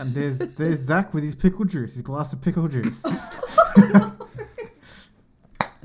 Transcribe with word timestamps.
And 0.00 0.14
there's 0.14 0.38
there's 0.56 0.80
Zach 0.80 1.12
with 1.12 1.22
his 1.24 1.34
pickle 1.34 1.66
juice, 1.66 1.92
his 1.92 2.00
glass 2.00 2.32
of 2.32 2.40
pickle 2.40 2.68
juice. 2.68 3.04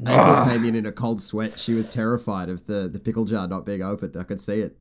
April 0.08 0.46
came 0.46 0.64
in 0.64 0.76
in 0.76 0.86
a 0.86 0.92
cold 0.94 1.22
sweat. 1.22 1.60
She 1.60 1.74
was 1.74 1.90
terrified 1.90 2.48
of 2.48 2.66
the, 2.66 2.88
the 2.88 3.00
pickle 3.00 3.26
jar 3.26 3.46
not 3.46 3.66
being 3.66 3.82
opened. 3.82 4.16
I 4.16 4.24
could 4.24 4.40
see 4.40 4.62
it. 4.62 4.78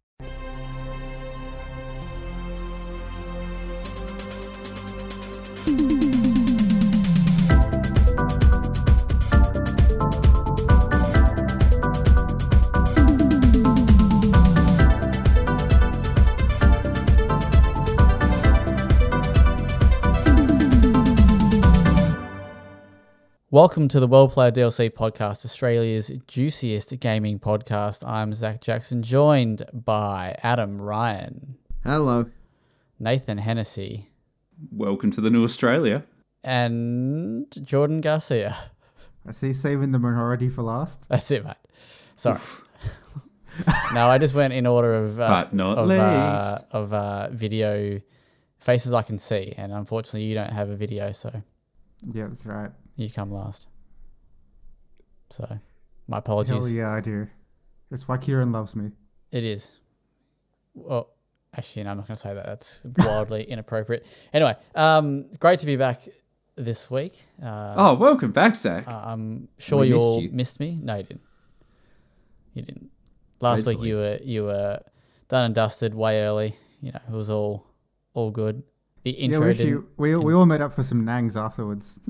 Welcome 23.54 23.86
to 23.86 24.00
the 24.00 24.08
Well 24.08 24.26
Played 24.26 24.54
DLC 24.54 24.90
podcast, 24.90 25.44
Australia's 25.44 26.10
juiciest 26.26 26.98
gaming 26.98 27.38
podcast. 27.38 28.04
I'm 28.04 28.32
Zach 28.32 28.60
Jackson, 28.60 29.00
joined 29.00 29.62
by 29.72 30.36
Adam 30.42 30.82
Ryan, 30.82 31.56
Hello. 31.84 32.26
Nathan 32.98 33.38
Hennessy, 33.38 34.10
Welcome 34.72 35.12
to 35.12 35.20
the 35.20 35.30
new 35.30 35.44
Australia. 35.44 36.02
and 36.42 37.46
Jordan 37.64 38.00
Garcia. 38.00 38.56
I 39.24 39.30
see 39.30 39.52
saving 39.52 39.92
the 39.92 40.00
minority 40.00 40.48
for 40.48 40.62
last. 40.62 41.08
That's 41.08 41.30
it, 41.30 41.44
mate. 41.44 41.54
Sorry. 42.16 42.40
no, 43.94 44.08
I 44.08 44.18
just 44.18 44.34
went 44.34 44.52
in 44.52 44.66
order 44.66 44.94
of 44.96 45.20
uh, 45.20 45.28
But 45.28 45.54
not 45.54 45.78
of, 45.78 45.88
uh, 45.88 46.50
least. 46.56 46.64
of 46.72 46.92
uh, 46.92 47.28
video 47.30 48.00
faces 48.58 48.92
I 48.92 49.02
can 49.02 49.16
see, 49.16 49.54
and 49.56 49.72
unfortunately, 49.72 50.24
you 50.24 50.34
don't 50.34 50.52
have 50.52 50.70
a 50.70 50.76
video, 50.76 51.12
so 51.12 51.30
Yeah, 52.12 52.26
that's 52.26 52.44
right. 52.46 52.72
You 52.96 53.10
come 53.10 53.32
last. 53.32 53.66
So, 55.30 55.58
my 56.08 56.18
apologies. 56.18 56.50
Hell 56.50 56.58
apologies. 56.58 56.76
yeah, 56.76 56.92
I 56.92 57.00
do. 57.00 57.26
That's 57.90 58.06
why 58.08 58.16
Kieran 58.18 58.52
loves 58.52 58.74
me. 58.76 58.90
It 59.32 59.44
is. 59.44 59.70
Well, 60.74 61.10
actually, 61.56 61.84
no, 61.84 61.90
I'm 61.90 61.96
not 61.98 62.06
going 62.06 62.14
to 62.16 62.20
say 62.20 62.34
that. 62.34 62.46
That's 62.46 62.80
wildly 62.98 63.44
inappropriate. 63.48 64.06
Anyway, 64.32 64.56
um, 64.74 65.26
great 65.40 65.60
to 65.60 65.66
be 65.66 65.76
back 65.76 66.02
this 66.56 66.90
week. 66.90 67.24
Uh, 67.42 67.74
Oh, 67.76 67.94
welcome 67.94 68.32
back, 68.32 68.54
Zach. 68.54 68.86
I'm 68.86 69.48
sure 69.58 69.80
We 69.80 69.88
you 69.88 69.94
missed 69.94 70.02
all 70.02 70.20
you. 70.22 70.30
missed 70.30 70.60
me. 70.60 70.78
No, 70.82 70.96
you 70.96 71.02
didn't. 71.02 71.20
You 72.54 72.62
didn't. 72.62 72.90
Last 73.40 73.66
week 73.66 73.80
you 73.82 73.96
were 73.96 74.18
you 74.22 74.44
were 74.44 74.80
done 75.28 75.44
and 75.46 75.54
dusted 75.54 75.92
way 75.94 76.22
early. 76.22 76.56
You 76.80 76.92
know, 76.92 77.00
it 77.08 77.12
was 77.12 77.28
all 77.28 77.66
all 78.14 78.30
good. 78.30 78.62
The 79.04 79.10
Yeah, 79.12 79.16
intro 79.24 79.46
we, 79.46 79.54
didn't. 79.54 79.74
actually, 79.78 79.88
we, 79.96 80.16
we 80.16 80.34
all 80.34 80.46
met 80.46 80.60
up 80.60 80.72
for 80.72 80.82
some 80.82 81.04
nangs 81.04 81.36
afterwards. 81.40 82.00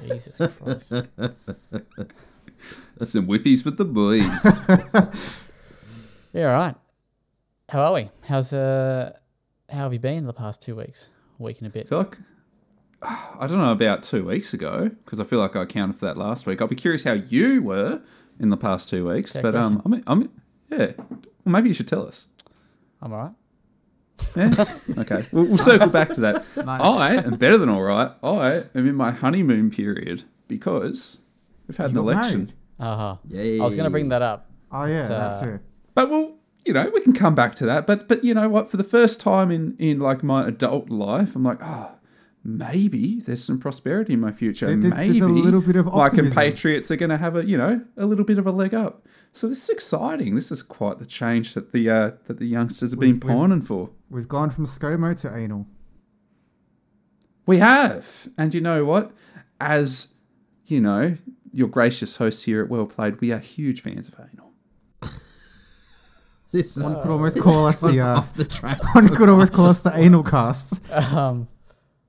Jesus 0.06 0.36
Christ. 0.56 0.88
Some 3.02 3.26
whippies 3.26 3.64
with 3.64 3.78
the 3.78 3.84
boys. 3.86 4.46
Yeah, 6.32 6.52
all 6.52 6.58
right. 6.60 6.74
How 7.70 7.80
are 7.86 7.92
we? 7.94 8.10
How's 8.22 8.52
uh, 8.52 9.14
how 9.68 9.78
have 9.78 9.92
you 9.92 9.98
been 9.98 10.26
the 10.26 10.32
past 10.32 10.62
two 10.62 10.76
weeks? 10.76 11.08
Week 11.38 11.58
and 11.58 11.66
a 11.66 11.70
bit. 11.70 11.86
I 11.86 11.88
feel 11.88 11.98
like 11.98 12.18
I 13.40 13.46
don't 13.48 13.58
know 13.58 13.72
about 13.72 14.04
two 14.04 14.24
weeks 14.26 14.54
ago 14.54 14.90
because 15.04 15.18
I 15.18 15.24
feel 15.24 15.40
like 15.40 15.56
I 15.56 15.62
accounted 15.62 15.96
for 15.98 16.06
that 16.06 16.16
last 16.16 16.46
week. 16.46 16.60
I'll 16.60 16.68
be 16.68 16.76
curious 16.76 17.02
how 17.02 17.14
you 17.14 17.62
were 17.62 18.00
in 18.38 18.50
the 18.50 18.56
past 18.56 18.88
two 18.88 19.08
weeks. 19.08 19.34
Okay, 19.34 19.42
but 19.42 19.56
um, 19.56 19.82
I 19.84 19.88
mean, 19.88 20.04
I 20.06 20.14
mean, 20.14 20.28
yeah. 20.70 20.92
Well, 20.98 21.18
maybe 21.46 21.68
you 21.68 21.74
should 21.74 21.88
tell 21.88 22.06
us. 22.06 22.28
I'm 23.02 23.12
all 23.12 23.34
right. 24.36 24.56
Yeah. 24.56 24.64
okay. 25.02 25.24
We'll, 25.32 25.44
we'll 25.46 25.58
circle 25.58 25.88
back 25.88 26.08
to 26.10 26.20
that. 26.22 26.44
Nice. 26.56 26.80
I 26.80 27.14
am 27.16 27.36
better 27.36 27.58
than 27.58 27.68
all 27.68 27.82
right. 27.82 28.10
I 28.22 28.64
am 28.74 28.86
in 28.88 28.94
my 28.94 29.10
honeymoon 29.10 29.70
period 29.70 30.24
because 30.48 31.18
we've 31.66 31.76
had 31.76 31.92
You 31.92 31.98
an 32.00 32.04
election. 32.04 32.52
Uh 32.78 32.96
huh. 32.96 33.16
Yay. 33.28 33.60
I 33.60 33.64
was 33.64 33.74
going 33.76 33.84
to 33.84 33.90
bring 33.90 34.08
that 34.10 34.22
up. 34.22 34.50
Oh 34.72 34.84
yeah, 34.84 35.02
uh, 35.02 35.08
that 35.08 35.42
too. 35.42 35.60
But 35.94 36.10
well, 36.10 36.36
you 36.64 36.72
know, 36.72 36.90
we 36.94 37.00
can 37.00 37.12
come 37.12 37.34
back 37.34 37.54
to 37.56 37.66
that. 37.66 37.86
But 37.86 38.06
but 38.08 38.22
you 38.24 38.34
know 38.34 38.48
what? 38.48 38.70
For 38.70 38.76
the 38.76 38.84
first 38.84 39.20
time 39.20 39.50
in 39.50 39.76
in 39.78 39.98
like 40.00 40.22
my 40.22 40.46
adult 40.48 40.90
life, 40.90 41.34
I'm 41.34 41.42
like, 41.42 41.58
oh, 41.62 41.92
maybe 42.44 43.20
there's 43.20 43.42
some 43.44 43.58
prosperity 43.58 44.12
in 44.14 44.20
my 44.20 44.32
future. 44.32 44.66
There- 44.66 44.76
there's- 44.76 44.96
maybe 44.96 45.20
there's 45.20 45.30
a 45.30 45.34
little 45.34 45.60
bit 45.60 45.76
of 45.76 45.86
my 45.86 45.92
optimism. 46.06 46.26
compatriots 46.32 46.90
are 46.90 46.96
going 46.96 47.10
to 47.10 47.18
have 47.18 47.36
a 47.36 47.44
you 47.44 47.56
know 47.58 47.82
a 47.96 48.06
little 48.06 48.24
bit 48.24 48.38
of 48.38 48.46
a 48.46 48.50
leg 48.52 48.74
up. 48.74 49.06
So 49.32 49.46
this 49.48 49.62
is 49.64 49.70
exciting. 49.70 50.34
This 50.34 50.50
is 50.50 50.62
quite 50.62 50.98
the 50.98 51.06
change 51.06 51.54
that 51.54 51.72
the 51.72 51.90
uh, 51.90 52.10
that 52.26 52.38
the 52.38 52.46
youngsters 52.46 52.90
have 52.92 53.00
been 53.00 53.14
We've- 53.14 53.26
we've- 53.26 53.36
pining 53.38 53.62
for. 53.62 53.90
We've 54.10 54.28
gone 54.28 54.50
from 54.50 54.66
ScoMo 54.66 55.18
to 55.20 55.34
anal. 55.36 55.66
We 57.46 57.58
have, 57.58 58.28
and 58.36 58.52
you 58.54 58.60
know 58.60 58.84
what? 58.84 59.12
As 59.60 60.14
you 60.66 60.80
know, 60.80 61.16
your 61.52 61.68
gracious 61.68 62.16
hosts 62.16 62.42
here 62.42 62.62
at 62.62 62.68
Well 62.68 62.86
Played, 62.86 63.20
we 63.20 63.32
are 63.32 63.38
huge 63.38 63.82
fans 63.82 64.08
of 64.08 64.14
anal. 64.32 64.52
This 66.52 66.76
is 66.76 66.94
One 66.96 67.02
could 67.04 67.10
almost 67.12 67.38
call 67.40 67.66
us 67.66 67.80
the 67.80 68.00
uh, 68.00 68.18
off 68.18 68.34
the 68.34 68.44
tracks. 68.44 68.92
one 68.92 69.08
could 69.14 69.28
almost 69.28 69.52
call 69.52 69.66
us 69.66 69.84
the 69.84 69.96
anal 69.96 70.24
cast. 70.34 70.68
Um, 70.92 71.46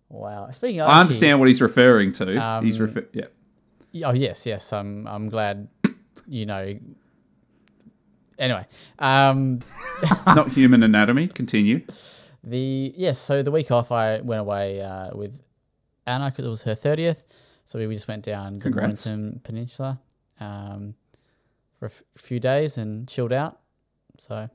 wow. 0.09 0.49
Speaking 0.49 0.81
of, 0.81 0.89
I 0.89 1.01
understand 1.01 1.39
what 1.39 1.47
he's 1.47 1.61
referring 1.61 2.11
to. 2.13 2.25
he's 2.63 2.79
Um, 2.81 2.87
refer- 2.87 3.07
yeah. 3.13 3.25
Oh 4.07 4.13
yes, 4.13 4.47
yes. 4.47 4.73
I'm 4.73 5.05
I'm 5.07 5.29
glad. 5.29 5.67
You 6.27 6.47
know. 6.47 6.75
Anyway, 8.41 8.65
um, 8.99 9.61
not 10.25 10.49
human 10.49 10.81
anatomy. 10.83 11.27
Continue. 11.27 11.81
the 12.43 12.93
yes. 12.97 13.19
So 13.19 13.43
the 13.43 13.51
week 13.51 13.69
off, 13.71 13.91
I 13.91 14.19
went 14.21 14.41
away 14.41 14.81
uh, 14.81 15.11
with 15.15 15.41
Anna 16.07 16.31
because 16.31 16.45
it 16.45 16.49
was 16.49 16.63
her 16.63 16.75
thirtieth. 16.75 17.23
So 17.65 17.77
we 17.87 17.93
just 17.93 18.07
went 18.07 18.23
down 18.25 18.55
the 18.55 18.63
Congrats. 18.63 19.05
Mornington 19.05 19.39
Peninsula 19.43 19.99
um, 20.39 20.95
for 21.79 21.85
a 21.85 21.89
f- 21.89 22.01
few 22.17 22.39
days 22.39 22.77
and 22.79 23.07
chilled 23.07 23.31
out. 23.31 23.59
So 24.17 24.35
it 24.39 24.49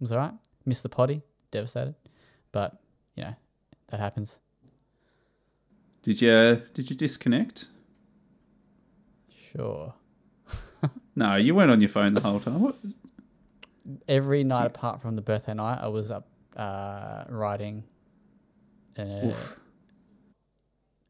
was 0.00 0.10
all 0.12 0.18
right. 0.18 0.34
Missed 0.66 0.82
the 0.82 0.88
potty, 0.88 1.22
devastated, 1.52 1.94
but 2.52 2.76
you 3.14 3.22
know 3.22 3.34
that 3.90 4.00
happens. 4.00 4.40
Did 6.02 6.20
you 6.20 6.60
did 6.74 6.90
you 6.90 6.96
disconnect? 6.96 7.66
Sure. 9.52 9.94
No, 11.16 11.34
you 11.34 11.52
weren't 11.52 11.72
on 11.72 11.80
your 11.80 11.88
phone 11.90 12.14
the 12.14 12.20
whole 12.20 12.38
time. 12.38 12.60
What? 12.60 12.76
Every 14.06 14.44
night 14.44 14.66
apart 14.66 15.00
from 15.00 15.16
the 15.16 15.22
birthday 15.22 15.54
night, 15.54 15.78
I 15.80 15.88
was 15.88 16.10
up 16.10 16.28
uh, 16.56 17.24
riding 17.28 17.84
uh, 18.98 19.32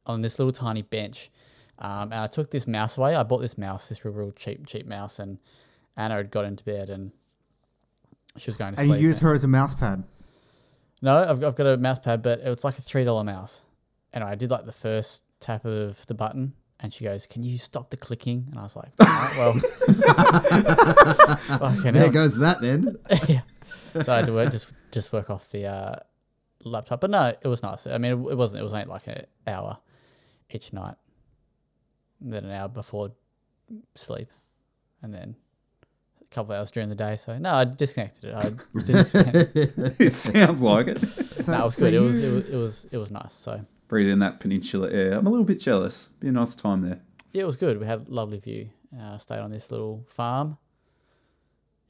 on 0.07 0.23
this 0.23 0.39
little 0.39 0.53
tiny 0.53 0.83
bench. 0.83 1.31
Um, 1.79 2.13
and 2.13 2.15
I 2.15 2.27
took 2.27 2.51
this 2.51 2.67
mouse 2.67 2.99
away. 2.99 3.15
I 3.15 3.23
bought 3.23 3.41
this 3.41 3.57
mouse, 3.57 3.89
this 3.89 4.05
real, 4.05 4.15
real 4.15 4.33
cheap, 4.33 4.67
cheap 4.67 4.87
mouse, 4.87 5.21
and 5.21 5.39
Anna 5.97 6.17
had 6.17 6.31
got 6.31 6.45
into 6.45 6.65
bed 6.65 6.91
and 6.91 7.13
she 8.37 8.51
was 8.51 8.57
going 8.57 8.73
to 8.73 8.77
sleep. 8.77 8.85
And 8.85 8.89
you 8.91 8.95
sleep. 8.95 9.09
use 9.09 9.19
her 9.21 9.35
as 9.35 9.45
a 9.45 9.49
mouse 9.49 9.75
pad. 9.75 10.05
No, 11.03 11.17
I've, 11.17 11.45
I've 11.45 11.55
got 11.55 11.67
a 11.67 11.77
mouse 11.77 11.99
pad, 11.99 12.23
but 12.23 12.41
it 12.41 12.49
was 12.49 12.65
like 12.65 12.79
a 12.79 12.83
three 12.83 13.05
dollar 13.05 13.25
mouse. 13.25 13.63
And 14.13 14.25
I 14.25 14.35
did 14.35 14.51
like 14.51 14.65
the 14.65 14.73
first 14.73 15.23
tap 15.41 15.65
of 15.65 16.05
the 16.07 16.15
button, 16.15 16.55
and 16.81 16.93
she 16.93 17.05
goes, 17.05 17.27
"Can 17.27 17.43
you 17.43 17.59
stop 17.59 17.91
the 17.91 17.97
clicking?" 17.97 18.47
And 18.51 18.59
I 18.59 18.63
was 18.63 18.77
like, 18.77 18.91
"All 19.01 19.07
right, 19.07 19.37
"Well, 19.37 19.53
fucking 21.59 21.93
There 21.93 22.03
hell." 22.03 22.11
goes 22.11 22.39
that 22.39 22.61
then. 22.61 22.97
yeah. 23.29 23.41
So 24.03 24.13
I 24.13 24.17
had 24.17 24.27
to 24.27 24.33
work, 24.33 24.51
just 24.53 24.69
just 24.93 25.13
work 25.13 25.31
off 25.31 25.49
the 25.51 25.67
uh, 25.67 25.97
laptop. 26.65 27.01
But 27.01 27.11
no, 27.11 27.33
it 27.41 27.49
was 27.49 27.63
nice. 27.63 27.87
I 27.87 27.99
mean, 27.99 28.13
it, 28.13 28.33
it 28.33 28.37
wasn't. 28.37 28.61
It 28.61 28.65
was 28.65 28.75
only 28.75 28.87
like 28.87 29.07
an 29.07 29.25
hour 29.47 29.79
each 30.51 30.73
night, 30.73 30.95
and 32.21 32.33
then 32.33 32.45
an 32.45 32.51
hour 32.53 32.69
before 32.69 33.13
sleep, 33.95 34.29
and 35.03 35.13
then 35.13 35.35
a 36.23 36.35
couple 36.35 36.53
of 36.55 36.59
hours 36.59 36.71
during 36.71 36.89
the 36.89 36.95
day. 36.95 37.17
So 37.17 37.39
no, 37.39 37.51
I 37.55 37.65
disconnected 37.65 38.25
it. 38.27 38.35
I 38.35 38.53
disconnected. 38.83 39.95
It 40.01 40.13
sounds 40.13 40.63
like 40.63 40.87
it. 40.89 41.01
So, 41.01 41.53
no, 41.53 41.61
it 41.61 41.65
was 41.65 41.75
so 41.75 41.81
good. 41.81 41.95
It 41.95 42.01
was, 42.01 42.23
you- 42.23 42.29
it 42.29 42.35
was 42.35 42.45
it 42.51 42.57
was 42.57 42.85
it 42.93 42.97
was 42.99 43.11
nice. 43.11 43.33
So 43.33 43.61
Breathe 43.89 44.09
in 44.11 44.19
that 44.21 44.39
peninsula 44.41 44.91
air. 44.91 45.13
I'm 45.15 45.27
a 45.27 45.31
little 45.31 45.45
bit 45.47 45.61
jealous. 45.61 46.11
Be 46.21 46.29
a 46.29 46.33
nice 46.33 46.55
time 46.55 46.83
there. 46.83 47.01
yeah, 47.33 47.43
it 47.43 47.47
was 47.47 47.57
good. 47.57 47.81
We 47.81 47.87
had 47.87 48.07
a 48.09 48.11
lovely 48.13 48.39
view. 48.39 48.69
Uh, 48.99 49.19
stayed 49.19 49.39
on 49.39 49.51
this 49.51 49.71
little 49.71 50.05
farm. 50.09 50.57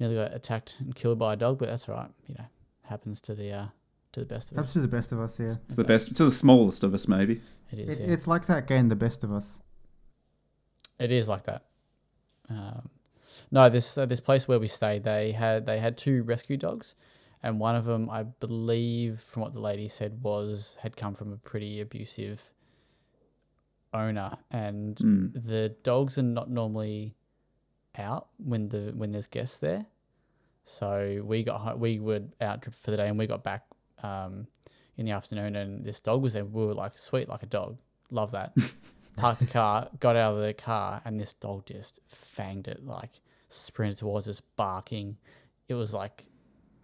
Nearly 0.01 0.15
got 0.17 0.33
attacked 0.35 0.77
and 0.81 0.95
killed 0.95 1.19
by 1.19 1.33
a 1.35 1.37
dog, 1.37 1.59
but 1.59 1.69
that's 1.69 1.89
all 1.89 1.97
right. 1.97 2.11
You 2.29 2.37
know, 2.39 2.45
happens 2.85 3.21
to 3.23 3.35
the 3.35 3.53
uh, 3.53 3.67
to 4.13 4.21
the 4.21 4.27
best 4.27 4.51
of 4.51 4.57
That's 4.57 4.69
us. 4.69 4.73
to 4.75 4.81
the 4.81 4.89
best 4.89 5.13
of 5.13 5.21
us, 5.21 5.39
yeah. 5.41 5.57
To 5.71 5.77
the 5.77 5.85
best, 5.85 6.15
to 6.17 6.25
the 6.25 6.31
smallest 6.31 6.83
of 6.85 6.95
us, 6.95 7.09
maybe. 7.09 7.41
It 7.73 7.79
is. 7.81 7.99
It, 7.99 8.07
yeah. 8.07 8.15
It's 8.15 8.27
like 8.27 8.47
that 8.47 8.67
game, 8.67 8.89
The 8.89 8.97
Best 8.97 9.23
of 9.25 9.33
Us. 9.33 9.59
It 10.99 11.11
is 11.13 11.29
like 11.29 11.45
that. 11.45 11.65
Um, 12.49 12.89
no, 13.51 13.69
this 13.69 13.99
uh, 13.99 14.07
this 14.07 14.21
place 14.21 14.49
where 14.49 14.59
we 14.59 14.69
stayed, 14.69 15.05
they 15.05 15.33
had 15.33 15.67
they 15.67 15.79
had 15.79 15.97
two 15.97 16.23
rescue 16.23 16.57
dogs, 16.57 16.95
and 17.43 17.59
one 17.61 17.77
of 17.77 17.85
them, 17.85 18.09
I 18.11 18.25
believe, 18.25 19.21
from 19.21 19.43
what 19.43 19.53
the 19.55 19.61
lady 19.61 19.89
said, 19.89 20.23
was 20.23 20.79
had 20.83 20.97
come 20.97 21.15
from 21.15 21.33
a 21.33 21.37
pretty 21.37 21.81
abusive 21.81 22.51
owner, 23.95 24.37
and 24.51 24.97
Mm. 24.97 25.33
the 25.47 25.71
dogs 25.83 26.19
are 26.19 26.23
not 26.23 26.51
normally 26.51 27.15
out 27.97 28.29
when 28.39 28.69
the 28.69 28.93
when 28.95 29.13
there's 29.13 29.27
guests 29.27 29.59
there. 29.59 29.87
So 30.65 31.23
we 31.25 31.43
got 31.43 31.79
we 31.79 31.99
were 31.99 32.23
out 32.41 32.65
for 32.65 32.91
the 32.91 32.97
day, 32.97 33.09
and 33.09 33.19
we 33.19 33.27
got 33.27 33.43
back, 33.43 33.67
um, 34.03 34.47
in 34.97 35.07
the 35.07 35.13
afternoon, 35.13 35.57
and 35.57 35.85
this 35.85 36.01
dog 36.01 36.23
was 36.23 36.33
there. 36.35 36.45
We 36.45 36.67
were 36.67 36.75
like, 36.75 36.99
sweet, 36.99 37.29
like 37.29 37.43
a 37.43 37.47
dog. 37.47 37.79
Love 38.11 38.33
that. 38.33 38.55
Parked 39.17 39.41
the 39.41 39.47
car, 39.47 39.89
got 39.99 40.15
out 40.17 40.35
of 40.35 40.41
the 40.43 40.55
car, 40.55 41.01
and 41.05 41.19
this 41.19 41.33
dog 41.33 41.67
just 41.67 42.01
fanged 42.09 42.69
it, 42.69 42.85
like 42.85 43.21
sprinted 43.49 43.99
towards 43.99 44.29
us, 44.29 44.41
barking. 44.41 45.17
It 45.69 45.75
was 45.75 45.93
like 45.95 46.25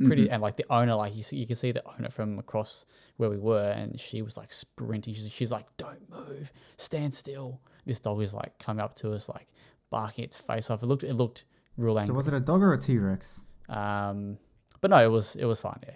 pretty, 0.04 0.28
and 0.30 0.42
like 0.42 0.56
the 0.56 0.64
owner, 0.70 0.94
like 0.94 1.14
you 1.14 1.22
see, 1.22 1.36
you 1.36 1.46
can 1.46 1.56
see 1.56 1.72
the 1.72 1.82
owner 1.86 2.08
from 2.10 2.38
across 2.38 2.86
where 3.16 3.30
we 3.30 3.38
were, 3.38 3.70
and 3.70 3.98
she 4.00 4.22
was 4.22 4.36
like 4.36 4.52
sprinting. 4.52 5.14
She's, 5.14 5.30
she's 5.30 5.50
like, 5.50 5.66
"Don't 5.76 6.08
move, 6.10 6.52
stand 6.78 7.14
still." 7.14 7.60
This 7.86 8.00
dog 8.00 8.22
is 8.22 8.32
like 8.34 8.58
coming 8.58 8.82
up 8.82 8.94
to 8.96 9.12
us, 9.12 9.28
like 9.28 9.46
barking 9.90 10.24
its 10.24 10.36
face 10.36 10.70
off. 10.70 10.82
It 10.82 10.86
looked, 10.86 11.04
it 11.04 11.14
looked 11.14 11.44
real 11.76 11.98
angry 11.98 12.12
So 12.14 12.16
was 12.16 12.26
it 12.26 12.34
a 12.34 12.40
dog 12.40 12.62
or 12.62 12.72
a 12.72 12.78
T 12.80 12.98
Rex? 12.98 13.40
Um, 13.68 14.38
but 14.80 14.90
no, 14.90 15.02
it 15.04 15.10
was 15.10 15.36
it 15.36 15.44
was 15.44 15.60
fine. 15.60 15.78
Yeah, 15.86 15.94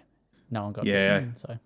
no 0.50 0.64
one 0.64 0.72
got 0.72 0.86
Yeah. 0.86 1.18
bitten, 1.20 1.36
So 1.36 1.58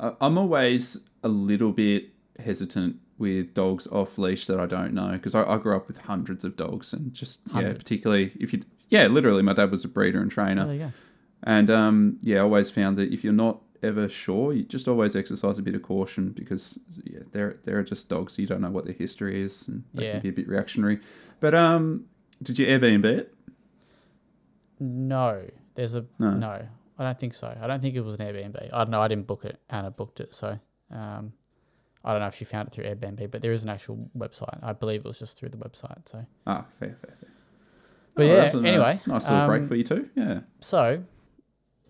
I- 0.00 0.14
I'm 0.20 0.38
always 0.38 1.08
a 1.22 1.28
little 1.28 1.72
bit 1.72 2.10
hesitant 2.38 2.96
with 3.18 3.52
dogs 3.52 3.86
off 3.88 4.16
leash 4.16 4.46
that 4.46 4.58
I 4.58 4.64
don't 4.66 4.94
know 4.94 5.10
because 5.12 5.34
I, 5.34 5.42
I 5.44 5.58
grew 5.58 5.76
up 5.76 5.88
with 5.88 5.98
hundreds 5.98 6.42
of 6.44 6.56
dogs 6.56 6.94
and 6.94 7.12
just 7.12 7.40
yeah, 7.54 7.72
particularly 7.74 8.32
if 8.40 8.52
you 8.54 8.62
yeah, 8.88 9.06
literally 9.08 9.42
my 9.42 9.52
dad 9.52 9.70
was 9.70 9.84
a 9.84 9.88
breeder 9.88 10.20
and 10.22 10.30
trainer, 10.30 10.66
there 11.44 11.60
you 11.60 11.66
go. 11.66 11.70
and 11.70 11.70
um, 11.70 12.18
yeah, 12.22 12.36
I 12.38 12.40
always 12.40 12.70
found 12.70 12.96
that 12.98 13.12
if 13.12 13.22
you're 13.24 13.32
not 13.32 13.60
ever 13.82 14.08
sure, 14.08 14.52
you 14.52 14.62
just 14.64 14.88
always 14.88 15.16
exercise 15.16 15.58
a 15.58 15.62
bit 15.62 15.74
of 15.74 15.82
caution 15.82 16.30
because 16.30 16.78
yeah, 17.04 17.20
they're 17.32 17.56
they're 17.64 17.82
just 17.82 18.08
dogs. 18.08 18.38
You 18.38 18.46
don't 18.46 18.60
know 18.60 18.70
what 18.70 18.84
their 18.84 18.94
history 18.94 19.42
is, 19.42 19.68
and 19.68 19.82
they 19.94 20.04
Yeah. 20.06 20.12
can 20.12 20.20
be 20.22 20.28
a 20.28 20.32
bit 20.32 20.48
reactionary. 20.48 21.00
But 21.40 21.54
um, 21.54 22.04
did 22.42 22.58
you 22.58 22.66
Airbnb 22.66 23.04
it? 23.06 23.34
No, 24.78 25.42
there's 25.74 25.94
a 25.94 26.04
No. 26.18 26.32
no. 26.34 26.66
I 26.98 27.02
don't 27.04 27.18
think 27.18 27.32
so. 27.32 27.56
I 27.60 27.66
don't 27.66 27.80
think 27.80 27.94
it 27.96 28.02
was 28.02 28.16
an 28.18 28.26
Airbnb. 28.26 28.68
I 28.72 28.78
don't 28.84 28.90
know. 28.90 29.00
I 29.00 29.08
didn't 29.08 29.26
book 29.26 29.44
it. 29.46 29.58
Anna 29.70 29.90
booked 29.90 30.20
it, 30.20 30.34
so 30.34 30.58
um, 30.90 31.32
I 32.04 32.12
don't 32.12 32.20
know 32.20 32.26
if 32.26 32.34
she 32.34 32.44
found 32.44 32.68
it 32.68 32.72
through 32.74 32.84
Airbnb. 32.84 33.30
But 33.30 33.40
there 33.40 33.52
is 33.52 33.62
an 33.62 33.70
actual 33.70 34.10
website. 34.16 34.58
I 34.62 34.74
believe 34.74 35.00
it 35.00 35.06
was 35.06 35.18
just 35.18 35.38
through 35.38 35.48
the 35.48 35.56
website. 35.56 36.06
So, 36.06 36.26
Ah, 36.46 36.66
fair, 36.78 36.90
fair, 37.00 37.16
fair. 37.18 37.28
but 38.14 38.22
Oh, 38.24 38.26
yeah. 38.60 38.68
Anyway, 38.68 39.00
nice 39.06 39.24
little 39.30 39.46
break 39.46 39.62
um, 39.62 39.68
for 39.68 39.74
you 39.76 39.82
too. 39.82 40.10
Yeah. 40.14 40.40
So, 40.60 41.02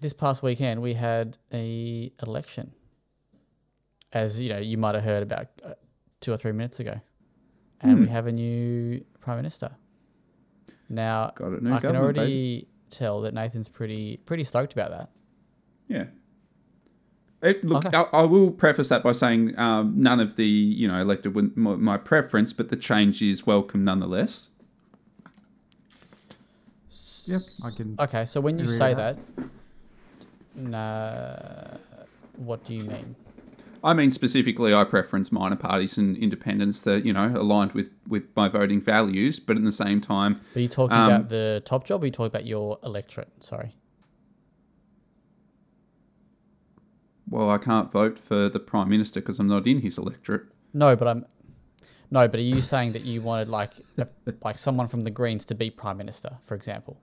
this 0.00 0.12
past 0.12 0.42
weekend 0.42 0.80
we 0.82 0.94
had 0.94 1.38
a 1.52 2.12
election, 2.22 2.72
as 4.12 4.40
you 4.40 4.48
know, 4.48 4.58
you 4.58 4.76
might 4.78 4.94
have 4.94 5.04
heard 5.04 5.22
about 5.22 5.48
uh, 5.64 5.74
two 6.20 6.32
or 6.32 6.36
three 6.36 6.52
minutes 6.52 6.80
ago, 6.80 7.00
and 7.80 8.00
we 8.00 8.06
Hmm. 8.06 8.12
have 8.12 8.26
a 8.26 8.32
new 8.32 9.04
prime 9.20 9.36
minister. 9.36 9.70
Now, 10.88 11.32
Got 11.36 11.52
a 11.52 11.64
new 11.64 11.72
I 11.72 11.80
can 11.80 11.94
already 11.96 12.20
baby. 12.20 12.68
tell 12.90 13.20
that 13.22 13.34
Nathan's 13.34 13.68
pretty 13.68 14.16
pretty 14.26 14.42
stoked 14.44 14.72
about 14.72 14.90
that. 14.90 15.10
Yeah. 15.88 16.04
It, 17.42 17.64
look, 17.64 17.86
Okay. 17.86 17.96
I, 17.96 18.02
I 18.12 18.22
will 18.24 18.50
preface 18.50 18.90
that 18.90 19.02
by 19.02 19.12
saying 19.12 19.58
um, 19.58 19.94
none 19.96 20.20
of 20.20 20.36
the 20.36 20.46
you 20.46 20.86
know 20.88 21.00
elected 21.00 21.34
were 21.34 21.48
my, 21.54 21.74
my 21.76 21.96
preference, 21.96 22.52
but 22.52 22.68
the 22.70 22.76
change 22.76 23.22
is 23.22 23.46
welcome 23.46 23.82
nonetheless. 23.84 24.48
Yep, 27.26 27.40
I 27.64 27.70
can. 27.70 27.96
Okay, 28.00 28.24
so 28.24 28.40
when 28.40 28.58
you 28.58 28.66
say 28.66 28.88
with 28.88 28.96
that, 28.98 29.18
nah, 30.54 31.76
what 32.36 32.64
do 32.64 32.74
you 32.74 32.84
mean? 32.84 33.16
I 33.82 33.94
mean 33.94 34.10
specifically, 34.10 34.74
I 34.74 34.84
preference 34.84 35.32
minor 35.32 35.56
parties 35.56 35.96
and 35.96 36.16
independents 36.16 36.82
that 36.82 37.04
you 37.06 37.12
know 37.12 37.28
aligned 37.28 37.72
with 37.72 37.90
with 38.06 38.24
my 38.36 38.48
voting 38.48 38.80
values, 38.80 39.40
but 39.40 39.56
at 39.56 39.64
the 39.64 39.72
same 39.72 40.00
time, 40.00 40.40
Are 40.54 40.60
you 40.60 40.68
talking 40.68 40.96
Um, 40.96 41.08
about 41.10 41.28
the 41.30 41.62
top 41.64 41.84
job 41.86 42.02
or 42.02 42.04
are 42.04 42.06
you 42.06 42.12
talking 42.12 42.26
about 42.26 42.46
your 42.46 42.78
electorate? 42.84 43.30
Sorry. 43.40 43.74
well, 47.28 47.48
I 47.48 47.58
can't 47.58 47.92
vote 47.92 48.18
for 48.18 48.48
the 48.48 48.58
prime 48.58 48.88
minister 48.88 49.20
because 49.20 49.38
I'm 49.38 49.46
not 49.46 49.66
in 49.66 49.80
his 49.80 49.96
electorate. 49.98 50.46
No, 50.74 50.96
but 50.96 51.06
I'm 51.08 51.24
no, 52.10 52.26
but 52.26 52.40
are 52.40 52.42
you 52.42 52.60
saying 52.60 52.92
that 52.92 53.04
you 53.04 53.22
wanted 53.22 53.48
like 53.48 53.70
a, 53.96 54.08
like 54.42 54.58
someone 54.58 54.88
from 54.88 55.04
the 55.04 55.10
Greens 55.12 55.44
to 55.46 55.54
be 55.54 55.70
prime 55.70 55.96
minister, 55.96 56.38
for 56.42 56.54
example? 56.56 57.00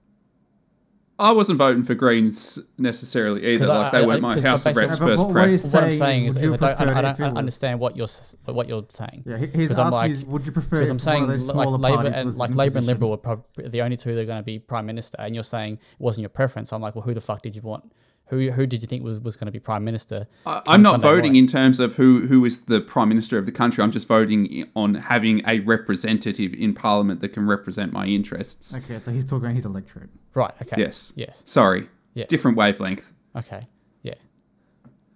I 1.20 1.32
wasn't 1.32 1.58
voting 1.58 1.84
for 1.84 1.96
Greens 1.96 2.60
necessarily 2.78 3.44
either. 3.46 3.66
'Cause 3.66 3.70
I- 3.70 3.82
Like 3.82 3.92
they 3.92 3.98
I- 3.98 4.06
weren't 4.06 4.18
I- 4.20 4.28
my 4.28 4.34
'cause 4.36 4.44
House 4.44 4.66
of 4.68 4.76
Reps 4.76 4.98
first 5.00 5.02
what- 5.02 5.10
what 5.10 5.50
is- 5.50 5.62
preference. 5.64 5.64
what 5.74 5.84
I'm 5.84 5.90
Saying 5.90 6.00
saying 6.00 6.26
is, 6.26 6.36
is, 6.36 6.42
would 6.44 6.46
is 6.46 6.54
I, 6.54 6.58
don't, 6.58 6.64
I, 6.70 6.76
prefer 6.76 6.92
I 6.98 7.02
don't 7.02 7.32
if 7.32 7.38
understand 7.38 7.80
what 7.80 7.98
you're 7.98 8.08
what 8.46 8.70
you're 8.70 8.86
saying. 8.90 9.24
Yeah, 9.26 9.38
he's 9.38 9.50
Because 9.52 9.80
I'm 9.80 9.88
asking 9.88 9.98
like- 9.98 10.12
is, 10.12 10.26
would 10.26 10.46
you 10.46 10.52
prefer 10.52 10.70
Because 10.78 10.90
I'm 10.92 11.00
saying 11.00 11.22
one 11.24 11.32
of 11.32 11.40
those 11.40 11.48
like 11.56 11.68
Labor 11.70 12.08
and 12.10 12.36
like 12.38 12.54
Labor 12.54 12.78
and? 12.78 12.86
Liberal 12.88 13.10
were 13.12 13.18
probably 13.18 13.68
the 13.68 13.82
only 13.82 13.98
two 13.98 14.14
that 14.14 14.22
are 14.22 14.26
going 14.26 14.38
to 14.40 14.44
be 14.46 14.60
prime 14.60 14.86
minister, 14.86 15.16
and 15.20 15.34
you're 15.34 15.44
saying 15.44 15.74
it 15.74 15.80
wasn't 15.98 16.22
your 16.22 16.30
preference. 16.30 16.72
I'm 16.72 16.82
like, 16.82 16.94
well, 16.96 17.04
who 17.04 17.16
the 17.16 17.22
fuck 17.22 17.42
did 17.42 17.56
you 17.56 17.64
want? 17.64 17.92
Who 18.30 18.52
who 18.52 18.66
did 18.66 18.82
you 18.82 18.88
think 18.88 19.04
was, 19.04 19.20
was 19.20 19.36
going 19.36 19.46
to 19.46 19.52
be 19.52 19.60
prime 19.60 19.84
minister? 19.86 20.28
I, 20.46 20.62
I'm 20.68 20.82
not 20.82 20.92
Sunday 20.94 21.08
voting 21.08 21.22
morning? 21.24 21.36
in 21.44 21.48
terms 21.48 21.80
of 21.80 21.96
who 21.96 22.28
who 22.28 22.44
is 22.46 22.62
the 22.62 22.82
prime 22.82 23.10
minister 23.10 23.38
of 23.38 23.46
the 23.46 23.52
country. 23.52 23.84
I'm 23.84 23.92
just 23.92 24.08
voting 24.08 24.70
on 24.76 24.96
having 24.96 25.42
a 25.48 25.60
representative 25.62 26.54
in 26.54 26.74
parliament 26.74 27.22
that 27.22 27.30
can 27.30 27.48
represent 27.48 27.94
my 27.94 28.06
interests. 28.06 28.76
Okay, 28.76 29.00
so 29.00 29.12
he's 29.12 29.24
talking 29.26 29.46
about 29.46 29.56
his 29.56 29.66
electorate. 29.66 30.10
Right. 30.34 30.54
Okay. 30.62 30.76
Yes. 30.78 31.14
Yes. 31.16 31.44
Sorry. 31.46 31.90
Yes. 32.16 32.28
Different 32.28 32.58
wavelength. 32.58 33.14
Okay. 33.36 33.66
Yeah. 34.04 34.16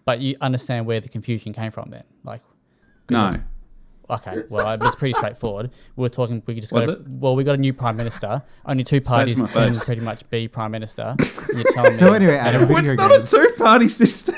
But 0.06 0.22
you 0.22 0.36
understand 0.42 0.86
where 0.86 1.00
the 1.00 1.10
confusion 1.10 1.54
came 1.54 1.72
from 1.72 1.90
then, 1.90 2.04
like. 2.24 2.42
No. 3.10 3.19
I'm- 3.25 3.48
Okay, 4.12 4.42
well, 4.50 4.74
it's 4.74 4.96
pretty 4.96 5.13
straightforward. 5.13 5.72
We 5.96 6.02
We're 6.04 6.10
talking. 6.10 6.44
We 6.46 6.60
just 6.60 6.74
Was 6.74 6.86
got. 6.86 6.98
A, 6.98 7.02
it? 7.02 7.08
well, 7.08 7.36
we 7.36 7.44
got 7.46 7.56
a 7.56 7.58
new 7.58 7.74
prime 7.74 7.96
minister. 7.96 8.44
Only 8.66 8.84
two 8.84 9.00
parties 9.02 9.38
my 9.38 9.48
can 9.48 9.74
pretty 9.75 10.02
much 10.02 10.30
be 10.30 10.48
prime 10.50 10.72
minister. 10.72 11.16
You're 11.56 11.63
telling 11.72 11.94
me. 11.94 11.98
So 11.98 12.12
anyway, 12.13 12.36
Adam, 12.36 12.68
Well, 12.68 12.86
it's 12.86 12.94
not 12.96 13.12
a 13.12 13.25
two-party 13.25 13.88
system. 13.88 14.36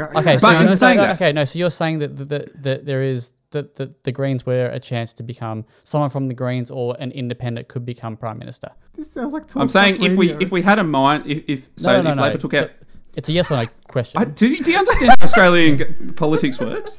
Okay, 0.00 0.38
so 0.38 0.48
But 0.48 0.52
you're 0.52 0.62
in 0.62 0.68
saying 0.68 0.76
saying 0.76 0.96
that, 0.96 1.06
that- 1.06 1.14
okay, 1.16 1.32
no, 1.32 1.44
so 1.44 1.58
you're 1.58 1.70
saying 1.70 1.98
that 2.00 2.16
that, 2.16 2.28
that, 2.28 2.62
that 2.62 2.84
there 2.86 3.02
is 3.04 3.32
that 3.50 3.76
the, 3.76 3.92
the 4.02 4.10
Greens 4.10 4.44
were 4.44 4.66
a 4.66 4.80
chance 4.80 5.12
to 5.12 5.22
become 5.22 5.64
someone 5.84 6.10
from 6.10 6.26
the 6.26 6.34
Greens 6.34 6.68
or 6.70 6.96
an 6.98 7.12
independent 7.12 7.68
could 7.68 7.84
become 7.86 8.16
prime 8.16 8.38
minister. 8.38 8.68
This 8.96 9.12
sounds 9.12 9.32
like 9.32 9.44
I'm 9.54 9.68
saying 9.68 10.00
like 10.00 10.10
if 10.10 10.16
we 10.16 10.32
if 10.34 10.50
we 10.50 10.62
had 10.62 10.78
a 10.80 10.84
mind, 10.84 11.26
if, 11.30 11.44
if 11.46 11.68
so, 11.76 11.92
no, 11.92 12.02
no, 12.02 12.10
if 12.10 12.16
no, 12.16 12.22
Labor 12.22 12.34
no. 12.34 12.40
took 12.40 12.52
So 12.52 12.58
out. 12.62 12.70
it's 13.14 13.28
a 13.28 13.32
yes 13.32 13.50
or 13.52 13.56
no 13.62 13.66
question. 13.86 14.20
I, 14.20 14.24
do, 14.24 14.48
you, 14.48 14.64
do 14.64 14.72
you 14.72 14.78
understand 14.78 15.10
how 15.20 15.24
Australian 15.24 16.14
politics 16.16 16.58
works? 16.58 16.96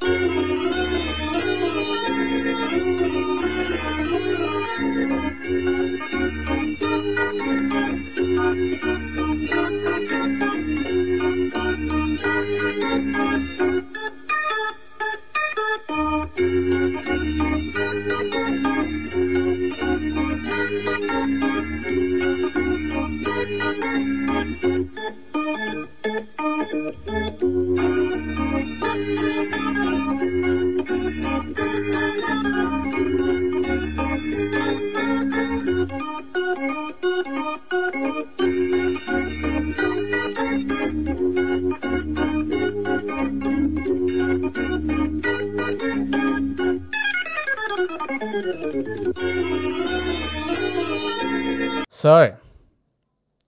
So, 52.06 52.36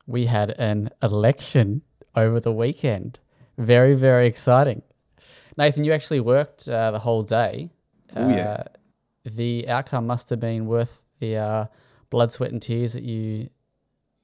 we 0.07 0.25
had 0.25 0.49
an 0.57 0.89
election 1.03 1.83
over 2.15 2.39
the 2.39 2.51
weekend. 2.51 3.19
Very, 3.59 3.93
very 3.93 4.25
exciting. 4.25 4.81
Nathan, 5.59 5.83
you 5.83 5.93
actually 5.93 6.21
worked 6.21 6.67
uh, 6.67 6.89
the 6.89 6.97
whole 6.97 7.21
day. 7.21 7.69
Oh, 8.15 8.27
yeah. 8.27 8.49
Uh, 8.49 8.63
the 9.25 9.69
outcome 9.69 10.07
must 10.07 10.31
have 10.31 10.39
been 10.39 10.65
worth 10.65 11.03
the 11.19 11.37
uh, 11.37 11.65
blood, 12.09 12.31
sweat, 12.31 12.49
and 12.51 12.59
tears 12.59 12.93
that 12.93 13.03
you 13.03 13.51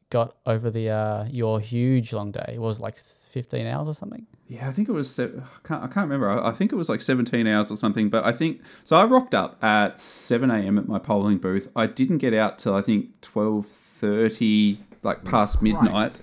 got 0.10 0.36
over 0.48 0.72
the 0.72 0.90
uh, 0.90 1.26
your 1.30 1.60
huge 1.60 2.12
long 2.12 2.32
day. 2.32 2.54
It 2.56 2.60
was 2.60 2.80
like 2.80 2.98
15 2.98 3.68
hours 3.68 3.88
or 3.88 3.94
something. 3.94 4.26
Yeah, 4.48 4.68
I 4.68 4.72
think 4.72 4.90
it 4.90 4.94
was. 4.94 5.14
se- 5.14 5.30
I 5.38 5.68
can't, 5.68 5.84
I 5.84 5.88
can't 5.88 6.10
remember. 6.10 6.32
I, 6.32 6.50
I 6.50 6.52
think 6.54 6.72
it 6.72 6.76
was 6.76 6.90
like 6.90 7.02
17 7.02 7.46
hours 7.46 7.70
or 7.70 7.78
something. 7.78 8.10
But 8.10 8.26
I 8.26 8.32
think 8.32 8.62
so. 8.84 8.96
I 8.96 9.04
rocked 9.04 9.36
up 9.36 9.64
at 9.64 10.00
7 10.00 10.50
a.m. 10.50 10.80
at 10.80 10.88
my 10.88 10.98
polling 10.98 11.38
booth. 11.38 11.70
I 11.76 11.86
didn't 11.86 12.18
get 12.18 12.34
out 12.34 12.58
till 12.58 12.74
I 12.74 12.82
think 12.82 13.22
12:30, 14.04 14.78
like 15.02 15.24
past 15.24 15.62
midnight. 15.62 16.20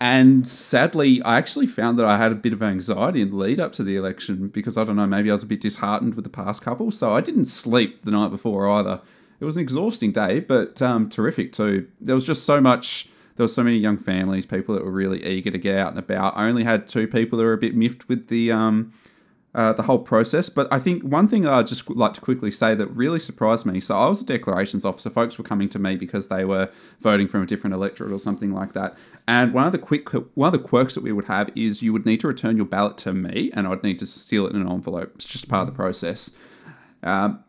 And 0.00 0.46
sadly, 0.46 1.20
I 1.22 1.38
actually 1.38 1.66
found 1.66 1.98
that 1.98 2.06
I 2.06 2.18
had 2.18 2.30
a 2.30 2.36
bit 2.36 2.52
of 2.52 2.62
anxiety 2.62 3.20
in 3.20 3.30
the 3.30 3.36
lead 3.36 3.58
up 3.58 3.72
to 3.74 3.82
the 3.82 3.96
election 3.96 4.48
because 4.48 4.76
I 4.76 4.84
don't 4.84 4.94
know, 4.94 5.06
maybe 5.06 5.28
I 5.28 5.34
was 5.34 5.42
a 5.42 5.46
bit 5.46 5.60
disheartened 5.60 6.14
with 6.14 6.24
the 6.24 6.30
past 6.30 6.62
couple. 6.62 6.92
So 6.92 7.16
I 7.16 7.20
didn't 7.20 7.46
sleep 7.46 8.04
the 8.04 8.12
night 8.12 8.30
before 8.30 8.68
either. 8.68 9.00
It 9.40 9.44
was 9.44 9.56
an 9.56 9.62
exhausting 9.62 10.12
day, 10.12 10.40
but 10.40 10.80
um, 10.80 11.08
terrific 11.08 11.52
too. 11.52 11.88
There 12.00 12.14
was 12.14 12.24
just 12.24 12.44
so 12.44 12.60
much. 12.60 13.08
There 13.36 13.44
were 13.44 13.48
so 13.48 13.62
many 13.62 13.76
young 13.76 13.98
families, 13.98 14.46
people 14.46 14.74
that 14.74 14.84
were 14.84 14.90
really 14.90 15.24
eager 15.24 15.50
to 15.50 15.58
get 15.58 15.76
out 15.76 15.90
and 15.90 15.98
about. 15.98 16.36
I 16.36 16.48
only 16.48 16.64
had 16.64 16.88
two 16.88 17.06
people 17.06 17.38
that 17.38 17.44
were 17.44 17.52
a 17.52 17.58
bit 17.58 17.76
miffed 17.76 18.08
with 18.08 18.28
the 18.28 18.50
um, 18.50 18.92
uh, 19.58 19.72
the 19.72 19.82
whole 19.82 19.98
process. 19.98 20.48
But 20.48 20.72
I 20.72 20.78
think 20.78 21.02
one 21.02 21.26
thing 21.26 21.44
I'd 21.44 21.66
just 21.66 21.90
like 21.90 22.14
to 22.14 22.20
quickly 22.20 22.52
say 22.52 22.76
that 22.76 22.86
really 22.86 23.18
surprised 23.18 23.66
me. 23.66 23.80
So 23.80 23.98
I 23.98 24.08
was 24.08 24.22
a 24.22 24.24
declarations 24.24 24.84
officer. 24.84 25.10
Folks 25.10 25.36
were 25.36 25.42
coming 25.42 25.68
to 25.70 25.80
me 25.80 25.96
because 25.96 26.28
they 26.28 26.44
were 26.44 26.70
voting 27.00 27.26
from 27.26 27.42
a 27.42 27.46
different 27.46 27.74
electorate 27.74 28.12
or 28.12 28.20
something 28.20 28.52
like 28.52 28.72
that. 28.74 28.96
And 29.26 29.52
one 29.52 29.66
of 29.66 29.72
the 29.72 29.78
quick 29.78 30.10
one 30.36 30.46
of 30.46 30.52
the 30.52 30.64
quirks 30.64 30.94
that 30.94 31.02
we 31.02 31.10
would 31.10 31.24
have 31.24 31.50
is 31.56 31.82
you 31.82 31.92
would 31.92 32.06
need 32.06 32.20
to 32.20 32.28
return 32.28 32.56
your 32.56 32.66
ballot 32.66 32.98
to 32.98 33.12
me, 33.12 33.50
and 33.52 33.66
I'd 33.66 33.82
need 33.82 33.98
to 33.98 34.06
seal 34.06 34.46
it 34.46 34.54
in 34.54 34.62
an 34.62 34.70
envelope. 34.70 35.10
It's 35.16 35.24
just 35.24 35.48
part 35.48 35.62
of 35.62 35.74
the 35.74 35.76
process. 35.76 36.36
Um, 37.02 37.42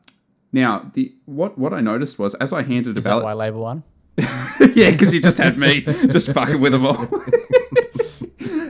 now, 0.51 0.89
the 0.95 1.13
what 1.25 1.59
what 1.59 1.75
I 1.75 1.79
noticed 1.79 2.17
was 2.17 2.33
as 2.35 2.51
I 2.53 2.63
handed 2.63 2.95
a 2.95 2.97
Is 2.97 3.03
that 3.03 3.11
ballot, 3.11 3.25
why 3.25 3.33
Labor 3.33 3.59
won? 3.59 3.83
yeah, 4.17 4.89
because 4.89 5.13
you 5.13 5.21
just 5.21 5.37
had 5.37 5.59
me 5.59 5.81
just 5.81 6.33
fucking 6.33 6.59
with 6.59 6.71
them 6.71 6.87
all. 6.87 7.07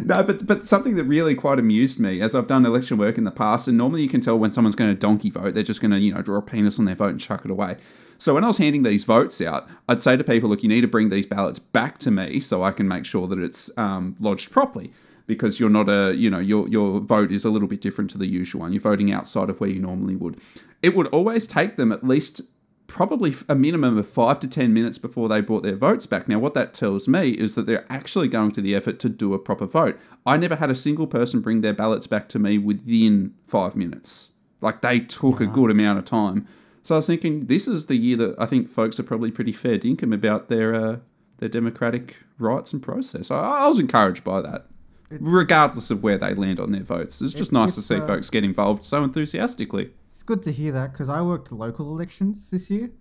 no, 0.10 0.24
but 0.24 0.46
but 0.46 0.66
something 0.66 0.96
that 0.96 1.04
really 1.04 1.36
quite 1.36 1.60
amused 1.60 2.00
me 2.00 2.20
as 2.20 2.34
I've 2.34 2.48
done 2.48 2.66
election 2.66 2.98
work 2.98 3.18
in 3.18 3.26
the 3.26 3.32
past, 3.32 3.68
and 3.68 3.78
normally 3.78 4.02
you 4.02 4.10
can 4.10 4.22
tell 4.22 4.38
when 4.38 4.52
someone's 4.52 4.76
going 4.76 4.90
to 4.90 5.00
donkey 5.00 5.30
vote, 5.30 5.54
they're 5.54 5.64
just 5.64 5.82
going 5.82 5.92
to 5.92 6.00
you 6.00 6.14
know 6.14 6.24
draw 6.24 6.38
a 6.38 6.42
penis 6.42 6.80
on 6.80 6.86
their 6.86 6.96
vote 6.96 7.12
and 7.12 7.20
chuck 7.20 7.46
it 7.46 7.52
away. 7.52 7.78
So 8.18 8.34
when 8.34 8.44
I 8.44 8.48
was 8.48 8.58
handing 8.58 8.84
these 8.84 9.06
votes 9.06 9.40
out, 9.40 9.70
I'd 9.88 10.02
say 10.02 10.18
to 10.18 10.24
people, 10.24 10.50
look, 10.50 10.64
you 10.64 10.68
need 10.68 10.82
to 10.82 10.88
bring 10.88 11.10
these 11.10 11.26
ballots 11.26 11.60
back 11.60 12.00
to 12.00 12.12
me 12.12 12.42
so 12.42 12.64
I 12.64 12.72
can 12.72 12.88
make 12.88 13.06
sure 13.06 13.28
that 13.28 13.40
it's 13.40 13.72
um, 13.78 14.18
lodged 14.20 14.52
properly. 14.52 14.92
Because 15.26 15.60
you're 15.60 15.70
not 15.70 15.88
a, 15.90 16.16
you 16.16 16.28
know, 16.28 16.40
your 16.40 16.68
your 16.68 17.00
vote 17.00 17.32
is 17.32 17.46
a 17.46 17.52
little 17.52 17.68
bit 17.68 17.82
different 17.82 18.10
to 18.10 18.18
the 18.18 18.26
usual 18.26 18.62
one. 18.62 18.74
You're 18.74 18.82
voting 18.82 19.14
outside 19.14 19.52
of 19.52 19.62
where 19.62 19.70
you 19.70 19.80
normally 19.80 20.16
would. 20.16 20.42
It 20.82 20.96
would 20.96 21.06
always 21.08 21.46
take 21.46 21.76
them 21.76 21.92
at 21.92 22.04
least 22.04 22.42
probably 22.90 23.36
a 23.48 23.56
minimum 23.56 23.98
of 23.98 24.10
five 24.10 24.40
to 24.42 24.48
10 24.48 24.74
minutes 24.74 24.98
before 24.98 25.30
they 25.30 25.40
brought 25.40 25.64
their 25.64 25.76
votes 25.78 26.06
back. 26.06 26.28
Now, 26.28 26.40
what 26.40 26.54
that 26.56 26.74
tells 26.74 27.08
me 27.08 27.30
is 27.32 27.56
that 27.56 27.66
they're 27.66 27.86
actually 27.90 28.28
going 28.28 28.52
to 28.54 28.62
the 28.62 28.76
effort 28.76 29.00
to 29.00 29.10
do 29.10 29.34
a 29.34 29.40
proper 29.40 29.66
vote. 29.66 29.98
I 30.26 30.36
never 30.36 30.58
had 30.58 30.70
a 30.70 30.76
single 30.76 31.08
person 31.08 31.40
bring 31.40 31.62
their 31.62 31.74
ballots 31.74 32.08
back 32.08 32.28
to 32.30 32.40
me 32.40 32.58
within 32.58 33.34
five 33.48 33.76
minutes. 33.76 34.32
Like 34.60 34.82
they 34.82 35.00
took 35.00 35.40
a 35.40 35.46
good 35.48 35.72
amount 35.72 36.00
of 36.00 36.06
time. 36.06 36.46
So 36.84 36.96
I 36.96 36.98
was 36.98 37.08
thinking, 37.08 37.46
this 37.46 37.68
is 37.68 37.86
the 37.86 37.96
year 37.96 38.18
that 38.18 38.36
I 38.40 38.46
think 38.46 38.68
folks 38.70 39.00
are 39.00 39.04
probably 39.04 39.32
pretty 39.32 39.54
fair 39.54 39.78
dinkum 39.78 40.14
about 40.14 40.50
their 40.50 40.74
uh, 40.76 40.98
their 41.38 41.50
democratic 41.50 42.18
rights 42.38 42.74
and 42.74 42.82
process. 42.82 43.32
I, 43.32 43.38
I 43.38 43.68
was 43.68 43.80
encouraged 43.80 44.24
by 44.24 44.42
that, 44.42 44.66
regardless 45.12 45.92
of 45.92 46.04
where 46.04 46.18
they 46.18 46.34
land 46.34 46.60
on 46.60 46.72
their 46.72 46.84
votes. 46.84 47.22
It's 47.22 47.34
just 47.34 47.52
It- 47.52 47.54
nice 47.54 47.76
to 47.76 47.82
see 47.82 47.96
uh, 47.96 48.06
folks 48.06 48.30
get 48.30 48.44
involved 48.44 48.84
so 48.84 49.04
enthusiastically. 49.04 49.92
Good 50.30 50.44
to 50.44 50.52
hear 50.52 50.72
that 50.74 50.92
because 50.92 51.10
I 51.10 51.22
worked 51.24 51.52
local 51.52 51.86
elections 51.96 52.52
this 52.52 52.70
year, 52.70 52.92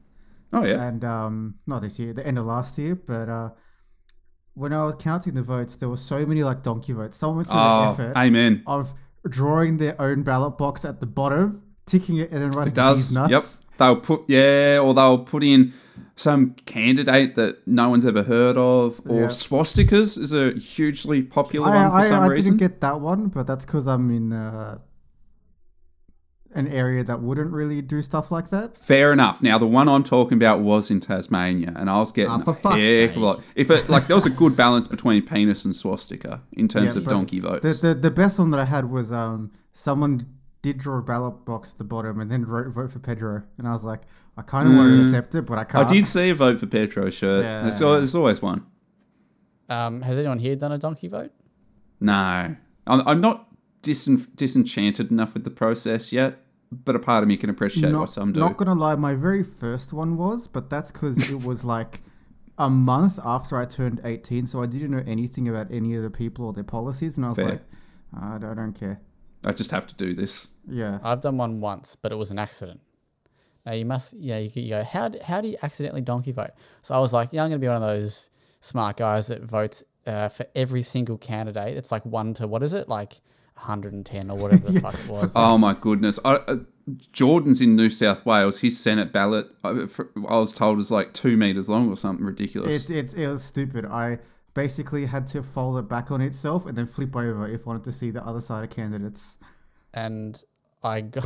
Oh 0.51 0.65
yeah, 0.65 0.83
and 0.89 1.05
um, 1.05 1.57
not 1.67 1.83
this 1.83 1.99
year, 1.99 2.15
the 2.15 2.27
end 2.27 2.39
of 2.39 2.47
last 2.47 2.79
year. 2.79 2.95
But 2.95 3.29
uh, 3.29 3.51
when 4.55 4.73
I 4.73 4.83
was 4.85 4.95
counting 4.99 5.35
the 5.35 5.43
votes, 5.43 5.77
there 5.77 5.91
were 5.91 5.99
so 5.99 6.25
many 6.25 6.43
like 6.43 6.63
donkey 6.63 6.95
votes. 6.95 7.19
Someone 7.19 7.37
went 7.37 7.49
through 7.49 7.57
the 7.57 7.63
oh 7.63 7.93
effort 7.93 8.17
amen. 8.17 8.63
of 8.67 8.95
drawing 9.29 9.77
their 9.77 10.01
own 10.01 10.23
ballot 10.23 10.57
box 10.57 10.87
at 10.87 11.01
the 11.01 11.07
bottom, 11.07 11.63
ticking 11.85 12.17
it, 12.17 12.31
and 12.31 12.41
then 12.43 12.51
writing 12.53 12.73
It 12.73 12.77
does. 12.77 13.09
these 13.09 13.15
nuts. 13.15 13.31
Yep. 13.31 13.43
They'll 13.79 14.01
put 14.01 14.23
yeah, 14.27 14.79
or 14.83 14.95
they'll 14.95 15.19
put 15.19 15.45
in 15.45 15.75
some 16.17 16.55
candidate 16.65 17.35
that 17.35 17.69
no 17.69 17.91
one's 17.91 18.07
ever 18.07 18.23
heard 18.23 18.57
of, 18.57 19.03
or 19.07 19.21
Yeah. 19.23 19.27
swastikas 19.27 20.17
is 20.17 20.33
a 20.33 20.53
hugely 20.59 21.21
popular 21.23 21.69
I, 21.69 21.75
one 21.77 21.91
for 21.91 21.97
I, 22.07 22.09
some 22.09 22.23
I 22.23 22.27
reason. 22.29 22.55
I 22.55 22.57
didn't 22.57 22.61
get 22.71 22.81
that 22.81 23.01
one, 23.03 23.29
but 23.29 23.47
that's 23.47 23.67
because 23.67 23.87
I'm 23.87 24.11
in 24.11 24.33
uh, 24.33 24.79
an 26.55 26.67
area 26.69 27.05
that 27.05 27.21
wouldn't 27.21 27.51
really 27.51 27.83
do 27.83 28.01
stuff 28.03 28.31
like 28.31 28.49
that. 28.51 28.79
Fair 28.79 29.13
enough. 29.13 29.43
Now 29.43 29.59
the 29.59 29.67
one 29.67 29.89
I'm 29.89 30.03
talking 30.03 30.37
about 30.39 30.61
was 30.61 30.91
in 30.91 30.99
Tasmania, 31.01 31.73
and 31.77 31.91
I 31.91 31.99
was 31.99 32.11
getting 32.11 32.33
Ah, 32.33 32.39
for 32.39 32.51
a 32.53 32.55
fuck's 32.55 32.77
heck 32.77 33.11
of 33.11 33.11
sake. 33.13 33.17
a 33.17 33.21
lot. 33.21 33.43
If 33.55 33.71
it 33.71 33.89
like 33.91 34.07
there 34.07 34.17
was 34.17 34.27
a 34.27 34.31
good 34.31 34.57
balance 34.57 34.89
between 34.89 35.23
penis 35.27 35.65
and 35.65 35.77
swastika 35.77 36.41
in 36.53 36.67
terms 36.69 36.95
Yeah, 36.95 37.03
of 37.03 37.05
donkey 37.05 37.41
The, 37.41 37.49
votes. 37.49 37.81
the 37.81 37.95
the 37.95 38.11
best 38.11 38.39
one 38.39 38.51
that 38.53 38.61
I 38.61 38.65
had 38.65 38.91
was 38.91 39.13
um 39.13 39.51
someone 39.75 40.27
did 40.63 40.79
draw 40.79 40.99
a 40.99 41.03
ballot 41.03 41.45
box 41.45 41.71
at 41.73 41.79
the 41.79 41.85
bottom 41.85 42.19
and 42.21 42.31
then 42.31 42.45
wrote 42.45 42.69
vote 42.73 42.93
for 42.93 42.99
Pedro, 42.99 43.43
and 43.59 43.69
I 43.69 43.73
was 43.73 43.85
like, 43.85 44.01
I 44.37 44.43
kind 44.43 44.69
of 44.69 44.75
want 44.75 44.97
to 44.97 45.05
accept 45.07 45.35
it, 45.35 45.43
but 45.47 45.59
I 45.59 45.61
I 45.61 45.65
can't. 45.65 45.89
I 45.89 45.93
did 45.93 46.09
see 46.09 46.31
a 46.31 46.35
vote 46.35 46.59
for 46.59 46.67
Petro 46.67 47.11
shirt. 47.11 47.45
Yeah. 47.45 47.63
There's, 47.63 47.81
al- 47.83 47.93
there's 47.95 48.15
always 48.15 48.41
one. 48.43 48.65
Um, 49.69 50.01
has 50.03 50.17
anyone 50.19 50.39
here 50.39 50.57
done 50.57 50.73
a 50.73 50.79
donkey 50.79 51.09
vote? 51.09 51.31
No, 52.01 52.13
I'm, 52.15 52.57
I'm 53.07 53.21
not 53.21 53.48
disin- 53.83 54.35
disenchanted 54.37 55.11
enough 55.11 55.35
with 55.35 55.45
the 55.45 55.51
process 55.51 56.13
yet, 56.13 56.39
but 56.71 56.95
a 56.97 56.99
part 56.99 57.23
of 57.23 57.29
me 57.29 57.37
can 57.37 57.51
appreciate 57.51 57.85
why 57.93 57.99
Not, 58.01 58.11
some 58.11 58.33
do. 58.33 58.41
not 58.41 58.57
gonna 58.57 58.75
lie, 58.75 58.95
my 58.97 59.15
very 59.15 59.43
first 59.43 59.93
one 59.93 60.17
was, 60.17 60.47
but 60.47 60.69
that's 60.71 60.91
because 60.93 61.31
it 61.31 61.43
was 61.51 61.65
like 61.65 62.01
a 62.59 62.69
month 62.69 63.19
after 63.25 63.57
I 63.57 63.65
turned 63.65 64.01
18, 64.05 64.47
so 64.47 64.63
I 64.63 64.67
didn't 64.67 64.91
know 64.91 65.05
anything 65.07 65.49
about 65.49 65.69
any 65.71 65.95
of 65.95 66.03
the 66.03 66.11
people 66.11 66.47
or 66.47 66.53
their 66.53 66.65
policies, 66.65 67.17
and 67.17 67.25
I 67.25 67.29
was 67.31 67.37
Fair. 67.37 67.49
like, 67.49 67.63
I 68.21 68.39
don't, 68.39 68.51
I 68.51 68.55
don't 68.55 68.73
care. 68.73 69.01
I 69.45 69.53
just 69.53 69.71
have 69.71 69.87
to 69.87 69.95
do 69.95 70.15
this. 70.15 70.49
Yeah. 70.69 70.99
I've 71.05 71.21
done 71.21 71.37
one 71.37 71.61
once, 71.61 71.97
but 72.01 72.11
it 72.11 72.17
was 72.17 72.31
an 72.33 72.39
accident. 72.41 72.81
Now 73.65 73.73
you 73.73 73.85
must, 73.85 74.15
yeah, 74.15 74.39
you, 74.39 74.51
you 74.55 74.71
go, 74.71 74.83
how, 74.83 75.09
d- 75.09 75.21
how 75.23 75.41
do 75.41 75.49
you 75.49 75.57
accidentally 75.63 76.01
donkey 76.01 76.33
vote? 76.33 76.51
So 76.83 76.95
I 76.95 76.99
was 76.99 77.13
like, 77.13 77.29
yeah, 77.33 77.45
I'm 77.45 77.51
going 77.51 77.61
to 77.61 77.65
be 77.65 77.69
one 77.69 77.77
of 77.77 77.83
those 77.83 78.31
smart 78.61 78.97
guys 78.97 79.29
that 79.29 79.43
votes 79.43 79.85
uh, 80.07 80.29
for 80.29 80.47
every 80.57 80.83
single 80.83 81.19
candidate. 81.19 81.77
It's 81.77 81.93
like 81.93 82.05
one 82.05 82.35
to, 82.35 82.49
what 82.49 82.63
is 82.65 82.75
it? 82.75 82.89
Like 82.89 83.21
110 83.59 84.31
or 84.31 84.37
whatever 84.39 84.71
the 84.71 84.81
fuck 84.81 84.95
it 84.95 85.07
was. 85.09 85.33
Oh 85.37 85.59
my 85.59 85.75
goodness! 85.75 86.19
I, 86.25 86.35
uh, 86.37 86.57
Jordan's 87.13 87.61
in 87.61 87.77
New 87.77 87.91
South 87.91 88.25
Wales. 88.25 88.61
His 88.61 88.79
Senate 88.81 89.13
ballot, 89.13 89.49
I, 89.63 89.87
for- 89.87 90.11
I 90.29 90.39
was 90.39 90.53
told, 90.53 90.79
was 90.79 90.91
like 90.91 91.13
two 91.13 91.37
meters 91.37 91.69
long 91.69 91.91
or 91.91 91.97
something 91.97 92.25
ridiculous. 92.25 92.89
It, 92.89 93.13
it, 93.13 93.15
it 93.15 93.29
was 93.29 93.43
stupid. 93.45 93.85
I 93.85 94.19
basically 94.55 95.07
had 95.07 95.27
to 95.29 95.43
fold 95.43 95.79
it 95.79 95.89
back 95.89 96.11
on 96.11 96.21
itself 96.21 96.67
and 96.67 96.77
then 96.77 96.87
flip 96.87 97.15
over 97.15 97.47
if 97.49 97.61
I 97.63 97.65
wanted 97.65 97.85
to 97.85 97.93
see 97.93 98.11
the 98.11 98.25
other 98.25 98.41
side 98.41 98.65
of 98.65 98.71
candidates. 98.71 99.37
and 99.95 100.43
I 100.83 101.03
got 101.03 101.25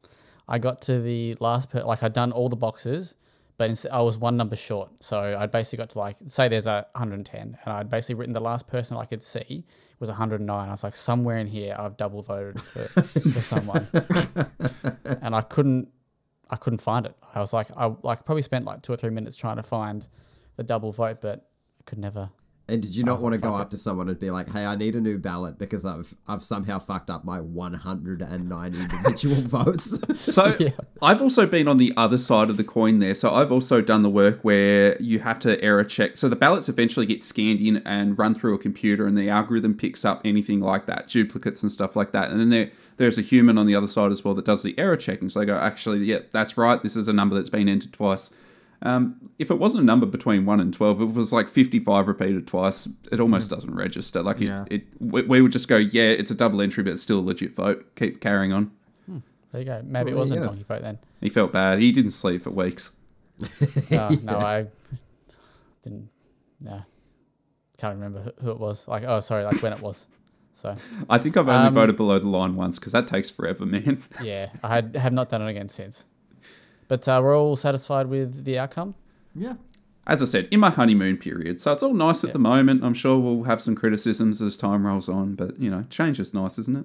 I 0.48 0.58
got 0.58 0.82
to 0.82 1.00
the 1.00 1.36
last 1.40 1.70
per 1.70 1.82
like 1.82 2.02
I'd 2.02 2.12
done 2.12 2.32
all 2.32 2.48
the 2.48 2.56
boxes, 2.56 3.14
but 3.56 3.70
instead 3.70 3.92
I 3.92 4.00
was 4.00 4.18
one 4.18 4.36
number 4.36 4.56
short. 4.56 4.90
So 5.00 5.18
I'd 5.38 5.50
basically 5.52 5.78
got 5.78 5.90
to 5.90 5.98
like 5.98 6.16
say 6.26 6.48
there's 6.48 6.66
a 6.66 6.86
110, 6.92 7.40
and 7.64 7.72
I'd 7.74 7.88
basically 7.88 8.16
written 8.16 8.34
the 8.34 8.40
last 8.40 8.66
person 8.66 8.96
I 8.96 9.04
could 9.06 9.22
see 9.22 9.64
was 10.04 10.10
109. 10.10 10.68
I 10.68 10.70
was 10.70 10.84
like 10.84 10.96
somewhere 10.96 11.38
in 11.38 11.46
here 11.46 11.74
I've 11.78 11.96
double 11.96 12.22
voted 12.22 12.60
for, 12.60 13.02
for 13.02 13.40
someone, 13.40 13.86
and 15.22 15.34
I 15.34 15.40
couldn't 15.40 15.88
I 16.50 16.56
couldn't 16.56 16.80
find 16.80 17.06
it. 17.06 17.16
I 17.34 17.40
was 17.40 17.52
like 17.52 17.68
I 17.76 17.94
like 18.02 18.24
probably 18.24 18.42
spent 18.42 18.64
like 18.64 18.82
two 18.82 18.92
or 18.92 18.96
three 18.96 19.10
minutes 19.10 19.36
trying 19.36 19.56
to 19.56 19.62
find 19.62 20.06
the 20.56 20.62
double 20.62 20.92
vote, 20.92 21.18
but 21.20 21.48
I 21.80 21.82
could 21.86 21.98
never. 21.98 22.30
And 22.66 22.80
did 22.82 22.96
you 22.96 23.04
not 23.04 23.18
oh, 23.18 23.22
want 23.22 23.34
to 23.34 23.38
go 23.38 23.54
up 23.54 23.70
to 23.72 23.78
someone 23.78 24.08
and 24.08 24.18
be 24.18 24.30
like, 24.30 24.50
"Hey, 24.50 24.64
I 24.64 24.74
need 24.74 24.96
a 24.96 25.00
new 25.00 25.18
ballot 25.18 25.58
because 25.58 25.84
I've 25.84 26.14
I've 26.26 26.42
somehow 26.42 26.78
fucked 26.78 27.10
up 27.10 27.22
my 27.22 27.38
109 27.38 28.74
individual 28.74 29.36
votes." 29.42 30.00
So 30.32 30.56
Yeah. 30.58 30.70
I've 31.02 31.20
also 31.20 31.44
been 31.46 31.68
on 31.68 31.76
the 31.76 31.92
other 31.96 32.16
side 32.16 32.48
of 32.48 32.56
the 32.56 32.64
coin 32.64 33.00
there. 33.00 33.14
So 33.14 33.34
I've 33.34 33.52
also 33.52 33.82
done 33.82 34.02
the 34.02 34.08
work 34.08 34.38
where 34.42 35.00
you 35.00 35.18
have 35.18 35.38
to 35.40 35.62
error 35.62 35.84
check. 35.84 36.16
So 36.16 36.26
the 36.30 36.36
ballots 36.36 36.70
eventually 36.70 37.04
get 37.04 37.22
scanned 37.22 37.60
in 37.60 37.82
and 37.84 38.18
run 38.18 38.34
through 38.34 38.54
a 38.54 38.58
computer, 38.58 39.06
and 39.06 39.18
the 39.18 39.28
algorithm 39.28 39.74
picks 39.74 40.02
up 40.02 40.22
anything 40.24 40.60
like 40.60 40.86
that, 40.86 41.08
duplicates 41.08 41.62
and 41.62 41.70
stuff 41.70 41.94
like 41.94 42.12
that. 42.12 42.30
And 42.30 42.40
then 42.40 42.48
there 42.48 42.70
there's 42.96 43.18
a 43.18 43.22
human 43.22 43.58
on 43.58 43.66
the 43.66 43.74
other 43.74 43.88
side 43.88 44.10
as 44.10 44.24
well 44.24 44.34
that 44.34 44.46
does 44.46 44.62
the 44.62 44.78
error 44.78 44.96
checking. 44.96 45.28
So 45.28 45.40
they 45.40 45.46
go, 45.46 45.58
actually, 45.58 45.98
yeah, 46.04 46.20
that's 46.32 46.56
right. 46.56 46.82
This 46.82 46.96
is 46.96 47.08
a 47.08 47.12
number 47.12 47.34
that's 47.34 47.50
been 47.50 47.68
entered 47.68 47.92
twice. 47.92 48.32
Um, 48.84 49.30
if 49.38 49.50
it 49.50 49.54
wasn't 49.58 49.82
a 49.82 49.86
number 49.86 50.04
between 50.06 50.44
one 50.44 50.60
and 50.60 50.72
twelve, 50.72 51.00
if 51.00 51.08
it 51.08 51.14
was 51.14 51.32
like 51.32 51.48
fifty-five 51.48 52.06
repeated 52.06 52.46
twice. 52.46 52.86
It 53.10 53.18
almost 53.18 53.48
doesn't 53.50 53.74
register. 53.74 54.22
Like 54.22 54.40
it, 54.40 54.46
Yeah. 54.46 54.64
it 54.70 54.84
we, 55.00 55.22
we 55.22 55.40
would 55.42 55.52
just 55.52 55.68
go, 55.68 55.76
yeah, 55.78 56.10
it's 56.10 56.30
a 56.30 56.34
double 56.34 56.60
entry, 56.60 56.84
but 56.84 56.92
it's 56.92 57.02
still 57.02 57.18
a 57.18 57.22
legit 57.22 57.54
vote. 57.56 57.86
Keep 57.96 58.20
carrying 58.20 58.52
on. 58.52 58.70
There 59.52 59.60
you 59.60 59.66
go. 59.66 59.82
Maybe 59.84 60.10
it 60.10 60.16
wasn't 60.16 60.40
yeah. 60.40 60.46
donkey 60.46 60.64
vote 60.64 60.82
then. 60.82 60.98
He 61.20 61.30
felt 61.30 61.52
bad. 61.52 61.78
He 61.78 61.92
didn't 61.92 62.10
sleep 62.10 62.42
for 62.42 62.50
weeks. 62.50 62.90
No, 63.90 64.08
no, 64.24 64.38
I 64.38 64.66
didn't. 65.82 66.08
No, 66.60 66.82
can't 67.78 67.94
remember 67.94 68.20
who, 68.20 68.32
who 68.44 68.50
it 68.50 68.58
was. 68.58 68.86
Like, 68.88 69.04
oh, 69.04 69.20
sorry, 69.20 69.44
like 69.44 69.62
when 69.62 69.72
it 69.72 69.80
was. 69.80 70.06
So 70.54 70.74
I 71.08 71.18
think 71.18 71.36
I've 71.36 71.48
only 71.48 71.68
Um, 71.68 71.74
voted 71.74 71.96
below 71.96 72.18
the 72.18 72.28
line 72.28 72.54
once 72.56 72.78
because 72.78 72.92
that 72.92 73.06
takes 73.08 73.30
forever, 73.30 73.64
man. 73.66 74.02
yeah, 74.22 74.50
I 74.62 74.74
had, 74.74 74.96
have 74.96 75.12
not 75.12 75.28
done 75.30 75.42
it 75.42 75.48
again 75.48 75.68
since. 75.68 76.04
But 76.88 77.06
uh, 77.08 77.20
we're 77.22 77.36
all 77.38 77.56
satisfied 77.56 78.06
with 78.08 78.44
the 78.44 78.58
outcome. 78.58 78.94
Yeah. 79.34 79.54
As 80.06 80.22
I 80.22 80.26
said, 80.26 80.48
in 80.50 80.60
my 80.60 80.68
honeymoon 80.70 81.16
period, 81.16 81.60
so 81.60 81.72
it's 81.72 81.82
all 81.82 81.94
nice 81.94 82.24
at 82.24 82.32
the 82.34 82.38
moment. 82.38 82.84
I'm 82.84 82.92
sure 82.92 83.18
we'll 83.18 83.44
have 83.44 83.62
some 83.62 83.74
criticisms 83.74 84.42
as 84.42 84.54
time 84.56 84.86
rolls 84.86 85.08
on, 85.08 85.34
but 85.34 85.58
you 85.58 85.70
know, 85.70 85.84
change 85.88 86.20
is 86.20 86.34
nice, 86.34 86.58
isn't 86.58 86.76
it? 86.76 86.84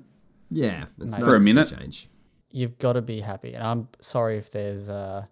yeah, 0.50 0.86
it's 1.02 1.18
Mate. 1.18 1.26
nice 1.26 1.30
For 1.30 1.36
a 1.36 1.42
minute. 1.42 1.74
change. 1.78 2.08
You've 2.52 2.80
got 2.80 2.94
to 2.94 3.02
be 3.02 3.20
happy, 3.20 3.54
and 3.54 3.64
I'm 3.64 3.90
sorry 4.00 4.38
if 4.38 4.52
there's 4.52 4.88
uh, 4.90 5.26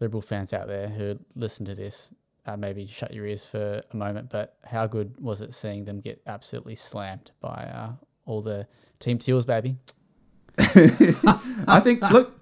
liberal 0.00 0.22
fans 0.22 0.52
out 0.54 0.68
there 0.68 0.88
who 0.88 1.18
listen 1.34 1.66
to 1.66 1.74
this. 1.74 2.10
Uh, 2.46 2.56
maybe 2.56 2.86
shut 2.86 3.12
your 3.12 3.26
ears 3.26 3.44
for 3.44 3.80
a 3.92 3.96
moment. 3.96 4.30
But 4.30 4.56
how 4.64 4.86
good 4.86 5.14
was 5.20 5.40
it 5.42 5.52
seeing 5.52 5.84
them 5.84 6.00
get 6.00 6.22
absolutely 6.26 6.76
slammed 6.76 7.30
by 7.40 7.70
uh, 7.74 7.90
all 8.24 8.40
the 8.40 8.66
Team 9.00 9.18
Teals, 9.18 9.44
baby? 9.44 9.76
I 10.58 11.80
think 11.82 12.00
look, 12.10 12.32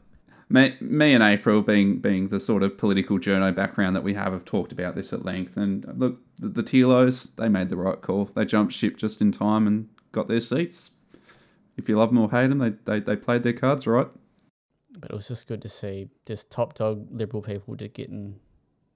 me, 0.55 0.77
me 0.81 1.13
and 1.13 1.23
April 1.23 1.63
being 1.63 1.99
being 1.99 2.29
the 2.29 2.39
sort 2.39 2.63
of 2.63 2.79
political 2.79 3.19
journo 3.19 3.53
background 3.55 3.97
that 3.97 4.05
we 4.05 4.15
have 4.15 4.33
have 4.33 4.45
talked 4.45 4.71
about 4.71 4.95
this 4.95 5.13
at 5.13 5.25
length. 5.25 5.57
And 5.57 5.85
look, 5.99 6.21
the, 6.39 6.49
the 6.49 6.63
Telos 6.63 7.25
they 7.37 7.49
made 7.49 7.71
the 7.71 7.77
right 7.77 8.01
call. 8.01 8.31
They 8.35 8.45
jumped 8.45 8.73
ship 8.73 8.97
just 8.97 9.21
in 9.21 9.33
time 9.33 9.67
and 9.67 9.89
got 10.13 10.29
their 10.29 10.41
seats. 10.41 10.93
if 11.77 11.89
you 11.89 11.99
love 11.99 12.11
them 12.11 12.19
or 12.19 12.31
hate 12.31 12.47
them, 12.47 12.59
they, 12.59 12.71
they, 12.85 13.01
they 13.01 13.17
played 13.17 13.43
their 13.43 13.53
cards 13.53 13.85
right. 13.87 14.07
But 14.97 15.11
it 15.11 15.15
was 15.15 15.27
just 15.27 15.49
good 15.49 15.61
to 15.63 15.69
see 15.69 16.09
just 16.25 16.53
top 16.53 16.75
dog 16.75 17.09
liberal 17.11 17.43
people 17.43 17.75
just 17.75 17.93
getting 17.95 18.39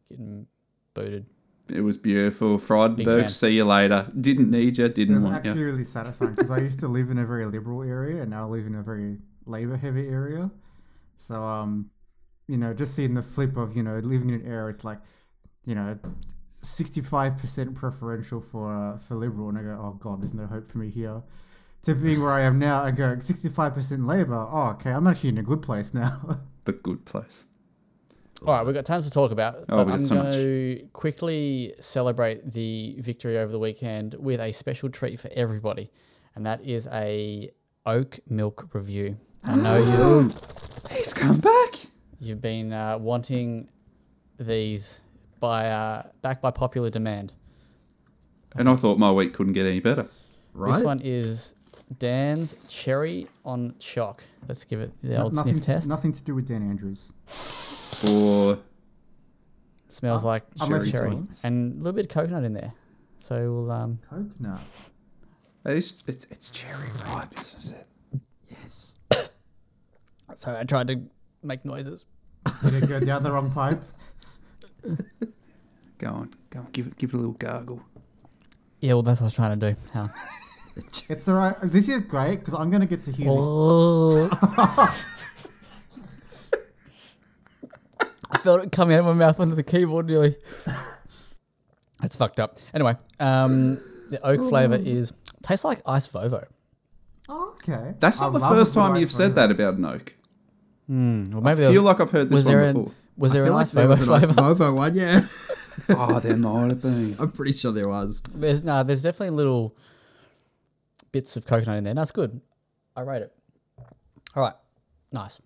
getting 0.08 0.46
booted. 0.94 1.26
It 1.68 1.80
was 1.80 1.98
beautiful. 1.98 2.56
Big 2.88 3.30
see 3.30 3.56
you 3.56 3.64
later. 3.64 4.06
Didn't 4.18 4.50
need 4.50 4.78
you, 4.78 4.88
didn't 4.88 4.96
want 4.96 4.96
you. 4.96 5.10
It 5.10 5.14
was 5.14 5.22
want 5.24 5.34
actually 5.34 5.60
you. 5.60 5.66
really 5.66 5.84
satisfying 5.84 6.34
because 6.34 6.52
I 6.52 6.58
used 6.58 6.78
to 6.78 6.88
live 6.88 7.10
in 7.10 7.18
a 7.18 7.26
very 7.26 7.46
liberal 7.46 7.82
area 7.82 8.22
and 8.22 8.30
now 8.30 8.46
I 8.46 8.48
live 8.48 8.66
in 8.66 8.76
a 8.76 8.82
very 8.82 9.18
labor 9.44 9.76
heavy 9.76 10.06
area. 10.06 10.50
So 11.26 11.42
um, 11.42 11.90
you 12.46 12.56
know, 12.56 12.72
just 12.72 12.94
seeing 12.94 13.14
the 13.14 13.22
flip 13.22 13.56
of 13.56 13.76
you 13.76 13.82
know 13.82 13.98
living 13.98 14.30
in 14.30 14.36
an 14.36 14.46
era, 14.46 14.70
it's 14.70 14.84
like, 14.84 14.98
you 15.64 15.74
know, 15.74 15.98
sixty 16.62 17.00
five 17.00 17.38
percent 17.38 17.74
preferential 17.74 18.40
for 18.40 18.74
uh, 18.74 18.98
for 18.98 19.14
liberal, 19.14 19.48
and 19.48 19.58
I 19.58 19.62
go, 19.62 19.70
oh 19.80 19.96
god, 20.00 20.22
there's 20.22 20.34
no 20.34 20.46
hope 20.46 20.66
for 20.66 20.78
me 20.78 20.90
here. 20.90 21.22
To 21.84 21.94
being 21.94 22.20
where 22.20 22.32
I 22.32 22.40
am 22.40 22.58
now 22.58 22.82
I 22.82 22.90
go 22.90 23.18
sixty 23.20 23.48
five 23.48 23.74
percent 23.74 24.06
labor. 24.06 24.34
Oh, 24.34 24.70
okay, 24.70 24.90
I'm 24.90 25.06
actually 25.06 25.30
in 25.30 25.38
a 25.38 25.42
good 25.42 25.62
place 25.62 25.94
now. 25.94 26.40
The 26.64 26.72
good 26.72 27.06
place. 27.06 27.46
All 28.46 28.52
right, 28.52 28.66
we've 28.66 28.74
got 28.74 28.84
tons 28.84 29.04
to 29.06 29.10
talk 29.10 29.30
about, 29.32 29.60
Oh, 29.70 29.76
but 29.78 29.86
we 29.86 29.92
got 29.92 30.00
I'm 30.00 30.06
so 30.06 30.14
going 30.16 30.32
to 30.32 30.88
quickly 30.92 31.72
celebrate 31.80 32.52
the 32.52 32.96
victory 33.00 33.38
over 33.38 33.50
the 33.50 33.58
weekend 33.58 34.14
with 34.18 34.38
a 34.38 34.52
special 34.52 34.90
treat 34.90 35.18
for 35.18 35.30
everybody, 35.32 35.90
and 36.34 36.44
that 36.44 36.62
is 36.62 36.86
a 36.92 37.50
oak 37.86 38.20
milk 38.28 38.68
review. 38.74 39.16
I 39.44 39.54
know 39.56 39.78
you 39.78 40.34
He's 40.90 41.12
come 41.12 41.38
back. 41.40 41.74
you've 42.20 42.40
been 42.40 42.72
uh, 42.72 42.98
wanting 42.98 43.68
these 44.38 45.00
by 45.40 45.68
uh, 45.70 46.02
back 46.22 46.40
by 46.40 46.50
popular 46.50 46.90
demand. 46.90 47.32
And 48.56 48.68
I 48.68 48.76
thought 48.76 48.98
my 48.98 49.10
week 49.12 49.34
couldn't 49.34 49.52
get 49.52 49.66
any 49.66 49.80
better. 49.80 50.06
Right? 50.54 50.74
This 50.74 50.84
one 50.84 51.00
is 51.00 51.54
Dan's 51.98 52.56
cherry 52.68 53.26
on 53.44 53.74
chalk. 53.78 54.24
Let's 54.48 54.64
give 54.64 54.80
it 54.80 54.90
the 55.02 55.20
old 55.22 55.34
nothing, 55.34 55.54
sniff 55.54 55.64
to, 55.66 55.72
test. 55.72 55.88
nothing 55.88 56.12
to 56.12 56.22
do 56.22 56.34
with 56.34 56.48
Dan 56.48 56.68
Andrews. 56.68 57.12
Or 58.10 58.58
Smells 59.88 60.24
Uh, 60.24 60.28
like 60.28 60.42
unless 60.60 60.68
cherry, 60.68 60.82
it's 60.82 60.90
cherry 60.92 61.10
oats. 61.16 61.44
and 61.44 61.74
a 61.74 61.76
little 61.78 61.92
bit 61.92 62.06
of 62.06 62.10
coconut 62.10 62.44
in 62.44 62.52
there. 62.54 62.72
So 63.20 63.36
we'll 63.52 63.70
um, 63.70 63.98
Coconut. 64.08 64.60
it's, 65.66 65.94
it's, 66.06 66.26
it's 66.30 66.50
cherry 66.50 66.88
ripe, 67.06 67.36
isn't 67.38 67.74
it? 67.74 67.86
Yes. 68.68 68.98
Sorry, 70.36 70.58
I 70.58 70.64
tried 70.64 70.88
to 70.88 71.00
make 71.42 71.64
noises. 71.64 72.04
Did 72.62 72.74
it 72.82 72.88
go 72.88 73.00
down 73.00 73.22
the 73.22 73.32
wrong 73.32 73.50
pipe? 73.50 73.78
Go 75.98 76.06
on, 76.06 76.30
go 76.50 76.60
on, 76.60 76.68
give 76.70 76.86
it, 76.86 76.96
give 76.96 77.10
it 77.10 77.14
a 77.14 77.16
little 77.16 77.32
gargle. 77.32 77.82
Yeah, 78.78 78.92
well, 78.92 79.02
that's 79.02 79.20
what 79.20 79.24
I 79.24 79.26
was 79.26 79.34
trying 79.34 79.58
to 79.58 79.72
do. 79.72 79.80
How? 79.92 80.10
It's 81.08 81.28
alright. 81.28 81.56
This 81.60 81.88
is 81.88 82.02
great 82.02 82.36
because 82.36 82.54
I'm 82.54 82.70
gonna 82.70 82.86
get 82.86 83.02
to 83.02 83.10
hear 83.10 83.26
this. 83.26 83.36
Oh. 83.36 84.28
I 88.30 88.38
felt 88.44 88.62
it 88.62 88.70
coming 88.70 88.94
out 88.94 89.00
of 89.00 89.06
my 89.06 89.12
mouth 89.12 89.40
onto 89.40 89.56
the 89.56 89.64
keyboard 89.64 90.06
nearly. 90.06 90.36
That's 92.00 92.14
fucked 92.14 92.38
up. 92.38 92.58
Anyway, 92.72 92.94
um, 93.18 93.80
the 94.10 94.20
oak 94.22 94.48
flavor 94.48 94.76
is 94.76 95.12
tastes 95.42 95.64
like 95.64 95.82
ice 95.84 96.06
Vovo. 96.06 96.46
Oh, 97.28 97.54
okay. 97.62 97.94
That's 98.00 98.20
I 98.20 98.26
not 98.26 98.32
the 98.32 98.48
first 98.48 98.74
time 98.74 98.96
you've 98.96 99.12
said 99.12 99.34
that 99.34 99.50
about 99.50 99.74
an 99.74 99.84
oak. 99.84 100.14
Hmm. 100.86 101.30
Well, 101.30 101.40
I 101.40 101.50
maybe 101.50 101.60
there 101.62 101.72
feel 101.72 101.82
was, 101.82 101.86
like 101.88 102.00
I've 102.00 102.10
heard 102.10 102.28
this 102.30 102.44
one 102.44 102.52
there 102.52 102.72
before. 102.72 102.86
an 102.86 102.94
was 103.18 103.32
I 103.32 103.34
there 103.34 103.44
feel 103.44 103.52
an 103.52 103.56
like 103.56 103.66
ice 103.66 103.70
there 103.72 103.88
was 103.88 104.00
Vovo 104.00 104.06
an 104.06 104.14
Ice 104.14 104.32
flavor? 104.32 104.54
Vovo 104.54 104.76
one, 104.76 104.94
yeah. 104.94 105.20
oh, 105.90 106.20
there 106.20 106.36
might 106.36 106.68
have 106.68 106.82
been. 106.82 107.16
I'm 107.18 107.32
pretty 107.32 107.52
sure 107.52 107.72
there 107.72 107.88
was. 107.88 108.22
There's 108.34 108.62
no, 108.62 108.82
there's 108.84 109.02
definitely 109.02 109.36
little 109.36 109.76
bits 111.12 111.36
of 111.36 111.44
coconut 111.46 111.78
in 111.78 111.84
there. 111.84 111.94
That's 111.94 112.12
good. 112.12 112.40
I 112.96 113.02
rate 113.02 113.22
it. 113.22 113.32
All 114.34 114.42
right, 114.42 114.54
nice. 115.12 115.40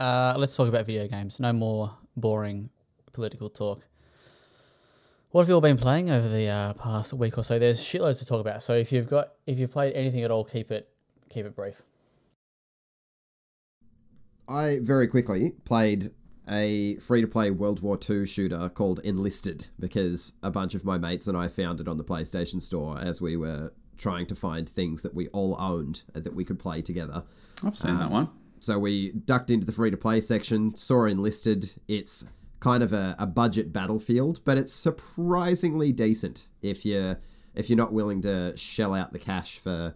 Uh, 0.00 0.34
let's 0.38 0.56
talk 0.56 0.68
about 0.68 0.86
video 0.86 1.06
games. 1.08 1.38
No 1.40 1.52
more 1.52 1.94
boring 2.16 2.70
political 3.12 3.50
talk. 3.50 3.86
What 5.30 5.42
have 5.42 5.48
you 5.48 5.54
all 5.54 5.60
been 5.60 5.78
playing 5.78 6.10
over 6.10 6.28
the 6.28 6.46
uh, 6.48 6.72
past 6.74 7.12
week 7.14 7.38
or 7.38 7.44
so? 7.44 7.58
There's 7.58 7.80
shitloads 7.80 8.18
to 8.18 8.26
talk 8.26 8.40
about. 8.40 8.62
So 8.62 8.74
if 8.74 8.92
you've 8.92 9.08
got, 9.08 9.32
if 9.46 9.58
you've 9.58 9.70
played 9.70 9.94
anything 9.94 10.22
at 10.24 10.30
all, 10.30 10.44
keep 10.44 10.70
it, 10.70 10.90
keep 11.32 11.46
it 11.46 11.56
brief. 11.56 11.82
I 14.48 14.78
very 14.82 15.06
quickly 15.06 15.52
played 15.64 16.06
a 16.48 16.96
free 16.96 17.20
to 17.20 17.26
play 17.26 17.50
World 17.50 17.80
War 17.80 17.98
II 18.08 18.26
shooter 18.26 18.68
called 18.68 19.00
Enlisted 19.04 19.68
because 19.78 20.36
a 20.42 20.50
bunch 20.50 20.74
of 20.74 20.84
my 20.84 20.98
mates 20.98 21.28
and 21.28 21.36
I 21.36 21.48
found 21.48 21.80
it 21.80 21.88
on 21.88 21.96
the 21.96 22.04
PlayStation 22.04 22.60
Store 22.60 22.98
as 22.98 23.20
we 23.20 23.36
were 23.36 23.72
trying 23.96 24.26
to 24.26 24.34
find 24.34 24.68
things 24.68 25.02
that 25.02 25.14
we 25.14 25.28
all 25.28 25.56
owned 25.60 26.02
that 26.12 26.34
we 26.34 26.44
could 26.44 26.58
play 26.58 26.82
together. 26.82 27.24
I've 27.64 27.76
seen 27.76 27.96
that 27.98 28.06
um, 28.06 28.12
one. 28.12 28.28
So 28.58 28.78
we 28.78 29.12
ducked 29.12 29.50
into 29.50 29.66
the 29.66 29.72
free 29.72 29.90
to 29.90 29.96
play 29.96 30.20
section, 30.20 30.74
saw 30.76 31.04
Enlisted. 31.04 31.74
It's 31.88 32.28
kind 32.60 32.82
of 32.82 32.92
a, 32.92 33.14
a 33.18 33.26
budget 33.26 33.72
battlefield, 33.72 34.40
but 34.44 34.58
it's 34.58 34.72
surprisingly 34.72 35.92
decent 35.92 36.48
if 36.60 36.84
you're 36.84 37.18
if 37.54 37.68
you're 37.68 37.76
not 37.76 37.92
willing 37.92 38.22
to 38.22 38.56
shell 38.56 38.94
out 38.94 39.12
the 39.12 39.18
cash 39.18 39.58
for 39.58 39.94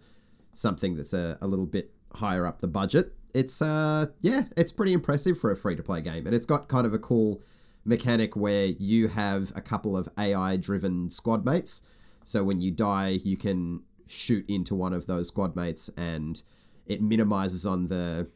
something 0.57 0.97
that's 0.97 1.13
a, 1.13 1.39
a 1.41 1.47
little 1.47 1.67
bit 1.67 1.93
higher 2.15 2.47
up 2.47 2.61
the 2.61 2.69
budget. 2.69 3.15
It's 3.35 3.61
uh 3.61 4.07
yeah, 4.21 4.45
it's 4.57 4.73
pretty 4.73 4.93
impressive 4.93 5.39
for 5.39 5.51
a 5.51 5.57
free 5.57 5.77
to 5.77 5.83
play 5.83 6.01
game. 6.01 6.27
And 6.27 6.35
it's 6.35 6.47
got 6.47 6.69
kind 6.69 6.87
of 6.87 6.95
a 6.95 6.99
cool 6.99 7.43
mechanic 7.85 8.35
where 8.37 8.67
you 8.67 9.09
have 9.09 9.53
a 9.55 9.61
couple 9.61 9.97
of 9.97 10.09
AI 10.19 10.57
driven 10.57 11.11
squad 11.11 11.45
mates. 11.45 11.87
So 12.25 12.43
when 12.43 12.61
you 12.61 12.71
die, 12.71 13.21
you 13.23 13.37
can 13.37 13.83
shoot 14.07 14.49
into 14.49 14.75
one 14.75 14.93
of 14.93 15.07
those 15.07 15.29
squad 15.29 15.55
mates 15.55 15.91
and 15.97 16.43
it 16.87 17.03
minimizes 17.03 17.67
on 17.67 17.87
the 17.87 18.29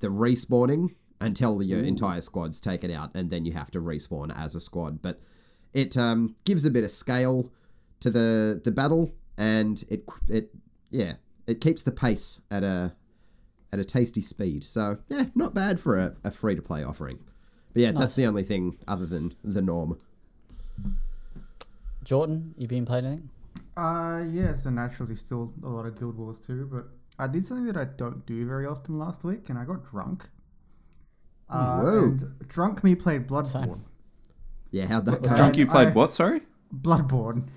the 0.00 0.08
respawning 0.08 0.94
until 1.20 1.62
your 1.62 1.80
entire 1.80 2.20
squad's 2.20 2.60
taken 2.60 2.90
out, 2.90 3.10
and 3.14 3.30
then 3.30 3.44
you 3.44 3.52
have 3.52 3.70
to 3.70 3.80
respawn 3.80 4.36
as 4.36 4.54
a 4.54 4.60
squad. 4.60 5.00
But 5.00 5.20
it 5.72 5.96
um, 5.96 6.36
gives 6.44 6.66
a 6.66 6.70
bit 6.70 6.84
of 6.84 6.90
scale 6.90 7.50
to 8.00 8.10
the 8.10 8.60
the 8.62 8.70
battle, 8.70 9.14
and 9.38 9.82
it 9.90 10.04
it 10.28 10.50
yeah 10.90 11.14
it 11.46 11.60
keeps 11.60 11.82
the 11.82 11.92
pace 11.92 12.42
at 12.50 12.62
a 12.62 12.94
at 13.72 13.78
a 13.78 13.84
tasty 13.84 14.20
speed. 14.20 14.64
So 14.64 14.98
yeah, 15.08 15.26
not 15.34 15.54
bad 15.54 15.80
for 15.80 15.98
a, 15.98 16.16
a 16.24 16.30
free 16.30 16.54
to 16.54 16.62
play 16.62 16.82
offering. 16.84 17.18
But 17.72 17.82
yeah, 17.82 17.92
that's 17.92 18.14
the 18.14 18.24
only 18.24 18.42
thing 18.42 18.78
other 18.88 19.04
than 19.04 19.34
the 19.44 19.60
norm. 19.60 19.98
Jordan, 22.04 22.54
you 22.56 22.68
been 22.68 22.86
playing 22.86 23.04
anything? 23.04 23.30
Uh, 23.76 24.24
yes, 24.30 24.64
and 24.64 24.76
naturally 24.76 25.16
still 25.16 25.52
a 25.62 25.68
lot 25.68 25.84
of 25.84 25.98
Guild 25.98 26.16
Wars 26.16 26.36
2, 26.46 26.70
but 26.72 26.86
I 27.18 27.26
did 27.26 27.44
something 27.44 27.66
that 27.66 27.76
I 27.76 27.84
don't 27.84 28.24
do 28.24 28.46
very 28.46 28.64
often 28.64 28.98
last 28.98 29.24
week, 29.24 29.50
and 29.50 29.58
I 29.58 29.64
got 29.64 29.84
drunk. 29.84 30.28
Uh, 31.50 31.80
Whoa. 31.80 32.02
And 32.04 32.48
drunk 32.48 32.82
me 32.82 32.94
played 32.94 33.26
Bloodborne. 33.26 33.80
Yeah, 34.70 34.86
how'd 34.86 35.04
that 35.06 35.22
go? 35.22 35.36
Drunk, 35.36 35.56
you 35.56 35.66
played 35.66 35.88
I- 35.88 35.92
what? 35.92 36.12
Sorry. 36.12 36.40
Bloodborne. 36.74 37.48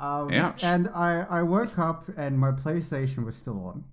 Um, 0.00 0.32
Ouch. 0.32 0.64
And 0.64 0.88
I, 0.88 1.26
I 1.28 1.42
woke 1.42 1.78
up 1.78 2.06
and 2.16 2.38
my 2.38 2.52
PlayStation 2.52 3.24
was 3.24 3.36
still 3.36 3.62
on. 3.64 3.84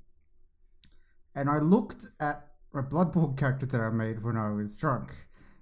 And 1.36 1.50
I 1.50 1.60
looked 1.60 2.06
at 2.20 2.48
a 2.74 2.82
Bloodborne 2.82 3.38
character 3.38 3.65
that 3.65 3.82
I 3.82 3.89
made 3.89 4.24
when 4.24 4.38
I 4.38 4.52
was 4.52 4.78
drunk. 4.78 5.13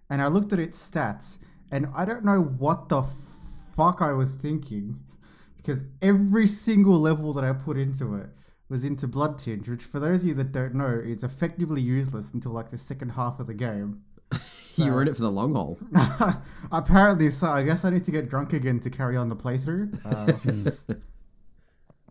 And 0.10 0.22
I 0.22 0.28
looked 0.28 0.54
at 0.54 0.60
its 0.60 0.88
stats. 0.88 1.40
And 1.72 1.88
I 1.96 2.06
don't 2.06 2.24
know 2.24 2.42
what 2.42 2.90
the 2.90 3.04
fuck 3.76 4.02
I 4.02 4.14
was 4.14 4.36
thinking. 4.36 5.00
Because 5.58 5.80
every 6.02 6.46
single 6.46 7.00
level 7.00 7.34
that 7.34 7.44
I 7.44 7.52
put 7.52 7.76
into 7.76 8.16
it 8.16 8.30
was 8.70 8.84
into 8.84 9.08
Blood 9.08 9.40
Tinge, 9.40 9.68
which 9.68 9.84
for 9.84 10.00
those 10.00 10.22
of 10.22 10.28
you 10.28 10.34
that 10.36 10.52
don't 10.52 10.76
know, 10.76 11.02
is 11.04 11.24
effectively 11.24 11.82
useless 11.82 12.32
until 12.34 12.52
like 12.52 12.70
the 12.70 12.78
second 12.78 13.10
half 13.10 13.40
of 13.40 13.48
the 13.48 13.54
game. 13.56 14.04
you 14.78 14.91
were 14.91 15.02
in 15.02 15.08
it 15.08 15.15
for 15.15 15.21
the 15.21 15.32
long 15.32 15.54
haul. 15.54 15.78
Apparently, 16.71 17.30
so 17.32 17.48
I 17.48 17.63
guess 17.63 17.86
I 17.86 17.89
need 17.89 18.06
to 18.06 18.12
get 18.12 18.30
drunk 18.30 18.54
again 18.54 18.80
to 18.82 18.89
carry 18.89 19.15
on 19.17 19.30
the 19.30 19.36
playthrough. 19.36 19.93
Uh, 20.06 20.71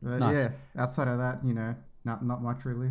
but 0.02 0.18
Nice. 0.20 0.36
yeah, 0.36 0.48
outside 0.82 1.08
of 1.08 1.18
that, 1.18 1.40
you 1.44 1.54
know, 1.54 1.74
not 2.04 2.24
not 2.24 2.42
much 2.42 2.64
really. 2.64 2.88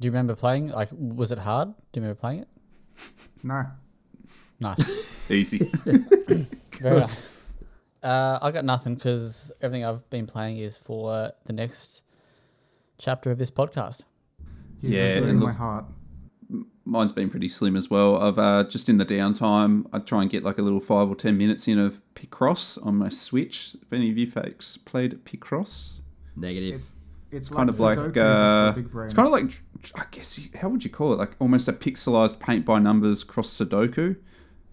Do 0.00 0.06
you 0.06 0.10
remember 0.10 0.34
playing? 0.34 0.68
Like, 0.68 0.88
was 0.92 1.32
it 1.32 1.38
hard? 1.38 1.68
Do 1.92 2.00
you 2.00 2.02
remember 2.02 2.18
playing 2.20 2.40
it? 2.40 2.48
No. 3.42 3.64
Nice. 4.60 5.30
Easy. 5.30 5.58
Very 6.80 7.00
nice. 7.00 7.30
Uh, 8.02 8.38
I 8.42 8.50
got 8.50 8.64
nothing 8.64 8.94
because 8.96 9.50
everything 9.62 9.84
I've 9.84 10.08
been 10.10 10.26
playing 10.26 10.58
is 10.58 10.76
for 10.76 11.32
the 11.46 11.52
next 11.52 12.02
chapter 12.98 13.30
of 13.30 13.38
this 13.38 13.50
podcast. 13.50 14.02
You're 14.80 14.92
Yeah, 14.92 15.14
burning 15.20 15.30
and 15.30 15.38
my 15.40 15.46
those- 15.46 15.56
heart. 15.56 15.84
Mine's 16.86 17.12
been 17.12 17.30
pretty 17.30 17.48
slim 17.48 17.76
as 17.76 17.88
well. 17.88 18.18
I've 18.22 18.38
uh, 18.38 18.64
just 18.64 18.88
in 18.88 18.98
the 18.98 19.06
downtime, 19.06 19.86
I 19.92 19.98
try 20.00 20.20
and 20.22 20.30
get 20.30 20.42
like 20.44 20.58
a 20.58 20.62
little 20.62 20.80
five 20.80 21.08
or 21.08 21.14
ten 21.14 21.38
minutes 21.38 21.66
in 21.66 21.78
of 21.78 22.00
Picross 22.14 22.84
on 22.84 22.96
my 22.96 23.08
Switch. 23.08 23.74
If 23.80 23.92
any 23.92 24.10
of 24.10 24.18
you 24.18 24.30
folks 24.30 24.76
played 24.76 25.24
Picross, 25.24 26.00
Negative. 26.36 26.90
It's 27.30 27.48
kind 27.48 27.68
of 27.68 27.80
like 27.80 27.98
Sudoku, 27.98 28.04
but 28.06 28.14
for 28.14 28.20
uh, 28.20 28.68
a 28.70 28.72
big 28.74 28.90
brain. 28.90 29.04
it's 29.06 29.14
kind 29.14 29.26
of 29.26 29.32
like 29.32 29.62
I 29.96 30.04
guess 30.10 30.38
you- 30.38 30.50
how 30.60 30.68
would 30.68 30.84
you 30.84 30.90
call 30.90 31.12
it? 31.12 31.16
Like 31.16 31.32
almost 31.40 31.66
a 31.68 31.72
pixelized 31.72 32.38
paint 32.38 32.64
by 32.64 32.78
numbers 32.78 33.24
cross 33.24 33.48
Sudoku. 33.50 34.16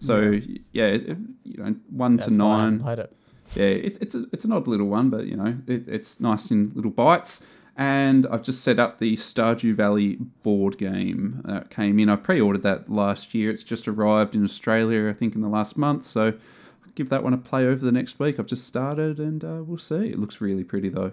So 0.00 0.38
yeah, 0.72 0.84
it, 0.86 1.08
it- 1.08 1.18
you 1.44 1.62
know, 1.62 1.74
one 1.90 2.16
That's 2.16 2.36
to 2.36 2.38
why 2.44 2.54
I 2.60 2.64
nine. 2.64 2.80
played 2.80 2.98
it. 3.00 3.16
Yeah, 3.56 3.64
it's 3.64 3.98
it's 3.98 4.14
a, 4.14 4.26
it's 4.32 4.44
an 4.44 4.52
odd 4.52 4.66
little 4.68 4.86
one, 4.88 5.10
but 5.10 5.26
you 5.26 5.36
know, 5.36 5.56
it, 5.66 5.88
it's 5.88 6.20
nice 6.20 6.50
in 6.50 6.72
little 6.74 6.90
bites. 6.90 7.44
And 7.76 8.26
I've 8.26 8.42
just 8.42 8.62
set 8.62 8.78
up 8.78 8.98
the 8.98 9.16
Stardew 9.16 9.74
Valley 9.74 10.16
board 10.42 10.76
game 10.76 11.40
that 11.46 11.70
came 11.70 11.98
in. 11.98 12.10
I 12.10 12.16
pre 12.16 12.40
ordered 12.40 12.62
that 12.62 12.90
last 12.90 13.34
year. 13.34 13.50
It's 13.50 13.62
just 13.62 13.88
arrived 13.88 14.34
in 14.34 14.44
Australia, 14.44 15.08
I 15.08 15.14
think, 15.14 15.34
in 15.34 15.40
the 15.40 15.48
last 15.48 15.78
month. 15.78 16.04
So 16.04 16.26
I'll 16.26 16.92
give 16.94 17.08
that 17.08 17.22
one 17.24 17.32
a 17.32 17.38
play 17.38 17.66
over 17.66 17.82
the 17.82 17.92
next 17.92 18.18
week. 18.18 18.38
I've 18.38 18.46
just 18.46 18.66
started 18.66 19.18
and 19.18 19.42
uh, 19.42 19.62
we'll 19.64 19.78
see. 19.78 20.08
It 20.10 20.18
looks 20.18 20.40
really 20.40 20.64
pretty, 20.64 20.90
though. 20.90 21.12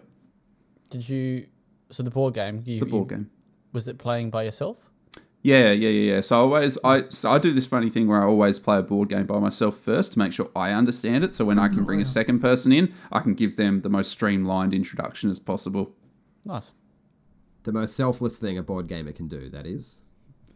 Did 0.89 1.07
you? 1.07 1.47
So 1.91 2.03
the 2.03 2.11
board 2.11 2.33
game. 2.33 2.61
You, 2.65 2.79
The 2.81 2.85
board 2.85 3.09
you- 3.09 3.17
game. 3.17 3.29
Was 3.71 3.87
it 3.87 3.97
playing 3.97 4.29
by 4.31 4.43
yourself? 4.43 4.77
Yeah, 5.41 5.71
yeah, 5.71 5.87
yeah, 5.89 6.13
yeah. 6.15 6.21
So 6.21 6.35
I 6.35 6.39
always, 6.39 6.77
I, 6.83 7.07
so 7.07 7.31
I 7.31 7.37
do 7.37 7.53
this 7.53 7.65
funny 7.65 7.89
thing 7.89 8.07
where 8.07 8.21
I 8.21 8.25
always 8.25 8.59
play 8.59 8.77
a 8.79 8.81
board 8.81 9.07
game 9.07 9.25
by 9.25 9.39
myself 9.39 9.77
first 9.77 10.11
to 10.13 10.19
make 10.19 10.33
sure 10.33 10.49
I 10.55 10.71
understand 10.71 11.23
it. 11.23 11.31
So 11.33 11.45
when 11.45 11.57
I 11.57 11.69
can 11.69 11.85
bring 11.85 12.01
a 12.01 12.05
second 12.19 12.39
person 12.39 12.73
in, 12.73 12.93
I 13.11 13.21
can 13.21 13.35
give 13.35 13.55
them 13.55 13.79
the 13.81 13.87
most 13.89 14.11
streamlined 14.11 14.73
introduction 14.73 15.29
as 15.29 15.39
possible. 15.39 15.93
Nice. 16.49 16.71
The 17.63 17.71
most 17.71 17.95
selfless 17.95 18.39
thing 18.39 18.57
a 18.57 18.63
board 18.63 18.87
gamer 18.87 19.11
can 19.11 19.27
do, 19.27 19.49
that 19.49 19.65
is. 19.67 20.01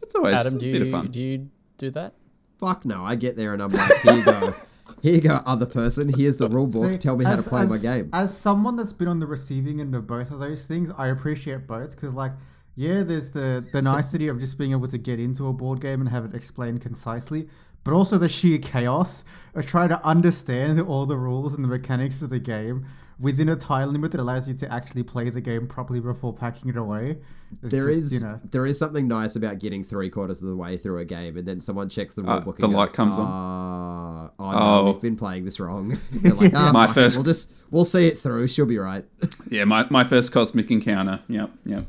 It's 0.02 0.14
always 0.14 0.34
Adam, 0.34 0.56
a 0.56 0.58
do 0.58 0.72
bit 0.72 0.80
of 0.82 0.88
you 0.88 0.92
fun. 0.92 1.10
do 1.10 1.20
you 1.20 1.50
do 1.78 1.90
that? 1.90 2.14
Fuck 2.58 2.84
no, 2.84 3.04
I 3.04 3.14
get 3.14 3.36
there 3.36 3.52
and 3.54 3.62
I'm 3.62 3.70
like, 3.70 3.92
here 4.02 4.14
you 4.14 4.24
go. 4.24 4.54
Here 5.02 5.14
you 5.14 5.20
go, 5.20 5.40
other 5.46 5.66
person. 5.66 6.10
Here's 6.14 6.36
the 6.38 6.48
rule 6.48 6.66
book. 6.66 6.90
See, 6.92 6.98
Tell 6.98 7.16
me 7.16 7.24
how 7.24 7.36
to 7.36 7.42
play 7.42 7.62
as- 7.62 7.68
my 7.70 7.78
game. 7.78 8.10
As 8.12 8.36
someone 8.36 8.76
that's 8.76 8.92
been 8.92 9.08
on 9.08 9.18
the 9.20 9.26
receiving 9.26 9.80
end 9.80 9.94
of 9.94 10.06
both 10.06 10.30
of 10.30 10.40
those 10.40 10.64
things, 10.64 10.90
I 10.96 11.08
appreciate 11.08 11.66
both 11.66 11.90
because, 11.90 12.12
like, 12.14 12.32
yeah, 12.74 13.02
there's 13.02 13.30
the 13.30 13.64
the 13.72 13.80
nicety 13.82 14.28
of 14.28 14.40
just 14.40 14.56
being 14.58 14.72
able 14.72 14.88
to 14.88 14.98
get 14.98 15.20
into 15.20 15.46
a 15.46 15.52
board 15.52 15.80
game 15.80 16.00
and 16.00 16.08
have 16.10 16.24
it 16.24 16.34
explained 16.34 16.80
concisely, 16.80 17.48
but 17.84 17.92
also 17.92 18.18
the 18.18 18.28
sheer 18.28 18.58
chaos 18.58 19.24
of 19.54 19.64
trying 19.66 19.90
to 19.90 20.04
understand 20.04 20.80
all 20.80 21.06
the 21.06 21.16
rules 21.16 21.54
and 21.54 21.62
the 21.62 21.68
mechanics 21.68 22.20
of 22.22 22.30
the 22.30 22.38
game 22.40 22.86
within 23.18 23.48
a 23.48 23.56
time 23.56 23.92
limit 23.92 24.10
that 24.12 24.20
allows 24.20 24.48
you 24.48 24.54
to 24.54 24.72
actually 24.72 25.02
play 25.02 25.30
the 25.30 25.40
game 25.40 25.66
properly 25.66 26.00
before 26.00 26.32
packing 26.32 26.68
it 26.70 26.76
away. 26.76 27.18
It's 27.52 27.60
There 27.60 27.86
just, 27.92 28.12
is 28.12 28.22
you 28.24 28.28
know, 28.28 28.40
there 28.50 28.66
is 28.66 28.78
something 28.78 29.06
nice 29.06 29.36
about 29.36 29.60
getting 29.60 29.84
three 29.84 30.10
quarters 30.10 30.42
of 30.42 30.48
the 30.48 30.56
way 30.56 30.76
through 30.76 30.98
a 30.98 31.04
game 31.04 31.36
and 31.36 31.46
then 31.46 31.60
someone 31.60 31.88
checks 31.88 32.14
the 32.14 32.22
rule 32.22 32.32
Uh, 32.32 32.40
book 32.40 32.56
the 32.56 32.64
and 32.64 32.72
light 32.72 32.86
goes, 32.86 32.92
comes 32.92 33.16
on. 33.16 33.26
"Ah, 33.28 34.30
oh, 34.38 34.50
no, 34.50 34.58
Oh. 34.58 34.84
we've 34.90 35.00
been 35.00 35.14
playing 35.16 35.44
this 35.44 35.60
wrong. 35.60 35.96
You're 36.22 36.34
like, 36.34 36.52
ah, 36.56 36.70
My 36.72 36.86
fuck 36.86 36.96
it, 36.96 37.00
first- 37.00 37.16
we'll 37.16 37.24
just 37.24 37.54
we'll 37.70 37.84
see 37.84 38.08
it 38.08 38.18
through. 38.18 38.48
She'll 38.48 38.66
be 38.66 38.78
right. 38.78 39.04
Yeah, 39.50 39.64
my, 39.64 39.86
my 39.90 40.02
first 40.02 40.32
cosmic 40.32 40.70
encounter. 40.72 41.20
Yep, 41.28 41.50
yep. 41.66 41.86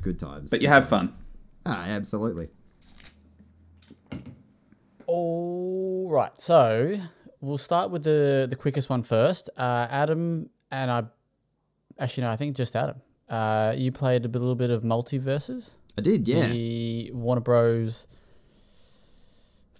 Good 0.00 0.18
times. 0.18 0.50
But 0.50 0.62
you 0.62 0.68
have 0.68 0.88
times. 0.88 1.08
fun. 1.08 1.16
Ah, 1.66 1.84
absolutely. 1.88 2.48
All 5.06 6.08
right. 6.08 6.32
So 6.40 6.98
we'll 7.46 7.58
start 7.58 7.90
with 7.90 8.02
the 8.02 8.46
the 8.48 8.56
quickest 8.56 8.90
one 8.90 9.02
first. 9.02 9.50
Uh, 9.56 9.86
Adam 9.90 10.50
and 10.70 10.90
I. 10.90 11.04
Actually, 11.98 12.24
no. 12.24 12.30
I 12.30 12.36
think 12.36 12.56
just 12.56 12.76
Adam. 12.76 12.96
Uh, 13.28 13.72
you 13.76 13.90
played 13.92 14.24
a 14.24 14.28
little 14.28 14.54
bit 14.54 14.70
of 14.70 14.82
MultiVersus. 14.82 15.70
I 15.98 16.02
did, 16.02 16.28
yeah. 16.28 16.46
The 16.48 17.10
Warner 17.12 17.40
Bros. 17.40 18.06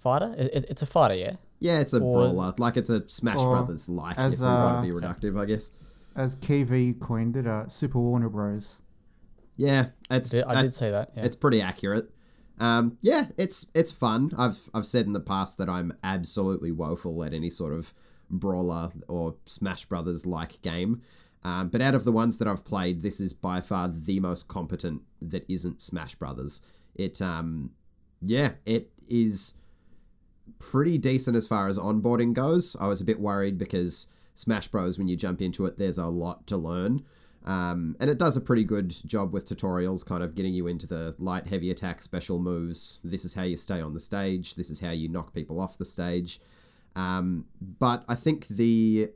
Fighter. 0.01 0.35
It, 0.39 0.51
it- 0.55 0.67
it's 0.71 0.83
a 0.83 0.87
fighter, 0.87 1.15
yeah. 1.15 1.37
Yeah, 1.61 1.81
it's 1.81 1.93
a 1.95 2.01
Or- 2.01 2.13
brawler. 2.13 2.55
Like 2.59 2.77
it's 2.77 2.91
a 2.91 3.09
Smash 3.09 3.39
or 3.39 3.51
Brothers 3.57 3.89
like, 3.89 4.19
as, 4.19 4.35
if 4.35 4.41
we 4.41 4.47
want 4.47 4.77
uh, 4.79 4.83
to 4.83 4.87
be 4.87 4.93
reductive, 5.01 5.41
I 5.41 5.45
guess. 5.47 5.73
as 6.15 6.37
KV 6.37 7.01
coined 7.01 7.37
it, 7.37 7.47
uh, 7.47 7.69
Super 7.69 7.99
Warner 7.99 8.29
Bros. 8.29 8.79
Yeah, 9.57 9.87
it's 10.11 10.35
I 10.35 10.55
that- 10.55 10.63
did 10.63 10.75
say 10.75 10.91
that. 10.91 11.13
Yeah. 11.17 11.25
it's 11.25 11.37
pretty 11.37 11.61
accurate. 11.63 12.11
Um, 12.59 12.99
yeah, 13.03 13.27
it's 13.37 13.71
it's 13.75 13.93
fun. 13.93 14.33
I've 14.37 14.71
I've 14.73 14.87
said 14.87 15.07
in 15.07 15.13
the 15.13 15.21
past 15.21 15.59
that 15.59 15.69
I'm 15.69 15.93
absolutely 16.03 16.73
woeful 16.73 17.23
at 17.23 17.35
any 17.35 17.51
sort 17.51 17.73
of 17.75 17.93
brawler 18.31 18.93
or 19.09 19.37
Smash 19.45 19.85
Brothers 19.85 20.27
like 20.27 20.63
game. 20.63 21.03
Um, 21.45 21.69
but 21.69 21.81
out 21.81 21.95
of 21.95 22.05
the 22.05 22.13
ones 22.13 22.39
that 22.39 22.49
I've 22.49 22.65
played, 22.65 23.03
this 23.03 23.21
is 23.21 23.33
by 23.33 23.61
far 23.61 23.89
the 23.89 24.19
most 24.21 24.49
competent 24.49 25.03
that 25.21 25.45
isn't 25.49 25.83
Smash 25.83 26.15
Brothers. 26.15 26.67
It 26.95 27.21
um, 27.21 27.71
yeah, 28.23 28.53
it 28.65 28.91
is 29.09 29.59
pretty 30.59 30.99
decent 30.99 31.37
as 31.37 31.47
far 31.47 31.69
as 31.69 31.79
onboarding 31.79 32.33
goes. 32.33 32.77
I 32.81 32.87
was 32.87 33.01
a 33.01 33.05
bit 33.05 33.21
worried 33.21 33.59
because 33.59 34.13
Smash 34.35 34.69
Bros. 34.69 34.99
When 34.99 35.09
you 35.09 35.17
jump 35.17 35.43
into 35.43 35.67
it, 35.67 35.77
there's 35.77 35.99
a 35.99 36.07
lot 36.07 36.47
to 36.49 36.57
learn. 36.57 37.05
Um, 37.47 37.97
and 38.01 38.11
it 38.11 38.19
does 38.19 38.37
a 38.37 38.41
pretty 38.41 38.65
good 38.65 38.91
job 39.07 39.33
with 39.33 39.49
tutorials, 39.49 40.05
kind 40.05 40.23
of 40.23 40.35
getting 40.35 40.53
you 40.53 40.67
into 40.67 40.87
the 40.87 41.15
light, 41.19 41.47
heavy 41.47 41.71
attack, 41.71 42.03
special 42.03 42.41
moves. 42.41 43.01
This 43.05 43.25
is 43.25 43.35
how 43.35 43.45
you 43.45 43.57
stay 43.57 43.81
on 43.81 43.95
the 43.95 44.01
stage. 44.01 44.57
This 44.57 44.69
is 44.69 44.81
how 44.81 44.91
you 44.91 45.09
knock 45.09 45.33
people 45.33 45.61
off 45.61 45.79
the 45.79 45.85
stage. 45.85 46.41
Um, 46.97 47.45
but 47.61 48.05
I 48.09 48.17
think 48.17 48.49
the 48.49 49.11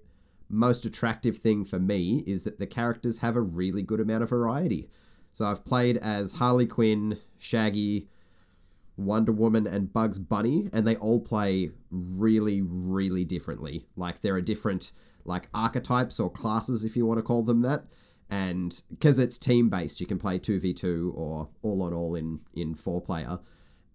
most 0.49 0.85
attractive 0.85 1.39
thing 1.39 1.65
for 1.65 1.81
me 1.81 2.23
is 2.27 2.45
that 2.45 2.59
the 2.59 2.67
characters 2.67 3.19
have 3.19 3.37
a 3.37 3.41
really 3.41 3.83
good 3.83 4.01
amount 4.01 4.23
of 4.23 4.31
variety. 4.31 4.89
So 5.33 5.47
I've 5.47 5.65
played 5.65 5.97
as 5.97 6.35
Harley 6.35 6.67
Quinn, 6.67 7.19
Shaggy, 7.39 8.09
Wonder 8.97 9.33
Woman, 9.33 9.67
and 9.67 9.93
Bugs 9.93 10.19
Bunny, 10.19 10.69
and 10.73 10.87
they 10.87 10.97
all 10.97 11.21
play 11.21 11.71
really, 11.91 12.61
really 12.63 13.25
differently. 13.25 13.87
Like 13.97 14.21
there 14.21 14.35
are 14.35 14.41
different 14.41 14.93
like 15.25 15.49
archetypes 15.55 16.21
or 16.21 16.31
classes, 16.31 16.85
if 16.85 16.97
you 16.97 17.07
want 17.07 17.19
to 17.19 17.25
call 17.25 17.43
them 17.43 17.61
that. 17.63 17.85
And 18.31 18.81
because 18.89 19.19
it's 19.19 19.37
team 19.37 19.69
based, 19.69 20.01
you 20.01 20.07
can 20.07 20.19
play 20.19 20.39
two 20.39 20.61
v 20.61 20.73
two 20.73 21.13
or 21.17 21.51
all 21.63 21.83
on 21.83 21.93
all 21.93 22.15
in 22.15 22.41
in 22.55 22.75
four 22.75 23.01
player. 23.01 23.41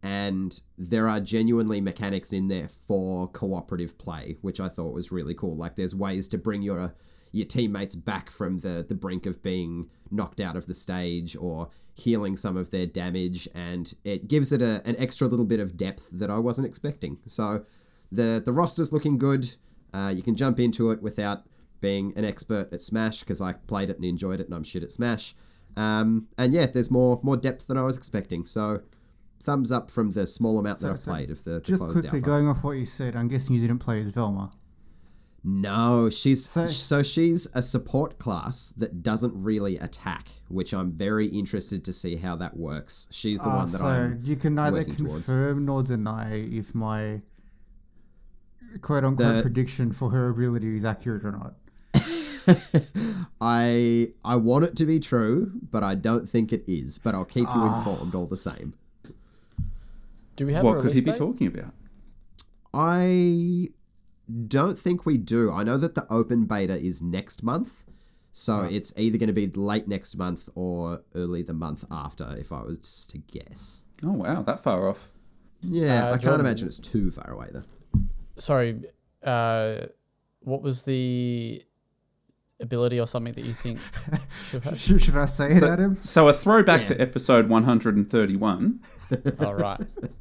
And 0.03 0.59
there 0.77 1.07
are 1.07 1.19
genuinely 1.19 1.81
mechanics 1.81 2.31
in 2.31 2.47
there 2.47 2.67
for 2.67 3.27
cooperative 3.29 3.97
play, 3.97 4.37
which 4.41 4.59
I 4.59 4.67
thought 4.67 4.93
was 4.93 5.11
really 5.11 5.33
cool. 5.33 5.55
Like 5.55 5.75
there's 5.75 5.95
ways 5.95 6.27
to 6.29 6.37
bring 6.37 6.61
your 6.61 6.93
your 7.31 7.45
teammates 7.45 7.95
back 7.95 8.29
from 8.29 8.59
the 8.59 8.85
the 8.87 8.95
brink 8.95 9.25
of 9.25 9.41
being 9.41 9.89
knocked 10.11 10.41
out 10.41 10.55
of 10.55 10.67
the 10.67 10.73
stage 10.73 11.35
or 11.35 11.69
healing 11.93 12.35
some 12.35 12.57
of 12.57 12.71
their 12.71 12.85
damage 12.85 13.47
and 13.55 13.93
it 14.03 14.27
gives 14.27 14.51
it 14.51 14.61
a, 14.61 14.81
an 14.85 14.95
extra 14.99 15.27
little 15.27 15.45
bit 15.45 15.61
of 15.61 15.77
depth 15.77 16.11
that 16.11 16.29
I 16.29 16.37
wasn't 16.39 16.67
expecting. 16.67 17.17
So 17.25 17.65
the 18.11 18.41
the 18.43 18.53
roster's 18.53 18.91
looking 18.91 19.17
good. 19.17 19.55
Uh, 19.93 20.11
you 20.13 20.21
can 20.21 20.35
jump 20.35 20.59
into 20.59 20.91
it 20.91 21.01
without 21.01 21.45
being 21.85 22.13
an 22.15 22.25
expert 22.25 22.73
at 22.73 22.81
Smash 22.81 23.19
because 23.19 23.41
I 23.41 23.53
played 23.53 23.89
it 23.91 23.97
and 23.97 24.05
enjoyed 24.05 24.39
it 24.39 24.47
and 24.47 24.55
I'm 24.55 24.63
shit 24.63 24.81
at 24.81 24.91
Smash. 24.91 25.35
Um, 25.77 26.27
and 26.37 26.51
yeah, 26.53 26.65
there's 26.65 26.89
more 26.89 27.19
more 27.21 27.37
depth 27.37 27.67
than 27.67 27.77
I 27.77 27.83
was 27.83 27.95
expecting. 27.97 28.45
So 28.45 28.81
thumbs 29.39 29.71
up 29.71 29.91
from 29.91 30.11
the 30.11 30.25
small 30.25 30.57
amount 30.57 30.79
that 30.79 30.87
So- 30.87 30.93
I've 30.93 30.99
so 31.01 31.11
played 31.11 31.29
of 31.29 31.43
the, 31.43 31.51
the 31.51 31.61
Just 31.61 31.79
closed 31.79 31.99
quickly 32.01 32.19
alpha. 32.19 32.25
going 32.25 32.47
off 32.47 32.63
what 32.63 32.71
you 32.71 32.85
said, 32.85 33.15
I'm 33.15 33.27
guessing 33.27 33.53
you 33.55 33.61
didn't 33.61 33.79
play 33.79 34.01
as 34.01 34.09
Velma. 34.09 34.49
No, 35.47 36.09
she's 36.09 36.49
So- 36.49 36.65
so, 36.65 37.03
she's 37.03 37.47
a 37.53 37.61
support 37.61 38.17
class 38.17 38.69
that 38.81 39.03
doesn't 39.03 39.35
really 39.35 39.77
attack, 39.77 40.29
which 40.47 40.73
I'm 40.73 40.91
very 40.93 41.27
interested 41.27 41.85
to 41.85 41.93
see 41.93 42.15
how 42.15 42.35
that 42.37 42.57
works. 42.57 43.07
She's 43.11 43.41
the 43.41 43.49
Ah, 43.49 43.57
one 43.57 43.71
that 43.73 43.77
so 43.77 43.85
I'm. 43.85 44.21
you 44.23 44.35
can 44.37 44.55
neither 44.55 44.77
working 44.79 44.95
towards. 44.95 45.27
confirm 45.27 45.65
nor 45.65 45.83
deny 45.83 46.33
if 46.61 46.73
my 46.73 47.21
quote 48.81 49.03
unquote 49.03 49.35
The- 49.35 49.41
prediction 49.43 49.91
for 49.91 50.09
her 50.09 50.29
ability 50.29 50.77
is 50.79 50.83
accurate 50.85 51.23
or 51.23 51.31
not. 51.33 51.53
I 53.41 54.09
I 54.23 54.35
want 54.35 54.65
it 54.65 54.75
to 54.77 54.85
be 54.85 54.99
true, 54.99 55.51
but 55.71 55.83
I 55.83 55.95
don't 55.95 56.27
think 56.27 56.53
it 56.53 56.63
is. 56.67 56.97
But 56.97 57.15
I'll 57.15 57.25
keep 57.25 57.43
you 57.47 57.61
Ah. 57.61 57.77
informed 57.77 58.15
all 58.15 58.27
the 58.27 58.37
same. 58.37 58.73
Do 60.35 60.45
we 60.45 60.53
have 60.53 60.63
a 60.63 60.67
What 60.67 60.75
could 60.77 60.83
release 60.85 60.95
he 60.97 61.01
be 61.01 61.11
date? 61.11 61.17
talking 61.17 61.47
about? 61.47 61.73
I 62.73 63.69
don't 64.47 64.77
think 64.77 65.05
we 65.05 65.17
do. 65.17 65.51
I 65.51 65.63
know 65.63 65.77
that 65.77 65.95
the 65.95 66.05
open 66.11 66.45
beta 66.45 66.75
is 66.75 67.01
next 67.01 67.41
month. 67.43 67.85
So 68.33 68.63
it's 68.63 68.93
either 68.99 69.17
going 69.17 69.27
to 69.27 69.33
be 69.33 69.47
late 69.47 69.87
next 69.87 70.17
month 70.17 70.49
or 70.55 70.99
early 71.15 71.41
the 71.41 71.53
month 71.53 71.85
after, 71.89 72.35
if 72.37 72.51
I 72.51 72.63
was 72.63 73.07
to 73.11 73.17
guess. 73.19 73.85
Oh 74.05 74.11
wow, 74.11 74.41
that 74.43 74.61
far 74.61 74.89
off. 74.89 75.07
Yeah, 75.61 76.03
Uh, 76.03 76.07
I 76.07 76.09
can't 76.11 76.21
Jordan- 76.23 76.39
imagine 76.41 76.67
it's 76.67 76.79
too 76.79 77.11
far 77.11 77.31
away 77.31 77.47
though. 77.53 77.63
Sorry. 78.37 78.81
Uh, 79.23 79.85
what 80.41 80.61
was 80.61 80.83
the 80.83 81.63
ability 82.61 82.99
or 82.99 83.07
something 83.07 83.33
that 83.33 83.45
you 83.45 83.53
think 83.53 83.79
she'll 84.49 84.61
have? 84.61 84.79
Should, 84.79 85.01
should 85.03 85.17
I 85.17 85.25
say 85.25 85.47
it, 85.47 85.59
So, 85.59 85.71
Adam? 85.71 85.97
so 86.03 86.29
a 86.29 86.33
throwback 86.33 86.81
Yeah. 86.81 86.87
to 86.89 87.01
episode 87.01 87.49
131. 87.49 88.79
All 89.39 89.55
right. 89.55 89.81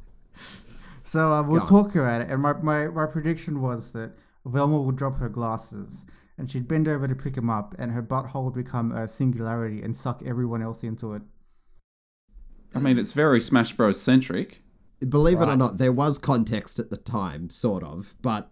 So 1.07 1.31
uh, 1.31 1.43
we'll 1.43 1.59
Go 1.65 1.77
on. 1.77 1.83
talk 1.85 1.95
about 1.95 2.21
it. 2.21 2.29
And 2.31 2.41
my, 2.41 2.53
my, 2.53 2.87
my 2.87 3.05
prediction 3.05 3.61
was 3.61 3.91
that 3.91 4.13
Velma 4.43 4.81
would 4.81 4.95
drop 4.95 5.17
her 5.19 5.29
glasses 5.29 6.03
and 6.37 6.49
she'd 6.51 6.67
bend 6.67 6.87
over 6.87 7.07
to 7.07 7.15
pick 7.15 7.35
them 7.35 7.49
up 7.49 7.75
and 7.77 7.91
her 7.91 8.01
butthole 8.01 8.45
would 8.45 8.55
become 8.55 8.91
a 8.91 9.07
singularity 9.07 9.81
and 9.83 9.95
suck 9.95 10.23
everyone 10.25 10.61
else 10.63 10.83
into 10.83 11.13
it. 11.13 11.21
I 12.73 12.79
mean, 12.79 12.97
it's 12.97 13.11
very 13.13 13.39
Smash 13.39 13.71
Bros. 13.73 14.01
centric. 14.01 14.61
Believe 15.07 15.39
it 15.39 15.47
or 15.47 15.55
not, 15.55 15.77
there 15.77 15.91
was 15.93 16.17
context 16.17 16.79
at 16.79 16.89
the 16.89 16.97
time, 16.97 17.49
sort 17.51 17.83
of, 17.83 18.15
but 18.23 18.49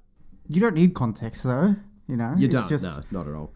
You 0.48 0.62
don't 0.62 0.76
need 0.76 0.94
context 0.94 1.44
though, 1.44 1.76
you 2.08 2.16
know? 2.16 2.36
you 2.38 2.46
It's 2.46 2.56
don't. 2.56 2.70
just- 2.70 2.84
No, 2.84 3.02
not 3.12 3.28
at 3.28 3.34
all. 3.34 3.52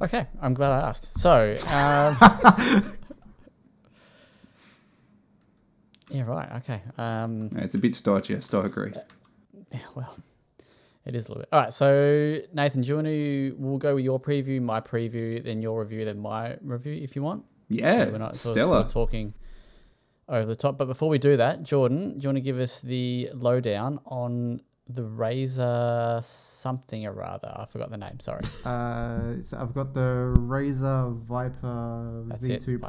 Okay, 0.00 0.26
I'm 0.40 0.54
glad 0.54 0.70
I 0.70 0.88
asked. 0.88 1.18
So, 1.18 1.56
um, 1.66 2.16
yeah, 6.10 6.22
right. 6.22 6.50
Okay. 6.58 6.80
Um, 6.96 7.50
Yeah, 7.54 7.62
It's 7.64 7.74
a 7.74 7.78
bit 7.78 7.94
to 7.94 8.02
digest. 8.02 8.54
I 8.54 8.64
agree. 8.66 8.92
yeah, 9.72 9.80
well, 9.94 10.16
It 11.04 11.14
is 11.14 11.26
a 11.26 11.28
little 11.28 11.42
bit. 11.42 11.48
All 11.52 11.60
right, 11.60 11.72
so 11.72 12.38
Nathan, 12.52 12.82
do 12.82 12.88
you 12.88 12.94
want 12.96 13.06
to? 13.08 13.56
We'll 13.58 13.78
go 13.78 13.94
with 13.96 14.04
your 14.04 14.20
preview, 14.20 14.60
my 14.62 14.80
preview, 14.80 15.42
then 15.42 15.62
your 15.62 15.80
review, 15.80 16.04
then 16.04 16.18
my 16.20 16.56
review, 16.62 16.94
if 16.94 17.16
you 17.16 17.22
want. 17.22 17.44
Yeah, 17.68 18.04
So 18.06 18.12
we're 18.12 18.18
not 18.18 18.36
sort 18.36 18.56
of, 18.56 18.68
sort 18.68 18.86
of 18.86 18.92
talking 18.92 19.34
over 20.28 20.46
the 20.46 20.56
top. 20.56 20.78
But 20.78 20.86
before 20.86 21.08
we 21.08 21.18
do 21.18 21.36
that, 21.38 21.62
Jordan, 21.62 22.18
do 22.18 22.22
you 22.22 22.28
want 22.28 22.36
to 22.36 22.40
give 22.40 22.58
us 22.58 22.80
the 22.80 23.30
lowdown 23.34 23.98
on 24.06 24.60
the 24.88 25.02
Razer 25.02 26.22
something 26.22 27.06
or 27.06 27.12
rather? 27.12 27.52
I 27.54 27.66
forgot 27.66 27.90
the 27.90 27.98
name. 27.98 28.20
Sorry. 28.20 28.40
Uh, 28.64 29.42
so 29.42 29.56
I've 29.58 29.74
got 29.74 29.94
the 29.94 30.34
Razer 30.38 31.16
Viper 31.22 32.24
That's 32.28 32.44
it, 32.44 32.62
V2 32.62 32.80
Viper. 32.80 32.88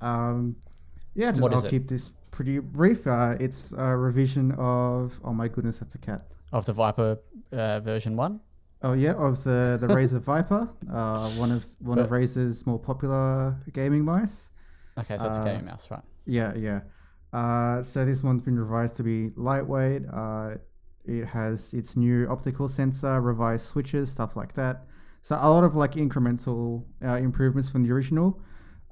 Pro. 0.00 0.06
Um, 0.08 0.56
yeah, 1.14 1.30
just, 1.30 1.42
I'll 1.42 1.58
is 1.58 1.64
it? 1.64 1.70
keep 1.70 1.88
this 1.88 2.10
pretty 2.30 2.58
brief. 2.58 3.06
Uh, 3.06 3.34
it's 3.40 3.72
a 3.72 3.96
revision 3.96 4.52
of. 4.52 5.18
Oh 5.24 5.32
my 5.32 5.48
goodness, 5.48 5.78
that's 5.78 5.94
a 5.94 5.98
cat. 5.98 6.22
of 6.52 6.64
the 6.66 6.72
Viper 6.72 7.18
uh, 7.52 7.80
version 7.80 8.16
one. 8.16 8.40
Oh 8.82 8.92
yeah, 8.92 9.12
of 9.14 9.42
the 9.44 9.78
the 9.80 9.86
Razer 9.96 10.20
Viper, 10.20 10.68
uh, 10.92 11.30
one 11.32 11.50
of 11.50 11.66
one 11.80 11.98
of 11.98 12.10
Razer's 12.10 12.66
more 12.66 12.78
popular 12.78 13.56
gaming 13.72 14.04
mice. 14.04 14.50
Okay, 14.98 15.16
so 15.16 15.28
it's 15.28 15.38
a 15.38 15.40
Uh, 15.40 15.44
gaming 15.44 15.64
mouse, 15.64 15.90
right? 15.90 16.02
Yeah, 16.26 16.54
yeah. 16.54 16.80
Uh, 17.32 17.82
so 17.82 18.04
this 18.04 18.22
one's 18.22 18.42
been 18.42 18.58
revised 18.58 18.96
to 18.96 19.02
be 19.02 19.30
lightweight. 19.36 20.02
It 21.06 21.26
has 21.26 21.72
its 21.72 21.96
new 21.96 22.26
optical 22.28 22.68
sensor, 22.68 23.20
revised 23.20 23.66
switches, 23.66 24.10
stuff 24.10 24.36
like 24.36 24.54
that. 24.54 24.84
So 25.22 25.38
a 25.40 25.50
lot 25.50 25.64
of 25.64 25.74
like 25.74 25.92
incremental 25.92 26.84
uh, 27.04 27.14
improvements 27.16 27.68
from 27.68 27.84
the 27.84 27.92
original. 27.92 28.40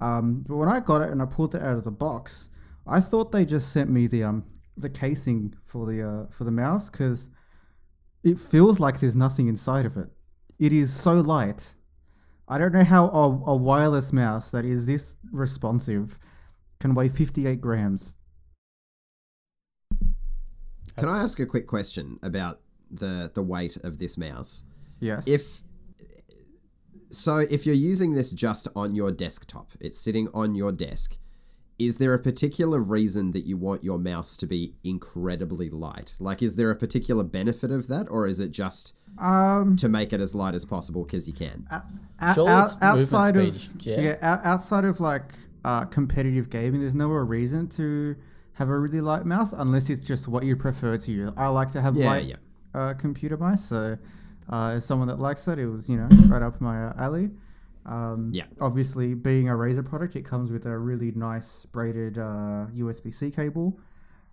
Um, 0.01 0.45
but 0.47 0.57
when 0.57 0.69
I 0.69 0.81
got 0.81 1.03
it 1.03 1.11
and 1.11 1.23
I 1.23 1.27
pulled 1.27 1.55
it 1.55 1.63
out 1.63 1.77
of 1.77 1.85
the 1.85 1.91
box, 1.91 2.49
I 2.87 3.01
thought 3.01 3.33
they 3.33 3.45
just 3.45 3.73
sent 3.73 3.91
me 3.91 4.07
the 4.07 4.25
um 4.25 4.45
the 4.77 4.91
casing 4.91 5.55
for 5.65 5.87
the 5.87 6.03
uh, 6.03 6.27
for 6.31 6.45
the 6.45 6.51
mouse 6.51 6.91
because 6.91 7.29
it 8.23 8.39
feels 8.39 8.81
like 8.81 9.01
there's 9.01 9.15
nothing 9.15 9.49
inside 9.49 9.87
of 9.87 9.97
it. 9.97 10.09
It 10.59 10.73
is 10.73 10.93
so 10.93 11.15
light. 11.15 11.75
I 12.49 12.59
don't 12.59 12.73
know 12.73 12.85
how 12.85 13.07
a, 13.09 13.53
a 13.53 13.57
wireless 13.57 14.13
mouse 14.13 14.51
that 14.51 14.65
is 14.65 14.87
this 14.87 15.15
responsive 15.33 16.19
can 16.81 16.95
weigh 16.95 17.09
58 17.09 17.61
grams. 17.61 18.17
Can 20.97 21.09
I 21.09 21.23
ask 21.23 21.39
a 21.41 21.47
quick 21.47 21.67
question 21.67 22.19
about 22.23 22.61
the 22.91 23.31
the 23.35 23.43
weight 23.43 23.77
of 23.85 23.99
this 23.99 24.17
mouse? 24.17 24.65
Yes. 25.01 25.27
If 25.27 25.63
so, 27.11 27.39
if 27.39 27.65
you're 27.67 27.75
using 27.75 28.15
this 28.15 28.33
just 28.33 28.67
on 28.75 28.95
your 28.95 29.13
desktop, 29.13 29.73
it's 29.81 29.99
sitting 29.99 30.29
on 30.35 30.55
your 30.55 30.73
desk. 30.73 31.17
Is 31.79 31.99
there 31.99 32.15
a 32.15 32.19
particular 32.21 32.79
reason 32.81 33.33
that 33.33 33.47
you 33.47 33.57
want 33.57 33.83
your 33.83 33.99
mouse 33.99 34.37
to 34.37 34.47
be 34.47 34.75
incredibly 34.85 35.69
light? 35.69 36.15
Like, 36.21 36.41
is 36.43 36.55
there 36.57 36.71
a 36.71 36.77
particular 36.77 37.25
benefit 37.25 37.71
of 37.73 37.89
that, 37.89 38.07
or 38.11 38.27
is 38.29 38.39
it 38.39 38.51
just 38.53 38.97
um, 39.19 39.75
to 39.77 39.89
make 39.89 40.13
it 40.13 40.21
as 40.21 40.35
light 40.37 40.55
as 40.55 40.65
possible 40.65 41.05
because 41.05 41.27
you 41.27 41.35
can? 41.35 41.67
o- 41.73 42.33
Surely 42.35 42.51
out- 42.51 42.81
outside 42.83 43.37
of 43.37 43.61
speed, 43.61 43.83
yeah? 43.85 44.17
out- 44.23 44.45
outside 44.45 44.85
of 44.85 45.01
like 45.01 45.35
uh, 45.65 45.85
competitive 45.87 46.49
gaming, 46.49 46.81
there's 46.81 46.95
no 46.95 47.09
real 47.09 47.25
reason 47.27 47.67
to 47.71 48.15
have 48.55 48.69
a 48.69 48.79
really 48.79 49.01
light 49.01 49.25
mouse 49.27 49.53
unless 49.53 49.91
it's 49.91 50.07
just 50.07 50.29
what 50.29 50.45
you 50.45 50.57
prefer 50.57 50.97
to 50.97 51.11
use. 51.13 51.33
I 51.37 51.49
like 51.49 51.73
to 51.73 51.81
have 51.83 51.97
Yeah, 51.97 52.07
light 52.11 52.25
yeah. 52.25 52.37
uh, 52.75 52.95
computer 52.95 53.37
mice, 53.37 53.65
so 53.65 53.99
uh, 54.51 54.69
as 54.77 54.85
someone 54.85 55.09
that 55.09 55.19
likes 55.21 55.45
that, 55.47 55.59
it 55.59 55.67
was 55.67 55.89
you 55.89 55.97
know 55.97 56.09
right 56.29 56.43
up 56.43 56.61
my 56.61 56.93
alley. 56.97 57.31
Um, 57.87 58.31
Yeah. 58.33 58.47
Obviously, 58.61 59.15
being 59.15 59.49
a 59.49 59.53
Razer 59.53 59.85
product, 59.85 60.17
it 60.17 60.25
comes 60.25 60.51
with 60.51 60.65
a 60.67 60.79
really 60.79 61.11
nice 61.13 61.67
braided 61.67 62.17
uh, 62.19 62.67
USB-C 62.75 63.31
cable. 63.31 63.79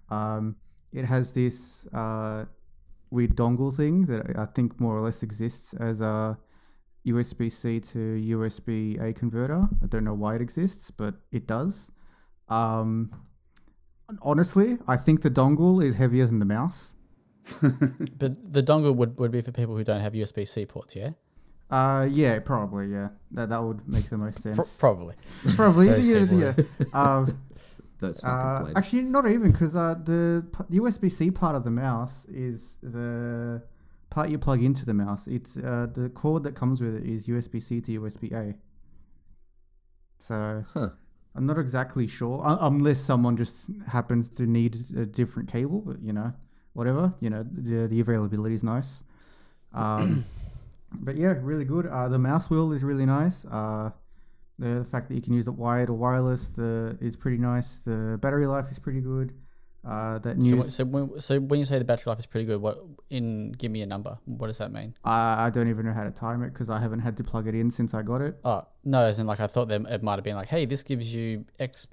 Um, 0.10 0.56
it 0.94 1.06
has 1.06 1.32
this 1.32 1.86
uh, 1.94 2.46
weird 3.10 3.36
dongle 3.36 3.76
thing 3.76 4.06
that 4.06 4.38
I 4.38 4.46
think 4.46 4.80
more 4.80 4.98
or 4.98 5.02
less 5.02 5.22
exists 5.24 5.74
as 5.74 6.00
a 6.02 6.38
USB-C 7.06 7.80
to 7.80 7.98
USB-A 7.98 9.14
converter. 9.14 9.68
I 9.84 9.88
don't 9.88 10.04
know 10.04 10.14
why 10.14 10.36
it 10.36 10.42
exists, 10.42 10.92
but 10.92 11.16
it 11.32 11.48
does. 11.48 11.90
Um, 12.48 13.12
honestly, 14.22 14.78
I 14.88 14.98
think 14.98 15.22
the 15.22 15.30
dongle 15.30 15.84
is 15.84 15.96
heavier 15.96 16.26
than 16.26 16.40
the 16.40 16.46
mouse. 16.46 16.94
But 17.62 18.54
the 18.54 18.62
dongle 18.62 18.96
would, 18.96 19.18
would 19.18 19.32
be 19.32 19.42
for 19.42 19.52
people 19.52 19.76
who 19.76 19.84
don't 19.84 20.02
have 20.02 20.14
USB 20.14 20.48
C 20.48 20.66
ports, 20.66 20.96
yeah? 20.96 21.12
Uh, 21.70 22.08
yeah, 22.10 22.40
probably, 22.40 22.88
yeah. 22.88 23.10
That 23.32 23.50
that 23.50 23.64
would 23.64 23.88
make 23.88 24.10
the 24.10 24.18
most 24.18 24.42
sense. 24.42 24.58
Pro- 24.58 24.66
probably. 24.80 25.16
probably, 25.56 25.88
yeah, 26.02 26.26
yeah. 26.32 26.54
Um, 26.94 27.40
That's 28.00 28.22
fucking 28.22 28.68
uh, 28.68 28.74
actually, 28.76 29.04
not 29.04 29.28
even 29.28 29.52
because 29.52 29.76
uh, 29.76 29.94
the 30.04 30.44
p- 30.52 30.80
USB-C 30.80 31.32
part 31.32 31.56
of 31.56 31.64
the 31.64 31.70
mouse 31.70 32.26
is 32.26 32.76
the 32.82 33.62
part 34.10 34.30
you 34.32 34.40
plug 34.40 34.64
into 34.64 34.86
the 34.86 34.94
mouse. 34.94 35.28
It's 35.28 35.56
uh, 35.56 35.88
the 35.94 36.10
cord 36.10 36.44
that 36.44 36.56
comes 36.56 36.82
with 36.82 36.96
it 36.96 37.06
is 37.06 37.28
USB-C 37.28 37.82
to 37.82 38.02
USB-A. 38.02 38.56
So 40.20 40.66
Huh. 40.74 40.90
I'm 41.36 41.46
not 41.46 41.58
exactly 41.58 42.08
sure, 42.08 42.42
unless 42.44 43.00
someone 43.00 43.38
just 43.38 43.56
happens 43.88 44.28
to 44.30 44.46
need 44.46 44.86
a 44.98 45.06
different 45.06 45.50
cable. 45.50 45.82
But 45.86 46.02
you 46.02 46.12
know, 46.12 46.34
whatever. 46.74 47.14
You 47.20 47.30
know, 47.30 47.44
the 47.44 47.88
the 47.88 48.00
availability 48.00 48.56
is 48.56 48.64
nice. 48.64 49.04
Um, 49.74 50.26
but 50.92 51.16
yeah, 51.16 51.36
really 51.42 51.66
good. 51.66 51.88
Uh, 51.88 52.10
the 52.10 52.20
mouse 52.20 52.50
wheel 52.50 52.72
is 52.74 52.84
really 52.84 53.06
nice. 53.06 53.46
Uh, 53.46 53.92
the 54.60 54.86
fact 54.92 55.08
that 55.08 55.16
you 55.16 55.22
can 55.22 55.34
use 55.34 55.48
it 55.48 55.54
wired 55.54 55.90
or 55.90 55.94
wireless 55.94 56.48
the 56.50 56.98
is 57.02 57.16
pretty 57.16 57.38
nice. 57.38 57.78
The 57.78 58.20
battery 58.22 58.46
life 58.46 58.70
is 58.72 58.80
pretty 58.80 59.02
good. 59.02 59.34
Uh, 59.84 60.20
that 60.20 60.36
So, 60.44 60.56
new 60.56 60.64
so, 60.64 60.86
when, 60.86 61.20
so 61.20 61.40
when 61.40 61.58
you 61.60 61.66
say 61.66 61.80
the 61.80 61.86
battery 61.86 62.12
life 62.12 62.20
is 62.20 62.28
pretty 62.28 62.46
good, 62.46 62.62
what 62.62 62.84
in 63.10 63.52
give 63.54 63.72
me 63.72 63.82
a 63.82 63.86
number? 63.88 64.18
What 64.26 64.48
does 64.48 64.60
that 64.60 64.72
mean? 64.72 64.94
I 65.04 65.46
I 65.48 65.50
don't 65.50 65.68
even 65.70 65.86
know 65.88 65.94
how 65.94 66.04
to 66.04 66.12
time 66.12 66.44
it 66.44 66.52
because 66.54 66.70
I 66.70 66.80
haven't 66.80 67.00
had 67.00 67.18
to 67.18 67.24
plug 67.24 67.48
it 67.48 67.56
in 67.56 67.72
since 67.72 67.94
I 67.96 68.04
got 68.04 68.22
it. 68.22 68.40
Oh 68.46 68.68
no, 68.84 69.06
as 69.06 69.18
in 69.18 69.26
like 69.26 69.40
I 69.40 69.48
thought 69.48 69.68
there 69.70 69.82
it 69.90 70.04
might 70.04 70.16
have 70.16 70.24
been 70.24 70.36
like, 70.36 70.50
hey, 70.50 70.66
this 70.66 70.84
gives 70.84 71.16
you 71.16 71.46
X 71.58 71.88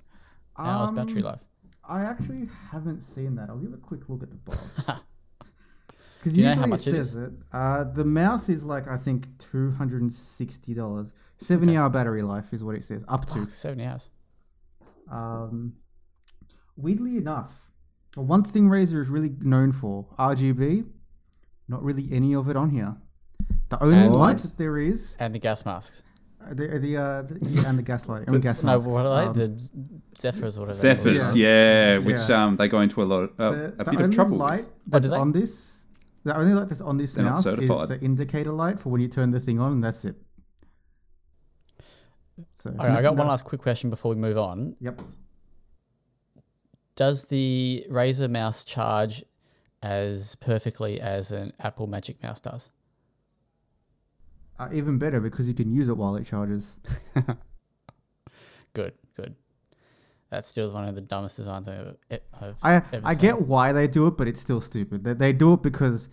hours 0.58 0.90
battery 0.90 1.20
Um, 1.22 1.26
life. 1.28 1.40
I 1.88 2.02
actually 2.04 2.50
haven't 2.70 3.00
seen 3.00 3.36
that. 3.36 3.48
I'll 3.48 3.56
give 3.56 3.72
a 3.72 3.78
quick 3.78 4.08
look 4.10 4.22
at 4.22 4.28
the 4.30 4.36
box. 4.36 4.60
Because 6.18 6.36
you 6.36 6.42
know 6.42 6.48
usually 6.50 6.60
how 6.60 6.66
it 6.66 6.70
much 6.70 6.86
it 6.88 6.90
says 6.90 7.14
it. 7.14 7.30
Uh, 7.52 7.84
the 7.84 8.04
mouse 8.04 8.48
is 8.48 8.64
like 8.64 8.88
I 8.88 8.96
think 8.96 9.26
two 9.38 9.70
hundred 9.70 10.02
and 10.02 10.12
sixty 10.12 10.74
dollars. 10.74 11.12
Seventy 11.38 11.72
Okay. 11.72 11.78
hour 11.78 11.88
battery 11.88 12.22
life 12.22 12.52
is 12.52 12.62
what 12.64 12.74
it 12.74 12.82
says. 12.82 13.04
Up 13.06 13.24
to. 13.30 13.44
Fuck, 13.46 13.54
Seventy 13.54 13.84
hours. 13.84 14.10
Um, 15.10 15.74
weirdly 16.76 17.16
enough, 17.16 17.52
one 18.22 18.42
thing 18.44 18.68
Razer 18.68 19.00
is 19.02 19.08
really 19.08 19.32
known 19.40 19.72
for 19.72 20.06
RGB. 20.18 20.84
Not 21.68 21.82
really 21.82 22.08
any 22.12 22.34
of 22.34 22.48
it 22.48 22.56
on 22.56 22.70
here. 22.70 22.96
The 23.68 23.82
only 23.82 23.98
And- 24.06 24.14
light 24.14 24.38
that 24.38 24.56
there 24.58 24.78
is 24.78 25.16
And 25.20 25.34
the 25.34 25.38
gas 25.38 25.64
masks. 25.66 26.02
uh, 26.40 26.54
the 26.54 26.78
the, 26.78 26.96
uh, 26.96 27.22
the 27.22 27.38
yeah, 27.42 27.68
and 27.68 27.78
the 27.78 27.82
gaslight 27.82 28.26
and 28.26 28.40
gas 28.40 28.62
No, 28.62 28.76
masks. 28.78 28.88
what 28.88 29.04
are 29.06 29.32
they? 29.34 29.42
Um, 29.44 29.54
the 29.54 29.60
Z- 29.60 29.72
Zephyrs 30.16 30.56
or 30.56 30.62
whatever. 30.62 30.78
Zephyrs, 30.78 31.36
Yeah. 31.36 31.98
yeah, 31.98 31.98
which 32.04 32.18
Yeah. 32.28 32.44
um 32.44 32.56
they 32.56 32.68
go 32.68 32.80
into 32.80 33.02
a 33.02 33.04
lot 33.04 33.22
of, 33.24 33.30
uh, 33.38 33.50
the, 33.50 33.64
a 33.78 33.84
bit 33.84 33.94
of 33.94 34.00
only 34.00 34.14
trouble. 34.14 34.32
with. 34.38 34.40
light 34.40 34.66
Oh, 34.68 34.72
that's 34.86 35.08
do 35.08 35.14
on 35.14 35.32
this, 35.32 35.84
the 36.24 36.36
only 36.36 36.54
light 36.54 36.68
that's 36.68 36.80
on 36.80 36.96
this 36.96 37.12
They're 37.14 37.24
mouse 37.24 37.44
is 37.44 37.68
the 37.88 37.98
indicator 38.00 38.52
light 38.52 38.80
for 38.80 38.88
when 38.90 39.00
you 39.02 39.08
turn 39.08 39.30
the 39.30 39.40
thing 39.40 39.58
on, 39.60 39.72
and 39.72 39.84
that's 39.84 40.04
it. 40.04 40.16
So 42.56 42.70
Okay, 42.70 42.78
I 42.86 43.02
got 43.02 43.14
no- 43.14 43.20
one 43.20 43.28
last 43.28 43.44
quick 43.44 43.60
question 43.60 43.90
before 43.90 44.14
we 44.14 44.20
move 44.20 44.38
on. 44.38 44.76
Yep. 44.80 45.02
Does 46.98 47.22
the 47.26 47.86
Razer 47.88 48.28
mouse 48.28 48.64
charge 48.64 49.22
as 49.82 50.34
perfectly 50.34 51.00
as 51.00 51.30
an 51.30 51.52
Apple 51.60 51.86
Magic 51.86 52.20
Mouse 52.24 52.40
does? 52.40 52.70
Uh, 54.58 54.68
even 54.72 54.98
better 54.98 55.20
because 55.20 55.46
you 55.46 55.54
can 55.54 55.70
use 55.72 55.88
it 55.88 55.96
while 55.96 56.16
it 56.16 56.26
charges. 56.26 56.76
Good, 58.74 58.92
good. 59.16 59.34
That's 60.30 60.48
still 60.48 60.70
one 60.72 60.86
of 60.88 60.94
the 60.96 61.00
dumbest 61.00 61.36
designs 61.36 61.68
I've 61.68 61.96
ever, 62.10 62.22
I've 62.40 62.56
I 62.62 62.82
I 63.02 63.14
seen. 63.14 63.20
get 63.20 63.42
why 63.42 63.72
they 63.72 63.86
do 63.86 64.06
it, 64.08 64.16
but 64.16 64.28
it's 64.28 64.40
still 64.40 64.60
stupid. 64.60 65.04
They, 65.04 65.14
they 65.14 65.32
do 65.32 65.54
it 65.54 65.62
because 65.62 66.08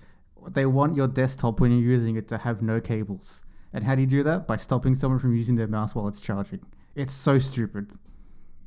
they 0.52 0.66
want 0.68 0.96
your 0.96 1.08
desktop 1.08 1.60
when 1.60 1.72
you're 1.72 1.82
using 1.92 2.16
it 2.16 2.28
to 2.30 2.38
have 2.38 2.62
no 2.62 2.80
cables. 2.80 3.44
And 3.74 3.84
how 3.84 3.96
do 3.96 4.02
you 4.02 4.08
do 4.08 4.24
that? 4.24 4.48
By 4.48 4.58
stopping 4.58 4.96
someone 4.96 5.20
from 5.20 5.36
using 5.36 5.56
their 5.56 5.68
mouse 5.68 5.94
while 5.96 6.08
it's 6.08 6.22
charging. 6.22 6.62
It's 6.96 7.14
so 7.14 7.40
stupid. 7.40 7.92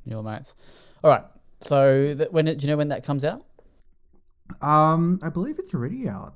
your 0.05 0.23
mates. 0.23 0.55
All 1.03 1.11
right. 1.11 1.25
So 1.61 2.15
that 2.15 2.33
when 2.33 2.47
it, 2.49 2.59
do 2.59 2.67
you 2.67 2.73
know 2.73 2.77
when 2.77 2.89
that 2.89 3.05
comes 3.05 3.25
out? 3.25 3.45
Um, 4.63 5.19
I 5.23 5.29
believe 5.29 5.59
it's 5.59 5.75
already 5.75 6.09
out. 6.09 6.35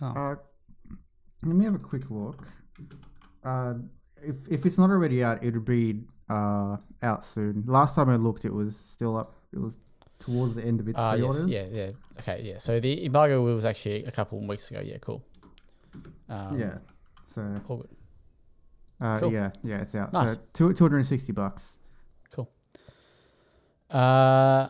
Oh. 0.00 0.06
Uh, 0.06 0.36
let 1.44 1.56
me 1.56 1.64
have 1.64 1.74
a 1.74 1.78
quick 1.78 2.04
look. 2.10 2.46
Uh, 3.44 3.74
if 4.22 4.36
if 4.48 4.66
it's 4.66 4.78
not 4.78 4.90
already 4.90 5.22
out, 5.22 5.44
it'll 5.44 5.60
be 5.60 6.02
uh 6.30 6.76
out 7.02 7.24
soon. 7.24 7.64
Last 7.66 7.94
time 7.96 8.08
I 8.08 8.16
looked, 8.16 8.44
it 8.44 8.52
was 8.52 8.76
still 8.76 9.16
up. 9.16 9.34
It 9.52 9.58
was 9.60 9.76
towards 10.18 10.54
the 10.56 10.64
end 10.64 10.80
of 10.80 10.88
its 10.88 10.98
Ah, 10.98 11.12
yes, 11.14 11.20
pre-orders. 11.20 11.46
yeah, 11.46 11.64
yeah. 11.70 11.90
Okay, 12.20 12.42
yeah. 12.44 12.58
So 12.58 12.80
the 12.80 13.04
embargo 13.04 13.42
was 13.42 13.64
actually 13.64 14.04
a 14.04 14.10
couple 14.10 14.38
of 14.38 14.44
weeks 14.44 14.70
ago. 14.70 14.80
Yeah, 14.80 14.98
cool. 15.00 15.24
Um, 16.28 16.58
yeah. 16.58 16.78
So 17.34 17.54
All 17.68 17.78
good. 17.78 17.88
uh, 19.00 19.18
Cool. 19.20 19.32
yeah, 19.32 19.50
yeah, 19.62 19.80
it's 19.82 19.94
out. 19.94 20.12
Nice. 20.12 20.30
So 20.32 20.38
two 20.54 20.72
two 20.74 20.84
hundred 20.84 20.98
and 20.98 21.06
sixty 21.06 21.32
bucks. 21.32 21.77
Uh, 23.90 24.68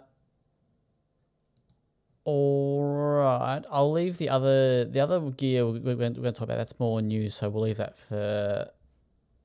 All 2.25 2.83
right, 2.85 3.63
I'll 3.71 3.91
leave 3.91 4.19
the 4.19 4.29
other 4.29 4.85
the 4.85 5.01
other 5.01 5.19
gear 5.31 5.67
we- 5.67 5.81
we're 5.81 5.95
going, 5.95 6.13
we're 6.15 6.23
going 6.23 6.25
to 6.25 6.33
talk 6.33 6.43
about. 6.43 6.59
That's 6.59 6.79
more 6.79 7.01
news, 7.01 7.35
so 7.35 7.49
we'll 7.49 7.63
leave 7.63 7.79
that 7.79 7.97
for 7.97 8.69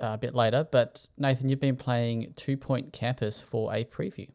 uh, 0.02 0.06
a 0.06 0.18
bit 0.18 0.36
later. 0.36 0.68
But 0.70 1.08
Nathan, 1.18 1.48
you've 1.50 1.62
been 1.62 1.78
playing 1.78 2.34
Two 2.36 2.58
Point 2.58 2.92
Campus 2.92 3.42
for 3.42 3.74
a 3.74 3.86
preview. 3.86 4.30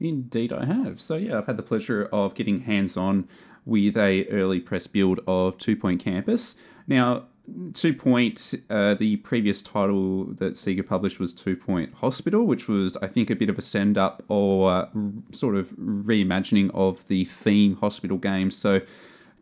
Indeed, 0.00 0.50
I 0.52 0.64
have. 0.64 0.98
So 1.00 1.16
yeah, 1.16 1.36
I've 1.38 1.46
had 1.46 1.58
the 1.58 1.62
pleasure 1.62 2.08
of 2.10 2.34
getting 2.34 2.62
hands 2.62 2.96
on 2.96 3.28
with 3.66 3.98
a 3.98 4.24
early 4.28 4.60
press 4.60 4.86
build 4.86 5.20
of 5.26 5.58
Two 5.58 5.76
Point 5.76 6.02
Campus. 6.02 6.56
Now, 6.86 7.26
Two 7.74 7.94
Point, 7.94 8.54
uh, 8.70 8.94
the 8.94 9.16
previous 9.18 9.62
title 9.62 10.24
that 10.34 10.54
Sega 10.54 10.86
published 10.86 11.18
was 11.18 11.32
Two 11.32 11.56
Point 11.56 11.94
Hospital, 11.94 12.44
which 12.46 12.68
was 12.68 12.96
I 12.98 13.06
think 13.06 13.30
a 13.30 13.36
bit 13.36 13.48
of 13.48 13.58
a 13.58 13.62
send 13.62 13.96
up 13.98 14.22
or 14.28 14.70
uh, 14.70 14.88
sort 15.32 15.56
of 15.56 15.68
reimagining 15.70 16.70
of 16.74 17.06
the 17.08 17.24
theme 17.24 17.76
hospital 17.76 18.16
game. 18.18 18.50
So. 18.50 18.80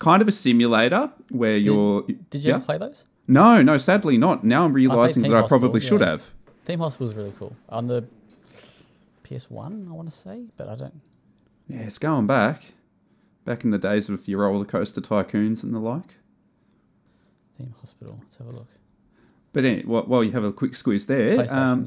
Kind 0.00 0.22
of 0.22 0.28
a 0.28 0.32
simulator 0.32 1.10
where 1.30 1.56
you're. 1.56 2.02
Did 2.30 2.44
you 2.44 2.50
Yeah? 2.50 2.54
ever 2.54 2.64
play 2.64 2.78
those? 2.78 3.04
No, 3.26 3.62
no, 3.62 3.78
sadly 3.78 4.16
not. 4.16 4.44
Now 4.44 4.64
I'm 4.64 4.72
realizing 4.72 5.24
that 5.24 5.32
I 5.32 5.40
Hospital, 5.40 5.58
probably 5.58 5.80
should 5.80 6.00
yeah. 6.02 6.10
have. 6.10 6.22
Theme 6.64 6.78
Hospital 6.78 7.08
was 7.08 7.16
really 7.16 7.32
cool 7.36 7.56
on 7.68 7.88
the 7.88 8.04
PS 9.24 9.50
One. 9.50 9.88
I 9.90 9.92
want 9.94 10.08
to 10.08 10.16
say, 10.16 10.44
but 10.56 10.68
I 10.68 10.76
don't. 10.76 11.00
Yeah, 11.68 11.80
it's 11.80 11.98
going 11.98 12.28
back. 12.28 12.74
Back 13.44 13.64
in 13.64 13.70
the 13.70 13.78
days 13.78 14.08
of 14.08 14.28
your 14.28 14.42
roller 14.42 14.64
coaster 14.64 15.00
tycoons 15.00 15.64
and 15.64 15.74
the 15.74 15.80
like. 15.80 16.14
Theme 17.58 17.74
Hospital. 17.80 18.18
Let's 18.22 18.36
have 18.36 18.46
a 18.46 18.52
look. 18.52 18.68
But 19.52 19.64
anyway, 19.64 19.82
while 19.82 20.22
you 20.22 20.32
have 20.32 20.44
a 20.44 20.52
quick 20.52 20.74
squeeze 20.74 21.06
there, 21.06 21.46
um, 21.52 21.86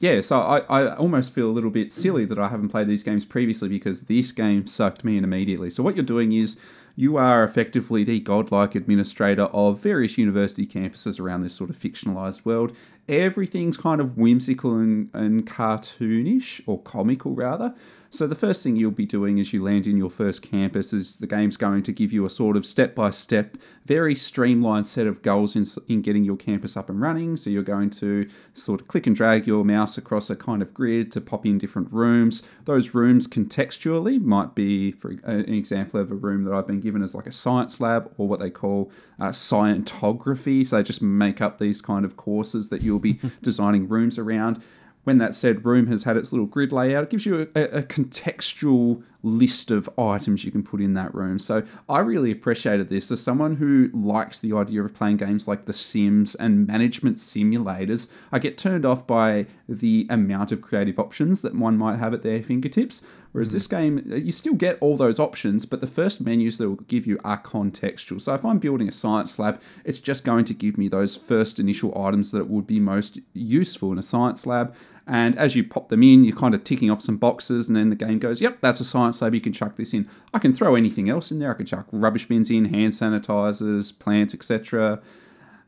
yeah. 0.00 0.14
yeah, 0.14 0.20
so 0.20 0.40
I, 0.40 0.58
I 0.60 0.96
almost 0.96 1.32
feel 1.32 1.48
a 1.48 1.52
little 1.52 1.70
bit 1.70 1.92
silly 1.92 2.24
that 2.24 2.38
I 2.38 2.48
haven't 2.48 2.70
played 2.70 2.88
these 2.88 3.02
games 3.02 3.24
previously 3.24 3.68
because 3.68 4.02
this 4.02 4.32
game 4.32 4.66
sucked 4.66 5.04
me 5.04 5.16
in 5.16 5.24
immediately. 5.24 5.70
So 5.70 5.82
what 5.82 5.96
you're 5.96 6.04
doing 6.04 6.32
is 6.32 6.58
you 6.96 7.16
are 7.16 7.44
effectively 7.44 8.04
the 8.04 8.20
godlike 8.20 8.74
administrator 8.74 9.44
of 9.44 9.80
various 9.80 10.16
university 10.16 10.66
campuses 10.66 11.20
around 11.20 11.42
this 11.42 11.54
sort 11.54 11.70
of 11.70 11.78
fictionalized 11.78 12.44
world. 12.44 12.74
Everything's 13.08 13.76
kind 13.76 14.00
of 14.00 14.16
whimsical 14.16 14.74
and, 14.76 15.10
and 15.12 15.46
cartoonish, 15.46 16.62
or 16.66 16.80
comical 16.82 17.34
rather. 17.34 17.74
So 18.14 18.28
the 18.28 18.36
first 18.36 18.62
thing 18.62 18.76
you'll 18.76 18.92
be 18.92 19.06
doing 19.06 19.40
as 19.40 19.52
you 19.52 19.60
land 19.60 19.88
in 19.88 19.96
your 19.96 20.08
first 20.08 20.40
campus 20.40 20.92
is 20.92 21.18
the 21.18 21.26
game's 21.26 21.56
going 21.56 21.82
to 21.82 21.90
give 21.90 22.12
you 22.12 22.24
a 22.24 22.30
sort 22.30 22.56
of 22.56 22.64
step-by-step, 22.64 23.56
very 23.86 24.14
streamlined 24.14 24.86
set 24.86 25.08
of 25.08 25.20
goals 25.20 25.56
in, 25.56 25.66
in 25.88 26.00
getting 26.00 26.22
your 26.22 26.36
campus 26.36 26.76
up 26.76 26.88
and 26.88 27.00
running. 27.00 27.36
So 27.36 27.50
you're 27.50 27.64
going 27.64 27.90
to 27.90 28.28
sort 28.52 28.80
of 28.80 28.86
click 28.86 29.08
and 29.08 29.16
drag 29.16 29.48
your 29.48 29.64
mouse 29.64 29.98
across 29.98 30.30
a 30.30 30.36
kind 30.36 30.62
of 30.62 30.72
grid 30.72 31.10
to 31.10 31.20
pop 31.20 31.44
in 31.44 31.58
different 31.58 31.92
rooms. 31.92 32.44
Those 32.66 32.94
rooms 32.94 33.26
contextually 33.26 34.22
might 34.22 34.54
be, 34.54 34.92
for 34.92 35.10
an 35.24 35.52
example 35.52 35.98
of 35.98 36.12
a 36.12 36.14
room 36.14 36.44
that 36.44 36.54
I've 36.54 36.68
been 36.68 36.80
given 36.80 37.02
as 37.02 37.16
like 37.16 37.26
a 37.26 37.32
science 37.32 37.80
lab 37.80 38.12
or 38.16 38.28
what 38.28 38.38
they 38.38 38.50
call 38.50 38.92
uh, 39.18 39.30
scientography. 39.30 40.64
So 40.64 40.76
they 40.76 40.84
just 40.84 41.02
make 41.02 41.40
up 41.40 41.58
these 41.58 41.82
kind 41.82 42.04
of 42.04 42.16
courses 42.16 42.68
that 42.68 42.80
you'll 42.80 43.00
be 43.00 43.18
designing 43.42 43.88
rooms 43.88 44.18
around 44.18 44.62
when 45.04 45.18
that 45.18 45.34
said 45.34 45.64
room 45.64 45.86
has 45.86 46.02
had 46.02 46.16
its 46.16 46.32
little 46.32 46.46
grid 46.46 46.72
layout, 46.72 47.04
it 47.04 47.10
gives 47.10 47.26
you 47.26 47.48
a, 47.54 47.62
a 47.64 47.82
contextual 47.82 49.02
list 49.22 49.70
of 49.70 49.88
items 49.98 50.44
you 50.44 50.52
can 50.52 50.62
put 50.62 50.80
in 50.80 50.94
that 50.94 51.14
room. 51.14 51.38
So 51.38 51.62
I 51.88 52.00
really 52.00 52.30
appreciated 52.30 52.90
this. 52.90 53.10
As 53.10 53.22
someone 53.22 53.56
who 53.56 53.90
likes 53.94 54.40
the 54.40 54.52
idea 54.52 54.82
of 54.84 54.94
playing 54.94 55.16
games 55.16 55.48
like 55.48 55.64
The 55.64 55.72
Sims 55.72 56.34
and 56.34 56.66
management 56.66 57.16
simulators, 57.16 58.08
I 58.32 58.38
get 58.38 58.58
turned 58.58 58.84
off 58.84 59.06
by 59.06 59.46
the 59.68 60.06
amount 60.10 60.52
of 60.52 60.60
creative 60.60 60.98
options 60.98 61.40
that 61.42 61.54
one 61.54 61.78
might 61.78 61.98
have 61.98 62.12
at 62.12 62.22
their 62.22 62.42
fingertips. 62.42 63.02
Whereas 63.32 63.50
this 63.50 63.66
mm-hmm. 63.66 63.96
game, 63.96 64.12
uh, 64.12 64.16
you 64.16 64.30
still 64.30 64.54
get 64.54 64.78
all 64.80 64.96
those 64.96 65.18
options, 65.18 65.66
but 65.66 65.80
the 65.80 65.88
first 65.88 66.20
menus 66.20 66.58
that 66.58 66.68
will 66.68 66.76
give 66.76 67.04
you 67.04 67.18
are 67.24 67.42
contextual. 67.42 68.22
So 68.22 68.32
if 68.34 68.44
I'm 68.44 68.58
building 68.58 68.88
a 68.88 68.92
science 68.92 69.40
lab, 69.40 69.60
it's 69.84 69.98
just 69.98 70.24
going 70.24 70.44
to 70.44 70.54
give 70.54 70.78
me 70.78 70.86
those 70.86 71.16
first 71.16 71.58
initial 71.58 71.98
items 72.00 72.30
that 72.30 72.48
would 72.48 72.66
be 72.66 72.78
most 72.78 73.18
useful 73.32 73.90
in 73.90 73.98
a 73.98 74.02
science 74.02 74.46
lab. 74.46 74.72
And 75.06 75.38
as 75.38 75.54
you 75.54 75.64
pop 75.64 75.90
them 75.90 76.02
in, 76.02 76.24
you're 76.24 76.36
kind 76.36 76.54
of 76.54 76.64
ticking 76.64 76.90
off 76.90 77.02
some 77.02 77.18
boxes, 77.18 77.68
and 77.68 77.76
then 77.76 77.90
the 77.90 77.96
game 77.96 78.18
goes, 78.18 78.40
Yep, 78.40 78.58
that's 78.62 78.80
a 78.80 78.84
science 78.84 79.20
lab. 79.20 79.34
You 79.34 79.40
can 79.40 79.52
chuck 79.52 79.76
this 79.76 79.92
in. 79.92 80.08
I 80.32 80.38
can 80.38 80.54
throw 80.54 80.74
anything 80.74 81.10
else 81.10 81.30
in 81.30 81.38
there. 81.38 81.50
I 81.50 81.54
can 81.54 81.66
chuck 81.66 81.86
rubbish 81.92 82.26
bins 82.26 82.50
in, 82.50 82.66
hand 82.66 82.94
sanitizers, 82.94 83.96
plants, 83.98 84.32
etc. 84.32 85.02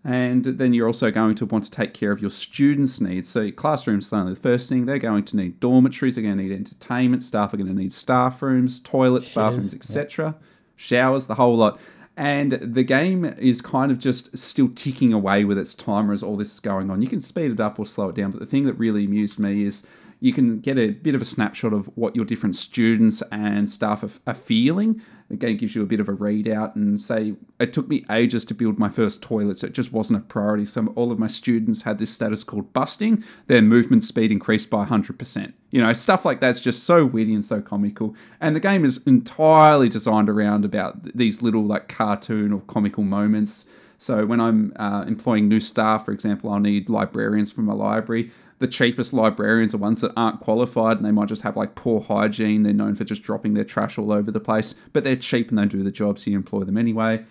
And 0.05 0.45
then 0.45 0.73
you're 0.73 0.87
also 0.87 1.11
going 1.11 1.35
to 1.35 1.47
want 1.47 1.65
to 1.65 1.71
take 1.71 1.93
care 1.93 2.13
of 2.13 2.21
your 2.21 2.31
students' 2.31 3.01
needs. 3.01 3.29
So 3.29 3.41
your 3.41 3.53
classroom's 3.53 4.13
only 4.13 4.35
the 4.35 4.41
first 4.41 4.69
thing. 4.69 4.87
They're 4.87 5.01
going 5.01 5.25
to 5.25 5.37
need 5.37 5.59
dormitories. 5.59 6.15
They're 6.15 6.23
going 6.23 6.37
to 6.37 6.43
need 6.45 6.53
entertainment. 6.53 7.25
Staff 7.25 7.53
are 7.53 7.57
going 7.57 7.67
to 7.67 7.75
need 7.75 7.93
staff 7.93 8.41
rooms, 8.41 8.81
toilets, 8.81 9.29
Shitters, 9.29 9.35
bathrooms, 9.35 9.75
etc. 9.75 10.37
Showers, 10.77 11.27
the 11.27 11.35
whole 11.35 11.57
lot. 11.57 11.81
And 12.17 12.53
the 12.53 12.83
game 12.83 13.25
is 13.25 13.61
kind 13.61 13.93
of 13.93 13.99
just 13.99 14.37
still 14.39 14.71
ticking 14.75 15.13
away 15.13 15.45
with 15.45 15.59
its 15.59 15.75
timer 15.75 16.15
as 16.15 16.23
all 16.23 16.37
this 16.37 16.53
is 16.53 16.61
going 16.61 16.91
on. 16.91 17.03
You 17.03 17.09
can 17.09 17.21
speed 17.21 17.51
it 17.51 17.61
up 17.61 17.79
or 17.79 17.85
slow 17.85 18.09
it 18.09 18.15
down, 18.15 18.31
but 18.31 18.41
the 18.41 18.47
thing 18.47 18.65
that 18.65 18.75
really 18.75 19.05
amused 19.05 19.39
me 19.39 19.65
is 19.65 19.87
you 20.21 20.33
can 20.33 20.61
get 20.61 20.79
a 20.79 20.93
bit 20.93 21.15
of 21.15 21.21
a 21.21 21.27
snapshot 21.27 21.75
of 21.75 21.87
what 21.95 22.17
your 22.17 22.25
different 22.25 22.57
students 22.57 23.23
and 23.31 23.69
staff 23.69 24.03
are, 24.03 24.11
are 24.27 24.35
feeling. 24.35 25.03
The 25.29 25.37
game 25.37 25.57
gives 25.57 25.75
you 25.75 25.83
a 25.83 25.87
bit 25.87 25.99
of 25.99 26.09
a 26.09 26.13
readout 26.13 26.77
and 26.77 27.01
say 27.01 27.35
it 27.59 27.73
took 27.73 27.89
me 27.89 28.05
ages 28.11 28.45
to 28.45 28.55
build 28.55 28.79
my 28.79 28.89
first 28.89 29.23
toilet, 29.23 29.59
so 29.59 29.67
it 29.67 29.73
just 29.73 29.93
wasn't 29.93 30.21
a 30.21 30.23
priority. 30.23 30.65
So 30.65 30.87
all 30.95 31.11
of 31.11 31.19
my 31.19 31.27
students 31.27 31.83
had 31.83 31.99
this 31.99 32.13
status 32.13 32.45
called 32.45 32.73
busting. 32.73 33.25
Their 33.49 33.63
movement 33.63 34.05
speed 34.05 34.31
increased 34.31 34.71
by 34.71 34.85
100%. 34.85 35.53
You 35.71 35.83
know, 35.83 35.93
stuff 35.93 36.25
like 36.25 36.41
that's 36.41 36.61
just 36.61 36.85
so 36.85 37.05
witty 37.05 37.35
and 37.35 37.45
so 37.45 37.61
comical. 37.61 38.15
And 38.41 38.55
the 38.55 38.61
game 38.61 38.85
is 38.85 39.05
entirely 39.05 39.89
designed 39.89 40.29
around 40.29 40.65
about 40.65 41.17
these 41.17 41.43
little 41.43 41.65
like 41.65 41.89
cartoon 41.89 42.53
or 42.53 42.61
comical 42.61 43.03
moments. 43.03 43.67
So 43.99 44.27
when 44.27 44.41
I'm 44.41 44.75
uh, 44.77 45.05
employing 45.09 45.49
new 45.49 45.61
staff, 45.61 46.05
for 46.05 46.13
example, 46.13 46.51
I'll 46.51 46.61
need 46.61 46.89
librarians 46.89 47.51
from 47.51 47.65
my 47.65 47.73
library. 47.73 48.31
The 48.59 48.69
cheapest 48.69 49.13
librarians 49.13 49.75
are 49.75 49.79
ones 49.79 50.01
that 50.01 50.13
aren't 50.17 50.41
qualified 50.41 50.97
and 50.97 51.05
they 51.05 51.11
might 51.11 51.29
just 51.29 51.43
have 51.43 51.57
like 51.57 51.75
poor 51.75 52.01
hygiene. 52.01 52.63
They're 52.63 52.73
known 52.73 52.95
for 52.95 53.05
just 53.05 53.23
dropping 53.23 53.55
their 53.55 53.65
trash 53.65 53.99
all 53.99 54.13
over 54.13 54.31
the 54.31 54.41
place, 54.41 54.75
but 54.93 55.05
they're 55.05 55.17
cheap 55.17 55.51
and 55.51 55.59
they 55.59 55.67
do 55.67 55.83
the 55.83 55.91
job, 55.91 56.19
so 56.19 56.31
you 56.31 56.37
employ 56.37 56.65
them 56.65 56.79
anyway. 56.79 57.25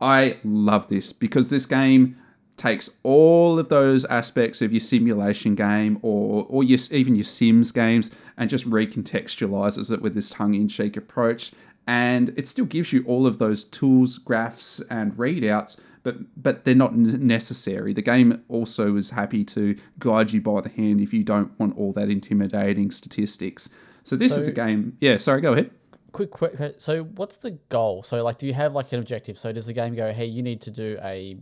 I 0.00 0.38
love 0.44 0.88
this 0.88 1.12
because 1.12 1.50
this 1.50 1.66
game 1.66 2.16
takes 2.56 2.90
all 3.02 3.58
of 3.58 3.68
those 3.68 4.04
aspects 4.06 4.60
of 4.62 4.72
your 4.72 4.80
simulation 4.80 5.54
game 5.54 5.98
or 6.02 6.44
or 6.48 6.64
your, 6.64 6.78
even 6.90 7.14
your 7.14 7.24
Sims 7.24 7.72
games 7.72 8.10
and 8.36 8.50
just 8.50 8.68
recontextualizes 8.68 9.92
it 9.92 10.02
with 10.02 10.14
this 10.14 10.30
tongue-in-cheek 10.30 10.96
approach 10.96 11.52
and 11.88 12.34
it 12.36 12.46
still 12.46 12.66
gives 12.66 12.92
you 12.92 13.02
all 13.06 13.26
of 13.26 13.38
those 13.38 13.64
tools, 13.64 14.18
graphs, 14.18 14.78
and 14.90 15.16
readouts, 15.16 15.78
but 16.02 16.16
but 16.36 16.64
they're 16.64 16.74
not 16.74 16.96
necessary. 16.96 17.92
The 17.92 18.02
game 18.02 18.42
also 18.48 18.96
is 18.96 19.10
happy 19.10 19.44
to 19.46 19.76
guide 19.98 20.32
you 20.32 20.40
by 20.40 20.60
the 20.60 20.68
hand 20.68 21.00
if 21.00 21.12
you 21.12 21.24
don't 21.24 21.58
want 21.58 21.76
all 21.76 21.92
that 21.92 22.08
intimidating 22.08 22.90
statistics. 22.90 23.68
So 24.04 24.16
this 24.16 24.36
is 24.36 24.46
a 24.46 24.52
game. 24.52 24.96
Yeah, 25.00 25.18
sorry, 25.18 25.40
go 25.40 25.52
ahead. 25.52 25.70
Quick, 26.12 26.30
quick. 26.30 26.58
Uh, 26.58 26.70
so, 26.78 27.04
what's 27.04 27.36
the 27.36 27.52
goal? 27.68 28.02
So, 28.02 28.24
like, 28.24 28.38
do 28.38 28.46
you 28.46 28.54
have 28.54 28.72
like 28.72 28.92
an 28.92 28.98
objective? 28.98 29.36
So, 29.38 29.52
does 29.52 29.66
the 29.66 29.74
game 29.74 29.94
go, 29.94 30.10
"Hey, 30.10 30.24
you 30.24 30.42
need 30.42 30.62
to 30.62 30.70
do 30.70 30.98
a 31.02 31.36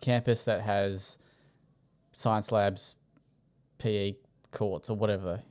campus 0.00 0.44
that 0.44 0.62
has 0.62 1.18
science 2.12 2.50
labs, 2.50 2.94
PE 3.78 4.16
courts, 4.52 4.88
or 4.88 4.96
whatever"? 4.96 5.42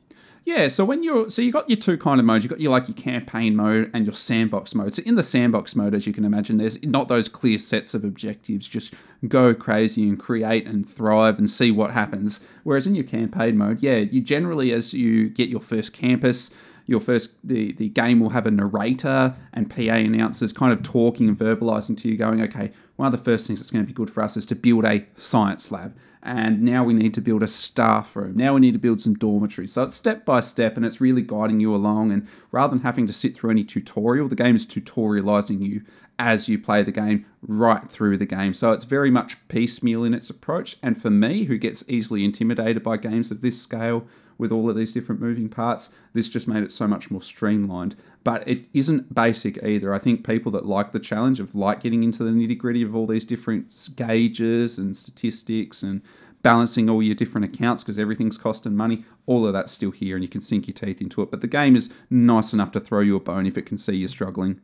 Yeah, 0.49 0.67
so 0.67 0.83
when 0.83 1.03
you're 1.03 1.29
so 1.29 1.43
you 1.43 1.51
got 1.51 1.69
your 1.69 1.77
two 1.77 1.95
kind 1.95 2.19
of 2.19 2.25
modes. 2.25 2.43
You 2.43 2.49
got 2.49 2.59
your 2.59 2.71
like 2.71 2.87
your 2.87 2.97
campaign 2.97 3.55
mode 3.55 3.91
and 3.93 4.03
your 4.03 4.15
sandbox 4.15 4.73
mode. 4.73 4.95
So 4.95 5.03
in 5.05 5.13
the 5.13 5.21
sandbox 5.21 5.75
mode, 5.75 5.93
as 5.93 6.07
you 6.07 6.11
can 6.11 6.25
imagine, 6.25 6.57
there's 6.57 6.81
not 6.81 7.07
those 7.07 7.29
clear 7.29 7.59
sets 7.59 7.93
of 7.93 8.03
objectives. 8.03 8.67
Just 8.67 8.95
go 9.27 9.53
crazy 9.53 10.09
and 10.09 10.19
create 10.19 10.65
and 10.65 10.89
thrive 10.89 11.37
and 11.37 11.47
see 11.47 11.69
what 11.69 11.91
happens. 11.91 12.39
Whereas 12.63 12.87
in 12.87 12.95
your 12.95 13.03
campaign 13.03 13.59
mode, 13.59 13.83
yeah, 13.83 13.97
you 13.97 14.21
generally 14.21 14.73
as 14.73 14.91
you 14.91 15.29
get 15.29 15.49
your 15.49 15.61
first 15.61 15.93
campus, 15.93 16.49
your 16.87 16.99
first 16.99 17.35
the 17.43 17.73
the 17.73 17.89
game 17.89 18.19
will 18.19 18.31
have 18.31 18.47
a 18.47 18.51
narrator 18.51 19.35
and 19.53 19.69
PA 19.69 19.93
announcers 19.93 20.51
kind 20.51 20.73
of 20.73 20.81
talking 20.81 21.27
and 21.27 21.37
verbalizing 21.37 21.95
to 21.99 22.09
you, 22.09 22.17
going, 22.17 22.41
okay, 22.41 22.71
one 22.99 23.05
of 23.05 23.17
the 23.17 23.31
first 23.31 23.47
things 23.47 23.59
that's 23.59 23.71
going 23.71 23.81
to 23.81 23.87
be 23.87 23.93
good 23.93 24.11
for 24.11 24.21
us 24.21 24.35
is 24.35 24.45
to 24.45 24.55
build 24.55 24.83
a 24.83 25.05
science 25.15 25.71
lab. 25.71 25.95
And 26.21 26.61
now 26.61 26.83
we 26.83 26.93
need 26.93 27.13
to 27.13 27.21
build 27.21 27.41
a 27.41 27.47
staff 27.47 28.13
room. 28.13 28.35
Now 28.35 28.55
we 28.55 28.59
need 28.59 28.73
to 28.73 28.77
build 28.77 28.99
some 28.99 29.13
dormitories. 29.13 29.71
So 29.71 29.83
it's 29.83 29.95
step 29.95 30.25
by 30.25 30.41
step 30.41 30.75
and 30.75 30.85
it's 30.85 30.99
really 30.99 31.21
guiding 31.21 31.61
you 31.61 31.73
along. 31.73 32.11
And 32.11 32.27
rather 32.51 32.73
than 32.73 32.83
having 32.83 33.07
to 33.07 33.13
sit 33.13 33.37
through 33.37 33.51
any 33.51 33.63
tutorial, 33.63 34.27
the 34.27 34.35
game 34.35 34.53
is 34.53 34.65
tutorializing 34.65 35.65
you 35.65 35.83
as 36.19 36.49
you 36.49 36.59
play 36.59 36.83
the 36.83 36.91
game 36.91 37.25
right 37.41 37.89
through 37.89 38.17
the 38.17 38.25
game. 38.25 38.53
So 38.53 38.73
it's 38.73 38.83
very 38.83 39.09
much 39.09 39.37
piecemeal 39.47 40.03
in 40.03 40.13
its 40.13 40.29
approach. 40.29 40.75
And 40.83 41.01
for 41.01 41.09
me, 41.09 41.45
who 41.45 41.57
gets 41.57 41.85
easily 41.87 42.25
intimidated 42.25 42.83
by 42.83 42.97
games 42.97 43.31
of 43.31 43.39
this 43.39 43.61
scale 43.61 44.05
with 44.37 44.51
all 44.51 44.69
of 44.69 44.75
these 44.75 44.91
different 44.91 45.21
moving 45.21 45.47
parts, 45.47 45.93
this 46.13 46.27
just 46.27 46.49
made 46.49 46.63
it 46.63 46.71
so 46.73 46.85
much 46.85 47.09
more 47.09 47.21
streamlined. 47.21 47.95
But 48.23 48.47
it 48.47 48.65
isn't 48.73 49.13
basic 49.15 49.63
either. 49.63 49.93
I 49.93 49.99
think 49.99 50.27
people 50.27 50.51
that 50.51 50.65
like 50.65 50.91
the 50.91 50.99
challenge 50.99 51.39
of 51.39 51.55
like 51.55 51.81
getting 51.81 52.03
into 52.03 52.23
the 52.23 52.31
nitty 52.31 52.57
gritty 52.57 52.83
of 52.83 52.95
all 52.95 53.07
these 53.07 53.25
different 53.25 53.71
gauges 53.95 54.77
and 54.77 54.95
statistics 54.95 55.83
and 55.83 56.01
balancing 56.41 56.89
all 56.89 57.01
your 57.01 57.15
different 57.15 57.45
accounts 57.45 57.83
because 57.83 57.97
everything's 57.97 58.37
costing 58.37 58.75
money, 58.75 59.03
all 59.25 59.45
of 59.45 59.53
that's 59.53 59.71
still 59.71 59.91
here 59.91 60.15
and 60.15 60.23
you 60.23 60.29
can 60.29 60.41
sink 60.41 60.67
your 60.67 60.73
teeth 60.73 61.01
into 61.01 61.21
it. 61.21 61.31
But 61.31 61.41
the 61.41 61.47
game 61.47 61.75
is 61.75 61.89
nice 62.09 62.53
enough 62.53 62.71
to 62.73 62.79
throw 62.79 63.01
you 63.01 63.15
a 63.15 63.19
bone 63.19 63.45
if 63.45 63.57
it 63.57 63.65
can 63.65 63.77
see 63.77 63.95
you're 63.95 64.09
struggling. 64.09 64.61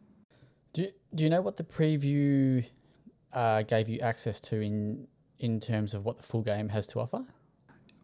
Do 0.73 1.23
you 1.23 1.29
know 1.29 1.41
what 1.41 1.55
the 1.55 1.63
preview 1.63 2.65
uh, 3.31 3.61
gave 3.61 3.87
you 3.87 3.99
access 3.99 4.39
to 4.41 4.59
in 4.61 5.07
in 5.39 5.59
terms 5.59 5.93
of 5.93 6.05
what 6.05 6.17
the 6.17 6.23
full 6.23 6.41
game 6.41 6.69
has 6.69 6.87
to 6.87 6.99
offer? 6.99 7.23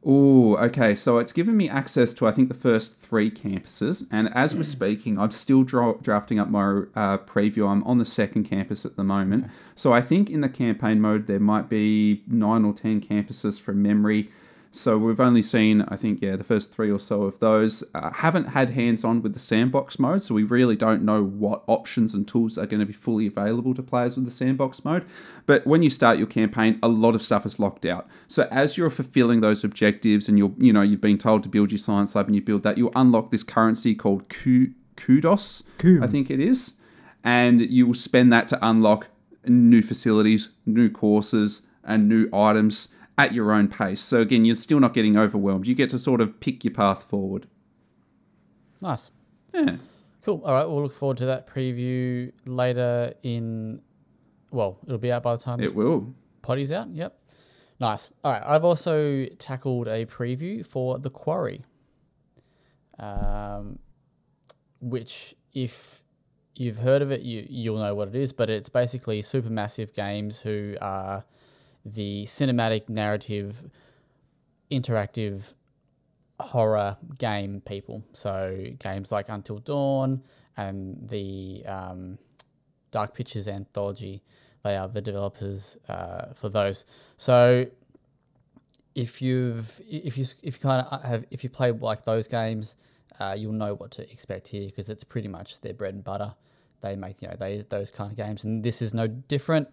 Oh, 0.04 0.58
okay. 0.58 0.96
So 0.96 1.20
it's 1.20 1.32
given 1.32 1.56
me 1.56 1.70
access 1.70 2.14
to 2.16 2.28
I 2.28 2.32
think 2.32 2.48
the 2.48 2.56
first 2.56 3.00
three 3.02 3.30
campuses, 3.30 4.08
and 4.12 4.34
as 4.34 4.56
we're 4.56 4.64
speaking, 4.64 5.20
I'm 5.20 5.30
still 5.30 5.64
dra- 5.64 5.96
drafting 6.02 6.40
up 6.40 6.50
my 6.50 6.84
uh, 6.96 7.18
preview. 7.20 7.70
I'm 7.70 7.84
on 7.84 8.00
the 8.00 8.06
second 8.06 8.46
campus 8.46 8.84
at 8.84 8.96
the 8.96 9.04
moment, 9.04 9.46
so 9.76 9.94
I 9.94 10.02
think 10.02 10.32
in 10.32 10.42
the 10.42 10.50
campaign 10.50 11.02
mode 11.02 11.28
there 11.28 11.40
might 11.40 11.70
be 11.70 12.24
nine 12.26 12.66
or 12.66 12.74
ten 12.74 13.00
campuses 13.00 13.60
from 13.60 13.84
memory. 13.84 14.32
So 14.74 14.98
we've 14.98 15.20
only 15.20 15.42
seen, 15.42 15.82
I 15.90 15.98
think, 15.98 16.22
yeah, 16.22 16.38
the 16.38 16.46
first 16.46 16.74
three 16.74 16.90
or 16.90 17.00
so 17.00 17.24
of 17.24 17.38
those. 17.40 17.84
Uh, 17.94 18.10
haven't 18.14 18.46
had 18.46 18.70
hands 18.70 19.04
on 19.04 19.22
with 19.22 19.34
the 19.34 19.40
sandbox 19.40 20.00
mode, 20.00 20.24
so 20.24 20.34
we 20.34 20.44
really 20.44 20.78
don't 20.78 21.04
know 21.04 21.22
what 21.22 21.64
options 21.68 22.14
and 22.14 22.26
tools 22.26 22.58
are 22.58 22.66
going 22.66 22.80
to 22.80 22.86
be 22.86 22.94
fully 22.94 23.28
available 23.28 23.74
to 23.76 23.84
players 23.84 24.16
with 24.16 24.24
the 24.24 24.32
sandbox 24.32 24.86
mode. 24.86 25.06
But 25.46 25.68
when 25.68 25.84
you 25.84 25.90
start 25.90 26.18
your 26.18 26.28
campaign, 26.28 26.80
a 26.82 26.88
lot 26.88 27.16
of 27.16 27.22
stuff 27.22 27.46
is 27.46 27.60
locked 27.60 27.86
out. 27.86 28.08
So 28.30 28.48
as 28.50 28.78
you're 28.78 28.90
fulfilling 28.90 29.42
those 29.42 29.66
objectives, 29.66 30.30
and 30.30 30.38
you're, 30.38 30.54
you 30.58 30.72
know, 30.72 30.82
you've 30.82 31.02
been 31.02 31.18
told 31.18 31.44
to 31.44 31.50
build 31.50 31.72
your 31.72 31.78
science 31.78 32.16
lab, 32.16 32.28
and 32.28 32.36
you 32.36 32.42
build 32.42 32.64
that, 32.64 32.78
you'll 32.78 32.94
unlock 32.96 33.30
this 33.30 33.44
currency 33.44 33.94
called 33.94 34.30
Ku- 34.30 34.72
Kudos, 34.96 35.64
Coom. 35.80 36.02
I 36.02 36.08
think 36.08 36.32
it 36.32 36.40
is, 36.40 36.76
and 37.26 37.60
you 37.60 37.88
will 37.88 37.94
spend 37.94 38.32
that 38.32 38.48
to 38.48 38.66
unlock 38.66 39.08
new 39.46 39.82
facilities, 39.82 40.50
new 40.66 40.90
courses, 40.90 41.68
and 41.84 42.08
new 42.08 42.30
items 42.32 42.94
at 43.22 43.34
your 43.34 43.52
own 43.54 43.68
pace. 43.68 44.02
So 44.02 44.22
again, 44.22 44.46
you're 44.46 44.56
still 44.56 44.80
not 44.80 44.94
getting 44.94 45.16
overwhelmed. 45.18 45.68
You 45.68 45.76
get 45.76 45.90
to 45.92 46.00
sort 46.00 46.22
of 46.22 46.40
pick 46.40 46.64
your 46.64 46.74
path 46.74 47.04
forward. 47.04 47.48
Nice. 48.82 49.12
Yeah. 49.54 49.76
Cool. 50.24 50.42
All 50.46 50.54
right, 50.54 50.66
we'll 50.66 50.82
look 50.84 50.94
forward 50.94 51.18
to 51.18 51.26
that 51.28 51.48
preview 51.48 52.32
later 52.46 53.14
in. 53.24 53.82
Well, 54.52 54.78
it'll 54.86 54.98
be 54.98 55.12
out 55.12 55.24
by 55.24 55.36
the 55.36 55.42
time 55.42 55.60
It 55.62 55.74
will. 55.76 56.14
potty's 56.42 56.72
out. 56.72 56.90
Yep. 56.94 57.18
Nice. 57.80 58.12
All 58.24 58.32
right. 58.32 58.44
I've 58.46 58.66
also 58.66 59.26
tackled 59.40 59.88
a 59.88 60.06
preview 60.06 60.66
for 60.66 61.00
The 61.00 61.10
Quarry, 61.10 61.64
um, 63.00 63.80
which, 64.80 65.36
if 65.54 66.04
you've 66.56 66.78
heard 66.78 67.02
of 67.02 67.12
it, 67.12 67.22
you, 67.22 67.46
you'll 67.50 67.80
know 67.80 67.96
what 67.96 68.10
it 68.10 68.16
is, 68.16 68.34
but 68.34 68.50
it's 68.50 68.70
basically 68.70 69.22
Supermassive 69.22 69.94
Games 69.94 70.40
who 70.40 70.76
are 70.82 71.24
the 71.86 72.26
cinematic 72.26 72.90
narrative, 72.90 73.70
interactive 74.70 75.54
horror 76.40 76.98
game 77.18 77.62
people. 77.66 78.04
So 78.14 78.66
games 78.80 79.12
like 79.12 79.30
Until 79.30 79.60
Dawn 79.60 80.24
and 80.58 81.08
the 81.10 81.64
um, 81.66 82.18
Dark 82.92 83.14
Pictures 83.14 83.48
anthology, 83.48 84.24
they 84.64 84.76
are 84.76 84.88
the 84.88 85.02
developers 85.02 85.78
uh, 85.88 86.34
for 86.34 86.50
those. 86.50 86.86
So 87.18 87.68
if 88.96 89.22
you've 89.22 89.80
if 89.90 90.18
you 90.18 90.26
if 90.44 90.56
you 90.56 90.62
kind 90.62 90.86
of 90.86 91.04
have 91.04 91.26
if 91.32 91.44
you 91.44 91.50
play 91.50 91.72
like 91.72 92.04
those 92.04 92.28
games, 92.28 92.76
uh, 93.20 93.36
you'll 93.38 93.54
know 93.54 93.74
what 93.76 93.92
to 93.92 94.12
expect 94.12 94.50
here 94.50 94.66
because 94.66 94.90
it's 94.90 95.04
pretty 95.04 95.28
much 95.28 95.62
their 95.62 95.74
bread 95.74 95.94
and 95.94 96.04
butter. 96.04 96.34
They 96.82 96.96
make 96.96 97.22
you 97.22 97.30
know 97.30 97.36
they 97.40 97.64
those 97.70 97.92
kind 97.92 98.12
of 98.12 98.18
games, 98.18 98.44
and 98.44 98.64
this 98.64 98.82
is 98.82 98.94
no 98.94 99.08
different. 99.08 99.70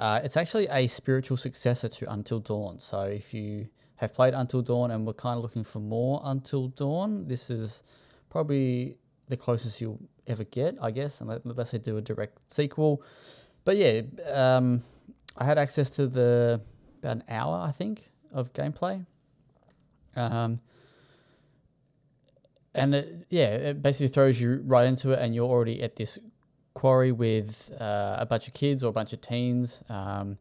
Uh, 0.00 0.18
it's 0.24 0.38
actually 0.38 0.66
a 0.70 0.86
spiritual 0.86 1.36
successor 1.36 1.86
to 1.86 2.10
Until 2.10 2.40
Dawn. 2.40 2.80
So 2.80 3.02
if 3.02 3.34
you 3.34 3.68
have 3.96 4.14
played 4.14 4.32
Until 4.32 4.62
Dawn 4.62 4.90
and 4.90 5.06
were 5.06 5.12
kind 5.12 5.36
of 5.36 5.42
looking 5.42 5.62
for 5.62 5.78
more 5.78 6.22
Until 6.24 6.68
Dawn, 6.68 7.28
this 7.28 7.50
is 7.50 7.82
probably 8.30 8.96
the 9.28 9.36
closest 9.36 9.78
you'll 9.78 10.00
ever 10.26 10.44
get, 10.44 10.76
I 10.80 10.90
guess, 10.90 11.20
unless, 11.20 11.70
they 11.72 11.78
do 11.78 11.98
a 11.98 12.00
direct 12.00 12.38
sequel. 12.50 13.02
But 13.66 13.76
yeah, 13.76 14.00
um, 14.32 14.82
I 15.36 15.44
had 15.44 15.58
access 15.58 15.90
to 15.90 16.06
the 16.06 16.62
about 17.00 17.16
an 17.16 17.24
hour, 17.28 17.60
I 17.60 17.70
think, 17.70 18.04
of 18.32 18.54
gameplay. 18.54 19.04
Um, 20.16 20.60
and 22.74 22.94
it, 22.94 23.26
yeah, 23.28 23.48
it 23.48 23.82
basically 23.82 24.08
throws 24.08 24.40
you 24.40 24.62
right 24.64 24.86
into 24.86 25.12
it, 25.12 25.18
and 25.20 25.34
you're 25.34 25.48
already 25.48 25.82
at 25.82 25.96
this 25.96 26.18
quarry 26.80 27.12
with 27.12 27.70
uh, 27.78 28.16
a 28.18 28.24
bunch 28.24 28.48
of 28.48 28.54
kids 28.54 28.82
or 28.82 28.88
a 28.88 28.92
bunch 28.92 29.12
of 29.12 29.20
teens. 29.20 29.82
Um, 29.90 30.38